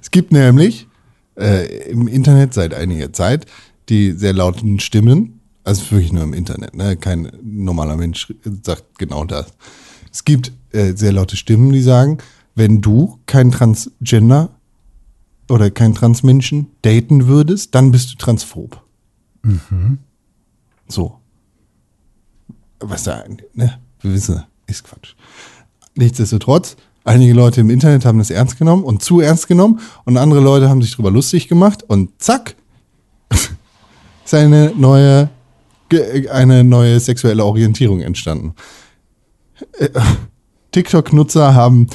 Es 0.00 0.10
gibt 0.10 0.32
nämlich 0.32 0.86
äh, 1.36 1.90
im 1.90 2.08
Internet 2.08 2.54
seit 2.54 2.74
einiger 2.74 3.12
Zeit 3.12 3.46
die 3.88 4.12
sehr 4.12 4.32
lauten 4.32 4.78
Stimmen, 4.80 5.40
also 5.64 5.90
wirklich 5.90 6.12
nur 6.12 6.22
im 6.22 6.34
Internet, 6.34 6.74
ne? 6.74 6.96
kein 6.96 7.30
normaler 7.42 7.96
Mensch 7.96 8.32
sagt 8.62 8.98
genau 8.98 9.24
das. 9.24 9.52
Es 10.12 10.24
gibt 10.24 10.52
äh, 10.72 10.94
sehr 10.94 11.12
laute 11.12 11.36
Stimmen, 11.36 11.72
die 11.72 11.82
sagen, 11.82 12.18
wenn 12.54 12.80
du 12.80 13.18
kein 13.26 13.50
Transgender 13.50 14.50
oder 15.48 15.70
kein 15.70 15.94
Transmenschen 15.94 16.68
daten 16.82 17.26
würdest, 17.26 17.74
dann 17.74 17.90
bist 17.90 18.12
du 18.12 18.16
transphob. 18.16 18.82
So. 20.88 21.18
Was 22.80 23.04
da, 23.04 23.24
ne? 23.54 23.78
Wir 24.00 24.12
wissen, 24.12 24.42
ist 24.66 24.84
Quatsch. 24.84 25.14
Nichtsdestotrotz, 25.94 26.76
einige 27.04 27.34
Leute 27.34 27.60
im 27.60 27.70
Internet 27.70 28.04
haben 28.04 28.18
das 28.18 28.30
ernst 28.30 28.58
genommen 28.58 28.84
und 28.84 29.02
zu 29.02 29.20
ernst 29.20 29.48
genommen 29.48 29.80
und 30.04 30.16
andere 30.16 30.40
Leute 30.40 30.68
haben 30.68 30.82
sich 30.82 30.94
drüber 30.94 31.10
lustig 31.10 31.48
gemacht 31.48 31.82
und 31.82 32.10
zack, 32.18 32.56
ist 34.24 34.34
eine 34.34 34.72
neue, 34.76 35.30
eine 36.30 36.64
neue 36.64 37.00
sexuelle 37.00 37.44
Orientierung 37.44 38.00
entstanden. 38.00 38.54
Äh, 39.78 39.88
TikTok-Nutzer 40.72 41.54
haben 41.54 41.88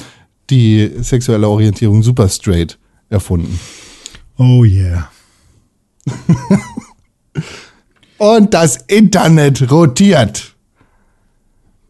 die 0.50 0.90
sexuelle 1.00 1.48
Orientierung 1.48 2.02
super 2.02 2.28
straight 2.28 2.78
erfunden. 3.08 3.58
Oh 4.38 4.64
yeah. 4.64 5.10
Und 8.18 8.54
das 8.54 8.78
Internet 8.88 9.70
rotiert. 9.70 10.54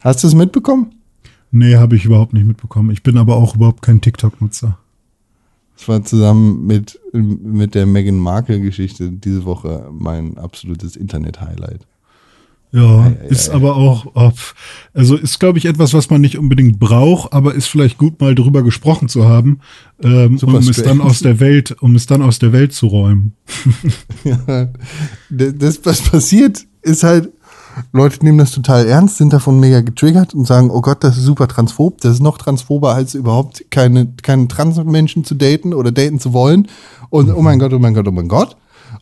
Hast 0.00 0.22
du 0.22 0.28
es 0.28 0.34
mitbekommen? 0.34 0.97
Nee, 1.50 1.76
habe 1.76 1.96
ich 1.96 2.04
überhaupt 2.04 2.34
nicht 2.34 2.46
mitbekommen. 2.46 2.90
Ich 2.90 3.02
bin 3.02 3.16
aber 3.16 3.36
auch 3.36 3.54
überhaupt 3.54 3.82
kein 3.82 4.00
TikTok-Nutzer. 4.00 4.78
Das 5.76 5.88
war 5.88 6.04
zusammen 6.04 6.66
mit, 6.66 6.98
mit 7.12 7.74
der 7.74 7.86
Meghan 7.86 8.18
Markle-Geschichte 8.18 9.10
diese 9.12 9.44
Woche 9.44 9.88
mein 9.92 10.36
absolutes 10.36 10.96
Internet-Highlight. 10.96 11.86
Ja, 12.70 13.04
Ei, 13.04 13.16
ei, 13.22 13.26
ist 13.28 13.48
ei. 13.48 13.54
aber 13.54 13.76
auch, 13.76 14.06
oh, 14.14 14.32
also 14.92 15.16
ist, 15.16 15.38
glaube 15.38 15.58
ich, 15.58 15.64
etwas, 15.64 15.94
was 15.94 16.10
man 16.10 16.20
nicht 16.20 16.36
unbedingt 16.36 16.78
braucht, 16.78 17.32
aber 17.32 17.54
ist 17.54 17.66
vielleicht 17.66 17.96
gut, 17.96 18.20
mal 18.20 18.34
drüber 18.34 18.62
gesprochen 18.62 19.08
zu 19.08 19.24
haben, 19.26 19.60
ähm, 20.02 20.38
um 20.42 20.56
es 20.56 20.82
dann 20.82 21.00
aus 21.00 21.20
der 21.20 21.40
Welt, 21.40 21.76
um 21.80 21.94
es 21.94 22.06
dann 22.06 22.20
aus 22.20 22.38
der 22.38 22.52
Welt 22.52 22.72
zu 22.72 22.86
räumen. 22.86 23.32
Ja, 24.24 24.68
das, 25.30 25.80
was 25.84 26.02
passiert, 26.02 26.66
ist 26.82 27.04
halt, 27.04 27.30
Leute 27.92 28.24
nehmen 28.24 28.38
das 28.38 28.50
total 28.50 28.86
ernst, 28.86 29.16
sind 29.16 29.32
davon 29.32 29.60
mega 29.60 29.80
getriggert 29.80 30.34
und 30.34 30.46
sagen, 30.46 30.70
oh 30.70 30.80
Gott, 30.80 31.02
das 31.04 31.16
ist 31.16 31.24
super 31.24 31.48
transphob, 31.48 32.00
das 32.00 32.14
ist 32.14 32.22
noch 32.22 32.38
transphober, 32.38 32.94
als 32.94 33.14
überhaupt 33.14 33.70
keine, 33.70 34.06
keine 34.22 34.48
Transmenschen 34.48 35.24
zu 35.24 35.34
daten 35.34 35.74
oder 35.74 35.92
daten 35.92 36.20
zu 36.20 36.32
wollen. 36.32 36.68
Und 37.10 37.30
oh 37.34 37.42
mein 37.42 37.58
Gott, 37.58 37.72
oh 37.72 37.78
mein 37.78 37.94
Gott, 37.94 38.06
oh 38.08 38.12
mein 38.12 38.28
Gott. 38.28 38.56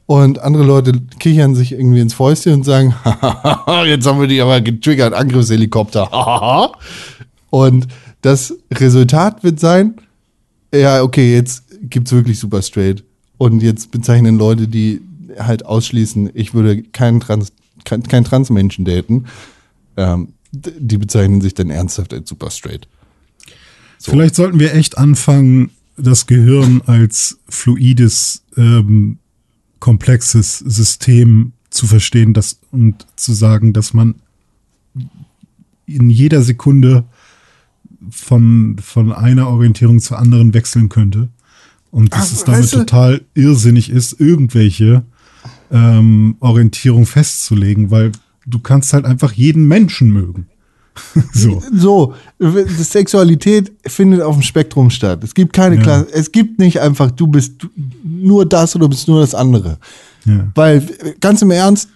Und 0.06 0.40
andere 0.40 0.64
Leute 0.64 0.92
kichern 1.18 1.54
sich 1.54 1.72
irgendwie 1.72 2.00
ins 2.00 2.14
Fäustchen 2.14 2.54
und 2.54 2.64
sagen, 2.64 2.94
jetzt 3.86 4.06
haben 4.06 4.20
wir 4.20 4.28
die 4.28 4.40
aber 4.40 4.60
getriggert, 4.60 5.14
Angriffshelikopter. 5.14 6.08
und 7.50 7.88
das 8.22 8.54
Resultat 8.72 9.44
wird 9.44 9.60
sein, 9.60 9.96
ja, 10.74 11.02
okay, 11.02 11.34
jetzt 11.34 11.64
gibt's 11.82 12.12
wirklich 12.12 12.38
super 12.38 12.62
straight. 12.62 13.04
Und 13.38 13.62
jetzt 13.62 13.90
bezeichnen 13.90 14.38
Leute, 14.38 14.68
die 14.68 15.02
halt 15.38 15.66
ausschließen, 15.66 16.30
ich 16.34 16.54
würde 16.54 16.82
keinen 16.82 17.20
Trans, 17.20 17.52
kein, 17.86 18.02
kein 18.02 18.24
Transmenschen 18.24 18.84
daten, 18.84 19.24
ähm, 19.96 20.34
die 20.52 20.98
bezeichnen 20.98 21.40
sich 21.40 21.54
dann 21.54 21.70
ernsthaft 21.70 22.12
als 22.12 22.28
super 22.28 22.50
straight. 22.50 22.86
So. 23.98 24.10
Vielleicht 24.12 24.34
sollten 24.34 24.60
wir 24.60 24.74
echt 24.74 24.98
anfangen, 24.98 25.70
das 25.96 26.26
Gehirn 26.26 26.82
als 26.84 27.38
fluides, 27.48 28.42
ähm, 28.56 29.18
komplexes 29.80 30.58
System 30.58 31.52
zu 31.70 31.86
verstehen 31.86 32.34
das, 32.34 32.58
und 32.70 33.06
zu 33.16 33.32
sagen, 33.32 33.72
dass 33.72 33.94
man 33.94 34.16
in 35.86 36.10
jeder 36.10 36.42
Sekunde 36.42 37.04
von, 38.10 38.76
von 38.80 39.12
einer 39.12 39.48
Orientierung 39.48 40.00
zur 40.00 40.18
anderen 40.18 40.52
wechseln 40.54 40.88
könnte. 40.88 41.28
Und 41.90 42.12
dass 42.12 42.28
Ach, 42.28 42.32
es 42.32 42.44
damit 42.44 42.60
weißt 42.60 42.72
du- 42.74 42.78
total 42.78 43.22
irrsinnig 43.34 43.90
ist, 43.90 44.20
irgendwelche 44.20 45.04
ähm, 45.70 46.36
Orientierung 46.40 47.06
festzulegen, 47.06 47.90
weil 47.90 48.12
du 48.46 48.58
kannst 48.58 48.92
halt 48.92 49.04
einfach 49.04 49.32
jeden 49.32 49.66
Menschen 49.66 50.10
mögen. 50.10 50.46
so. 51.32 51.62
So, 51.74 52.14
Sexualität 52.78 53.72
findet 53.86 54.22
auf 54.22 54.34
dem 54.36 54.42
Spektrum 54.42 54.90
statt. 54.90 55.22
Es 55.22 55.34
gibt 55.34 55.52
keine 55.52 55.76
Ja. 55.76 55.82
Klasse, 55.82 56.08
es 56.12 56.32
gibt 56.32 56.58
nicht 56.58 56.80
einfach, 56.80 57.10
du 57.10 57.26
bist 57.26 57.66
nur 58.02 58.46
das 58.46 58.74
oder 58.74 58.86
du 58.86 58.90
bist 58.90 59.08
nur 59.08 59.20
das 59.20 59.34
andere. 59.34 59.78
Ja. 60.24 60.48
Weil, 60.54 60.86
ganz 61.20 61.42
im 61.42 61.50
Ernst, 61.50 61.88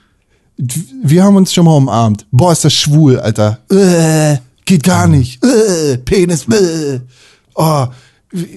wir 1.02 1.24
haben 1.24 1.36
uns 1.36 1.52
schon 1.52 1.64
mal 1.64 1.76
umarmt. 1.76 2.26
Boah, 2.30 2.52
ist 2.52 2.64
das 2.64 2.74
schwul, 2.74 3.18
Alter. 3.18 3.60
Äh, 3.70 4.38
geht 4.66 4.82
gar 4.82 5.06
nicht. 5.08 5.42
Äh, 5.42 5.96
Penis. 5.98 6.46
Äh. 6.48 7.00
Oh, 7.54 7.86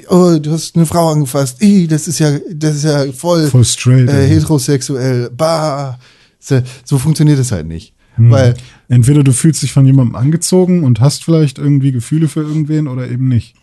oh, 0.10 0.38
du 0.40 0.52
hast 0.52 0.76
eine 0.76 0.86
Frau 0.86 1.10
angefasst. 1.10 1.62
Ih, 1.62 1.88
das 1.88 2.08
ist 2.08 2.20
ja, 2.20 2.38
das 2.54 2.76
ist 2.76 2.84
ja 2.84 3.12
voll, 3.12 3.48
Voll 3.48 3.66
straight, 3.66 4.10
äh, 4.10 4.28
heterosexuell. 4.28 5.30
Bah. 5.30 6.00
So, 6.40 6.62
so 6.84 6.98
funktioniert 6.98 7.40
es 7.40 7.52
halt 7.52 7.68
nicht. 7.68 7.94
Hm. 8.16 8.30
Weil, 8.30 8.56
Entweder 8.94 9.24
du 9.24 9.34
fühlst 9.34 9.64
dich 9.64 9.74
von 9.74 9.88
jemandem 9.88 10.16
angezogen 10.16 10.84
und 10.84 11.00
hast 11.00 11.24
vielleicht 11.24 11.58
irgendwie 11.58 11.92
Gefühle 11.92 12.28
für 12.28 12.42
irgendwen 12.42 12.88
oder 12.88 13.10
eben 13.10 13.28
nicht. 13.28 13.56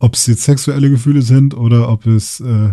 Ob 0.00 0.14
es 0.14 0.26
jetzt 0.26 0.42
sexuelle 0.42 0.90
Gefühle 0.90 1.22
sind 1.22 1.56
oder 1.56 1.88
ob 1.88 2.04
es 2.06 2.40
äh, 2.40 2.72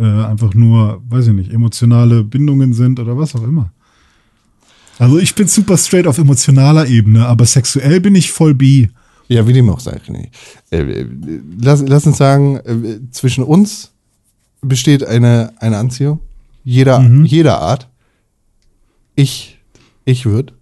äh, 0.00 0.24
einfach 0.24 0.54
nur, 0.54 1.00
weiß 1.08 1.28
ich 1.28 1.34
nicht, 1.34 1.52
emotionale 1.52 2.24
Bindungen 2.24 2.72
sind 2.72 2.98
oder 2.98 3.16
was 3.16 3.36
auch 3.36 3.44
immer. 3.44 3.72
Also 4.98 5.18
ich 5.18 5.34
bin 5.36 5.46
super 5.46 5.76
straight 5.76 6.08
auf 6.08 6.18
emotionaler 6.18 6.88
Ebene, 6.88 7.26
aber 7.26 7.46
sexuell 7.46 8.00
bin 8.00 8.16
ich 8.16 8.32
voll 8.32 8.54
bi. 8.54 8.90
Ja, 9.28 9.46
wie 9.46 9.52
dem 9.52 9.70
auch 9.70 9.80
sei, 9.80 9.96
René. 9.96 10.30
Äh, 10.70 10.78
äh, 10.78 11.06
lass, 11.60 11.82
lass 11.82 12.06
uns 12.06 12.18
sagen, 12.18 12.56
äh, 12.56 13.00
zwischen 13.10 13.44
uns 13.44 13.92
besteht 14.60 15.04
eine, 15.04 15.52
eine 15.58 15.78
Anziehung. 15.78 16.20
Jeder, 16.64 17.00
jeder 17.24 17.60
Art. 17.60 17.88
Ich, 19.14 19.58
ich 20.04 20.26
würde. 20.26 20.54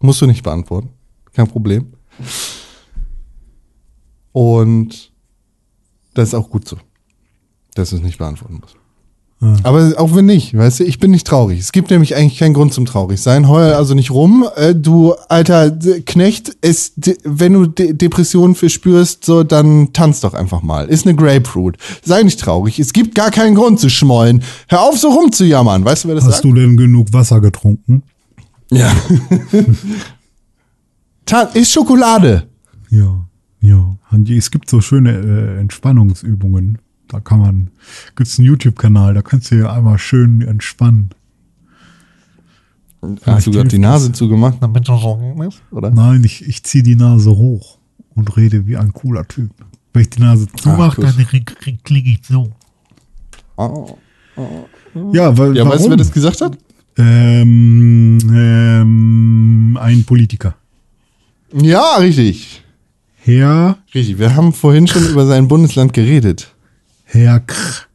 Musst 0.00 0.20
du 0.20 0.26
nicht 0.26 0.42
beantworten. 0.42 0.90
Kein 1.32 1.48
Problem. 1.48 1.92
Und 4.32 5.12
das 6.14 6.28
ist 6.28 6.34
auch 6.34 6.48
gut 6.48 6.66
so. 6.66 6.78
Dass 7.74 7.90
du 7.90 7.96
es 7.96 8.02
nicht 8.02 8.18
beantworten 8.18 8.58
musst. 8.60 8.76
Aber 9.62 9.92
auch 9.98 10.16
wenn 10.16 10.26
nicht, 10.26 10.56
weißt 10.56 10.80
du, 10.80 10.84
ich 10.84 10.98
bin 10.98 11.12
nicht 11.12 11.24
traurig. 11.24 11.60
Es 11.60 11.70
gibt 11.70 11.90
nämlich 11.90 12.16
eigentlich 12.16 12.40
keinen 12.40 12.54
Grund 12.54 12.74
zum 12.74 12.86
traurig 12.86 13.20
sein. 13.20 13.48
Heul 13.48 13.72
also 13.72 13.94
nicht 13.94 14.10
rum. 14.10 14.44
Äh, 14.56 14.74
du 14.74 15.14
alter 15.28 15.70
Knecht, 16.06 16.56
es, 16.60 16.94
wenn 17.22 17.52
du 17.52 17.66
De 17.66 17.92
Depressionen 17.92 18.56
verspürst, 18.56 19.24
so 19.24 19.44
dann 19.44 19.92
tanz 19.92 20.20
doch 20.20 20.34
einfach 20.34 20.62
mal. 20.62 20.88
Ist 20.88 21.06
eine 21.06 21.14
Grapefruit. 21.14 21.76
Sei 22.02 22.24
nicht 22.24 22.40
traurig. 22.40 22.80
Es 22.80 22.92
gibt 22.92 23.14
gar 23.14 23.30
keinen 23.30 23.54
Grund 23.54 23.78
zu 23.78 23.90
schmollen. 23.90 24.42
Hör 24.66 24.82
auf, 24.82 24.98
so 24.98 25.10
rumzujammern. 25.10 25.84
Weißt 25.84 26.02
du, 26.02 26.08
wer 26.08 26.16
das 26.16 26.24
Hast 26.24 26.32
sagt? 26.32 26.44
du 26.44 26.54
denn 26.54 26.76
genug 26.76 27.12
Wasser 27.12 27.40
getrunken? 27.40 28.02
Ja. 28.72 28.92
Ist 31.54 31.70
Schokolade. 31.70 32.48
Ja, 32.90 33.24
ja. 33.60 33.96
Es 34.28 34.50
gibt 34.50 34.68
so 34.68 34.80
schöne 34.80 35.12
äh, 35.12 35.60
Entspannungsübungen. 35.60 36.78
Da 37.08 37.20
kann 37.20 37.38
man, 37.40 37.70
gibt's 38.16 38.38
einen 38.38 38.46
YouTube-Kanal, 38.46 39.14
da 39.14 39.22
kannst 39.22 39.50
du 39.50 39.56
ja 39.56 39.72
einmal 39.72 39.98
schön 39.98 40.42
entspannen. 40.42 41.10
Hast 43.24 43.46
du 43.46 43.52
gerade 43.52 43.68
die 43.68 43.78
Nase 43.78 44.12
zugemacht, 44.12 44.58
damit 44.60 44.88
du 44.88 44.96
so 44.98 45.42
ist, 45.48 45.62
oder? 45.70 45.90
Nein, 45.90 46.22
ich, 46.24 46.46
ich 46.46 46.62
ziehe 46.64 46.82
die 46.82 46.96
Nase 46.96 47.30
hoch 47.30 47.78
und 48.14 48.36
rede 48.36 48.66
wie 48.66 48.76
ein 48.76 48.92
cooler 48.92 49.26
Typ. 49.26 49.50
Wenn 49.92 50.02
ich 50.02 50.10
die 50.10 50.20
Nase 50.20 50.46
zumache, 50.56 51.00
gut. 51.00 51.14
dann 51.16 51.78
klinge 51.84 52.10
ich 52.10 52.20
so. 52.26 52.52
Oh. 53.56 53.96
Ja, 55.12 55.36
weil, 55.36 55.56
Ja, 55.56 55.64
warum? 55.64 55.72
weißt 55.74 55.86
du, 55.86 55.90
wer 55.90 55.96
das 55.96 56.12
gesagt 56.12 56.40
hat? 56.40 56.58
ähm, 56.98 58.18
ähm, 58.32 59.78
ein 59.80 60.04
Politiker. 60.04 60.56
Ja, 61.54 61.96
richtig. 61.96 62.62
Herr, 63.16 63.78
Richtig. 63.94 64.18
Wir 64.18 64.34
haben 64.34 64.52
vorhin 64.52 64.86
schon 64.86 65.06
über 65.08 65.26
sein 65.26 65.48
Bundesland 65.48 65.92
geredet. 65.92 66.54
Herr 67.10 67.40
Kr, 67.40 67.86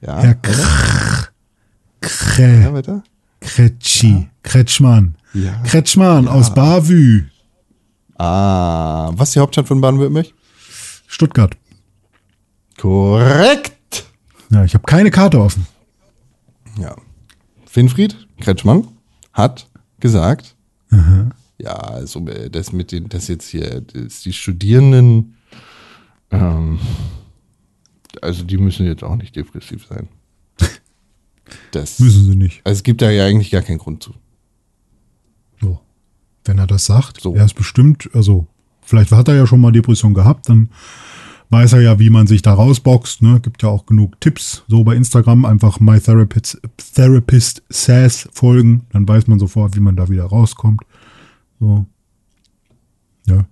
Ja. 0.00 0.18
Herr? 0.20 0.34
Kr, 0.34 0.52
Ja, 0.52 1.28
Kre, 2.00 2.72
weiter? 2.72 3.02
Kretschi, 3.40 4.28
Kretschmann. 4.42 5.14
Ja. 5.34 5.52
Kretschmann 5.64 6.26
aus 6.28 6.54
Bavü, 6.54 7.24
Ah, 8.18 9.10
was 9.14 9.28
ist 9.28 9.34
die 9.34 9.40
Hauptstadt 9.40 9.68
von 9.68 9.80
Baden-Württemberg? 9.82 10.28
Stuttgart. 11.06 11.54
Korrekt. 12.78 14.06
Ja, 14.50 14.64
ich 14.64 14.72
habe 14.72 14.84
keine 14.86 15.10
Karte 15.10 15.38
offen. 15.40 15.66
Ja. 16.80 16.96
Winfried 17.74 18.16
Kretschmann 18.40 18.88
hat 19.34 19.68
gesagt, 20.00 20.54
ja, 21.58 21.72
also 21.74 22.26
äh, 22.26 22.48
das 22.48 22.72
mit 22.72 22.90
den, 22.92 23.08
das 23.10 23.28
jetzt 23.28 23.48
hier, 23.48 23.82
das, 23.82 24.20
die 24.20 24.32
Studierenden, 24.32 25.36
ähm, 26.30 26.78
also 28.22 28.44
die 28.44 28.58
müssen 28.58 28.86
jetzt 28.86 29.04
auch 29.04 29.16
nicht 29.16 29.34
depressiv 29.36 29.86
sein. 29.86 30.08
Das, 31.70 32.00
Müssen 32.00 32.24
sie 32.24 32.34
nicht. 32.36 32.60
also 32.64 32.78
es 32.78 32.82
gibt 32.82 33.00
da 33.02 33.08
ja 33.10 33.24
eigentlich 33.24 33.52
gar 33.52 33.62
keinen 33.62 33.78
Grund 33.78 34.02
zu. 34.02 34.14
So. 35.60 35.78
Wenn 36.44 36.58
er 36.58 36.66
das 36.66 36.86
sagt, 36.86 37.20
So. 37.20 37.34
er 37.36 37.44
ist 37.44 37.54
bestimmt, 37.54 38.10
also 38.14 38.48
vielleicht 38.82 39.12
hat 39.12 39.28
er 39.28 39.36
ja 39.36 39.46
schon 39.46 39.60
mal 39.60 39.70
Depression 39.70 40.12
gehabt, 40.12 40.48
dann 40.48 40.70
weiß 41.50 41.74
er 41.74 41.82
ja, 41.82 42.00
wie 42.00 42.10
man 42.10 42.26
sich 42.26 42.42
da 42.42 42.52
rausboxt. 42.52 43.22
Ne? 43.22 43.38
Gibt 43.40 43.62
ja 43.62 43.68
auch 43.68 43.86
genug 43.86 44.20
Tipps. 44.20 44.64
So 44.66 44.82
bei 44.82 44.96
Instagram 44.96 45.44
einfach 45.44 45.78
My 45.78 46.00
Therapist, 46.00 46.60
Therapist 46.94 47.62
Says 47.68 48.28
folgen, 48.32 48.84
dann 48.90 49.06
weiß 49.06 49.28
man 49.28 49.38
sofort, 49.38 49.76
wie 49.76 49.80
man 49.80 49.94
da 49.94 50.08
wieder 50.08 50.24
rauskommt. 50.24 50.80
So. 51.60 51.86
Ja. 53.26 53.46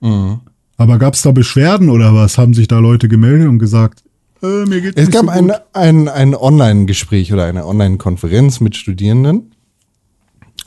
Mhm. 0.00 0.40
Aber 0.80 0.98
gab 0.98 1.12
es 1.12 1.20
da 1.20 1.30
Beschwerden 1.30 1.90
oder 1.90 2.14
was? 2.14 2.38
Haben 2.38 2.54
sich 2.54 2.66
da 2.66 2.78
Leute 2.78 3.06
gemeldet 3.06 3.48
und 3.48 3.58
gesagt, 3.58 4.02
äh, 4.42 4.64
mir 4.64 4.80
geht's 4.80 4.96
Es 4.96 5.08
nicht 5.08 5.12
gab 5.12 5.26
so 5.26 5.30
ein, 5.30 5.48
gut? 5.48 5.60
ein, 5.74 6.08
ein 6.08 6.34
Online-Gespräch 6.34 7.34
oder 7.34 7.44
eine 7.44 7.66
Online-Konferenz 7.66 8.60
mit 8.60 8.74
Studierenden. 8.76 9.54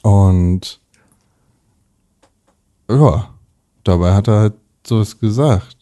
Und 0.03 0.79
ja, 2.87 3.33
dabei 3.83 4.13
hat 4.13 4.27
er 4.27 4.39
halt 4.39 4.53
sowas 4.85 5.19
gesagt. 5.19 5.77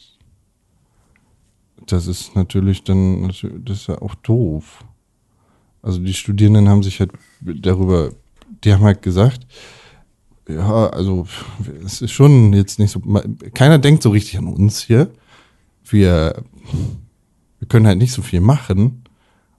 Das 1.88 2.08
ist 2.08 2.34
natürlich 2.34 2.86
dann, 2.86 3.28
das 3.28 3.80
ist 3.80 3.88
ja 3.88 4.02
auch 4.02 4.16
doof. 4.16 4.86
Also 5.82 6.00
die 6.00 6.14
Studierenden 6.14 6.70
haben 6.70 6.84
sich 6.84 7.02
halt 7.02 7.12
darüber, 7.38 8.12
die 8.64 8.74
haben 8.74 8.84
halt 8.86 9.02
gesagt, 9.02 9.46
ja, 10.56 10.88
also 10.88 11.26
es 11.86 12.02
ist 12.02 12.12
schon 12.12 12.54
jetzt 12.54 12.80
nicht 12.80 12.92
so, 12.92 13.02
keiner 13.54 13.80
denkt 13.80 14.04
so 14.04 14.10
richtig 14.10 14.38
an 14.38 14.48
uns 14.48 14.82
hier. 14.82 15.12
Wir 15.84 16.44
wir 17.62 17.68
können 17.68 17.86
halt 17.86 18.00
nicht 18.00 18.12
so 18.12 18.24
viel 18.24 18.42
machen. 18.42 19.04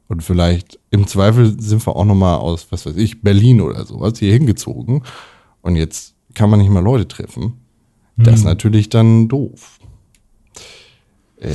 Und 0.09 0.23
vielleicht 0.23 0.79
im 0.91 1.07
Zweifel 1.07 1.59
sind 1.59 1.87
wir 1.87 1.97
auch 1.97 2.05
nochmal 2.05 2.37
aus, 2.37 2.67
was 2.71 2.85
weiß 2.85 2.97
ich, 2.97 3.23
Berlin 3.23 3.61
oder 3.61 3.87
sowas 3.87 4.19
hier 4.19 4.33
hingezogen. 4.33 5.05
Und 5.63 5.77
jetzt 5.77 6.15
kann 6.35 6.51
man 6.51 6.59
nicht 6.59 6.71
mehr 6.71 6.83
Leute 6.83 7.09
treffen. 7.09 7.55
Das 8.17 8.41
ist 8.41 8.45
natürlich 8.45 8.89
dann 8.89 9.29
doof. 9.29 9.79
Äh, 11.39 11.49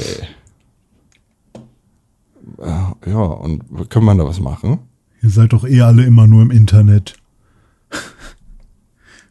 äh, 2.57 3.09
ja, 3.09 3.19
und 3.19 3.89
können 3.89 4.05
man 4.05 4.17
da 4.17 4.25
was 4.25 4.39
machen? 4.39 4.79
Ihr 5.21 5.29
seid 5.29 5.53
doch 5.53 5.65
eh 5.67 5.81
alle 5.81 6.03
immer 6.03 6.27
nur 6.27 6.41
im 6.41 6.49
Internet. 6.49 7.15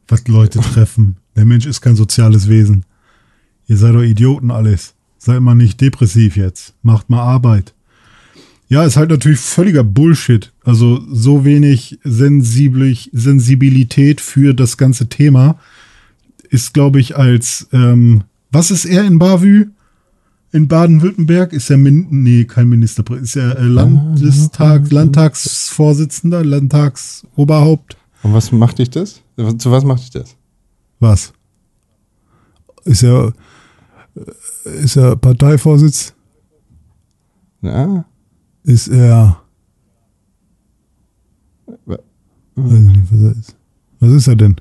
Was 0.08 0.26
Leute 0.28 0.60
treffen. 0.60 1.16
Der 1.34 1.44
Mensch 1.44 1.66
ist 1.66 1.80
kein 1.80 1.96
soziales 1.96 2.48
Wesen. 2.48 2.84
Ihr 3.66 3.76
seid 3.76 3.94
doch 3.94 4.02
Idioten 4.02 4.50
alles. 4.50 4.94
Seid 5.18 5.40
mal 5.40 5.54
nicht 5.54 5.80
depressiv 5.80 6.36
jetzt. 6.36 6.74
Macht 6.82 7.10
mal 7.10 7.22
Arbeit. 7.22 7.74
Ja, 8.68 8.84
ist 8.84 8.96
halt 8.96 9.10
natürlich 9.10 9.40
völliger 9.40 9.84
Bullshit. 9.84 10.52
Also 10.64 11.02
so 11.12 11.44
wenig 11.44 11.98
sensiblich, 12.04 13.10
Sensibilität 13.12 14.20
für 14.20 14.54
das 14.54 14.76
ganze 14.76 15.08
Thema 15.08 15.58
ist, 16.50 16.74
glaube 16.74 17.00
ich, 17.00 17.16
als 17.16 17.68
ähm, 17.72 18.22
was 18.50 18.70
ist 18.70 18.84
er 18.84 19.04
in 19.04 19.18
Bavü? 19.18 19.66
In 20.52 20.68
Baden-Württemberg 20.68 21.52
ist 21.52 21.70
er 21.70 21.76
Min 21.76 22.06
nee, 22.10 22.44
kein 22.44 22.68
Ministerpräsident, 22.68 23.24
ist 23.24 23.36
er 23.36 23.58
äh, 23.58 23.64
Landestag, 23.64 24.90
Landtagsvorsitzender, 24.90 26.44
Landtagsoberhaupt. 26.44 27.96
Und 28.26 28.32
was 28.34 28.50
macht 28.50 28.78
dich 28.80 28.90
das? 28.90 29.22
Zu 29.36 29.70
was 29.70 29.84
macht 29.84 30.00
dich 30.02 30.10
das? 30.10 30.36
Was? 30.98 31.32
Ist 32.84 33.04
er 33.04 33.32
ist 34.64 34.96
er 34.96 35.14
Parteivorsitz? 35.14 36.12
Ja, 37.62 38.04
Ist 38.64 38.88
er 38.88 39.40
weiß 41.86 42.72
ich 42.72 42.80
nicht, 42.80 43.12
was 43.12 43.20
er 43.20 43.30
ist. 43.38 43.56
Was 44.00 44.10
ist 44.12 44.26
er 44.26 44.36
denn? 44.36 44.56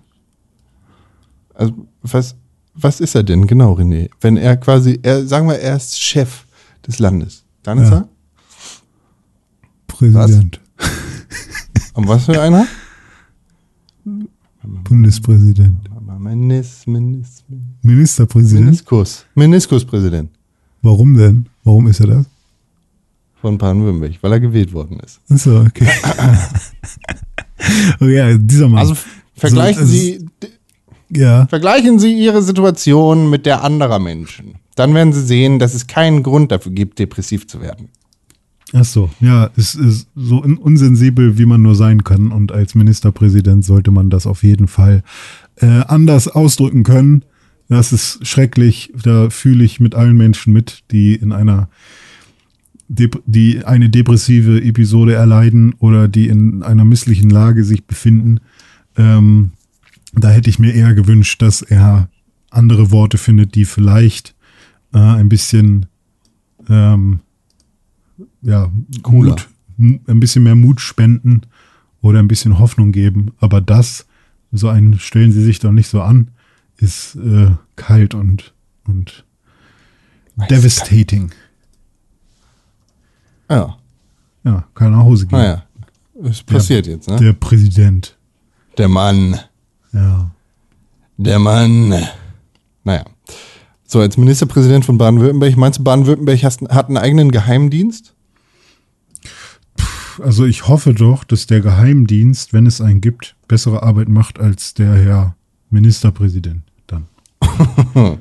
also 1.56 1.74
was, 2.04 2.36
was 2.76 3.00
ist 3.00 3.16
er 3.16 3.24
denn 3.24 3.48
genau, 3.48 3.74
René? 3.74 4.10
Wenn 4.22 4.38
er 4.38 4.58
quasi, 4.58 5.00
er, 5.02 5.26
sagen 5.26 5.48
wir, 5.48 5.58
er 5.58 5.78
ist 5.78 6.00
Chef 6.00 6.46
des 6.86 7.00
Landes. 7.00 7.46
Dann 7.64 7.80
ist 7.80 7.90
Ja. 7.90 7.98
er? 7.98 8.10
Präsident. 9.88 10.60
Und 11.94 12.08
was 12.08 12.26
für 12.26 12.40
einer? 12.40 12.68
Bundespräsident. 14.84 15.78
Menis, 16.20 16.88
Menis, 16.88 17.44
Ministerpräsident. 17.82 18.66
Meniskus. 18.66 19.26
Meniskuspräsident 19.36 20.30
Warum 20.82 21.16
denn? 21.16 21.46
Warum 21.64 21.88
ist 21.88 22.00
er 22.00 22.08
das? 22.08 22.26
von 23.46 23.60
Baden-Württemberg, 23.60 24.18
weil 24.22 24.32
er 24.32 24.40
gewählt 24.40 24.74
worden 24.74 25.00
ist. 25.02 25.22
Achso, 25.30 25.62
okay. 25.62 25.88
oh 28.02 28.06
ja, 28.06 28.36
dieser 28.40 28.68
Mann. 28.68 28.80
Also 28.80 28.96
vergleichen 29.36 29.86
So, 29.86 29.94
Sie, 29.94 30.26
ja. 31.12 31.46
vergleichen 31.46 32.00
Sie 32.00 32.18
Ihre 32.18 32.42
Situation 32.42 33.30
mit 33.30 33.46
der 33.46 33.64
anderer 33.64 34.00
Menschen. 34.00 34.56
Dann 34.76 34.96
werden 34.96 35.14
Sie 35.14 35.22
sehen, 35.22 35.60
dass 35.60 35.76
es 35.76 35.86
keinen 35.86 36.24
Grund 36.24 36.52
dafür 36.52 36.72
gibt, 36.72 36.98
depressiv 36.98 37.48
zu 37.48 37.62
werden. 37.62 37.90
Ach 38.74 38.84
so, 38.84 39.10
ja, 39.20 39.50
es 39.56 39.76
ist 39.76 40.10
so 40.16 40.42
un- 40.44 40.58
unsensibel, 40.58 41.38
wie 41.38 41.46
man 41.46 41.62
nur 41.62 41.76
sein 41.76 42.04
kann. 42.04 42.32
Und 42.32 42.52
als 42.52 42.76
Ministerpräsident 42.76 43.64
sollte 43.64 43.92
man 43.92 44.10
das 44.10 44.26
auf 44.26 44.44
jeden 44.44 44.68
Fall 44.68 45.04
äh, 45.58 45.82
anders 45.88 46.28
ausdrücken 46.28 46.84
können. 46.84 47.24
Das 47.70 47.94
ist 47.94 48.26
schrecklich. 48.28 48.92
Da 49.02 49.30
fühle 49.30 49.64
ich 49.64 49.80
mit 49.80 49.96
allen 49.96 50.18
Menschen 50.18 50.52
mit, 50.52 50.84
die 50.92 51.16
in 51.16 51.32
einer 51.32 51.70
Dep 52.88 53.22
die 53.26 53.66
eine 53.66 53.90
depressive 53.90 54.62
Episode 54.62 55.14
erleiden 55.14 55.74
oder 55.80 56.08
die 56.08 56.28
in 56.28 56.62
einer 56.62 56.86
misslichen 56.86 57.32
Lage 57.32 57.64
sich 57.64 57.86
befinden. 57.86 58.40
Ähm, 58.96 59.52
da 60.14 60.30
hätte 60.30 60.50
ich 60.50 60.60
mir 60.60 60.74
eher 60.74 60.94
gewünscht, 60.94 61.42
dass 61.42 61.62
er 61.64 62.10
andere 62.52 62.92
Worte 62.92 63.18
findet, 63.18 63.56
die 63.56 63.66
vielleicht 63.66 64.36
äh, 64.94 65.00
ein 65.00 65.30
bisschen 65.30 65.88
ähm, 66.70 67.22
ja, 68.46 68.70
Cooler. 69.02 69.32
Mut, 69.32 69.50
mu- 69.78 70.00
ein 70.08 70.20
bisschen 70.20 70.44
mehr 70.44 70.56
Mut 70.56 70.80
spenden 70.80 71.42
oder 72.02 72.20
ein 72.20 72.28
bisschen 72.28 72.60
Hoffnung 72.60 72.92
geben. 72.92 73.32
Aber 73.40 73.60
das, 73.62 74.06
so 74.52 74.70
ein 74.70 75.00
stellen 75.00 75.32
Sie 75.32 75.44
sich 75.44 75.60
doch 75.60 75.72
nicht 75.72 75.88
so 75.90 76.02
an, 76.02 76.30
ist 76.78 77.16
äh, 77.16 77.52
kalt 77.76 78.14
und, 78.14 78.54
und 78.88 79.26
devastating. 80.50 81.32
Ja, 83.50 83.78
Ja, 84.44 84.68
kann 84.74 84.92
nach 84.92 85.00
Hause 85.04 85.28
gehen. 85.28 85.38
naja. 85.40 85.64
Es 86.24 86.42
passiert 86.44 86.88
jetzt, 86.88 87.10
ne? 87.10 87.18
Der 87.18 87.34
Präsident. 87.34 88.16
Der 88.78 88.88
Mann. 88.88 89.38
Ja. 89.92 90.32
Der 91.18 91.40
Mann. 91.40 91.94
Naja. 92.84 93.04
So, 93.86 94.00
als 94.00 94.18
Ministerpräsident 94.18 94.86
von 94.86 94.98
Baden-Württemberg, 94.98 95.58
meinst 95.58 95.80
du, 95.80 95.84
Baden-Württemberg 95.84 96.42
hat 96.44 96.88
einen 96.88 96.98
eigenen 96.98 97.32
Geheimdienst? 97.32 98.15
Also 100.22 100.46
ich 100.46 100.68
hoffe 100.68 100.94
doch, 100.94 101.24
dass 101.24 101.48
der 101.48 101.62
Geheimdienst, 101.62 102.54
wenn 102.54 102.66
es 102.66 102.82
einen 102.82 103.02
gibt, 103.02 103.36
bessere 103.48 103.84
Arbeit 103.84 104.10
macht 104.10 104.40
als 104.40 104.74
der 104.74 104.94
Herr 104.96 105.36
Ministerpräsident 105.70 106.62
dann. 106.88 107.06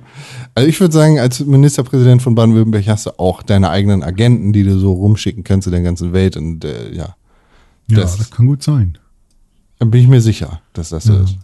Also 0.56 0.68
ich 0.68 0.78
würde 0.78 0.94
sagen, 0.94 1.18
als 1.18 1.40
Ministerpräsident 1.44 2.22
von 2.22 2.36
Baden-Württemberg 2.36 2.86
hast 2.86 3.06
du 3.06 3.18
auch 3.18 3.42
deine 3.42 3.70
eigenen 3.70 4.04
Agenten, 4.04 4.52
die 4.52 4.62
du 4.62 4.78
so 4.78 4.92
rumschicken 4.92 5.42
kannst 5.42 5.66
in 5.66 5.72
der 5.72 5.82
ganzen 5.82 6.12
Welt. 6.12 6.36
Und 6.36 6.64
äh, 6.64 6.92
ja, 6.94 7.16
Ja, 7.88 8.00
Das- 8.00 8.18
das, 8.18 8.30
kann 8.30 8.46
gut 8.46 8.62
sein. 8.62 8.96
dann 9.80 9.90
bin 9.90 10.00
ich 10.00 10.06
mir 10.06 10.20
sicher, 10.20 10.60
dass 10.72 10.90
das 10.90 11.04
so 11.04 11.14
Ja. 11.14 11.24
ist. 11.24 11.36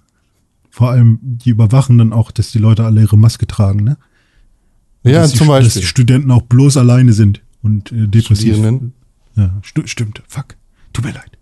Vor 0.71 0.91
allem, 0.91 1.19
die 1.23 1.51
überwachen 1.51 1.99
dann 1.99 2.13
auch, 2.13 2.31
dass 2.31 2.53
die 2.53 2.59
Leute 2.61 2.85
alle 2.85 3.01
ihre 3.01 3.19
Maske 3.19 3.49
tragen, 3.49 3.83
ne? 3.83 3.97
Ja, 5.03 5.23
dass 5.23 5.33
die, 5.33 5.39
zum 5.39 5.49
Dass 5.49 5.59
die 5.59 5.65
Beispiel. 5.65 5.83
Studenten 5.83 6.31
auch 6.31 6.43
bloß 6.43 6.77
alleine 6.77 7.13
sind 7.13 7.43
und 7.63 7.91
äh, 7.91 8.07
depressiv. 8.07 8.57
Ja, 9.37 9.59
stu 9.63 9.87
stimmt. 9.87 10.23
Fuck. 10.29 10.57
Tut 10.93 11.05
mir 11.05 11.13
leid. 11.13 11.39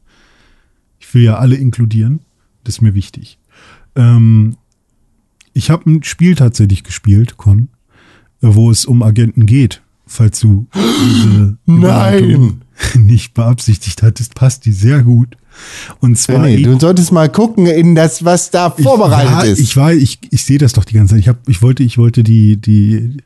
Ich 1.01 1.13
will 1.15 1.23
ja 1.23 1.37
alle 1.39 1.57
inkludieren. 1.57 2.21
Das 2.65 2.77
ist 2.77 2.81
mir 2.83 2.95
wichtig. 2.95 3.39
Ähm, 3.97 4.57
ich 5.55 5.71
habe 5.71 5.91
ein 5.91 6.03
Spiel 6.03 6.35
tatsächlich 6.35 6.85
gespielt, 6.85 7.37
Con, 7.37 7.69
wo 8.41 8.71
es 8.71 8.85
um 8.85 9.03
Agenten 9.03 9.47
geht. 9.47 9.83
Falls 10.07 10.41
du 10.41 10.67
diese 10.75 11.59
Überleitung 11.67 12.63
nicht 12.95 13.35
beabsichtigt 13.35 14.03
hattest, 14.03 14.35
passt 14.35 14.65
die 14.65 14.73
sehr 14.73 15.03
gut. 15.03 15.37
Und 16.01 16.17
zwar 16.17 16.41
Nee, 16.45 16.63
du 16.63 16.79
solltest 16.79 17.11
mal 17.11 17.29
gucken 17.29 17.67
in 17.67 17.95
das, 17.95 18.25
was 18.25 18.51
da 18.51 18.71
vorbereitet 18.71 19.31
ja, 19.31 19.43
ist. 19.43 19.59
Ich 19.59 19.77
war, 19.77 19.93
ich, 19.93 20.19
ich 20.31 20.45
sehe 20.45 20.59
das 20.59 20.73
doch 20.73 20.85
die 20.85 20.95
ganze 20.95 21.15
Zeit. 21.15 21.21
Ich, 21.21 21.29
hab, 21.29 21.49
ich 21.49 21.63
wollte, 21.63 21.83
ich 21.83 21.99
wollte 21.99 22.23
die, 22.23 22.57
die 22.57 23.17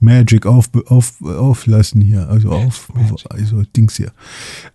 Magic 0.00 0.46
auf, 0.46 0.70
auf, 0.86 1.20
auflassen 1.22 2.00
hier. 2.00 2.28
Also 2.28 2.50
auf, 2.50 2.92
also 3.30 3.62
Dings 3.76 3.96
hier. 3.96 4.12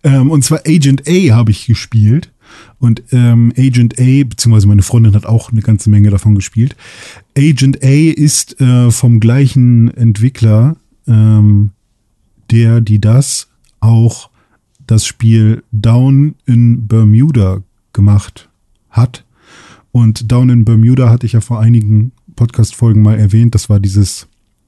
Ähm, 0.02 0.30
und 0.30 0.44
zwar 0.44 0.60
Agent 0.66 1.08
A 1.08 1.34
habe 1.34 1.50
ich 1.50 1.66
gespielt. 1.66 2.30
Und 2.78 3.02
ähm, 3.10 3.52
Agent 3.56 3.98
A, 3.98 4.24
beziehungsweise 4.24 4.68
meine 4.68 4.82
Freundin 4.82 5.14
hat 5.14 5.26
auch 5.26 5.50
eine 5.50 5.62
ganze 5.62 5.90
Menge 5.90 6.10
davon 6.10 6.34
gespielt. 6.34 6.76
Agent 7.36 7.82
A 7.82 7.88
ist 7.88 8.60
äh, 8.60 8.90
vom 8.90 9.20
gleichen 9.20 9.92
Entwickler, 9.96 10.76
ähm, 11.06 11.70
der, 12.50 12.80
die 12.80 13.00
das 13.00 13.48
auch 13.80 14.30
das 14.86 15.06
Spiel 15.06 15.62
Down 15.72 16.34
in 16.46 16.86
Bermuda 16.86 17.62
gemacht 17.92 18.48
hat. 18.90 19.24
Und 19.92 20.30
Down 20.30 20.50
in 20.50 20.64
Bermuda 20.64 21.08
hatte 21.08 21.26
ich 21.26 21.32
ja 21.32 21.40
vor 21.40 21.60
einigen 21.60 22.12
Podcast-Folgen 22.36 23.02
mal 23.02 23.18
erwähnt. 23.18 23.54
Das 23.54 23.70
war 23.70 23.80
dieses, 23.80 24.26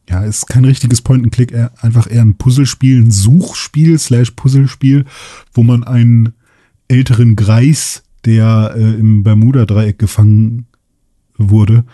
ja, 0.08 0.22
ist 0.22 0.46
kein 0.46 0.64
richtiges 0.64 1.02
Point-and-Click, 1.02 1.52
einfach 1.80 2.10
eher 2.10 2.22
ein 2.22 2.36
Puzzlespiel, 2.36 3.02
ein 3.02 3.10
Suchspiel 3.10 3.98
slash 3.98 4.32
Puzzlespiel, 4.32 5.04
wo 5.52 5.62
man 5.62 5.84
einen 5.84 6.34
älteren 6.88 7.36
Greis, 7.36 8.02
der 8.24 8.74
äh, 8.76 8.94
im 8.94 9.22
Bermuda-Dreieck 9.22 9.98
gefangen 9.98 10.66
wurde, 11.36 11.84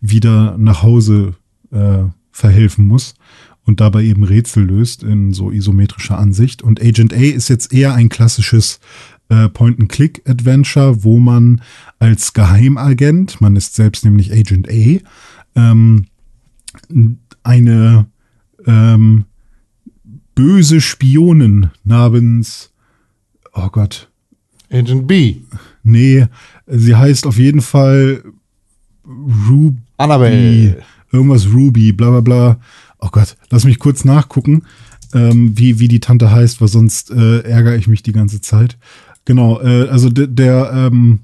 wieder 0.00 0.56
nach 0.58 0.82
Hause 0.82 1.34
äh, 1.70 2.04
verhelfen 2.30 2.86
muss 2.86 3.14
und 3.64 3.80
dabei 3.80 4.04
eben 4.04 4.24
Rätsel 4.24 4.64
löst 4.64 5.02
in 5.02 5.34
so 5.34 5.50
isometrischer 5.50 6.18
Ansicht. 6.18 6.62
Und 6.62 6.80
Agent 6.80 7.12
A 7.12 7.16
ist 7.16 7.48
jetzt 7.48 7.72
eher 7.72 7.94
ein 7.94 8.08
klassisches 8.08 8.80
äh, 9.28 9.48
Point-and-Click-Adventure, 9.50 11.04
wo 11.04 11.18
man 11.18 11.60
als 11.98 12.32
Geheimagent, 12.32 13.40
man 13.40 13.56
ist 13.56 13.74
selbst 13.74 14.04
nämlich 14.04 14.32
Agent 14.32 14.68
A, 14.70 15.00
ähm, 15.54 16.06
eine 17.48 18.06
ähm, 18.66 19.24
böse 20.34 20.80
Spionin 20.80 21.70
namens, 21.82 22.70
oh 23.54 23.68
Gott, 23.70 24.10
Agent 24.70 25.06
B. 25.06 25.36
nee, 25.82 26.26
sie 26.66 26.94
heißt 26.94 27.26
auf 27.26 27.38
jeden 27.38 27.62
Fall 27.62 28.22
Ruby. 29.06 29.78
Annabelle. 29.96 30.82
Irgendwas 31.10 31.46
Ruby, 31.50 31.92
bla 31.92 32.10
bla 32.10 32.20
bla. 32.20 32.60
Oh 33.00 33.08
Gott, 33.10 33.36
lass 33.48 33.64
mich 33.64 33.78
kurz 33.78 34.04
nachgucken, 34.04 34.64
ähm, 35.14 35.56
wie, 35.56 35.78
wie 35.78 35.88
die 35.88 36.00
Tante 36.00 36.30
heißt, 36.30 36.60
weil 36.60 36.68
sonst 36.68 37.10
äh, 37.10 37.40
ärgere 37.40 37.76
ich 37.76 37.88
mich 37.88 38.02
die 38.02 38.12
ganze 38.12 38.42
Zeit. 38.42 38.76
Genau, 39.24 39.60
äh, 39.60 39.88
also 39.88 40.10
de, 40.10 40.26
der, 40.26 40.70
ähm, 40.74 41.20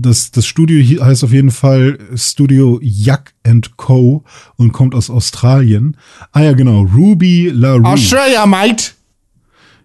das, 0.00 0.30
das 0.30 0.46
Studio 0.46 1.04
heißt 1.04 1.24
auf 1.24 1.32
jeden 1.32 1.50
Fall 1.50 1.98
Studio 2.14 2.78
Yak 2.82 3.34
and 3.44 3.76
Co. 3.76 4.24
und 4.56 4.72
kommt 4.72 4.94
aus 4.94 5.10
Australien. 5.10 5.96
Ah 6.32 6.42
ja, 6.42 6.52
genau, 6.52 6.82
Ruby 6.82 7.50
LaRouche. 7.52 7.86
Australia, 7.86 8.46
mate. 8.46 8.92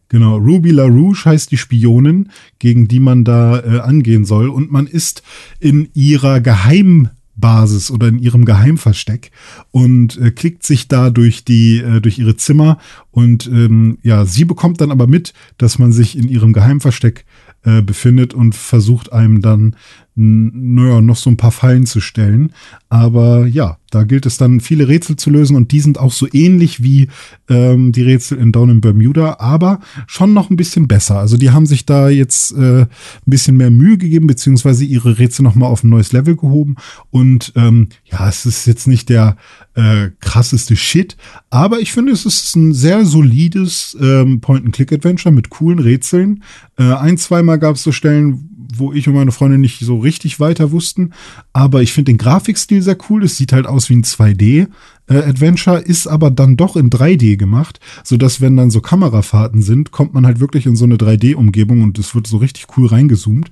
Genau, 0.09 0.37
Ruby 0.37 0.69
LaRouche 0.69 1.25
heißt 1.25 1.51
die 1.51 1.57
Spionin, 1.57 2.29
gegen 2.59 2.87
die 2.87 2.99
man 2.99 3.23
da 3.23 3.59
äh, 3.59 3.79
angehen 3.79 4.25
soll. 4.25 4.49
Und 4.49 4.71
man 4.71 4.85
ist 4.85 5.23
in 5.59 5.89
ihrer 5.95 6.39
Geheimbasis 6.39 7.89
oder 7.89 8.09
in 8.09 8.19
ihrem 8.19 8.45
Geheimversteck 8.45 9.31
und 9.71 10.17
äh, 10.17 10.29
klickt 10.29 10.63
sich 10.63 10.87
da 10.87 11.09
durch 11.09 11.45
die, 11.45 11.79
äh, 11.79 11.99
durch 11.99 12.19
ihre 12.19 12.35
Zimmer. 12.35 12.77
Und 13.09 13.47
ähm, 13.47 13.97
ja, 14.03 14.25
sie 14.25 14.45
bekommt 14.45 14.81
dann 14.81 14.91
aber 14.91 15.07
mit, 15.07 15.33
dass 15.57 15.79
man 15.79 15.91
sich 15.91 16.15
in 16.15 16.27
ihrem 16.27 16.53
Geheimversteck 16.53 17.25
äh, 17.65 17.81
befindet 17.81 18.33
und 18.33 18.55
versucht 18.55 19.13
einem 19.13 19.41
dann 19.41 19.75
naja, 20.15 21.01
noch 21.01 21.15
so 21.15 21.29
ein 21.29 21.37
paar 21.37 21.51
Fallen 21.51 21.85
zu 21.85 21.99
stellen. 21.99 22.53
Aber 22.89 23.47
ja, 23.47 23.77
da 23.89 24.03
gilt 24.03 24.25
es 24.25 24.37
dann 24.37 24.59
viele 24.59 24.87
Rätsel 24.87 25.15
zu 25.15 25.29
lösen 25.29 25.55
und 25.55 25.71
die 25.71 25.79
sind 25.79 25.99
auch 25.99 26.11
so 26.11 26.27
ähnlich 26.31 26.83
wie 26.83 27.09
ähm, 27.49 27.91
die 27.91 28.03
Rätsel 28.03 28.37
in 28.37 28.51
Down 28.51 28.69
in 28.69 28.81
Bermuda, 28.81 29.37
aber 29.39 29.79
schon 30.07 30.33
noch 30.33 30.49
ein 30.49 30.55
bisschen 30.55 30.87
besser. 30.87 31.17
Also 31.17 31.37
die 31.37 31.51
haben 31.51 31.65
sich 31.65 31.85
da 31.85 32.09
jetzt 32.09 32.51
äh, 32.53 32.81
ein 32.81 32.89
bisschen 33.25 33.57
mehr 33.57 33.71
Mühe 33.71 33.97
gegeben, 33.97 34.27
beziehungsweise 34.27 34.85
ihre 34.85 35.19
Rätsel 35.19 35.43
nochmal 35.43 35.69
auf 35.69 35.83
ein 35.83 35.89
neues 35.89 36.11
Level 36.11 36.35
gehoben. 36.35 36.75
Und 37.09 37.53
ähm, 37.55 37.89
ja, 38.05 38.27
es 38.27 38.45
ist 38.45 38.65
jetzt 38.65 38.87
nicht 38.87 39.09
der 39.09 39.37
äh, 39.75 40.09
krasseste 40.19 40.75
Shit, 40.75 41.17
aber 41.49 41.79
ich 41.79 41.91
finde, 41.91 42.11
es 42.11 42.25
ist 42.25 42.55
ein 42.55 42.73
sehr 42.73 43.05
solides 43.05 43.97
ähm, 43.99 44.41
Point-and-Click-Adventure 44.41 45.33
mit 45.33 45.49
coolen 45.49 45.79
Rätseln. 45.79 46.43
Äh, 46.77 46.83
ein, 46.93 47.17
zweimal 47.17 47.59
gab 47.59 47.75
es 47.75 47.83
so 47.83 47.91
Stellen, 47.91 48.49
wo 48.77 48.93
ich 48.93 49.07
und 49.07 49.15
meine 49.15 49.31
Freundin 49.31 49.61
nicht 49.61 49.79
so 49.79 49.97
richtig 49.99 50.39
weiter 50.39 50.71
wussten. 50.71 51.13
Aber 51.51 51.81
ich 51.81 51.93
finde 51.93 52.11
den 52.11 52.17
Grafikstil 52.17 52.81
sehr 52.81 52.97
cool. 53.09 53.23
Es 53.23 53.37
sieht 53.37 53.53
halt 53.53 53.67
aus 53.67 53.89
wie 53.89 53.95
ein 53.95 54.03
2D-Adventure, 54.03 55.79
ist 55.79 56.07
aber 56.07 56.31
dann 56.31 56.57
doch 56.57 56.75
in 56.75 56.89
3D 56.89 57.37
gemacht, 57.37 57.79
sodass, 58.03 58.41
wenn 58.41 58.57
dann 58.57 58.71
so 58.71 58.81
Kamerafahrten 58.81 59.61
sind, 59.61 59.91
kommt 59.91 60.13
man 60.13 60.25
halt 60.25 60.39
wirklich 60.39 60.65
in 60.65 60.75
so 60.75 60.85
eine 60.85 60.95
3D-Umgebung 60.95 61.81
und 61.81 61.99
es 61.99 62.15
wird 62.15 62.27
so 62.27 62.37
richtig 62.37 62.67
cool 62.77 62.87
reingezoomt. 62.87 63.51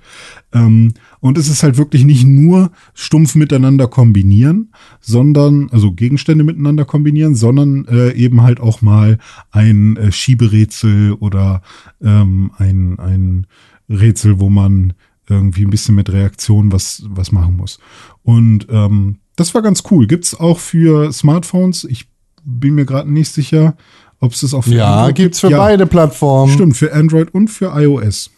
Ähm, 0.54 0.94
und 1.20 1.38
es 1.38 1.50
ist 1.50 1.64
halt 1.64 1.78
wirklich 1.78 2.04
nicht 2.04 2.26
nur 2.26 2.72
stumpf 2.94 3.36
miteinander 3.36 3.88
kombinieren, 3.88 4.72
sondern, 5.00 5.70
also 5.72 5.92
Gegenstände 5.92 6.44
miteinander 6.44 6.86
kombinieren, 6.86 7.36
sondern 7.36 7.86
äh, 7.86 8.12
eben 8.14 8.42
halt 8.42 8.60
auch 8.60 8.82
mal 8.82 9.20
ein 9.52 9.98
äh, 9.98 10.12
Schieberätsel 10.12 11.14
oder 11.14 11.62
ähm, 12.02 12.52
ein, 12.58 12.98
ein 13.00 13.48
Rätsel, 13.90 14.40
wo 14.40 14.50
man 14.50 14.94
irgendwie 15.32 15.64
ein 15.64 15.70
bisschen 15.70 15.96
mit 15.96 16.12
Reaktion 16.12 16.72
was, 16.72 17.04
was 17.08 17.32
machen 17.32 17.58
muss. 17.58 17.80
Und 18.24 18.68
ähm, 18.70 19.18
das 19.36 19.54
war 19.56 19.62
ganz 19.62 19.84
cool. 19.90 20.08
Gibt's 20.08 20.40
auch 20.40 20.60
für 20.60 21.12
Smartphones. 21.12 21.86
Ich 21.86 22.06
bin 22.44 22.76
mir 22.76 22.86
gerade 22.86 23.12
nicht 23.12 23.30
sicher, 23.32 23.76
ob 24.20 24.34
es 24.34 24.42
das 24.42 24.54
auch 24.54 24.64
für 24.64 24.76
Ja, 24.76 24.98
Android 24.98 25.16
gibt's 25.16 25.40
für 25.40 25.48
gibt. 25.48 25.60
beide 25.60 25.86
Plattformen. 25.88 26.54
Stimmt, 26.54 26.78
für 26.78 26.94
Android 26.94 27.34
und 27.34 27.48
für 27.50 27.74
iOS. 27.76 28.30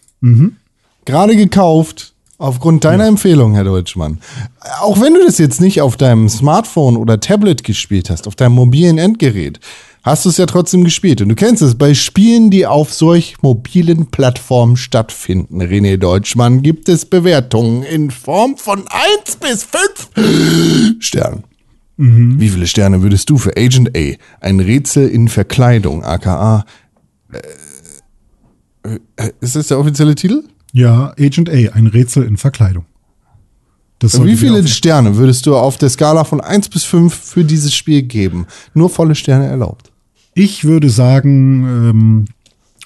Gerade 1.06 1.36
gekauft. 1.36 2.12
Aufgrund 2.40 2.84
deiner 2.84 3.08
Empfehlung, 3.08 3.54
Herr 3.54 3.64
Deutschmann. 3.64 4.20
Auch 4.82 5.00
wenn 5.00 5.14
du 5.14 5.24
das 5.26 5.38
jetzt 5.38 5.62
nicht 5.62 5.82
auf 5.82 5.96
deinem 5.96 6.28
Smartphone 6.28 6.98
oder 6.98 7.20
Tablet 7.20 7.64
gespielt 7.64 8.10
hast, 8.10 8.28
auf 8.28 8.36
deinem 8.36 8.56
mobilen 8.56 8.98
Endgerät, 8.98 9.60
hast 10.04 10.26
du 10.26 10.30
es 10.30 10.38
ja 10.38 10.46
trotzdem 10.46 10.84
gespielt. 10.84 11.22
Und 11.22 11.30
du 11.30 11.36
kennst 11.36 11.62
es, 11.62 11.76
bei 11.76 11.94
Spielen, 11.94 12.52
die 12.52 12.68
auf 12.68 12.94
solch 12.94 13.38
mobilen 13.42 14.08
Plattformen 14.08 14.78
stattfinden, 14.78 15.62
René 15.62 15.98
Deutschmann, 15.98 16.62
gibt 16.62 16.90
es 16.90 17.06
Bewertungen 17.06 17.84
in 17.84 18.12
Form 18.12 18.58
von 18.58 18.84
1 19.26 19.38
bis 19.38 19.64
5 19.64 21.00
Sternen. 21.00 21.44
Wie 21.96 22.50
viele 22.50 22.68
Sterne 22.68 23.02
würdest 23.02 23.30
du 23.30 23.38
für 23.38 23.56
Agent 23.56 23.96
A, 23.96 24.16
ein 24.42 24.60
Rätsel 24.60 25.08
in 25.08 25.28
Verkleidung, 25.28 26.04
aka, 26.04 26.66
äh, 27.32 28.98
äh, 29.16 29.32
ist 29.40 29.56
das 29.56 29.68
der 29.68 29.80
offizielle 29.80 30.16
Titel? 30.16 30.44
Ja, 30.74 31.14
Agent 31.20 31.50
A, 31.50 31.54
ein 31.74 31.88
Rätsel 31.88 32.24
in 32.24 32.38
Verkleidung. 32.38 32.86
Wie 34.02 34.36
viele 34.36 34.68
Sterne 34.68 35.16
würdest 35.16 35.46
du 35.46 35.56
auf 35.56 35.78
der 35.78 35.90
Skala 35.90 36.26
von 36.26 36.42
1 36.42 36.68
bis 36.68 36.84
5 36.84 37.14
für 37.14 37.46
dieses 37.46 37.74
Spiel 37.74 38.02
geben? 38.02 38.48
Nur 38.74 38.90
volle 38.90 39.16
Sterne 39.16 39.46
erlaubt. 39.46 39.93
Ich 40.36 40.64
würde 40.66 40.90
sagen, 40.90 41.64
ähm, 41.66 42.26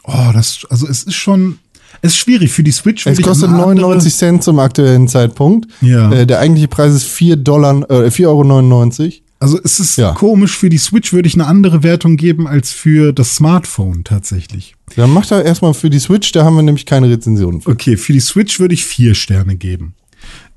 oh, 0.03 0.31
das, 0.33 0.59
also 0.69 0.87
es 0.87 1.03
ist 1.03 1.15
schon, 1.15 1.59
es 2.01 2.11
ist 2.13 2.17
schwierig 2.17 2.51
für 2.51 2.63
die 2.63 2.71
Switch. 2.71 3.05
Es 3.07 3.21
kostet 3.21 3.49
eine 3.49 3.57
andere- 3.59 3.75
99 3.81 4.15
Cent 4.15 4.43
zum 4.43 4.59
aktuellen 4.59 5.07
Zeitpunkt. 5.07 5.67
Ja. 5.81 6.11
Äh, 6.11 6.25
der 6.27 6.39
eigentliche 6.39 6.67
Preis 6.67 6.93
ist 6.93 7.05
4 7.05 7.35
Dollar, 7.37 7.89
äh, 7.89 8.11
4,99 8.11 8.25
Euro. 8.27 9.13
Also 9.39 9.59
es 9.63 9.79
ist 9.79 9.97
Ja. 9.97 10.13
komisch, 10.13 10.57
für 10.57 10.69
die 10.69 10.79
Switch 10.79 11.13
würde 11.13 11.27
ich 11.27 11.35
eine 11.35 11.45
andere 11.45 11.83
Wertung 11.83 12.17
geben 12.17 12.47
als 12.47 12.71
für 12.71 13.13
das 13.13 13.35
Smartphone 13.35 14.03
tatsächlich. 14.03 14.73
Dann 14.95 15.11
macht 15.11 15.29
er 15.31 15.45
erstmal 15.45 15.75
für 15.75 15.91
die 15.91 15.99
Switch, 15.99 16.31
da 16.31 16.43
haben 16.43 16.55
wir 16.55 16.63
nämlich 16.63 16.87
keine 16.87 17.07
Rezensionen. 17.07 17.61
Für. 17.61 17.69
Okay, 17.69 17.97
für 17.97 18.13
die 18.13 18.19
Switch 18.19 18.59
würde 18.59 18.73
ich 18.73 18.83
vier 18.83 19.13
Sterne 19.13 19.55
geben. 19.55 19.93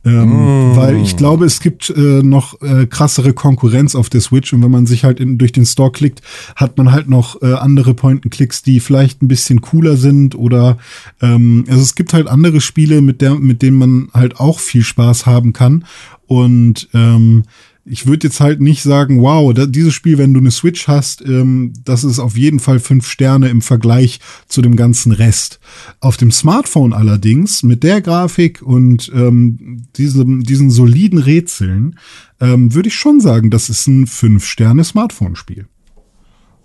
Ähm, 0.03 0.73
Weil 0.77 0.97
ich 0.97 1.17
glaube, 1.17 1.45
es 1.45 1.61
gibt 1.61 1.91
äh, 1.91 2.23
noch 2.23 2.61
äh, 2.63 2.87
krassere 2.87 3.35
Konkurrenz 3.35 3.95
auf 3.95 4.09
der 4.09 4.23
Switch. 4.23 4.53
Und 4.53 4.63
wenn 4.63 4.71
man 4.71 4.87
sich 4.87 5.05
halt 5.05 5.21
in, 5.21 5.37
durch 5.37 5.53
den 5.53 5.67
Store 5.67 5.93
klickt, 5.93 6.23
hat 6.57 6.79
man 6.79 6.91
halt 6.91 7.09
noch 7.09 7.43
äh, 7.43 7.53
andere 7.53 7.93
Point-and-Clicks, 7.93 8.63
die 8.63 8.81
vielleicht 8.81 9.23
ein 9.23 9.29
bisschen 9.29 9.61
cooler 9.61 9.97
sind 9.97 10.35
oder 10.35 10.79
ähm, 11.21 11.65
also 11.69 11.83
es 11.83 11.95
gibt 11.95 12.15
halt 12.15 12.29
andere 12.29 12.61
Spiele, 12.63 13.03
mit 13.03 13.21
der, 13.21 13.35
mit 13.35 13.61
denen 13.61 13.77
man 13.77 14.09
halt 14.15 14.41
auch 14.41 14.59
viel 14.59 14.83
Spaß 14.83 15.27
haben 15.27 15.53
kann. 15.53 15.85
Und 16.27 16.89
ähm, 16.95 17.43
ich 17.85 18.07
würde 18.07 18.27
jetzt 18.27 18.41
halt 18.41 18.61
nicht 18.61 18.83
sagen, 18.83 19.23
wow, 19.23 19.53
da, 19.55 19.67
dieses 19.67 19.95
Spiel, 19.95 20.19
wenn 20.19 20.35
du 20.35 20.41
eine 20.41 20.51
Switch 20.51 20.87
hast, 20.87 21.23
ähm, 21.23 21.73
das 21.85 22.05
ist 22.05 22.19
auf 22.19 22.37
jeden 22.37 22.61
Fall 22.61 22.79
fünf 22.79 23.09
Sterne 23.09 23.49
im 23.49 23.63
Vergleich 23.63 24.21
zu 24.49 24.63
dem 24.63 24.77
ganzen 24.77 25.13
Rest. 25.13 25.61
Auf 26.01 26.17
dem 26.17 26.31
Smartphone 26.31 26.93
allerdings, 26.93 27.63
mit 27.63 27.83
der 27.83 28.01
Grafik 28.01 28.63
und 28.63 29.11
ähm, 29.15 29.85
diesem, 29.97 30.43
diesen 30.45 30.71
soliden 30.71 31.19
Rätseln, 31.19 31.99
ähm, 32.41 32.75
würde 32.75 32.89
ich 32.89 32.95
schon 32.95 33.21
sagen, 33.21 33.51
das 33.51 33.71
ist 33.71 33.87
ein 33.87 34.07
fünf 34.07 34.45
Sterne 34.45 34.85
Smartphone-Spiel. 34.85 35.67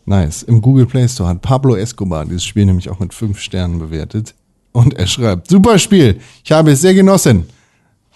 Nice. 0.06 0.44
Im 0.44 0.62
Google 0.62 0.86
Play 0.86 1.08
Store 1.08 1.30
hat 1.30 1.42
Pablo 1.42 1.76
Escobar 1.76 2.26
dieses 2.26 2.44
Spiel 2.44 2.66
nämlich 2.66 2.90
auch 2.90 3.00
mit 3.00 3.14
fünf 3.14 3.40
Sternen 3.40 3.80
bewertet. 3.80 4.36
Und 4.72 4.94
er 4.94 5.08
schreibt, 5.08 5.50
super 5.50 5.80
Spiel, 5.80 6.20
ich 6.44 6.52
habe 6.52 6.72
es 6.72 6.82
sehr 6.82 6.94
genossen. 6.94 7.46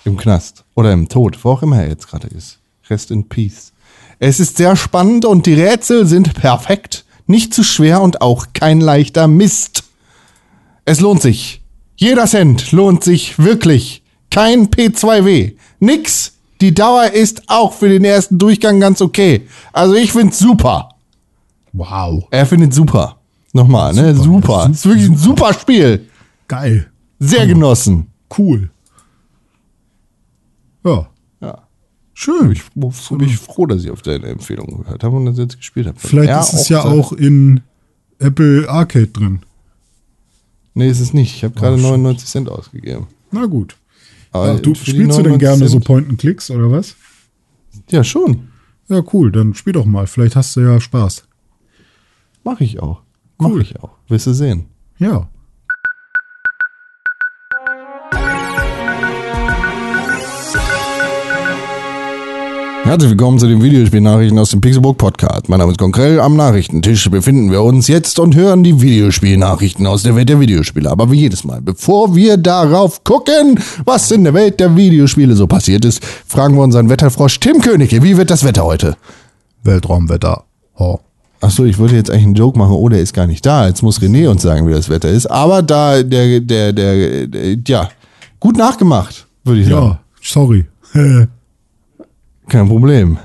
Im 0.06 0.18
Knast 0.18 0.66
oder 0.76 0.94
im 0.94 1.10
Tod, 1.10 1.38
wo 1.44 1.52
auch 1.52 1.64
immer 1.64 1.82
er 1.82 1.90
jetzt 1.90 2.08
gerade 2.08 2.28
ist. 2.28 2.59
Rest 2.90 3.12
in 3.12 3.28
Peace. 3.28 3.74
Es 4.20 4.40
ist 4.40 4.58
sehr 4.58 4.76
spannend 4.76 5.26
und 5.26 5.46
die 5.46 5.54
Rätsel 5.54 6.06
sind 6.06 6.34
perfekt. 6.34 7.06
Nicht 7.26 7.54
zu 7.54 7.64
schwer 7.64 8.02
und 8.02 8.22
auch 8.22 8.48
kein 8.54 8.82
leichter 8.82 9.28
Mist. 9.28 9.84
Es 10.86 11.00
lohnt 11.00 11.22
sich. 11.22 11.62
Jeder 11.96 12.26
Cent 12.26 12.72
lohnt 12.72 13.04
sich 13.04 13.40
wirklich. 13.40 14.04
Kein 14.32 14.68
P2W. 14.68 15.56
Nix. 15.80 16.34
Die 16.62 16.74
Dauer 16.74 17.12
ist 17.12 17.44
auch 17.48 17.74
für 17.74 17.88
den 17.88 18.04
ersten 18.04 18.38
Durchgang 18.38 18.80
ganz 18.80 19.02
okay. 19.02 19.48
Also 19.72 19.94
ich 19.96 20.12
find's 20.12 20.40
super. 20.40 20.90
Wow. 21.72 22.28
Er 22.32 22.46
findet 22.46 22.74
super. 22.74 23.18
Nochmal, 23.54 23.94
ne? 23.94 24.16
Super. 24.16 24.24
Super. 24.24 24.70
Ist 24.72 24.86
wirklich 24.86 25.10
ein 25.10 25.18
super 25.18 25.54
Spiel. 25.54 26.08
Geil. 26.48 26.92
Sehr 27.20 27.48
genossen. 27.48 28.08
Cool. 28.38 28.70
Ja. 30.86 31.08
Ja. 32.28 32.34
Schön. 32.34 32.52
Ich 32.52 32.64
bin 32.74 33.22
ich 33.22 33.38
froh, 33.38 33.66
dass 33.66 33.84
ich 33.84 33.92
auf 33.92 34.02
deine 34.02 34.28
Empfehlung 34.28 34.84
gehört 34.84 35.04
habe 35.04 35.16
und 35.16 35.26
das 35.26 35.38
jetzt 35.38 35.58
gespielt 35.58 35.88
habe. 35.88 35.98
Vielleicht 36.00 36.32
ist 36.42 36.54
es 36.54 36.70
ja 36.70 36.84
auch 36.84 37.14
in 37.14 37.62
Apple 38.20 38.70
Arcade 38.70 39.08
drin. 39.08 39.40
Nee, 40.74 40.90
ist 40.90 41.00
es 41.00 41.14
nicht. 41.14 41.36
Ich 41.36 41.44
habe 41.44 41.54
gerade 41.56 41.76
Oh, 41.76 41.78
shit. 41.78 41.86
99 41.88 42.28
Cent 42.30 42.50
ausgegeben. 42.50 43.08
Na 43.32 43.46
gut. 43.46 43.76
Ach, 44.32 44.60
du, 44.60 44.76
spielst 44.76 45.18
du 45.18 45.24
denn 45.24 45.32
99 45.32 45.40
gerne 45.40 45.68
so 45.68 45.78
Cent- 45.78 45.86
Point-and-Clicks 45.86 46.52
oder 46.52 46.72
was? 46.72 46.96
Ja, 47.90 48.04
schon. 48.04 48.50
Ja, 48.90 49.02
cool. 49.14 49.32
Dann 49.32 49.54
spiel 49.56 49.74
doch 49.74 49.86
mal. 49.86 50.06
Vielleicht 50.08 50.36
hast 50.36 50.56
du 50.56 50.62
ja 50.62 50.80
Spaß. 50.80 51.24
Mache 52.44 52.64
ich 52.64 52.80
auch. 52.80 53.02
Cool. 53.42 53.62
ich 53.62 53.80
auch. 53.80 53.92
Wirst 54.10 54.28
du 54.28 54.34
sehen. 54.34 54.66
Ja. 54.98 55.30
Herzlich 62.90 63.12
willkommen 63.12 63.38
zu 63.38 63.46
den 63.46 63.62
Videospielnachrichten 63.62 64.40
aus 64.40 64.50
dem 64.50 64.62
Pixelbook 64.62 64.98
Podcast. 64.98 65.48
Mein 65.48 65.60
Name 65.60 65.72
ist 65.72 65.78
Konkrell. 65.78 66.20
Am 66.20 66.36
Nachrichtentisch 66.36 67.08
befinden 67.12 67.52
wir 67.52 67.62
uns 67.62 67.88
jetzt 67.88 68.18
und 68.18 68.36
hören 68.36 68.64
die 68.64 68.82
Videospielnachrichten 68.82 69.86
aus 69.86 70.02
der 70.02 70.16
Welt 70.16 70.28
der 70.28 70.40
Videospiele. 70.40 70.90
Aber 70.90 71.12
wie 71.12 71.20
jedes 71.20 71.44
Mal, 71.44 71.62
bevor 71.62 72.16
wir 72.16 72.38
darauf 72.38 73.04
gucken, 73.04 73.60
was 73.86 74.10
in 74.10 74.24
der 74.24 74.34
Welt 74.34 74.60
der 74.60 74.76
Videospiele 74.76 75.36
so 75.36 75.46
passiert 75.46 75.86
ist, 75.86 76.04
fragen 76.04 76.56
wir 76.56 76.64
unseren 76.64 76.90
Wetterfrosch 76.90 77.40
Tim 77.40 77.62
Königke. 77.62 78.02
Wie 78.02 78.18
wird 78.18 78.32
das 78.32 78.44
Wetter 78.44 78.64
heute? 78.64 78.98
Weltraumwetter. 79.62 80.46
Oh. 80.76 80.98
Achso, 81.42 81.66
ich 81.66 81.78
wollte 81.78 81.96
jetzt 81.96 82.10
eigentlich 82.10 82.26
einen 82.26 82.34
Joke 82.34 82.58
machen, 82.58 82.74
oh, 82.74 82.90
der 82.90 83.02
ist 83.02 83.14
gar 83.14 83.28
nicht 83.28 83.46
da. 83.46 83.68
Jetzt 83.68 83.84
muss 83.84 84.02
René 84.02 84.28
uns 84.28 84.42
sagen, 84.42 84.68
wie 84.68 84.74
das 84.74 84.90
Wetter 84.90 85.10
ist. 85.10 85.28
Aber 85.28 85.62
da, 85.62 86.02
der, 86.02 86.40
der, 86.40 86.74
der, 86.74 87.28
der 87.28 87.56
ja, 87.68 87.88
gut 88.40 88.58
nachgemacht, 88.58 89.28
würde 89.44 89.62
ich 89.62 89.68
sagen. 89.68 89.86
Ja, 89.86 90.00
sorry. 90.24 90.66
Kein 92.50 92.68
Problem. 92.68 93.18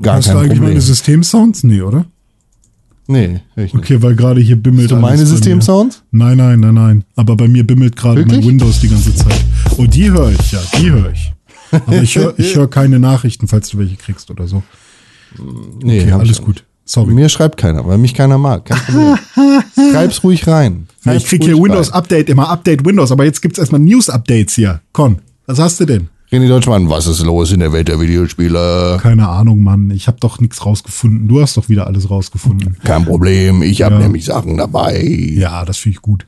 Gar 0.00 0.16
Hast 0.16 0.28
du 0.28 0.32
kein 0.32 0.38
eigentlich 0.38 0.48
Problem. 0.58 0.68
meine 0.70 0.80
Systemsounds? 0.80 1.64
Nee, 1.64 1.82
oder? 1.82 2.06
nee, 3.06 3.40
ich 3.56 3.74
nicht. 3.74 3.74
Okay, 3.74 4.00
weil 4.02 4.14
gerade 4.14 4.40
hier 4.40 4.56
bimmelt 4.56 4.90
Hast 4.90 4.96
du 4.98 5.00
meine. 5.02 5.26
Systemsounds? 5.26 6.02
Nein, 6.10 6.38
nein, 6.38 6.60
nein, 6.60 6.74
nein. 6.74 7.04
Aber 7.16 7.36
bei 7.36 7.48
mir 7.48 7.66
bimmelt 7.66 7.96
gerade 7.96 8.24
mein? 8.24 8.44
Windows 8.44 8.80
die 8.80 8.88
ganze 8.88 9.14
Zeit. 9.14 9.44
Oh, 9.76 9.84
die 9.84 10.10
höre 10.10 10.30
ich, 10.30 10.52
ja, 10.52 10.60
die 10.78 10.90
höre 10.90 11.12
ich. 11.12 11.32
Aber 11.72 12.02
ich 12.02 12.16
höre 12.16 12.34
hör 12.36 12.70
keine 12.70 12.98
Nachrichten, 12.98 13.46
falls 13.48 13.68
du 13.68 13.78
welche 13.78 13.96
kriegst 13.96 14.30
oder 14.30 14.46
so. 14.46 14.62
Nee, 15.82 16.02
Okay, 16.02 16.12
alles 16.12 16.40
gut. 16.40 16.64
Sorry. 16.84 17.12
Mir 17.14 17.28
schreibt 17.28 17.56
keiner, 17.56 17.86
weil 17.86 17.98
mich 17.98 18.14
keiner 18.14 18.38
mag. 18.38 18.64
Kein 18.64 18.78
Problem. 18.78 19.18
Schreib's 19.92 20.24
ruhig 20.24 20.46
rein. 20.48 20.88
Ja, 21.04 21.12
ich 21.12 21.22
Schreib's 21.22 21.28
krieg 21.28 21.44
hier 21.44 21.54
ruhig 21.54 21.70
Windows 21.70 21.88
rein. 21.92 21.98
Update, 21.98 22.28
immer 22.30 22.48
Update 22.48 22.84
Windows, 22.84 23.12
aber 23.12 23.24
jetzt 23.24 23.42
gibt's 23.42 23.58
erstmal 23.58 23.80
News-Updates 23.80 24.54
hier. 24.54 24.80
Con, 24.92 25.18
was 25.46 25.58
hast 25.60 25.78
du 25.78 25.84
denn? 25.84 26.08
René 26.32 26.46
Deutschmann, 26.46 26.88
was 26.88 27.08
ist 27.08 27.20
los 27.24 27.50
in 27.50 27.58
der 27.58 27.72
Welt 27.72 27.88
der 27.88 28.00
Videospiele? 28.00 28.98
Keine 29.02 29.28
Ahnung, 29.28 29.64
Mann. 29.64 29.90
Ich 29.90 30.06
habe 30.06 30.18
doch 30.20 30.38
nichts 30.38 30.64
rausgefunden. 30.64 31.26
Du 31.26 31.40
hast 31.42 31.56
doch 31.56 31.68
wieder 31.68 31.88
alles 31.88 32.08
rausgefunden. 32.08 32.76
Kein 32.84 33.04
Problem, 33.04 33.62
ich 33.62 33.82
habe 33.82 33.96
Ja. 33.96 34.00
nämlich 34.02 34.24
Sachen 34.26 34.56
dabei. 34.56 35.02
Ja, 35.02 35.64
das 35.64 35.78
finde 35.78 35.96
ich 35.96 36.02
gut. 36.02 36.26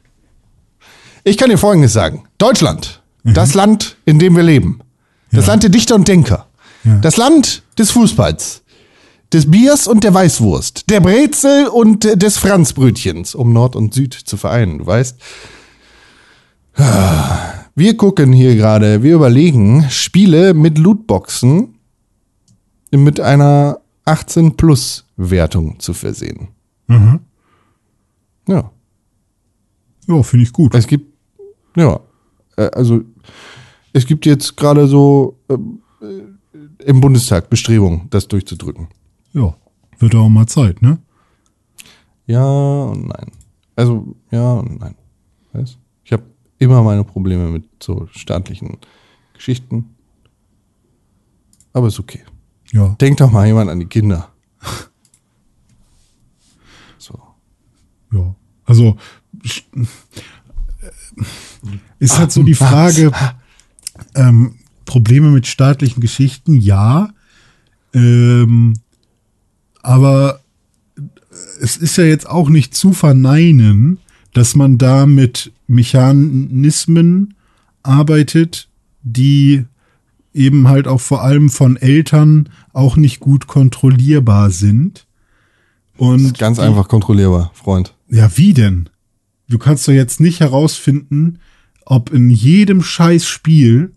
Ich 1.22 1.36
kann 1.38 1.50
dir 1.50 1.58
Folgendes 1.58 1.92
sagen. 1.92 2.24
Deutschland, 2.38 3.00
Mhm. 3.22 3.34
das 3.34 3.54
Land, 3.54 3.96
in 4.04 4.18
dem 4.18 4.34
wir 4.34 4.42
leben. 4.42 4.80
Das 5.30 5.46
Land 5.46 5.62
der 5.62 5.70
Dichter 5.70 5.94
und 5.94 6.08
Denker. 6.08 6.46
Ja. 6.84 6.96
Das 6.96 7.16
Land 7.16 7.62
des 7.78 7.92
Fußballs. 7.92 8.62
Des 9.32 9.50
Biers 9.50 9.86
und 9.86 10.02
der 10.04 10.12
Weißwurst. 10.12 10.90
Der 10.90 11.00
Brezel 11.00 11.68
und 11.68 12.04
des 12.20 12.36
Franzbrötchens. 12.38 13.34
Um 13.36 13.52
Nord 13.52 13.76
und 13.76 13.94
Süd 13.94 14.12
zu 14.14 14.36
vereinen, 14.36 14.78
du 14.78 14.86
weißt. 14.86 15.16
Wir 17.74 17.96
gucken 17.96 18.32
hier 18.32 18.54
gerade, 18.54 19.02
wir 19.02 19.14
überlegen, 19.14 19.88
Spiele 19.88 20.52
mit 20.52 20.78
Lootboxen 20.78 21.78
mit 22.90 23.18
einer 23.18 23.80
18-Plus-Wertung 24.04 25.78
zu 25.78 25.94
versehen. 25.94 26.48
Mhm. 26.88 27.20
Ja. 28.46 28.70
Ja, 30.06 30.22
finde 30.22 30.44
ich 30.44 30.52
gut. 30.52 30.74
Es 30.74 30.86
gibt, 30.86 31.14
ja, 31.76 32.00
äh, 32.56 32.70
also 32.72 33.00
es 33.92 34.04
gibt 34.04 34.26
jetzt 34.26 34.56
gerade 34.56 34.86
so 34.86 35.38
äh, 35.48 35.56
im 36.84 37.00
Bundestag 37.00 37.48
Bestrebungen, 37.48 38.08
das 38.10 38.28
durchzudrücken. 38.28 38.88
Ja, 39.32 39.54
wird 39.98 40.14
auch 40.14 40.28
mal 40.28 40.46
Zeit, 40.46 40.82
ne? 40.82 40.98
Ja 42.26 42.44
und 42.44 43.08
nein. 43.08 43.32
Also 43.76 44.14
ja 44.30 44.54
und 44.54 44.80
nein. 44.80 44.94
Weißt? 45.52 45.78
Ich 46.04 46.12
habe 46.12 46.24
immer 46.62 46.82
meine 46.82 47.04
Probleme 47.04 47.48
mit 47.48 47.64
so 47.82 48.08
staatlichen 48.12 48.78
Geschichten. 49.34 49.94
Aber 51.72 51.88
ist 51.88 51.98
okay. 52.00 52.20
Ja. 52.72 52.88
Denkt 53.00 53.20
doch 53.20 53.30
mal 53.30 53.46
jemand 53.46 53.70
an 53.70 53.80
die 53.80 53.86
Kinder. 53.86 54.28
So. 56.98 57.20
Ja. 58.12 58.34
Also 58.64 58.96
sch- 59.44 59.64
ist 61.98 62.18
halt 62.18 62.30
so 62.30 62.44
die 62.44 62.54
Frage, 62.54 63.10
ähm, 64.14 64.54
Probleme 64.84 65.30
mit 65.30 65.48
staatlichen 65.48 66.00
Geschichten, 66.00 66.54
ja. 66.54 67.10
Ähm, 67.92 68.74
aber 69.82 70.40
es 71.60 71.76
ist 71.76 71.96
ja 71.96 72.04
jetzt 72.04 72.28
auch 72.28 72.48
nicht 72.48 72.74
zu 72.74 72.92
verneinen, 72.92 73.98
dass 74.32 74.54
man 74.54 74.78
da 74.78 75.04
mit 75.06 75.52
Mechanismen 75.72 77.34
arbeitet, 77.82 78.68
die 79.02 79.64
eben 80.34 80.68
halt 80.68 80.86
auch 80.86 81.00
vor 81.00 81.22
allem 81.22 81.50
von 81.50 81.76
Eltern 81.76 82.48
auch 82.72 82.96
nicht 82.96 83.20
gut 83.20 83.46
kontrollierbar 83.46 84.50
sind. 84.50 85.06
Und 85.96 86.38
Ganz 86.38 86.58
einfach 86.58 86.88
kontrollierbar, 86.88 87.50
Freund. 87.54 87.94
ja, 88.08 88.30
wie 88.36 88.54
denn? 88.54 88.88
Du 89.48 89.58
kannst 89.58 89.86
doch 89.86 89.92
jetzt 89.92 90.20
nicht 90.20 90.40
herausfinden, 90.40 91.38
ob 91.84 92.12
in 92.12 92.30
jedem 92.30 92.82
scheiß 92.82 93.26
Spiel, 93.26 93.92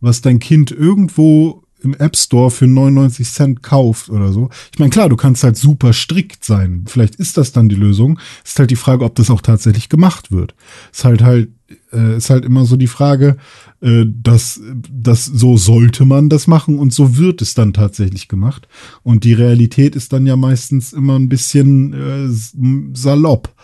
was 0.00 0.22
dein 0.22 0.38
Kind 0.40 0.70
irgendwo 0.72 1.59
im 1.82 1.94
App 1.94 2.16
Store 2.16 2.50
für 2.50 2.66
99 2.66 3.28
Cent 3.28 3.62
kauft 3.62 4.10
oder 4.10 4.32
so. 4.32 4.50
Ich 4.72 4.78
meine, 4.78 4.90
klar, 4.90 5.08
du 5.08 5.16
kannst 5.16 5.44
halt 5.44 5.56
super 5.56 5.92
strikt 5.92 6.44
sein. 6.44 6.84
Vielleicht 6.86 7.16
ist 7.16 7.36
das 7.36 7.52
dann 7.52 7.68
die 7.68 7.76
Lösung. 7.76 8.18
Ist 8.44 8.58
halt 8.58 8.70
die 8.70 8.76
Frage, 8.76 9.04
ob 9.04 9.14
das 9.14 9.30
auch 9.30 9.40
tatsächlich 9.40 9.88
gemacht 9.88 10.32
wird. 10.32 10.54
Ist 10.92 11.04
halt 11.04 11.22
halt, 11.22 11.50
äh, 11.92 12.16
ist 12.16 12.30
halt 12.30 12.44
immer 12.44 12.64
so 12.64 12.76
die 12.76 12.86
Frage, 12.86 13.36
äh, 13.80 14.04
dass, 14.06 14.60
dass 14.90 15.24
so 15.24 15.56
sollte 15.56 16.04
man 16.04 16.28
das 16.28 16.46
machen 16.46 16.78
und 16.78 16.92
so 16.92 17.16
wird 17.16 17.42
es 17.42 17.54
dann 17.54 17.72
tatsächlich 17.72 18.28
gemacht. 18.28 18.68
Und 19.02 19.24
die 19.24 19.34
Realität 19.34 19.96
ist 19.96 20.12
dann 20.12 20.26
ja 20.26 20.36
meistens 20.36 20.92
immer 20.92 21.18
ein 21.18 21.28
bisschen 21.28 21.92
äh, 21.92 22.96
salopp. 22.96 23.54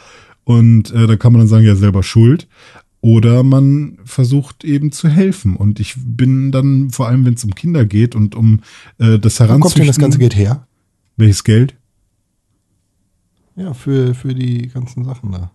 Und 0.45 0.93
äh, 0.93 1.09
da 1.09 1.17
kann 1.17 1.33
man 1.33 1.41
dann 1.41 1.49
sagen, 1.49 1.67
ja, 1.67 1.75
selber 1.75 2.05
schuld. 2.05 2.47
Oder 3.07 3.45
man 3.45 3.99
versucht 4.05 4.65
eben 4.65 4.91
zu 4.91 5.09
helfen. 5.09 5.55
Und 5.55 5.79
ich 5.79 5.95
bin 5.97 6.51
dann, 6.51 6.91
vor 6.91 7.07
allem 7.07 7.25
wenn 7.25 7.35
es 7.35 7.45
um 7.45 7.55
Kinder 7.55 7.85
geht 7.87 8.17
und 8.17 8.35
um 8.35 8.63
äh, 8.99 9.21
das 9.21 9.39
Wo 9.39 9.45
Heranzüchten. 9.45 9.61
kommt 9.61 9.77
denn 9.79 9.87
das 9.87 9.99
ganze 9.99 10.19
Geld 10.19 10.35
her? 10.35 10.67
Welches 11.17 11.45
Geld? 11.45 11.77
Ja, 13.55 13.75
für, 13.75 14.13
für 14.13 14.35
die 14.35 14.67
ganzen 14.67 15.05
Sachen 15.05 15.31
da. 15.31 15.53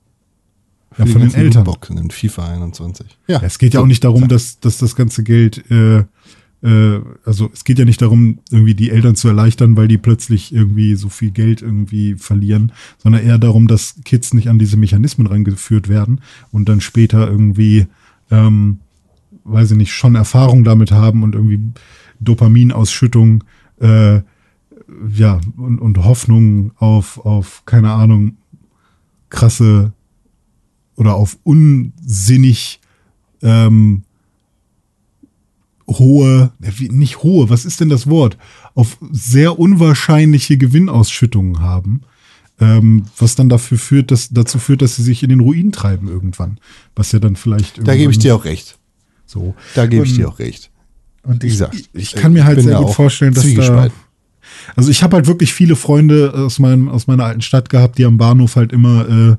Für 0.93 1.03
Ja, 1.03 1.11
von 1.11 1.19
den 1.19 1.33
Eltern. 1.33 1.65
Lootboxen 1.65 1.97
in 1.97 2.09
FIFA 2.09 2.53
21. 2.53 3.17
Ja, 3.27 3.41
Ja, 3.41 3.45
es 3.45 3.59
geht 3.59 3.73
ja 3.73 3.81
so, 3.81 3.83
auch 3.83 3.87
nicht 3.87 4.05
darum, 4.05 4.29
dass, 4.29 4.61
dass 4.61 4.77
das 4.77 4.95
ganze 4.95 5.23
Geld, 5.23 5.69
äh, 5.69 6.05
äh, 6.63 6.99
also 7.25 7.49
es 7.53 7.63
geht 7.63 7.79
ja 7.79 7.85
nicht 7.85 8.01
darum, 8.01 8.39
irgendwie 8.51 8.75
die 8.75 8.91
Eltern 8.91 9.15
zu 9.15 9.27
erleichtern, 9.27 9.77
weil 9.77 9.87
die 9.87 9.97
plötzlich 9.97 10.53
irgendwie 10.53 10.95
so 10.95 11.09
viel 11.09 11.31
Geld 11.31 11.61
irgendwie 11.61 12.15
verlieren, 12.15 12.71
sondern 12.97 13.23
eher 13.23 13.37
darum, 13.37 13.67
dass 13.67 13.95
Kids 14.05 14.33
nicht 14.33 14.47
an 14.47 14.59
diese 14.59 14.77
Mechanismen 14.77 15.27
rangeführt 15.27 15.89
werden 15.89 16.21
und 16.51 16.69
dann 16.69 16.81
später 16.81 17.27
irgendwie, 17.27 17.87
ähm, 18.29 18.79
weiß 19.43 19.71
ich 19.71 19.77
nicht, 19.77 19.93
schon 19.93 20.15
Erfahrung 20.15 20.63
damit 20.63 20.91
haben 20.91 21.23
und 21.23 21.35
irgendwie 21.35 21.59
Dopaminausschüttung, 22.19 23.43
äh, 23.79 24.21
ja, 25.13 25.39
und, 25.57 25.79
und 25.79 25.97
Hoffnung 26.03 26.71
auf, 26.77 27.25
auf, 27.25 27.63
keine 27.65 27.91
Ahnung, 27.93 28.37
krasse 29.29 29.93
oder 30.95 31.15
auf 31.15 31.37
unsinnig 31.43 32.81
ähm, 33.41 34.03
hohe, 35.87 36.51
äh, 36.61 36.87
nicht 36.89 37.23
hohe, 37.23 37.49
was 37.49 37.65
ist 37.65 37.79
denn 37.79 37.89
das 37.89 38.07
Wort? 38.07 38.37
Auf 38.75 38.97
sehr 39.11 39.59
unwahrscheinliche 39.59 40.57
Gewinnausschüttungen 40.57 41.59
haben, 41.59 42.01
ähm, 42.59 43.05
was 43.17 43.35
dann 43.35 43.49
dafür 43.49 43.77
führt, 43.77 44.11
dass, 44.11 44.29
dazu 44.29 44.59
führt, 44.59 44.81
dass 44.81 44.95
sie 44.95 45.03
sich 45.03 45.23
in 45.23 45.29
den 45.29 45.39
Ruin 45.39 45.71
treiben 45.71 46.07
irgendwann. 46.07 46.59
Was 46.95 47.11
ja 47.11 47.19
dann 47.19 47.35
vielleicht 47.35 47.85
Da 47.85 47.95
gebe 47.95 48.11
ich 48.11 48.19
dir 48.19 48.35
auch 48.35 48.45
recht. 48.45 48.77
so. 49.25 49.55
Da 49.75 49.85
gebe 49.85 50.05
ich 50.05 50.13
dir 50.13 50.29
auch 50.29 50.39
recht. 50.39 50.71
Und 51.23 51.43
ich, 51.43 51.59
ich, 51.61 51.89
ich 51.93 52.13
kann 52.13 52.33
mir 52.33 52.39
ich 52.39 52.45
halt 52.45 52.61
sehr 52.61 52.77
gut 52.77 52.93
vorstellen, 52.93 53.33
dass 53.33 53.53
da, 53.53 53.89
also 54.75 54.89
ich 54.89 55.03
habe 55.03 55.17
halt 55.17 55.27
wirklich 55.27 55.53
viele 55.53 55.75
Freunde 55.75 56.33
aus 56.33 56.59
meinem 56.59 56.89
aus 56.89 57.07
meiner 57.07 57.25
alten 57.25 57.41
Stadt 57.41 57.69
gehabt, 57.69 57.97
die 57.97 58.05
am 58.05 58.17
Bahnhof 58.17 58.55
halt 58.55 58.71
immer 58.71 59.07
äh, 59.07 59.35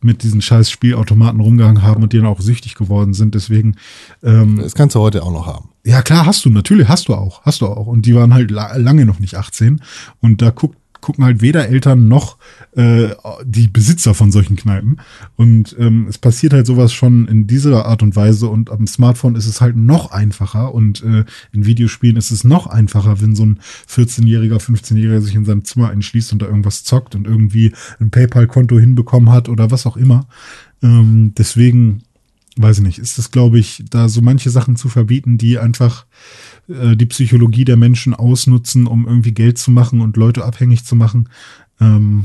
mit 0.00 0.22
diesen 0.22 0.40
scheiß 0.40 0.70
Spielautomaten 0.70 1.40
rumgegangen 1.40 1.82
haben 1.82 2.02
und 2.02 2.12
die 2.12 2.18
dann 2.18 2.26
auch 2.26 2.40
süchtig 2.40 2.74
geworden 2.74 3.14
sind. 3.14 3.34
Deswegen 3.34 3.76
ähm, 4.22 4.58
Das 4.62 4.74
kannst 4.74 4.94
du 4.94 5.00
heute 5.00 5.22
auch 5.22 5.32
noch 5.32 5.46
haben. 5.46 5.67
Ja, 5.88 6.02
klar, 6.02 6.26
hast 6.26 6.44
du, 6.44 6.50
natürlich, 6.50 6.86
hast 6.86 7.08
du 7.08 7.14
auch, 7.14 7.42
hast 7.44 7.62
du 7.62 7.66
auch. 7.66 7.86
Und 7.86 8.04
die 8.04 8.14
waren 8.14 8.34
halt 8.34 8.50
la 8.50 8.76
lange 8.76 9.06
noch 9.06 9.20
nicht 9.20 9.36
18. 9.36 9.80
Und 10.20 10.42
da 10.42 10.50
guckt, 10.50 10.76
gucken 11.00 11.24
halt 11.24 11.40
weder 11.40 11.66
Eltern 11.66 12.08
noch 12.08 12.36
äh, 12.72 13.08
die 13.42 13.68
Besitzer 13.68 14.12
von 14.12 14.30
solchen 14.30 14.56
Kneipen. 14.56 15.00
Und 15.36 15.74
ähm, 15.78 16.06
es 16.06 16.18
passiert 16.18 16.52
halt 16.52 16.66
sowas 16.66 16.92
schon 16.92 17.26
in 17.26 17.46
dieser 17.46 17.86
Art 17.86 18.02
und 18.02 18.16
Weise. 18.16 18.48
Und 18.48 18.68
am 18.68 18.86
Smartphone 18.86 19.34
ist 19.34 19.46
es 19.46 19.62
halt 19.62 19.76
noch 19.76 20.10
einfacher. 20.10 20.74
Und 20.74 21.02
äh, 21.02 21.24
in 21.52 21.64
Videospielen 21.64 22.18
ist 22.18 22.32
es 22.32 22.44
noch 22.44 22.66
einfacher, 22.66 23.22
wenn 23.22 23.34
so 23.34 23.46
ein 23.46 23.60
14-Jähriger, 23.90 24.58
15-Jähriger 24.58 25.22
sich 25.22 25.36
in 25.36 25.46
seinem 25.46 25.64
Zimmer 25.64 25.88
einschließt 25.88 26.34
und 26.34 26.42
da 26.42 26.46
irgendwas 26.46 26.84
zockt 26.84 27.14
und 27.14 27.26
irgendwie 27.26 27.72
ein 27.98 28.10
PayPal-Konto 28.10 28.78
hinbekommen 28.78 29.32
hat 29.32 29.48
oder 29.48 29.70
was 29.70 29.86
auch 29.86 29.96
immer. 29.96 30.26
Ähm, 30.82 31.32
deswegen 31.38 32.02
weiß 32.60 32.78
ich 32.78 32.84
nicht, 32.84 32.98
ist 32.98 33.18
das, 33.18 33.30
glaube 33.30 33.58
ich, 33.58 33.84
da 33.90 34.08
so 34.08 34.20
manche 34.20 34.50
Sachen 34.50 34.76
zu 34.76 34.88
verbieten, 34.88 35.38
die 35.38 35.58
einfach 35.58 36.06
äh, 36.68 36.96
die 36.96 37.06
Psychologie 37.06 37.64
der 37.64 37.76
Menschen 37.76 38.14
ausnutzen, 38.14 38.86
um 38.86 39.06
irgendwie 39.06 39.32
Geld 39.32 39.58
zu 39.58 39.70
machen 39.70 40.00
und 40.00 40.16
Leute 40.16 40.44
abhängig 40.44 40.84
zu 40.84 40.96
machen, 40.96 41.28
ähm, 41.80 42.24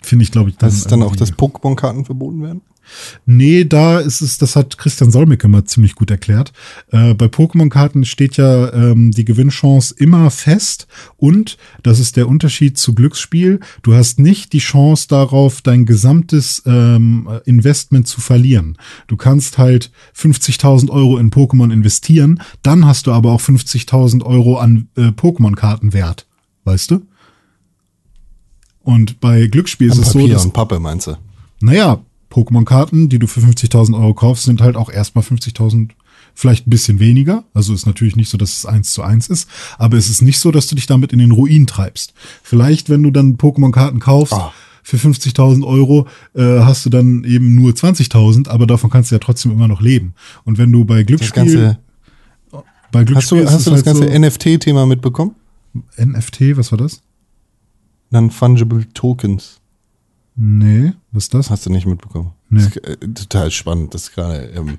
finde 0.00 0.22
ich, 0.22 0.30
glaube 0.30 0.50
ich, 0.50 0.56
dann. 0.56 0.68
Das 0.68 0.76
ist 0.76 0.90
dann 0.90 1.02
auch, 1.02 1.16
dass 1.16 1.32
Pokémon-Karten 1.32 2.04
verboten 2.04 2.42
werden? 2.42 2.62
Nee, 3.26 3.64
da 3.64 3.98
ist 3.98 4.20
es, 4.20 4.38
das 4.38 4.56
hat 4.56 4.78
Christian 4.78 5.10
Solmecke 5.10 5.48
mal 5.48 5.64
ziemlich 5.64 5.94
gut 5.94 6.10
erklärt. 6.10 6.52
Äh, 6.90 7.14
bei 7.14 7.26
Pokémon-Karten 7.26 8.04
steht 8.04 8.36
ja 8.36 8.72
ähm, 8.72 9.10
die 9.10 9.24
Gewinnchance 9.24 9.94
immer 9.96 10.30
fest 10.30 10.86
und 11.16 11.56
das 11.82 11.98
ist 11.98 12.16
der 12.16 12.28
Unterschied 12.28 12.78
zu 12.78 12.94
Glücksspiel. 12.94 13.60
Du 13.82 13.94
hast 13.94 14.18
nicht 14.18 14.52
die 14.52 14.58
Chance 14.58 15.08
darauf, 15.08 15.62
dein 15.62 15.86
gesamtes 15.86 16.62
ähm, 16.66 17.28
Investment 17.44 18.06
zu 18.06 18.20
verlieren. 18.20 18.76
Du 19.06 19.16
kannst 19.16 19.58
halt 19.58 19.90
50.000 20.16 20.90
Euro 20.90 21.18
in 21.18 21.30
Pokémon 21.30 21.72
investieren, 21.72 22.40
dann 22.62 22.86
hast 22.86 23.06
du 23.06 23.12
aber 23.12 23.32
auch 23.32 23.40
50.000 23.40 24.22
Euro 24.24 24.58
an 24.58 24.88
äh, 24.96 25.08
Pokémon-Karten 25.08 25.92
wert. 25.92 26.26
Weißt 26.64 26.90
du? 26.90 27.02
Und 28.82 29.20
bei 29.20 29.46
Glücksspiel 29.46 29.88
ist 29.88 29.96
An 29.96 30.02
es 30.02 30.10
so, 30.12 30.18
Papier 30.18 30.34
dass 30.34 30.44
und 30.44 30.52
Pappe, 30.52 30.78
meinst 30.78 31.06
du? 31.06 31.16
naja, 31.60 32.00
Pokémon-Karten, 32.34 33.08
die 33.08 33.18
du 33.20 33.26
für 33.26 33.40
50.000 33.40 33.94
Euro 33.96 34.12
kaufst, 34.14 34.44
sind 34.44 34.60
halt 34.60 34.76
auch 34.76 34.90
erstmal 34.90 35.24
50.000, 35.24 35.90
vielleicht 36.34 36.66
ein 36.66 36.70
bisschen 36.70 36.98
weniger. 36.98 37.44
Also 37.54 37.72
ist 37.74 37.86
natürlich 37.86 38.16
nicht 38.16 38.28
so, 38.28 38.36
dass 38.38 38.52
es 38.58 38.66
eins 38.66 38.92
zu 38.92 39.02
eins 39.02 39.28
ist, 39.28 39.48
aber 39.78 39.96
es 39.96 40.08
ist 40.08 40.20
nicht 40.22 40.38
so, 40.40 40.50
dass 40.50 40.66
du 40.66 40.74
dich 40.74 40.86
damit 40.86 41.12
in 41.12 41.20
den 41.20 41.30
Ruin 41.30 41.66
treibst. 41.68 42.12
Vielleicht, 42.42 42.90
wenn 42.90 43.02
du 43.04 43.10
dann 43.12 43.36
Pokémon-Karten 43.36 44.00
kaufst, 44.00 44.34
Ah. 44.34 44.52
für 44.82 44.96
50.000 44.96 45.64
Euro 45.64 46.06
äh, 46.34 46.60
hast 46.60 46.84
du 46.84 46.90
dann 46.90 47.22
eben 47.24 47.54
nur 47.54 47.72
20.000, 47.72 48.48
aber 48.48 48.66
davon 48.66 48.90
kannst 48.90 49.10
du 49.10 49.14
ja 49.14 49.20
trotzdem 49.20 49.52
immer 49.52 49.68
noch 49.68 49.80
leben. 49.80 50.14
Und 50.44 50.58
wenn 50.58 50.72
du 50.72 50.84
bei 50.84 50.98
Das 50.98 51.06
Glücksspiel, 51.06 51.44
ganze, 51.44 51.78
bei 52.90 53.00
hast 53.00 53.06
Glücksspiel 53.06 53.38
du, 53.38 53.44
ist 53.44 53.50
hast 53.52 53.66
du 53.66 53.70
das 53.70 53.84
halt 53.84 53.86
ganze 53.86 54.12
so, 54.12 54.18
NFT-Thema 54.18 54.86
mitbekommen? 54.86 55.36
NFT, 55.96 56.56
was 56.56 56.70
war 56.72 56.78
das? 56.78 57.00
Non-Fungible 58.10 58.86
Tokens. 58.92 59.60
Nee, 60.36 60.92
was 61.12 61.24
ist 61.24 61.34
das? 61.34 61.50
Hast 61.50 61.66
du 61.66 61.70
nicht 61.70 61.86
mitbekommen? 61.86 62.32
Nee. 62.50 62.58
Das 62.60 62.68
ist 62.68 62.76
äh, 62.76 62.96
total 63.14 63.50
spannend. 63.50 63.94
Das 63.94 64.10
gerade, 64.12 64.46
ähm, 64.56 64.78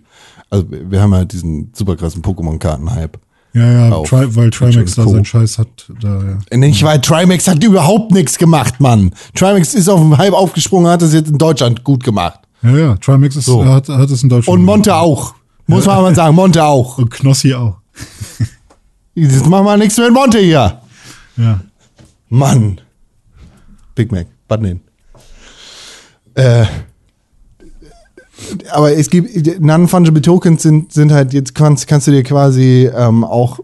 also 0.50 0.66
wir 0.70 1.02
haben 1.02 1.14
halt 1.14 1.32
diesen 1.32 1.72
super 1.74 1.96
krassen 1.96 2.22
Pokémon-Karten-Hype. 2.22 3.18
Ja, 3.54 3.88
ja, 3.90 4.04
Tri 4.04 4.36
weil 4.36 4.50
Trimax 4.50 4.96
da 4.96 5.08
seinen 5.08 5.24
Scheiß 5.24 5.60
hat. 5.60 5.90
Da, 6.02 6.22
ja. 6.22 6.38
Äh, 6.50 6.58
Nicht, 6.58 6.84
weil 6.84 7.00
Trimax 7.00 7.48
hat 7.48 7.64
überhaupt 7.64 8.12
nichts 8.12 8.38
gemacht, 8.38 8.82
Mann. 8.82 9.12
Trimax 9.34 9.74
ist 9.74 9.88
auf 9.88 10.02
den 10.02 10.18
Hype 10.18 10.34
aufgesprungen, 10.34 10.92
hat 10.92 11.02
es 11.02 11.14
jetzt 11.14 11.30
in 11.30 11.38
Deutschland 11.38 11.86
gut 11.86 12.04
gemacht. 12.04 12.42
Ja, 12.62 12.78
ja, 12.78 12.96
Trimax 12.98 13.38
ist, 13.38 13.46
So. 13.46 13.64
hat, 13.64 13.88
hat 13.88 14.10
es 14.12 14.24
in 14.24 14.28
Deutschland. 14.30 14.60
Und 14.60 14.66
Monte 14.66 14.94
auch. 14.96 15.36
Muss 15.68 15.86
man 15.86 16.02
mal 16.02 16.14
sagen, 16.14 16.36
Monte 16.36 16.66
auch. 16.66 16.98
Und 16.98 17.10
Knossi 17.12 17.54
auch. 17.54 17.78
Jetzt 19.14 19.48
machen 19.48 19.66
wir 19.66 19.78
nichts 19.78 19.98
mit 19.98 20.12
Monte 20.12 20.40
hier. 20.40 20.82
Ja. 21.38 21.62
Mann. 22.28 22.82
Big 23.96 24.12
Mac, 24.12 24.28
Button 24.50 24.66
hin. 24.66 24.82
Äh, 26.36 26.66
aber 28.72 28.96
es 28.96 29.10
gibt, 29.10 29.62
Non-Fungible 29.62 30.22
Tokens 30.22 30.64
sind, 30.64 30.92
sind 30.92 31.12
halt, 31.12 31.34
jetzt 31.34 31.56
kannst, 31.56 31.88
kannst 31.88 32.08
du 32.08 32.12
dir 32.12 32.24
quasi 32.24 32.90
ähm, 32.94 33.24
auch, 33.24 33.60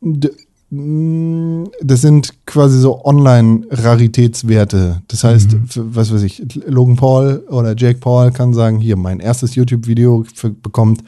mh, 0.00 1.68
das 1.82 2.00
sind 2.00 2.32
quasi 2.46 2.78
so 2.78 3.04
Online-Raritätswerte. 3.04 5.02
Das 5.08 5.24
heißt, 5.24 5.56
für, 5.68 5.94
was 5.94 6.12
weiß 6.12 6.22
ich, 6.22 6.42
Logan 6.66 6.96
Paul 6.96 7.44
oder 7.50 7.74
Jake 7.76 7.98
Paul 7.98 8.30
kann 8.30 8.54
sagen, 8.54 8.78
hier, 8.78 8.96
mein 8.96 9.20
erstes 9.20 9.56
YouTube-Video 9.56 10.24
bekommt 10.62 11.02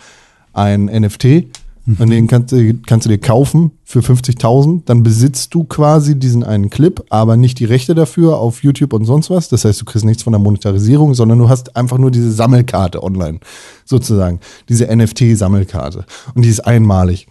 ein 0.53 0.87
NFT 0.87 1.47
und 1.87 2.11
den 2.11 2.27
kannst 2.27 2.51
du, 2.51 2.75
kannst 2.85 3.07
du 3.07 3.11
dir 3.11 3.19
kaufen 3.19 3.71
für 3.85 4.01
50.000. 4.01 4.83
Dann 4.87 5.05
besitzt 5.05 5.55
du 5.55 5.63
quasi 5.63 6.19
diesen 6.19 6.43
einen 6.43 6.69
Clip, 6.69 7.05
aber 7.11 7.37
nicht 7.37 7.61
die 7.61 7.65
Rechte 7.65 7.95
dafür 7.95 8.39
auf 8.39 8.65
YouTube 8.65 8.93
und 8.93 9.05
sonst 9.05 9.31
was. 9.31 9.49
Das 9.49 9.65
heißt, 9.65 9.81
du 9.81 9.85
kriegst 9.85 10.05
nichts 10.05 10.25
von 10.25 10.33
der 10.33 10.41
Monetarisierung, 10.41 11.15
sondern 11.15 11.39
du 11.39 11.49
hast 11.49 11.77
einfach 11.77 11.99
nur 11.99 12.11
diese 12.11 12.33
Sammelkarte 12.33 13.05
online, 13.05 13.39
sozusagen. 13.85 14.41
Diese 14.69 14.87
NFT-Sammelkarte. 14.95 16.07
Und 16.35 16.45
die 16.45 16.49
ist 16.49 16.61
einmalig. 16.61 17.29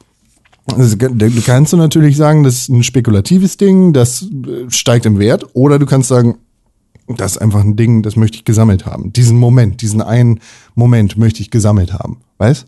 Du 0.67 1.41
kannst 1.45 1.73
du 1.73 1.77
natürlich 1.77 2.15
sagen, 2.15 2.43
das 2.43 2.55
ist 2.55 2.69
ein 2.69 2.83
spekulatives 2.83 3.57
Ding, 3.57 3.93
das 3.93 4.23
äh, 4.23 4.69
steigt 4.69 5.05
im 5.05 5.19
Wert. 5.19 5.45
Oder 5.53 5.79
du 5.79 5.85
kannst 5.85 6.07
sagen, 6.07 6.37
das 7.07 7.33
ist 7.33 7.37
einfach 7.37 7.59
ein 7.59 7.75
Ding, 7.75 8.03
das 8.03 8.15
möchte 8.15 8.37
ich 8.37 8.45
gesammelt 8.45 8.85
haben. 8.85 9.11
Diesen 9.13 9.37
Moment, 9.37 9.81
diesen 9.81 10.01
einen 10.01 10.39
Moment 10.73 11.17
möchte 11.17 11.41
ich 11.41 11.51
gesammelt 11.51 11.93
haben. 11.93 12.21
Weißt? 12.37 12.65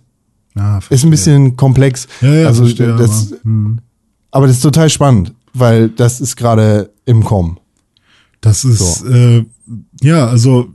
Ja, 0.58 0.80
Ist 0.90 1.04
ein 1.04 1.10
bisschen 1.10 1.56
komplex. 1.56 2.08
Ja, 2.22 2.34
ja, 2.34 2.48
also 2.48 2.64
verstehe, 2.64 2.96
das, 2.96 3.32
aber, 3.32 3.44
hm. 3.44 3.80
aber 4.32 4.48
das 4.48 4.58
ist 4.58 4.64
total 4.64 4.90
spannend, 4.90 5.34
weil 5.54 5.90
das 5.90 6.20
ist 6.20 6.36
gerade 6.36 6.90
im 7.06 7.24
Kommen. 7.24 7.60
Das 8.42 8.66
ist, 8.66 9.04
äh, 9.06 9.46
ja, 10.02 10.28
also, 10.28 10.70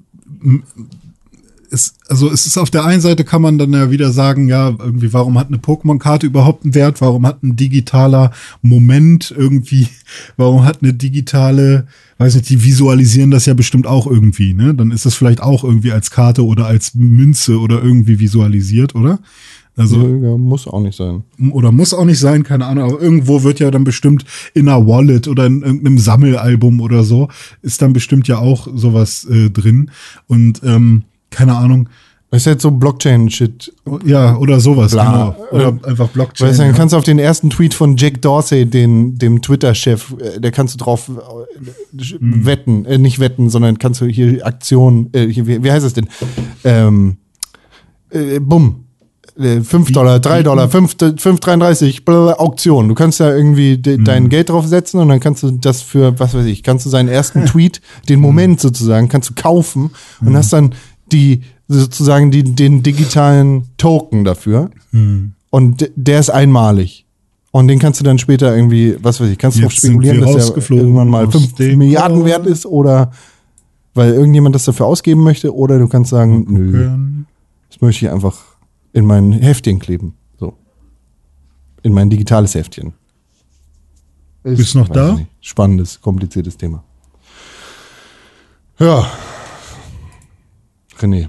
es, 1.72 1.94
also 2.08 2.30
es 2.30 2.46
ist 2.46 2.58
auf 2.58 2.70
der 2.70 2.84
einen 2.84 3.00
Seite 3.00 3.24
kann 3.24 3.40
man 3.40 3.56
dann 3.56 3.72
ja 3.72 3.90
wieder 3.90 4.12
sagen, 4.12 4.46
ja, 4.46 4.68
irgendwie, 4.68 5.12
warum 5.12 5.38
hat 5.38 5.48
eine 5.48 5.56
Pokémon-Karte 5.56 6.26
überhaupt 6.26 6.64
einen 6.64 6.74
Wert? 6.74 7.00
Warum 7.00 7.26
hat 7.26 7.42
ein 7.42 7.56
digitaler 7.56 8.32
Moment 8.60 9.34
irgendwie, 9.36 9.88
warum 10.36 10.64
hat 10.64 10.82
eine 10.82 10.92
digitale, 10.92 11.86
weiß 12.18 12.34
nicht, 12.34 12.50
die 12.50 12.62
visualisieren 12.62 13.30
das 13.30 13.46
ja 13.46 13.54
bestimmt 13.54 13.86
auch 13.86 14.06
irgendwie, 14.06 14.52
ne? 14.52 14.74
Dann 14.74 14.90
ist 14.90 15.06
das 15.06 15.14
vielleicht 15.14 15.42
auch 15.42 15.64
irgendwie 15.64 15.92
als 15.92 16.10
Karte 16.10 16.44
oder 16.44 16.66
als 16.66 16.94
Münze 16.94 17.58
oder 17.58 17.82
irgendwie 17.82 18.20
visualisiert, 18.20 18.94
oder? 18.94 19.18
Also, 19.76 19.96
ja, 20.06 20.36
muss 20.36 20.68
auch 20.68 20.80
nicht 20.80 20.96
sein. 20.96 21.24
oder 21.50 21.72
muss 21.72 21.94
auch 21.94 22.04
nicht 22.04 22.18
sein, 22.18 22.42
keine 22.42 22.66
Ahnung, 22.66 22.90
aber 22.90 23.00
irgendwo 23.00 23.42
wird 23.42 23.58
ja 23.58 23.70
dann 23.70 23.84
bestimmt 23.84 24.24
in 24.52 24.68
einer 24.68 24.86
Wallet 24.86 25.28
oder 25.28 25.46
in 25.46 25.62
irgendeinem 25.62 25.98
Sammelalbum 25.98 26.80
oder 26.80 27.04
so, 27.04 27.28
ist 27.62 27.80
dann 27.80 27.94
bestimmt 27.94 28.28
ja 28.28 28.38
auch 28.38 28.68
sowas 28.74 29.24
äh, 29.30 29.48
drin. 29.48 29.90
Und 30.26 30.60
ähm, 30.62 31.04
keine 31.30 31.56
Ahnung, 31.56 31.88
Das 32.30 32.42
ist 32.42 32.46
jetzt 32.46 32.62
so 32.62 32.70
Blockchain-Shit. 32.70 33.74
Ja, 34.04 34.36
oder 34.36 34.58
sowas, 34.60 34.92
Bla. 34.92 35.34
genau. 35.34 35.46
Oder 35.52 35.88
einfach 35.88 36.08
Blockchain. 36.08 36.48
Weißt 36.48 36.58
du, 36.60 36.64
dann 36.64 36.74
kannst 36.74 36.92
du 36.94 36.98
auf 36.98 37.04
den 37.04 37.18
ersten 37.18 37.50
Tweet 37.50 37.74
von 37.74 37.96
Jack 37.98 38.22
Dorsey, 38.22 38.64
den, 38.66 39.16
dem 39.18 39.40
Twitter-Chef, 39.42 40.14
äh, 40.18 40.40
der 40.40 40.50
kannst 40.50 40.74
du 40.74 40.78
drauf 40.84 41.10
äh, 41.10 42.14
wetten, 42.20 42.84
äh, 42.86 42.98
nicht 42.98 43.20
wetten, 43.20 43.50
sondern 43.50 43.78
kannst 43.78 44.00
du 44.00 44.06
hier 44.06 44.46
Aktion, 44.46 45.08
äh, 45.12 45.26
hier, 45.28 45.46
wie, 45.46 45.62
wie 45.62 45.72
heißt 45.72 45.84
es 45.84 45.92
denn? 45.94 46.08
Ähm, 46.64 47.16
äh, 48.10 48.38
bumm. 48.38 48.84
Äh, 49.38 49.60
5 49.60 49.92
Dollar, 49.92 50.20
3 50.20 50.42
Dollar, 50.42 50.68
5, 50.68 50.94
5,33, 50.94 52.04
blablabla, 52.04 52.38
Auktion. 52.38 52.88
Du 52.88 52.94
kannst 52.94 53.20
da 53.20 53.34
irgendwie 53.34 53.78
de, 53.78 54.02
dein 54.02 54.28
Geld 54.28 54.50
draufsetzen 54.50 55.00
und 55.00 55.08
dann 55.08 55.20
kannst 55.20 55.42
du 55.42 55.50
das 55.52 55.80
für, 55.80 56.18
was 56.18 56.34
weiß 56.34 56.46
ich, 56.46 56.62
kannst 56.62 56.84
du 56.84 56.90
seinen 56.90 57.08
ersten 57.08 57.46
Tweet, 57.46 57.80
den 58.08 58.20
Moment 58.20 58.60
sozusagen, 58.60 59.08
kannst 59.08 59.30
du 59.30 59.34
kaufen 59.34 59.90
und 60.20 60.36
hast 60.36 60.52
dann 60.52 60.74
die, 61.12 61.42
sozusagen 61.68 62.30
die, 62.30 62.42
den 62.42 62.82
digitalen 62.82 63.64
Token 63.78 64.24
dafür. 64.24 64.70
Und 65.50 65.90
der 65.96 66.20
ist 66.20 66.30
einmalig. 66.30 67.06
Und 67.52 67.68
den 67.68 67.78
kannst 67.78 68.00
du 68.00 68.04
dann 68.04 68.18
später 68.18 68.54
irgendwie, 68.54 68.96
was 69.02 69.20
weiß 69.20 69.28
ich, 69.28 69.38
kannst 69.38 69.58
du 69.58 69.66
auch 69.66 69.70
spekulieren, 69.70 70.20
dass 70.22 70.52
der 70.54 70.76
irgendwann 70.76 71.08
mal 71.08 71.26
aus 71.26 71.32
5 71.32 71.54
dem 71.54 71.78
Milliarden 71.78 72.24
wert 72.24 72.46
ist 72.46 72.64
oder 72.64 73.10
weil 73.94 74.14
irgendjemand 74.14 74.54
das 74.54 74.64
dafür 74.64 74.86
ausgeben 74.86 75.22
möchte 75.22 75.54
oder 75.54 75.78
du 75.78 75.86
kannst 75.86 76.10
sagen, 76.10 76.46
nö, 76.48 76.88
das 77.68 77.80
möchte 77.82 78.06
ich 78.06 78.10
einfach 78.10 78.51
in 78.92 79.06
mein 79.06 79.32
Heftchen 79.32 79.78
kleben. 79.78 80.14
So. 80.38 80.56
In 81.82 81.92
mein 81.92 82.10
digitales 82.10 82.54
Heftchen. 82.54 82.92
Ist, 84.44 84.58
Bist 84.58 84.74
du 84.74 84.78
noch 84.80 84.88
da? 84.88 85.12
ich 85.12 85.18
nicht. 85.20 85.30
Spannendes, 85.40 86.00
kompliziertes 86.00 86.56
Thema. 86.56 86.82
Ja. 88.78 89.10
René. 90.98 91.28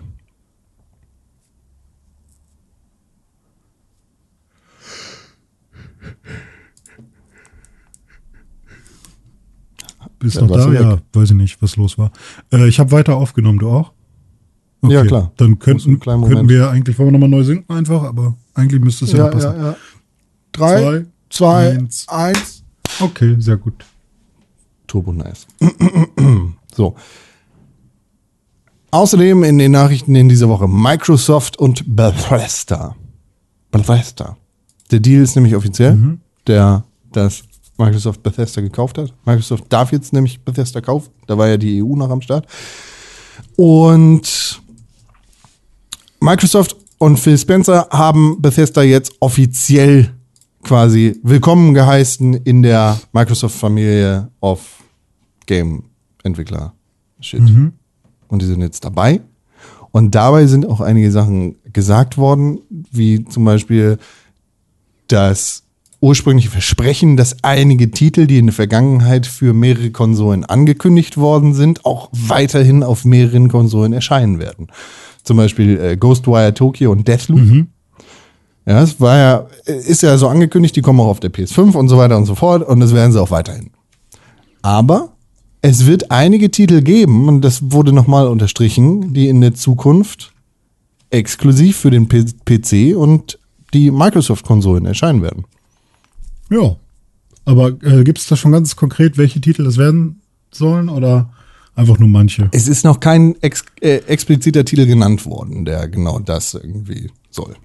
Bist 10.19 10.35
Ja, 10.35 10.41
noch 10.43 10.51
da? 10.55 10.71
Ja, 10.71 10.91
weg. 10.93 10.99
weiß 11.13 11.31
ich 11.31 11.35
nicht, 11.35 11.61
was 11.61 11.75
los 11.75 11.97
war. 11.97 12.11
Äh, 12.51 12.67
ich 12.67 12.79
habe 12.79 12.91
weiter 12.91 13.15
aufgenommen, 13.17 13.59
du 13.59 13.69
auch? 13.69 13.91
Ja, 14.83 15.05
klar. 15.05 15.31
Dann 15.37 15.59
könnten, 15.59 15.99
könnten 15.99 16.49
wir 16.49 16.69
eigentlich, 16.69 16.97
wollen 16.99 17.09
wir 17.09 17.11
nochmal 17.13 17.29
neu 17.29 17.43
sinken 17.43 17.73
einfach, 17.73 18.03
aber 18.03 18.35
eigentlich 18.53 18.81
müsste 18.81 19.05
es 19.05 19.13
ja, 19.13 19.27
passen. 19.27 19.55
ja. 19.57 19.75
Drei, 20.51 21.05
zwei, 21.29 21.71
eins. 21.71 22.05
eins. 22.07 22.63
Okay, 22.99 23.35
sehr 23.39 23.57
gut. 23.57 23.85
Turbo 24.87 25.13
nice. 25.13 25.47
so. 26.75 26.95
Außerdem 28.91 29.43
in 29.43 29.57
den 29.57 29.71
Nachrichten 29.71 30.13
in 30.13 30.29
dieser 30.29 30.49
Woche 30.49 30.67
Microsoft 30.67 31.57
und 31.57 31.95
Bethesda. 31.95 32.95
Bethesda. 33.71 34.37
Der 34.91 34.99
Deal 34.99 35.23
ist 35.23 35.35
nämlich 35.35 35.55
offiziell, 35.55 36.19
der 36.45 36.83
das 37.11 37.43
Microsoft 37.77 38.21
Bethesda 38.21 38.61
gekauft 38.61 38.99
hat. 38.99 39.13
Microsoft 39.25 39.65
darf 39.69 39.91
jetzt 39.91 40.13
nämlich 40.13 40.41
Bethesda 40.41 40.81
kaufen. 40.81 41.09
Da 41.25 41.37
war 41.37 41.47
ja 41.47 41.57
die 41.57 41.81
EU 41.81 41.95
noch 41.95 42.11
am 42.11 42.21
Start. 42.21 42.45
Und 43.55 44.61
Microsoft 46.23 46.77
und 46.99 47.19
Phil 47.19 47.37
Spencer 47.37 47.89
haben 47.91 48.41
Bethesda 48.41 48.81
jetzt 48.81 49.11
offiziell 49.19 50.13
quasi 50.63 51.19
willkommen 51.21 51.73
geheißen 51.73 52.33
in 52.33 52.63
der 52.63 52.97
Microsoft-Familie 53.11 54.29
of 54.39 54.61
Game-Entwickler. 55.47 56.75
Shit. 57.19 57.41
Und 58.29 58.41
die 58.41 58.45
sind 58.45 58.61
jetzt 58.61 58.85
dabei. 58.85 59.19
Und 59.91 60.15
dabei 60.15 60.47
sind 60.47 60.65
auch 60.65 60.79
einige 60.79 61.11
Sachen 61.11 61.57
gesagt 61.73 62.17
worden, 62.17 62.59
wie 62.69 63.25
zum 63.25 63.43
Beispiel 63.43 63.97
das 65.09 65.63
ursprüngliche 65.99 66.49
Versprechen, 66.49 67.17
dass 67.17 67.43
einige 67.43 67.91
Titel, 67.91 68.27
die 68.27 68.37
in 68.37 68.45
der 68.45 68.55
Vergangenheit 68.55 69.25
für 69.25 69.53
mehrere 69.53 69.91
Konsolen 69.91 70.45
angekündigt 70.45 71.17
worden 71.17 71.53
sind, 71.53 71.83
auch 71.83 72.07
weiterhin 72.13 72.81
auf 72.81 73.03
mehreren 73.03 73.49
Konsolen 73.49 73.91
erscheinen 73.91 74.39
werden. 74.39 74.67
Zum 75.23 75.37
Beispiel 75.37 75.79
äh, 75.79 75.97
Ghostwire 75.97 76.53
Tokyo 76.53 76.91
und 76.91 77.07
Deathloop. 77.07 77.65
Ja, 78.65 78.81
es 78.81 78.99
war 79.01 79.17
ja, 79.17 79.47
ist 79.65 80.03
ja 80.03 80.17
so 80.17 80.29
angekündigt, 80.29 80.75
die 80.75 80.81
kommen 80.81 80.99
auch 81.01 81.07
auf 81.07 81.19
der 81.19 81.31
PS5 81.31 81.73
und 81.73 81.89
so 81.89 81.97
weiter 81.97 82.17
und 82.17 82.25
so 82.25 82.35
fort 82.35 82.65
und 82.65 82.79
das 82.79 82.93
werden 82.93 83.11
sie 83.11 83.21
auch 83.21 83.31
weiterhin. 83.31 83.71
Aber 84.61 85.13
es 85.61 85.85
wird 85.85 86.11
einige 86.11 86.51
Titel 86.51 86.81
geben, 86.81 87.27
und 87.27 87.41
das 87.41 87.71
wurde 87.71 87.93
nochmal 87.93 88.27
unterstrichen, 88.27 89.13
die 89.13 89.29
in 89.29 89.41
der 89.41 89.53
Zukunft 89.53 90.33
exklusiv 91.09 91.77
für 91.77 91.91
den 91.91 92.07
P 92.07 92.25
PC 92.45 92.97
und 92.97 93.39
die 93.73 93.91
Microsoft-Konsolen 93.91 94.85
erscheinen 94.85 95.21
werden. 95.21 95.45
Ja. 96.49 96.75
Aber 97.45 97.69
äh, 97.81 98.03
gibt 98.03 98.19
es 98.19 98.27
da 98.27 98.35
schon 98.35 98.51
ganz 98.51 98.75
konkret, 98.75 99.17
welche 99.17 99.41
Titel 99.41 99.63
das 99.63 99.77
werden 99.77 100.21
sollen 100.51 100.89
oder 100.89 101.29
einfach 101.75 101.99
nur 101.99 102.09
manche? 102.09 102.49
Es 102.51 102.67
ist 102.67 102.83
noch 102.83 102.99
kein 102.99 103.35
ex 103.41 103.63
äh, 103.81 103.97
expliziter 104.07 104.65
Titel 104.65 104.85
genannt 104.85 105.25
worden, 105.25 105.65
der 105.65 105.87
genau 105.87 106.19
das 106.19 106.53
irgendwie 106.53 107.09
soll. 107.29 107.55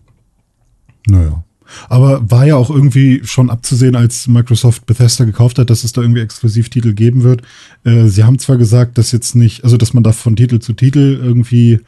Naja. 1.07 1.45
Aber 1.89 2.31
war 2.31 2.47
ja 2.47 2.57
auch 2.57 2.71
irgendwie 2.71 3.21
schon 3.25 3.51
abzusehen, 3.51 3.95
als 3.95 4.27
Microsoft 4.27 4.87
Bethesda 4.87 5.25
gekauft 5.25 5.59
hat, 5.59 5.69
dass 5.71 5.85
es 5.85 5.93
da 5.93 6.01
irgendwie 6.01 6.23
Exklusivtitel 6.23 6.95
geben 6.95 7.23
wird. 7.23 7.43
Äh, 7.85 8.07
sie 8.07 8.25
haben 8.25 8.39
zwar 8.39 8.57
gesagt, 8.57 8.97
dass 8.97 9.13
jetzt 9.13 9.35
nicht, 9.35 9.65
also 9.65 9.77
dass 9.77 9.93
man 9.93 10.03
da 10.03 10.13
von 10.13 10.37
Titel 10.37 10.61
zu 10.61 10.73
Titel 10.73 11.21
irgendwie 11.23 11.81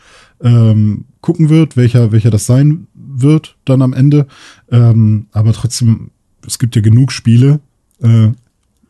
ähm, 0.42 1.06
gucken 1.20 1.48
wird, 1.48 1.76
welcher, 1.76 2.12
welcher 2.12 2.30
das 2.30 2.46
sein 2.46 2.86
wird 2.94 3.56
dann 3.64 3.82
am 3.82 3.92
Ende. 3.92 4.26
Ähm, 4.70 5.26
aber 5.32 5.52
trotzdem, 5.52 6.10
es 6.46 6.58
gibt 6.58 6.76
ja 6.76 6.82
genug 6.82 7.12
Spiele. 7.12 7.60
Äh, 8.02 8.28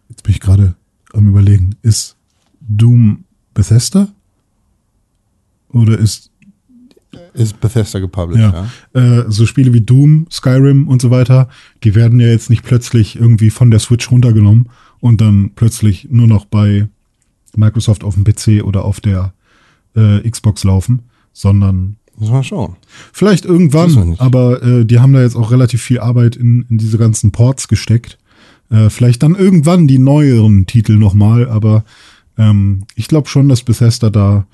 jetzt 0.08 0.22
bin 0.24 0.32
ich 0.32 0.40
gerade 0.40 0.74
am 1.12 1.28
überlegen, 1.28 1.76
ist 1.82 2.16
Doom 2.70 3.24
Bethesda? 3.52 4.08
Oder 5.72 5.98
ist 5.98 6.30
Ist 7.34 7.60
Bethesda 7.60 7.98
gepublished, 7.98 8.52
ja. 8.52 8.68
ja. 8.94 9.20
Äh, 9.20 9.24
so 9.28 9.44
Spiele 9.44 9.72
wie 9.74 9.80
Doom, 9.80 10.26
Skyrim 10.30 10.88
und 10.88 11.02
so 11.02 11.10
weiter, 11.10 11.48
die 11.82 11.94
werden 11.94 12.20
ja 12.20 12.28
jetzt 12.28 12.50
nicht 12.50 12.62
plötzlich 12.62 13.16
irgendwie 13.16 13.50
von 13.50 13.70
der 13.70 13.80
Switch 13.80 14.10
runtergenommen 14.10 14.68
und 15.00 15.20
dann 15.20 15.50
plötzlich 15.54 16.08
nur 16.10 16.26
noch 16.26 16.44
bei 16.44 16.88
Microsoft 17.56 18.04
auf 18.04 18.14
dem 18.14 18.24
PC 18.24 18.64
oder 18.64 18.84
auf 18.84 19.00
der 19.00 19.32
äh, 19.96 20.28
Xbox 20.28 20.62
laufen, 20.62 21.02
sondern 21.32 21.96
Muss 22.16 22.30
man 22.30 22.44
schauen. 22.44 22.76
vielleicht 23.12 23.44
irgendwann, 23.44 24.14
aber 24.18 24.62
äh, 24.62 24.84
die 24.84 25.00
haben 25.00 25.12
da 25.12 25.22
jetzt 25.22 25.36
auch 25.36 25.50
relativ 25.50 25.82
viel 25.82 25.98
Arbeit 25.98 26.36
in, 26.36 26.64
in 26.70 26.78
diese 26.78 26.98
ganzen 26.98 27.32
Ports 27.32 27.66
gesteckt. 27.66 28.18
Äh, 28.70 28.88
vielleicht 28.88 29.24
dann 29.24 29.34
irgendwann 29.34 29.88
die 29.88 29.98
neueren 29.98 30.66
Titel 30.66 30.96
nochmal, 30.96 31.48
aber 31.48 31.84
ähm, 32.40 32.84
ich 32.96 33.08
glaube 33.08 33.28
schon, 33.28 33.48
dass 33.48 33.62
Bethesda 33.62 34.10
da 34.10 34.46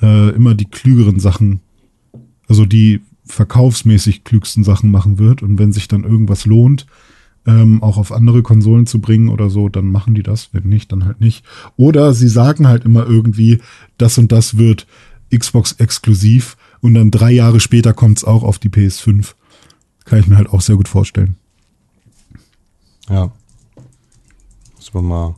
äh, 0.00 0.30
immer 0.30 0.54
die 0.54 0.66
klügeren 0.66 1.20
Sachen 1.20 1.60
also 2.48 2.64
die 2.64 3.00
verkaufsmäßig 3.24 4.24
klügsten 4.24 4.64
Sachen 4.64 4.90
machen 4.90 5.18
wird. 5.18 5.42
Und 5.42 5.58
wenn 5.58 5.72
sich 5.72 5.88
dann 5.88 6.04
irgendwas 6.04 6.46
lohnt, 6.46 6.86
ähm, 7.46 7.82
auch 7.82 7.96
auf 7.96 8.12
andere 8.12 8.42
Konsolen 8.42 8.86
zu 8.86 9.00
bringen 9.00 9.28
oder 9.28 9.50
so, 9.50 9.68
dann 9.68 9.86
machen 9.86 10.14
die 10.14 10.22
das. 10.22 10.50
Wenn 10.52 10.68
nicht, 10.68 10.92
dann 10.92 11.04
halt 11.04 11.20
nicht. 11.20 11.44
Oder 11.76 12.12
sie 12.14 12.28
sagen 12.28 12.66
halt 12.68 12.84
immer 12.84 13.06
irgendwie, 13.06 13.60
das 13.98 14.18
und 14.18 14.32
das 14.32 14.58
wird 14.58 14.86
Xbox 15.36 15.72
exklusiv 15.72 16.56
und 16.80 16.94
dann 16.94 17.10
drei 17.10 17.32
Jahre 17.32 17.60
später 17.60 17.92
kommt 17.92 18.18
es 18.18 18.24
auch 18.24 18.42
auf 18.42 18.58
die 18.58 18.68
PS5. 18.68 19.34
Kann 20.04 20.20
ich 20.20 20.28
mir 20.28 20.36
halt 20.36 20.50
auch 20.50 20.60
sehr 20.60 20.76
gut 20.76 20.88
vorstellen. 20.88 21.36
Ja. 23.08 23.32
Muss 24.76 24.94
man 24.94 25.04
mal, 25.04 25.34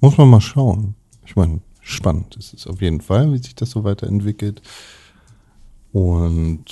muss 0.00 0.16
man 0.18 0.28
mal 0.28 0.40
schauen. 0.40 0.94
Ich 1.24 1.36
meine, 1.36 1.60
spannend 1.80 2.36
ist 2.36 2.54
es 2.54 2.66
auf 2.66 2.80
jeden 2.80 3.00
Fall, 3.00 3.32
wie 3.32 3.38
sich 3.38 3.54
das 3.54 3.70
so 3.70 3.84
weiterentwickelt. 3.84 4.62
Und 5.92 6.64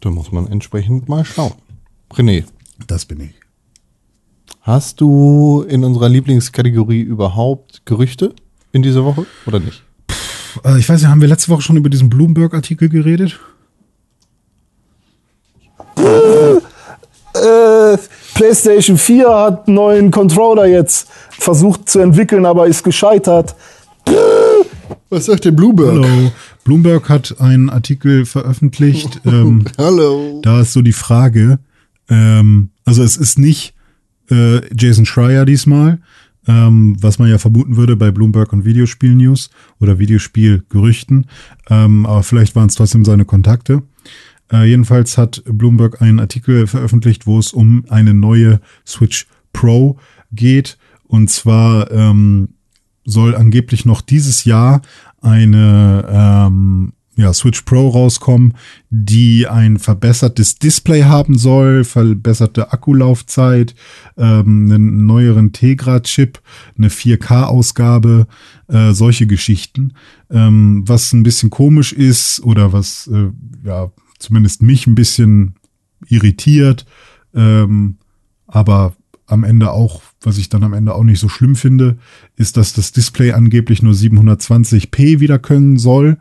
da 0.00 0.10
muss 0.10 0.32
man 0.32 0.46
entsprechend 0.46 1.08
mal 1.08 1.24
schauen. 1.24 1.54
René, 2.12 2.44
Das 2.86 3.04
bin 3.04 3.20
ich. 3.20 3.34
hast 4.62 5.00
du 5.00 5.62
in 5.68 5.84
unserer 5.84 6.08
Lieblingskategorie 6.08 7.00
überhaupt 7.00 7.82
Gerüchte 7.86 8.34
in 8.72 8.82
dieser 8.82 9.04
Woche 9.04 9.26
oder 9.46 9.60
nicht? 9.60 9.82
Äh, 10.64 10.78
ich 10.78 10.88
weiß 10.88 11.00
nicht, 11.00 11.10
haben 11.10 11.20
wir 11.20 11.28
letzte 11.28 11.50
Woche 11.50 11.62
schon 11.62 11.76
über 11.76 11.88
diesen 11.90 12.08
Bloomberg-Artikel 12.10 12.88
geredet? 12.88 13.38
Äh, 17.34 17.98
PlayStation 18.38 18.96
4 18.96 19.28
hat 19.28 19.66
einen 19.66 19.74
neuen 19.74 20.10
Controller 20.12 20.66
jetzt 20.66 21.08
versucht 21.30 21.88
zu 21.88 21.98
entwickeln, 21.98 22.46
aber 22.46 22.68
ist 22.68 22.84
gescheitert. 22.84 23.56
Was 25.10 25.24
sagt 25.26 25.44
der 25.44 25.50
Bluebird? 25.50 26.04
Hallo. 26.04 26.32
Bloomberg 26.62 27.08
hat 27.08 27.40
einen 27.40 27.68
Artikel 27.68 28.26
veröffentlicht. 28.26 29.22
ähm, 29.26 29.64
Hallo. 29.76 30.38
Da 30.40 30.60
ist 30.60 30.72
so 30.72 30.82
die 30.82 30.92
Frage, 30.92 31.58
ähm, 32.08 32.70
also 32.84 33.02
es 33.02 33.16
ist 33.16 33.40
nicht 33.40 33.74
äh, 34.30 34.60
Jason 34.72 35.04
Schreier 35.04 35.44
diesmal, 35.44 35.98
ähm, 36.46 36.96
was 37.00 37.18
man 37.18 37.28
ja 37.28 37.38
vermuten 37.38 37.76
würde 37.76 37.96
bei 37.96 38.12
Bloomberg 38.12 38.52
und 38.52 38.64
Videospiel-News 38.64 39.50
oder 39.80 39.98
Videospiel-Gerüchten. 39.98 41.26
Ähm, 41.70 42.06
aber 42.06 42.22
vielleicht 42.22 42.54
waren 42.54 42.68
es 42.68 42.76
trotzdem 42.76 43.04
seine 43.04 43.24
Kontakte. 43.24 43.82
Äh, 44.52 44.64
jedenfalls 44.64 45.18
hat 45.18 45.42
Bloomberg 45.46 46.00
einen 46.00 46.20
Artikel 46.20 46.66
veröffentlicht, 46.66 47.26
wo 47.26 47.38
es 47.38 47.52
um 47.52 47.84
eine 47.88 48.14
neue 48.14 48.60
Switch 48.86 49.26
Pro 49.52 49.98
geht. 50.32 50.78
Und 51.04 51.30
zwar 51.30 51.90
ähm, 51.90 52.50
soll 53.04 53.34
angeblich 53.34 53.84
noch 53.84 54.00
dieses 54.00 54.44
Jahr 54.44 54.82
eine 55.20 56.06
ähm, 56.08 56.92
ja, 57.18 57.32
Switch 57.32 57.62
Pro 57.62 57.88
rauskommen, 57.88 58.54
die 58.90 59.48
ein 59.48 59.78
verbessertes 59.78 60.60
Display 60.60 61.02
haben 61.02 61.36
soll, 61.36 61.82
verbesserte 61.82 62.72
Akkulaufzeit, 62.72 63.74
ähm, 64.16 64.70
einen 64.70 65.06
neueren 65.06 65.52
Tegra-Chip, 65.52 66.40
eine 66.76 66.90
4K-Ausgabe, 66.90 68.28
äh, 68.68 68.92
solche 68.92 69.26
Geschichten. 69.26 69.94
Ähm, 70.30 70.84
was 70.86 71.12
ein 71.12 71.24
bisschen 71.24 71.50
komisch 71.50 71.92
ist 71.92 72.40
oder 72.44 72.72
was 72.72 73.10
äh, 73.12 73.30
ja 73.64 73.90
zumindest 74.18 74.62
mich 74.62 74.86
ein 74.86 74.94
bisschen 74.94 75.54
irritiert, 76.06 76.86
ähm, 77.34 77.96
aber 78.46 78.94
am 79.26 79.44
Ende 79.44 79.70
auch, 79.72 80.02
was 80.22 80.38
ich 80.38 80.48
dann 80.48 80.64
am 80.64 80.72
Ende 80.72 80.94
auch 80.94 81.04
nicht 81.04 81.20
so 81.20 81.28
schlimm 81.28 81.54
finde, 81.54 81.98
ist, 82.36 82.56
dass 82.56 82.72
das 82.72 82.92
Display 82.92 83.32
angeblich 83.32 83.82
nur 83.82 83.92
720p 83.92 85.20
wieder 85.20 85.38
können 85.38 85.76
soll, 85.76 86.18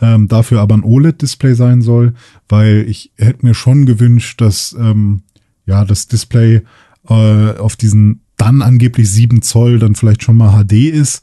ähm, 0.00 0.28
dafür 0.28 0.60
aber 0.60 0.74
ein 0.74 0.84
OLED-Display 0.84 1.54
sein 1.54 1.80
soll, 1.80 2.14
weil 2.48 2.84
ich 2.88 3.12
hätte 3.16 3.46
mir 3.46 3.54
schon 3.54 3.86
gewünscht, 3.86 4.40
dass 4.40 4.76
ähm, 4.78 5.22
ja 5.64 5.84
das 5.84 6.06
Display 6.06 6.62
äh, 7.08 7.56
auf 7.56 7.76
diesen 7.76 8.20
dann 8.36 8.62
angeblich 8.62 9.10
7 9.10 9.42
Zoll 9.42 9.78
dann 9.78 9.94
vielleicht 9.94 10.22
schon 10.22 10.36
mal 10.36 10.64
HD 10.64 10.90
ist. 10.90 11.22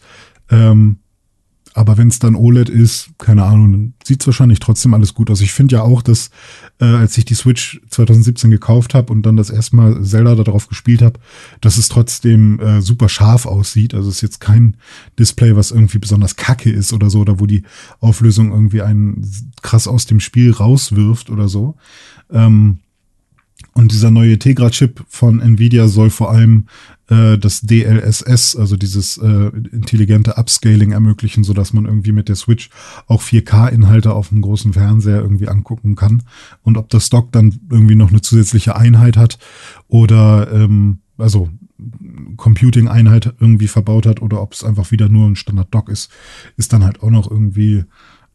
Ähm, 0.50 0.98
aber 1.78 1.96
wenn 1.98 2.08
es 2.08 2.18
dann 2.18 2.34
OLED 2.34 2.70
ist, 2.70 3.12
keine 3.20 3.44
Ahnung, 3.44 3.72
dann 3.72 3.94
sieht 4.04 4.22
es 4.22 4.28
wahrscheinlich 4.28 4.60
trotzdem 4.60 4.96
alles 4.96 5.14
gut 5.14 5.30
aus. 5.30 5.42
Ich 5.42 5.54
finde 5.54 5.76
ja 5.76 5.84
auch, 5.84 6.02
dass 6.02 6.32
äh, 6.80 6.86
als 6.86 7.16
ich 7.20 7.26
die 7.26 7.36
Switch 7.36 7.80
2017 7.92 8.50
gekauft 8.50 8.96
habe 8.96 9.14
und 9.14 9.22
dann 9.22 9.38
das 9.38 9.52
erste 9.52 9.76
Mal 9.76 10.04
Zelda 10.04 10.34
darauf 10.34 10.68
gespielt 10.70 11.04
habe, 11.04 11.20
dass 11.62 11.78
es 11.78 11.88
trotzdem 11.88 12.60
äh, 12.60 12.82
super 12.82 13.10
scharf 13.10 13.46
aussieht. 13.46 13.94
Also 13.94 14.10
es 14.10 14.16
ist 14.16 14.22
jetzt 14.22 14.40
kein 14.42 14.78
Display, 15.20 15.56
was 15.56 15.70
irgendwie 15.70 16.00
besonders 16.00 16.36
kacke 16.36 16.72
ist 16.72 16.94
oder 16.94 17.12
so, 17.12 17.20
oder 17.20 17.40
wo 17.40 17.46
die 17.46 17.62
Auflösung 18.00 18.52
irgendwie 18.52 18.82
einen 18.82 19.54
krass 19.62 19.88
aus 19.88 20.08
dem 20.08 20.20
Spiel 20.20 20.54
rauswirft 20.54 21.30
oder 21.30 21.48
so. 21.48 21.76
Ähm, 22.32 22.80
und 23.74 23.92
dieser 23.92 24.10
neue 24.10 24.40
Tegra-Chip 24.40 25.06
von 25.08 25.40
Nvidia 25.40 25.88
soll 25.88 26.10
vor 26.10 26.32
allem 26.32 26.66
äh, 27.10 27.38
das 27.38 27.62
DLSS, 27.62 28.56
also 28.56 28.76
dieses 28.76 29.18
äh, 29.18 29.52
intelligente 29.72 30.38
Upscaling 30.38 30.92
ermöglichen, 30.92 31.44
so 31.44 31.54
dass 31.54 31.74
man 31.74 31.86
irgendwie 31.86 32.12
mit 32.12 32.30
der 32.30 32.36
Switch 32.36 32.70
auch 33.08 33.22
4K-Inhalte 33.22 34.14
auf 34.14 34.30
dem 34.30 34.42
großen 34.42 34.74
Fernseher 34.74 35.22
irgendwie 35.22 35.48
angucken 35.48 35.96
kann. 35.96 36.24
Und 36.64 36.78
ob 36.78 36.90
das 36.90 37.10
Dock 37.10 37.32
dann 37.32 37.60
irgendwie 37.70 37.96
noch 37.96 38.10
eine 38.10 38.22
zusätzliche 38.22 38.76
Einheit 38.76 39.18
hat 39.18 39.38
oder 39.88 40.52
ähm, 40.52 41.00
also 41.18 41.50
Computing-Einheit 42.38 43.36
irgendwie 43.40 43.68
verbaut 43.68 44.06
hat 44.06 44.22
oder 44.22 44.42
ob 44.42 44.54
es 44.54 44.64
einfach 44.64 44.92
wieder 44.92 45.10
nur 45.10 45.28
ein 45.28 45.36
Standard-Dock 45.36 45.90
ist, 45.90 46.12
ist 46.56 46.74
dann 46.74 46.84
halt 46.84 47.04
auch 47.04 47.12
noch 47.12 47.30
irgendwie 47.30 47.86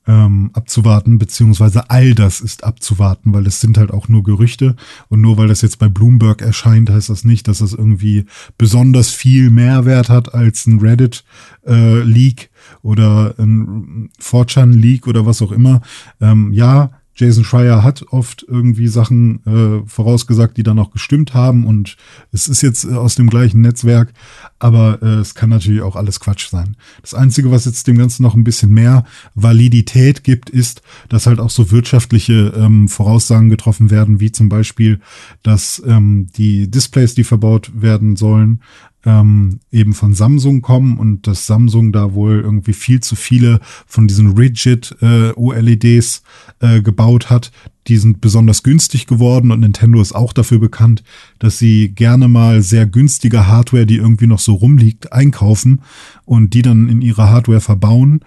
ähm, 0.07 0.51
abzuwarten, 0.53 1.19
beziehungsweise 1.19 1.91
all 1.91 2.15
das 2.15 2.41
ist 2.41 2.65
abzuwarten, 2.65 3.33
weil 3.33 3.47
es 3.47 3.61
sind 3.61 3.79
halt 3.79 3.93
auch 3.93 4.09
nur 4.09 4.23
Gerüchte 4.25 4.77
und 5.09 5.21
nur 5.21 5.37
weil 5.37 5.49
das 5.49 5.63
jetzt 5.63 5.79
bei 5.79 5.89
Bloomberg 5.89 6.43
erscheint, 6.43 6.91
heißt 6.91 7.09
das 7.09 7.25
nicht, 7.25 7.47
dass 7.49 7.59
das 7.59 7.73
irgendwie 7.73 8.27
besonders 8.59 9.11
viel 9.11 9.51
Mehrwert 9.51 10.09
hat 10.09 10.35
als 10.35 10.67
ein 10.67 10.81
Reddit-Leak 10.81 12.43
äh, 12.43 12.49
oder 12.83 13.35
ein 13.39 14.11
4chan-Leak 14.21 15.07
oder 15.07 15.25
was 15.27 15.43
auch 15.43 15.53
immer. 15.53 15.83
Ähm, 16.21 16.53
ja, 16.53 16.91
Jason 17.15 17.45
Schreier 17.45 17.83
hat 17.83 18.05
oft 18.11 18.45
irgendwie 18.49 18.89
Sachen 18.89 19.45
äh, 19.47 19.89
vorausgesagt, 19.89 20.57
die 20.57 20.63
dann 20.63 20.79
auch 20.79 20.91
gestimmt 20.91 21.35
haben 21.35 21.67
und 21.67 21.97
es 22.33 22.49
ist 22.49 22.63
jetzt 22.63 22.85
äh, 22.85 22.95
aus 22.95 23.15
dem 23.15 23.29
gleichen 23.29 23.61
Netzwerk, 23.61 24.13
aber 24.59 25.03
äh, 25.03 25.21
es 25.21 25.35
kann 25.35 25.51
natürlich 25.51 25.83
auch 25.83 25.97
alles 25.97 26.21
Quatsch 26.21 26.49
sein. 26.49 26.77
Das 27.03 27.15
Einzige, 27.15 27.51
was 27.51 27.67
jetzt 27.67 27.87
dem 27.87 27.99
Ganzen 27.99 28.23
noch 28.23 28.35
ein 28.35 28.45
bisschen 28.45 28.71
mehr 28.71 29.05
Validität 29.35 30.25
gibt, 30.25 30.51
ist, 30.51 30.83
dass 31.09 31.27
halt 31.27 31.41
auch 31.41 31.51
so 31.51 31.71
wirtschaftliche 31.71 32.53
ähm, 32.57 32.89
Voraussagen 32.89 33.51
getroffen 33.51 33.91
werden, 33.91 34.21
wie 34.21 34.33
zum 34.33 34.49
Beispiel, 34.49 35.01
dass 35.43 35.83
ähm, 35.87 36.29
die 36.37 36.71
Displays, 36.71 37.15
die 37.15 37.25
verbaut 37.25 37.71
werden 37.75 38.17
sollen, 38.17 38.61
ähm, 39.05 39.61
eben 39.71 39.95
von 39.95 40.15
Samsung 40.15 40.63
kommen 40.63 40.99
und 40.99 41.27
dass 41.27 41.47
Samsung 41.47 41.93
da 41.93 42.15
wohl 42.15 42.41
irgendwie 42.41 42.73
viel 42.73 43.01
zu 43.01 43.17
viele 43.17 43.61
von 43.87 44.07
diesen 44.07 44.37
Rigid 44.37 44.97
äh, 45.01 45.33
OLEDs 45.35 46.23
äh, 46.63 46.81
gebaut 46.81 47.29
hat. 47.29 47.53
Die 47.89 47.97
sind 47.97 48.21
besonders 48.21 48.63
günstig 48.63 49.07
geworden 49.07 49.51
und 49.51 49.61
Nintendo 49.61 50.01
ist 50.01 50.15
auch 50.15 50.33
dafür 50.33 50.59
bekannt, 50.59 51.03
dass 51.39 51.59
sie 51.59 51.91
gerne 51.91 52.29
mal 52.29 52.63
sehr 52.63 52.87
günstige 52.87 53.49
Hardware, 53.49 53.85
die 53.85 53.97
irgendwie 53.97 54.29
noch 54.29 54.39
so 54.39 54.55
rumliegt, 54.55 55.13
einkaufen 55.13 55.83
und 56.25 56.55
die 56.55 56.63
dann 56.63 56.89
in 56.89 57.03
ihre 57.03 57.29
Hardware 57.29 57.61
verbauen, 57.61 58.21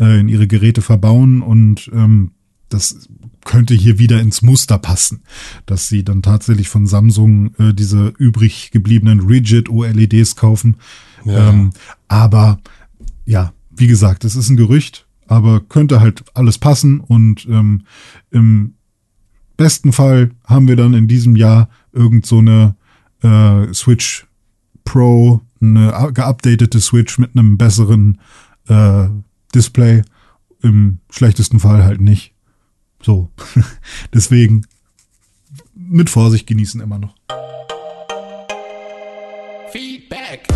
äh, 0.00 0.18
in 0.18 0.28
ihre 0.28 0.46
Geräte 0.46 0.80
verbauen 0.80 1.42
und 1.42 1.90
ähm, 1.92 2.32
das 2.70 3.08
könnte 3.44 3.74
hier 3.74 3.98
wieder 3.98 4.20
ins 4.20 4.40
Muster 4.40 4.78
passen, 4.78 5.22
dass 5.66 5.88
sie 5.88 6.04
dann 6.04 6.22
tatsächlich 6.22 6.68
von 6.68 6.86
Samsung 6.86 7.54
äh, 7.56 7.74
diese 7.74 8.14
übrig 8.16 8.70
gebliebenen 8.70 9.20
Rigid 9.20 9.68
OLEDs 9.68 10.36
kaufen. 10.36 10.76
Ja. 11.24 11.50
Ähm, 11.50 11.72
aber 12.08 12.58
ja, 13.26 13.52
wie 13.70 13.88
gesagt, 13.88 14.24
es 14.24 14.36
ist 14.36 14.48
ein 14.48 14.56
Gerücht, 14.56 15.06
aber 15.32 15.60
könnte 15.60 16.00
halt 16.00 16.24
alles 16.34 16.58
passen 16.58 17.00
und 17.00 17.46
ähm, 17.46 17.84
im 18.30 18.74
besten 19.56 19.92
Fall 19.92 20.30
haben 20.46 20.68
wir 20.68 20.76
dann 20.76 20.92
in 20.92 21.08
diesem 21.08 21.36
Jahr 21.36 21.70
irgend 21.92 22.26
so 22.26 22.38
eine 22.38 22.74
äh, 23.22 23.72
Switch 23.72 24.26
Pro, 24.84 25.40
eine 25.60 26.10
geupdatete 26.12 26.80
Switch 26.80 27.18
mit 27.18 27.30
einem 27.34 27.56
besseren 27.56 28.20
äh, 28.68 29.08
Display. 29.54 30.02
Im 30.60 30.98
schlechtesten 31.10 31.60
Fall 31.60 31.82
halt 31.82 32.00
nicht. 32.00 32.34
So. 33.00 33.30
Deswegen 34.14 34.66
mit 35.74 36.10
Vorsicht 36.10 36.46
genießen 36.46 36.80
immer 36.80 36.98
noch. 36.98 37.14
Feedback. 39.72 40.46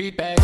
Feedback. 0.00 0.38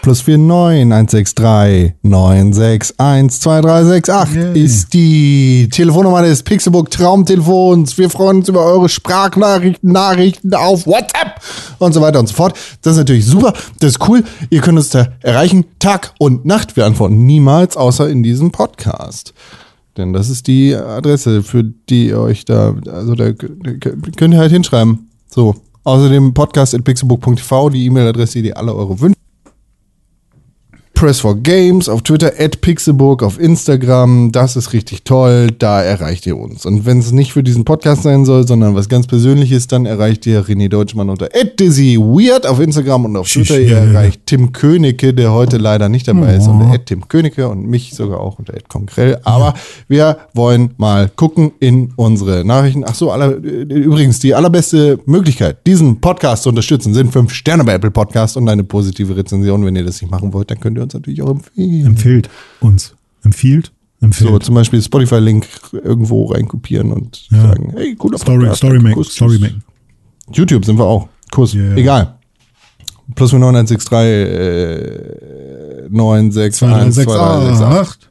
Plus 0.00 0.26
49 0.26 0.90
163 0.90 1.92
961 2.02 2.96
2368 2.96 4.34
Yay. 4.34 4.64
ist 4.64 4.94
die 4.94 5.68
Telefonnummer 5.70 6.22
des 6.22 6.42
Pixelbook 6.42 6.90
Traumtelefons. 6.90 7.98
Wir 7.98 8.08
freuen 8.08 8.38
uns 8.38 8.48
über 8.48 8.64
eure 8.64 8.88
Sprachnachrichten, 8.88 9.92
Nachrichten 9.92 10.54
auf 10.54 10.86
WhatsApp 10.86 11.42
und 11.78 11.92
so 11.92 12.00
weiter 12.00 12.20
und 12.20 12.28
so 12.28 12.34
fort. 12.34 12.56
Das 12.80 12.92
ist 12.92 12.98
natürlich 13.00 13.26
super. 13.26 13.52
Das 13.80 13.90
ist 13.90 14.08
cool. 14.08 14.24
Ihr 14.48 14.62
könnt 14.62 14.78
uns 14.78 14.88
da 14.88 15.08
erreichen, 15.20 15.66
Tag 15.78 16.14
und 16.18 16.46
Nacht. 16.46 16.74
Wir 16.74 16.86
antworten 16.86 17.26
niemals, 17.26 17.76
außer 17.76 18.08
in 18.08 18.22
diesem 18.22 18.50
Podcast. 18.50 19.34
Denn 19.98 20.14
das 20.14 20.30
ist 20.30 20.46
die 20.46 20.74
Adresse, 20.74 21.42
für 21.42 21.64
die 21.64 22.08
ihr 22.08 22.20
euch 22.20 22.46
da, 22.46 22.74
also 22.90 23.14
da 23.14 23.32
könnt 23.32 24.32
ihr 24.32 24.38
halt 24.38 24.52
hinschreiben. 24.52 25.10
So. 25.28 25.54
Außerdem 25.86 26.34
podcast 26.34 26.74
at 26.74 26.82
pixelbook.tv, 26.82 27.70
die 27.70 27.86
E-Mail-Adresse, 27.86 28.42
die 28.42 28.56
alle 28.56 28.74
eure 28.74 28.98
Wünsche 29.00 29.20
Press 30.96 31.20
for 31.20 31.36
Games 31.36 31.90
auf 31.90 32.00
Twitter, 32.00 32.32
at 32.38 32.62
Pixelbook 32.62 33.22
auf 33.22 33.38
Instagram. 33.38 34.32
Das 34.32 34.56
ist 34.56 34.72
richtig 34.72 35.02
toll. 35.04 35.48
Da 35.58 35.82
erreicht 35.82 36.26
ihr 36.26 36.38
uns. 36.38 36.64
Und 36.64 36.86
wenn 36.86 37.00
es 37.00 37.12
nicht 37.12 37.34
für 37.34 37.42
diesen 37.42 37.66
Podcast 37.66 38.02
sein 38.02 38.24
soll, 38.24 38.48
sondern 38.48 38.74
was 38.74 38.88
ganz 38.88 39.06
Persönliches, 39.06 39.66
dann 39.66 39.84
erreicht 39.84 40.24
ihr 40.24 40.42
René 40.46 40.70
Deutschmann 40.70 41.10
unter 41.10 41.28
@dizzyweird 41.28 42.46
auf 42.46 42.60
Instagram 42.60 43.04
und 43.04 43.16
auf 43.18 43.28
Twitter. 43.28 43.60
Ihr 43.60 43.76
erreicht 43.76 44.22
Tim 44.24 44.52
Königke, 44.52 45.12
der 45.12 45.34
heute 45.34 45.58
leider 45.58 45.90
nicht 45.90 46.08
dabei 46.08 46.36
ist, 46.36 46.48
unter 46.48 46.82
Tim 46.82 47.06
Königke 47.08 47.46
und 47.46 47.66
mich 47.66 47.92
sogar 47.94 48.20
auch 48.20 48.38
unter 48.38 48.54
Konkrell. 48.66 49.20
Aber 49.22 49.52
wir 49.88 50.16
wollen 50.32 50.70
mal 50.78 51.10
gucken 51.14 51.52
in 51.60 51.92
unsere 51.96 52.42
Nachrichten. 52.42 52.84
Ach 52.86 52.94
so, 52.94 53.10
aller, 53.10 53.34
übrigens, 53.34 54.18
die 54.18 54.34
allerbeste 54.34 54.98
Möglichkeit, 55.04 55.58
diesen 55.66 56.00
Podcast 56.00 56.44
zu 56.44 56.48
unterstützen, 56.48 56.94
sind 56.94 57.12
fünf 57.12 57.34
Sterne 57.34 57.64
bei 57.64 57.74
Apple 57.74 57.90
Podcast 57.90 58.38
und 58.38 58.48
eine 58.48 58.64
positive 58.64 59.14
Rezension. 59.14 59.62
Wenn 59.66 59.76
ihr 59.76 59.84
das 59.84 60.00
nicht 60.00 60.10
machen 60.10 60.32
wollt, 60.32 60.50
dann 60.50 60.58
könnt 60.58 60.78
ihr 60.78 60.85
uns 60.86 60.94
natürlich 60.94 61.22
auch 61.22 61.30
empfehlen. 61.30 61.86
Empfiehlt 61.86 62.30
uns. 62.60 62.94
Empfiehlt? 63.22 63.72
Empfiehlt. 64.00 64.30
So, 64.30 64.38
zum 64.38 64.54
Beispiel 64.54 64.80
Spotify-Link 64.82 65.46
irgendwo 65.72 66.26
reinkopieren 66.26 66.92
und 66.92 67.28
Ja. 67.30 67.48
sagen, 67.48 67.72
hey, 67.76 67.94
cooler 67.96 68.18
Story, 68.18 68.38
Podcast, 68.38 68.58
Story 68.58 68.78
make, 68.80 69.04
Story 69.04 69.38
make. 69.38 69.54
YouTube 70.32 70.64
sind 70.64 70.78
wir 70.78 70.84
auch. 70.84 71.08
Kurs. 71.32 71.54
Yeah. 71.54 71.76
Egal. 71.76 72.18
Plus 73.14 73.32
9163 73.32 73.98
äh, 75.86 75.88
961 75.90 76.58
2, 76.58 76.66
3, 76.66 76.90
6, 76.90 77.04
2368. 77.12 77.80
8. 77.80 78.10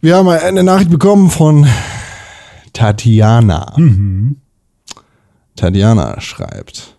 Wir 0.00 0.16
haben 0.16 0.28
eine 0.28 0.62
Nachricht 0.62 0.90
bekommen 0.90 1.28
von 1.28 1.66
Tatjana. 2.72 3.74
Tatjana 5.56 6.20
schreibt, 6.20 6.96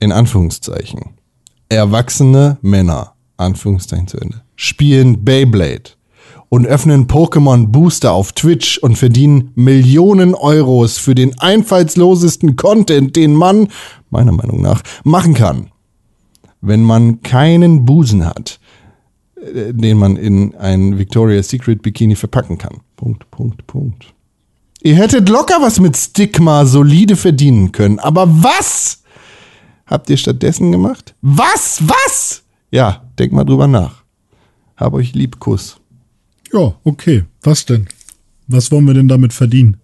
in 0.00 0.12
Anführungszeichen, 0.12 1.14
erwachsene 1.70 2.58
Männer, 2.60 3.14
Anführungszeichen 3.36 4.08
zu 4.08 4.18
Ende, 4.18 4.42
spielen 4.54 5.24
Beyblade 5.24 5.90
und 6.48 6.66
öffnen 6.66 7.06
Pokémon 7.06 7.68
Booster 7.68 8.12
auf 8.12 8.32
Twitch 8.32 8.78
und 8.78 8.96
verdienen 8.96 9.50
Millionen 9.54 10.34
Euros 10.34 10.98
für 10.98 11.14
den 11.14 11.38
einfallslosesten 11.38 12.56
Content, 12.56 13.16
den 13.16 13.34
man, 13.34 13.68
meiner 14.10 14.32
Meinung 14.32 14.62
nach, 14.62 14.82
machen 15.04 15.34
kann. 15.34 15.70
Wenn 16.60 16.82
man 16.82 17.22
keinen 17.22 17.84
Busen 17.84 18.24
hat, 18.24 18.58
äh, 19.36 19.72
den 19.72 19.98
man 19.98 20.16
in 20.16 20.54
ein 20.54 20.98
Victoria's 20.98 21.48
Secret 21.48 21.82
Bikini 21.82 22.16
verpacken 22.16 22.58
kann. 22.58 22.80
Punkt, 22.96 23.30
Punkt, 23.30 23.66
Punkt. 23.66 24.14
Ihr 24.82 24.94
hättet 24.94 25.28
locker 25.28 25.58
was 25.60 25.80
mit 25.80 25.96
Stigma 25.96 26.64
solide 26.64 27.16
verdienen 27.16 27.72
können. 27.72 27.98
Aber 27.98 28.28
was 28.28 29.02
habt 29.86 30.08
ihr 30.10 30.16
stattdessen 30.16 30.70
gemacht? 30.70 31.14
Was? 31.22 31.82
Was? 31.86 32.42
Ja, 32.70 33.02
denkt 33.18 33.34
mal 33.34 33.44
drüber 33.44 33.66
nach. 33.66 34.02
Hab 34.76 34.92
euch 34.94 35.14
lieb, 35.14 35.38
Kuss. 35.40 35.80
Ja, 36.52 36.74
okay. 36.84 37.24
Was 37.42 37.64
denn? 37.66 37.86
Was 38.48 38.70
wollen 38.70 38.84
wir 38.86 38.94
denn 38.94 39.08
damit 39.08 39.32
verdienen? 39.32 39.76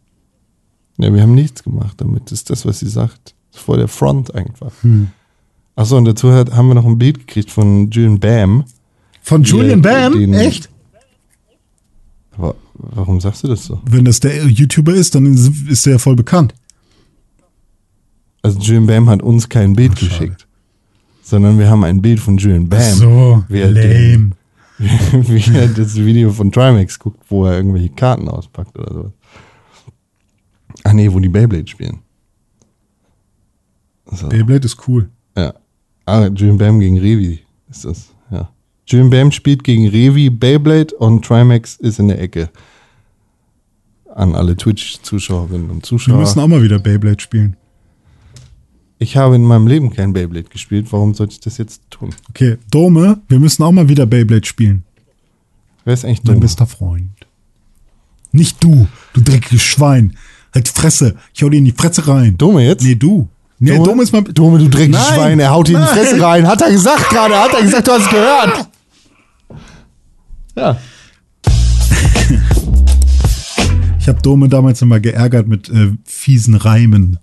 Ja, 0.98 1.12
wir 1.12 1.22
haben 1.22 1.34
nichts 1.34 1.62
gemacht 1.62 2.00
damit. 2.00 2.24
Das 2.26 2.32
ist 2.32 2.50
das, 2.50 2.66
was 2.66 2.78
sie 2.80 2.88
sagt. 2.88 3.34
Vor 3.50 3.76
der 3.76 3.88
Front 3.88 4.34
einfach. 4.34 4.72
Achso, 5.74 5.96
und 5.96 6.04
dazu 6.04 6.32
hat, 6.32 6.52
haben 6.54 6.68
wir 6.68 6.74
noch 6.74 6.84
ein 6.86 6.98
Bild 6.98 7.26
gekriegt 7.26 7.50
von 7.50 7.90
Julian 7.90 8.20
Bam. 8.20 8.64
Von 9.22 9.42
Julian 9.42 9.82
Die- 9.82 9.88
Bam? 9.88 10.12
den- 10.12 10.34
Echt? 10.34 10.68
Aber 12.36 12.54
warum 12.74 13.20
sagst 13.20 13.44
du 13.44 13.48
das 13.48 13.64
so? 13.64 13.80
Wenn 13.84 14.04
das 14.04 14.20
der 14.20 14.46
YouTuber 14.46 14.94
ist, 14.94 15.14
dann 15.14 15.26
ist 15.68 15.84
der 15.86 15.94
ja 15.94 15.98
voll 15.98 16.16
bekannt. 16.16 16.54
Also 18.42 18.58
Julian 18.60 18.86
Bam 18.86 19.08
hat 19.10 19.22
uns 19.22 19.48
kein 19.48 19.74
Bild 19.74 19.98
schade. 19.98 20.08
geschickt. 20.10 20.46
Sondern 21.32 21.58
wir 21.58 21.70
haben 21.70 21.82
ein 21.82 22.02
Bild 22.02 22.20
von 22.20 22.36
Julian 22.36 22.68
Bam. 22.68 22.92
so, 22.92 23.42
wie 23.48 23.60
er, 23.60 23.70
lame. 23.70 23.88
den, 23.88 24.34
wie 24.78 25.56
er 25.56 25.66
das 25.68 25.96
Video 25.96 26.30
von 26.30 26.52
Trimax 26.52 26.98
guckt, 26.98 27.24
wo 27.30 27.46
er 27.46 27.56
irgendwelche 27.56 27.88
Karten 27.88 28.28
auspackt 28.28 28.78
oder 28.78 28.92
sowas. 28.92 29.12
Ach 30.84 30.92
nee, 30.92 31.10
wo 31.10 31.18
die 31.20 31.30
Beyblade 31.30 31.66
spielen. 31.66 32.00
So. 34.10 34.28
Beyblade 34.28 34.66
ist 34.66 34.76
cool. 34.86 35.08
Ja. 35.34 35.54
Ah, 36.04 36.26
Julian 36.26 36.58
Bam 36.58 36.80
gegen 36.80 36.98
Revi 36.98 37.40
ist 37.70 37.86
das, 37.86 38.10
ja. 38.30 38.50
Julian 38.86 39.08
Bam 39.08 39.32
spielt 39.32 39.64
gegen 39.64 39.88
Revi 39.88 40.28
Beyblade 40.28 40.94
und 40.96 41.24
Trimax 41.24 41.76
ist 41.76 41.98
in 41.98 42.08
der 42.08 42.20
Ecke. 42.20 42.50
An 44.14 44.34
alle 44.34 44.54
Twitch-Zuschauerinnen 44.54 45.70
und 45.70 45.76
Wir 45.78 45.82
Zuschauer. 45.84 46.18
müssen 46.18 46.40
auch 46.40 46.46
mal 46.48 46.62
wieder 46.62 46.78
Beyblade 46.78 47.20
spielen. 47.22 47.56
Ich 49.02 49.16
habe 49.16 49.34
in 49.34 49.42
meinem 49.42 49.66
Leben 49.66 49.90
kein 49.90 50.12
Beyblade 50.12 50.48
gespielt. 50.48 50.86
Warum 50.90 51.14
sollte 51.14 51.32
ich 51.32 51.40
das 51.40 51.58
jetzt 51.58 51.82
tun? 51.90 52.14
Okay, 52.30 52.56
Dome, 52.70 53.20
wir 53.28 53.40
müssen 53.40 53.62
auch 53.64 53.72
mal 53.72 53.88
wieder 53.88 54.06
Beyblade 54.06 54.46
spielen. 54.46 54.84
Wer 55.84 55.94
ist 55.94 56.04
eigentlich 56.04 56.22
Mein 56.24 56.34
dumm? 56.34 56.40
bester 56.42 56.66
Freund. 56.66 57.10
Nicht 58.30 58.62
du, 58.62 58.86
du 59.12 59.20
dreckiges 59.20 59.62
Schwein. 59.62 60.16
Halt 60.54 60.68
die 60.68 60.80
Fresse. 60.80 61.16
Ich 61.34 61.42
hau 61.42 61.48
dir 61.48 61.58
in 61.58 61.64
die 61.64 61.72
Fresse 61.72 62.06
rein. 62.06 62.38
Dome 62.38 62.64
jetzt? 62.64 62.84
Nee, 62.84 62.94
du. 62.94 63.28
Nee, 63.58 63.72
Dome? 63.72 63.84
Dome 63.84 64.02
ist 64.02 64.12
mein. 64.12 64.24
Dome, 64.24 64.58
du 64.58 64.68
dreckiges 64.68 65.00
Nein. 65.00 65.14
Schwein, 65.14 65.40
er 65.40 65.50
haut 65.50 65.68
dir 65.68 65.78
in 65.78 65.82
die. 65.82 65.88
Fresse 65.88 66.22
rein. 66.22 66.46
Hat 66.46 66.62
er 66.62 66.70
gesagt 66.70 67.10
gerade, 67.10 67.34
hat 67.34 67.52
er 67.54 67.62
gesagt, 67.62 67.88
du 67.88 67.92
hast 67.92 68.04
es 68.04 68.10
gehört. 68.10 68.68
Ja. 70.56 70.78
Ich 73.98 74.08
habe 74.08 74.20
Dome 74.20 74.48
damals 74.48 74.82
immer 74.82 74.98
geärgert 74.98 75.46
mit 75.46 75.68
äh, 75.68 75.92
fiesen 76.04 76.56
Reimen. 76.56 77.20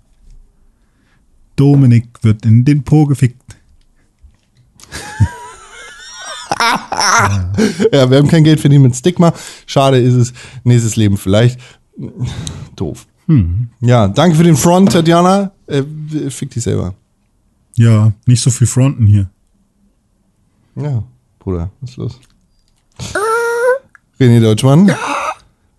Dominik 1.60 2.08
wird 2.22 2.44
in 2.46 2.64
den 2.64 2.82
Po 2.82 3.06
gefickt. 3.06 3.42
Ja, 7.92 8.10
wir 8.10 8.18
haben 8.18 8.28
kein 8.28 8.44
Geld 8.44 8.60
verdient 8.60 8.82
mit 8.82 8.94
Stigma. 8.94 9.32
Schade 9.66 9.98
ist 9.98 10.14
es. 10.14 10.32
Nächstes 10.64 10.96
Leben 10.96 11.16
vielleicht. 11.16 11.58
Doof. 12.76 13.06
Ja, 13.80 14.08
danke 14.08 14.36
für 14.36 14.42
den 14.44 14.56
Front, 14.56 14.92
Tatjana. 14.92 15.52
Äh, 15.66 15.82
fick 16.28 16.50
dich 16.50 16.62
selber. 16.64 16.94
Ja, 17.76 18.12
nicht 18.26 18.42
so 18.42 18.50
viel 18.50 18.66
Fronten 18.66 19.06
hier. 19.06 19.30
Ja, 20.76 21.02
Bruder, 21.38 21.70
was 21.80 21.90
ist 21.90 21.96
los? 21.96 22.20
René 24.18 24.40
Deutschmann. 24.40 24.92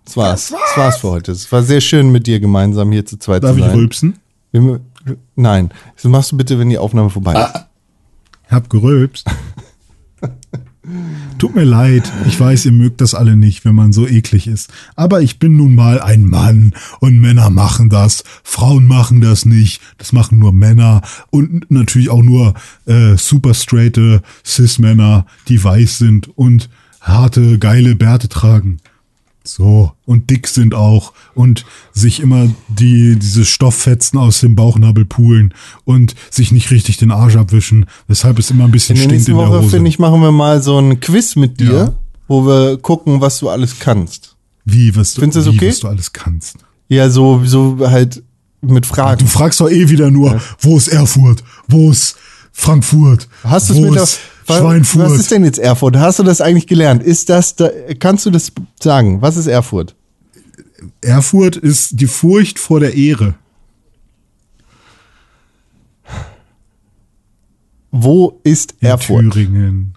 Das 0.06 0.18
war's. 0.18 0.50
Das 0.50 0.78
war's 0.78 0.98
für 0.98 1.10
heute. 1.10 1.32
Es 1.34 1.52
war 1.52 1.62
sehr 1.62 1.82
schön 1.82 2.12
mit 2.12 2.26
dir 2.26 2.40
gemeinsam 2.40 2.92
hier 2.92 3.06
zu 3.06 3.18
zweit 3.20 3.44
Darf 3.44 3.54
zu 3.54 3.60
ich 3.60 3.66
sein. 3.66 3.76
rülpsen? 3.76 4.20
Nein. 5.36 5.72
Das 5.96 6.06
machst 6.06 6.32
du 6.32 6.38
bitte, 6.38 6.60
wenn 6.60 6.70
die 6.70 6.78
Aufnahme 6.78 7.10
vorbei 7.10 7.34
ist. 7.34 7.66
Hab 8.50 8.70
gerülpst. 8.70 9.28
Tut 11.38 11.56
mir 11.56 11.64
leid, 11.64 12.12
ich 12.28 12.40
weiß, 12.40 12.66
ihr 12.66 12.72
mögt 12.72 13.02
das 13.02 13.16
alle 13.16 13.36
nicht, 13.36 13.66
wenn 13.66 13.76
man 13.76 13.94
so 13.94 14.08
eklig 14.08 14.48
ist. 14.48 14.72
Aber 14.96 15.22
ich 15.22 15.40
bin 15.40 15.56
nun 15.56 15.74
mal 15.74 16.02
ein 16.02 16.24
Mann 16.24 16.74
und 17.00 17.20
Männer 17.20 17.50
machen 17.50 17.90
das. 17.90 18.24
Frauen 18.44 18.86
machen 18.88 19.22
das 19.22 19.46
nicht. 19.46 19.82
Das 19.98 20.12
machen 20.12 20.40
nur 20.40 20.54
Männer 20.54 21.02
und 21.30 21.70
natürlich 21.72 22.10
auch 22.10 22.24
nur 22.24 22.56
äh, 22.86 23.16
super 23.16 23.54
straighte 23.54 24.22
Cis-Männer, 24.46 25.26
die 25.48 25.64
weiß 25.64 25.98
sind 26.00 26.28
und 26.38 26.70
harte, 27.00 27.58
geile 27.58 27.96
Bärte 27.96 28.28
tragen. 28.28 28.81
So, 29.44 29.92
und 30.06 30.30
dick 30.30 30.48
sind 30.48 30.76
auch 30.76 31.14
und 31.34 31.66
sich 31.94 32.20
immer 32.20 32.48
die, 32.68 33.16
diese 33.18 33.44
Stofffetzen 33.44 34.20
aus 34.20 34.40
dem 34.42 34.56
Bauchnabel 34.56 35.04
poolen 35.06 35.54
und 35.84 36.14
sich 36.30 36.52
nicht 36.52 36.70
richtig 36.70 36.98
den 36.98 37.12
Arsch 37.12 37.36
abwischen, 37.38 37.88
weshalb 38.08 38.38
es 38.38 38.52
immer 38.52 38.66
ein 38.66 38.72
bisschen 38.72 38.96
In 38.98 39.02
der 39.02 39.10
stinkt 39.10 39.30
in 39.30 39.38
der 39.38 39.48
Woche, 39.48 39.60
Hose. 39.62 39.70
finde 39.72 39.90
ich, 39.90 39.98
machen 39.98 40.22
wir 40.22 40.32
mal 40.32 40.62
so 40.62 40.78
ein 40.78 41.00
Quiz 41.00 41.36
mit 41.36 41.60
dir, 41.60 41.72
Ja. 41.74 41.94
wo 42.28 42.46
wir 42.46 42.78
gucken, 42.78 43.20
was 43.20 43.40
du 43.40 43.50
alles 43.50 43.80
kannst. 43.80 44.36
wie, 44.64 44.96
was 44.96 45.16
du, 45.16 45.22
Findest 45.22 45.48
wie, 45.52 45.56
okay? 45.58 45.70
was 45.70 45.80
du 45.80 45.88
alles 45.88 46.14
kannst. 46.14 46.58
Ja, 46.88 47.10
so, 47.10 47.42
so 47.44 47.80
halt 47.90 48.22
mit 48.62 48.86
Fragen. 48.86 49.22
Du 49.22 49.26
fragst 49.26 49.60
doch 49.60 49.70
eh 49.72 49.90
wieder 49.90 50.12
nur, 50.12 50.40
wo 50.60 50.78
ist 50.78 50.88
Erfurt? 50.88 51.44
Wo 51.68 51.90
ist 51.90 52.16
Frankfurt? 52.52 53.28
Hast 53.44 53.70
du 53.70 53.74
es 53.74 53.80
wo 53.80 53.86
mit 53.86 53.96
der, 53.96 54.08
Schweinfurt? 54.46 55.10
was 55.10 55.20
ist 55.20 55.32
denn 55.32 55.44
jetzt 55.46 55.60
Erfurt? 55.60 55.98
Hast 55.98 56.20
du 56.20 56.24
das 56.24 56.42
eigentlich 56.42 56.68
gelernt? 56.68 57.04
Ist 57.04 57.30
das, 57.30 57.56
da, 57.56 57.70
kannst 58.00 58.26
du 58.26 58.32
das 58.32 58.52
sagen? 58.82 59.22
Was 59.22 59.38
ist 59.38 59.48
Erfurt? 59.48 59.96
Erfurt 61.02 61.56
ist 61.56 62.00
die 62.00 62.08
Furcht 62.08 62.60
vor 62.60 62.80
der 62.80 62.96
Ehre. 62.96 63.36
Wo 67.92 68.40
ist 68.44 68.76
In 68.80 68.88
Erfurt? 68.88 69.34
Thüringen. 69.34 69.96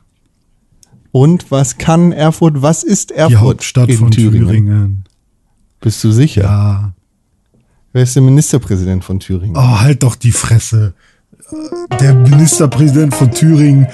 Und 1.13 1.51
was 1.51 1.79
kann 1.79 2.11
Erfurt? 2.13 2.61
Was 2.61 2.83
ist 2.83 3.13
Erfurt 3.13 3.31
Die 3.31 3.37
Hauptstadt 3.37 3.93
von 3.93 4.11
Thüringen. 4.11 5.05
Bist 5.81 6.03
du 6.03 6.11
sicher? 6.11 6.43
Ja. 6.43 6.95
Wer 7.93 8.03
ist 8.03 8.17
der 8.17 8.23
Ministerpräsident 8.23 9.05
von 9.05 9.21
Thüringen? 9.21 9.57
Oh, 9.57 9.81
halt 9.81 10.03
doch 10.03 10.17
die 10.17 10.33
Fresse. 10.33 10.95
Der 12.01 12.15
Ministerpräsident 12.15 13.15
von 13.15 13.31
Thüringen 13.31 13.87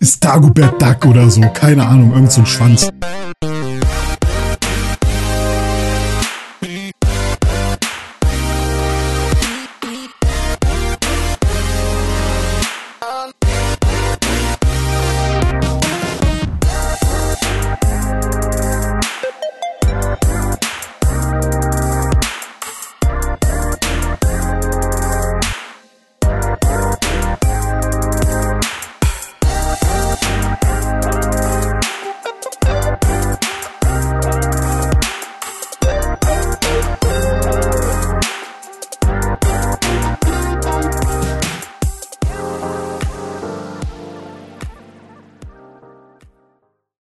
ist 0.00 0.24
Dagobert 0.24 0.80
Duck 0.80 1.06
oder 1.06 1.30
so. 1.30 1.40
Keine 1.52 1.86
Ahnung, 1.86 2.12
irgend 2.12 2.32
so 2.32 2.40
ein 2.42 2.46
Schwanz. 2.46 2.90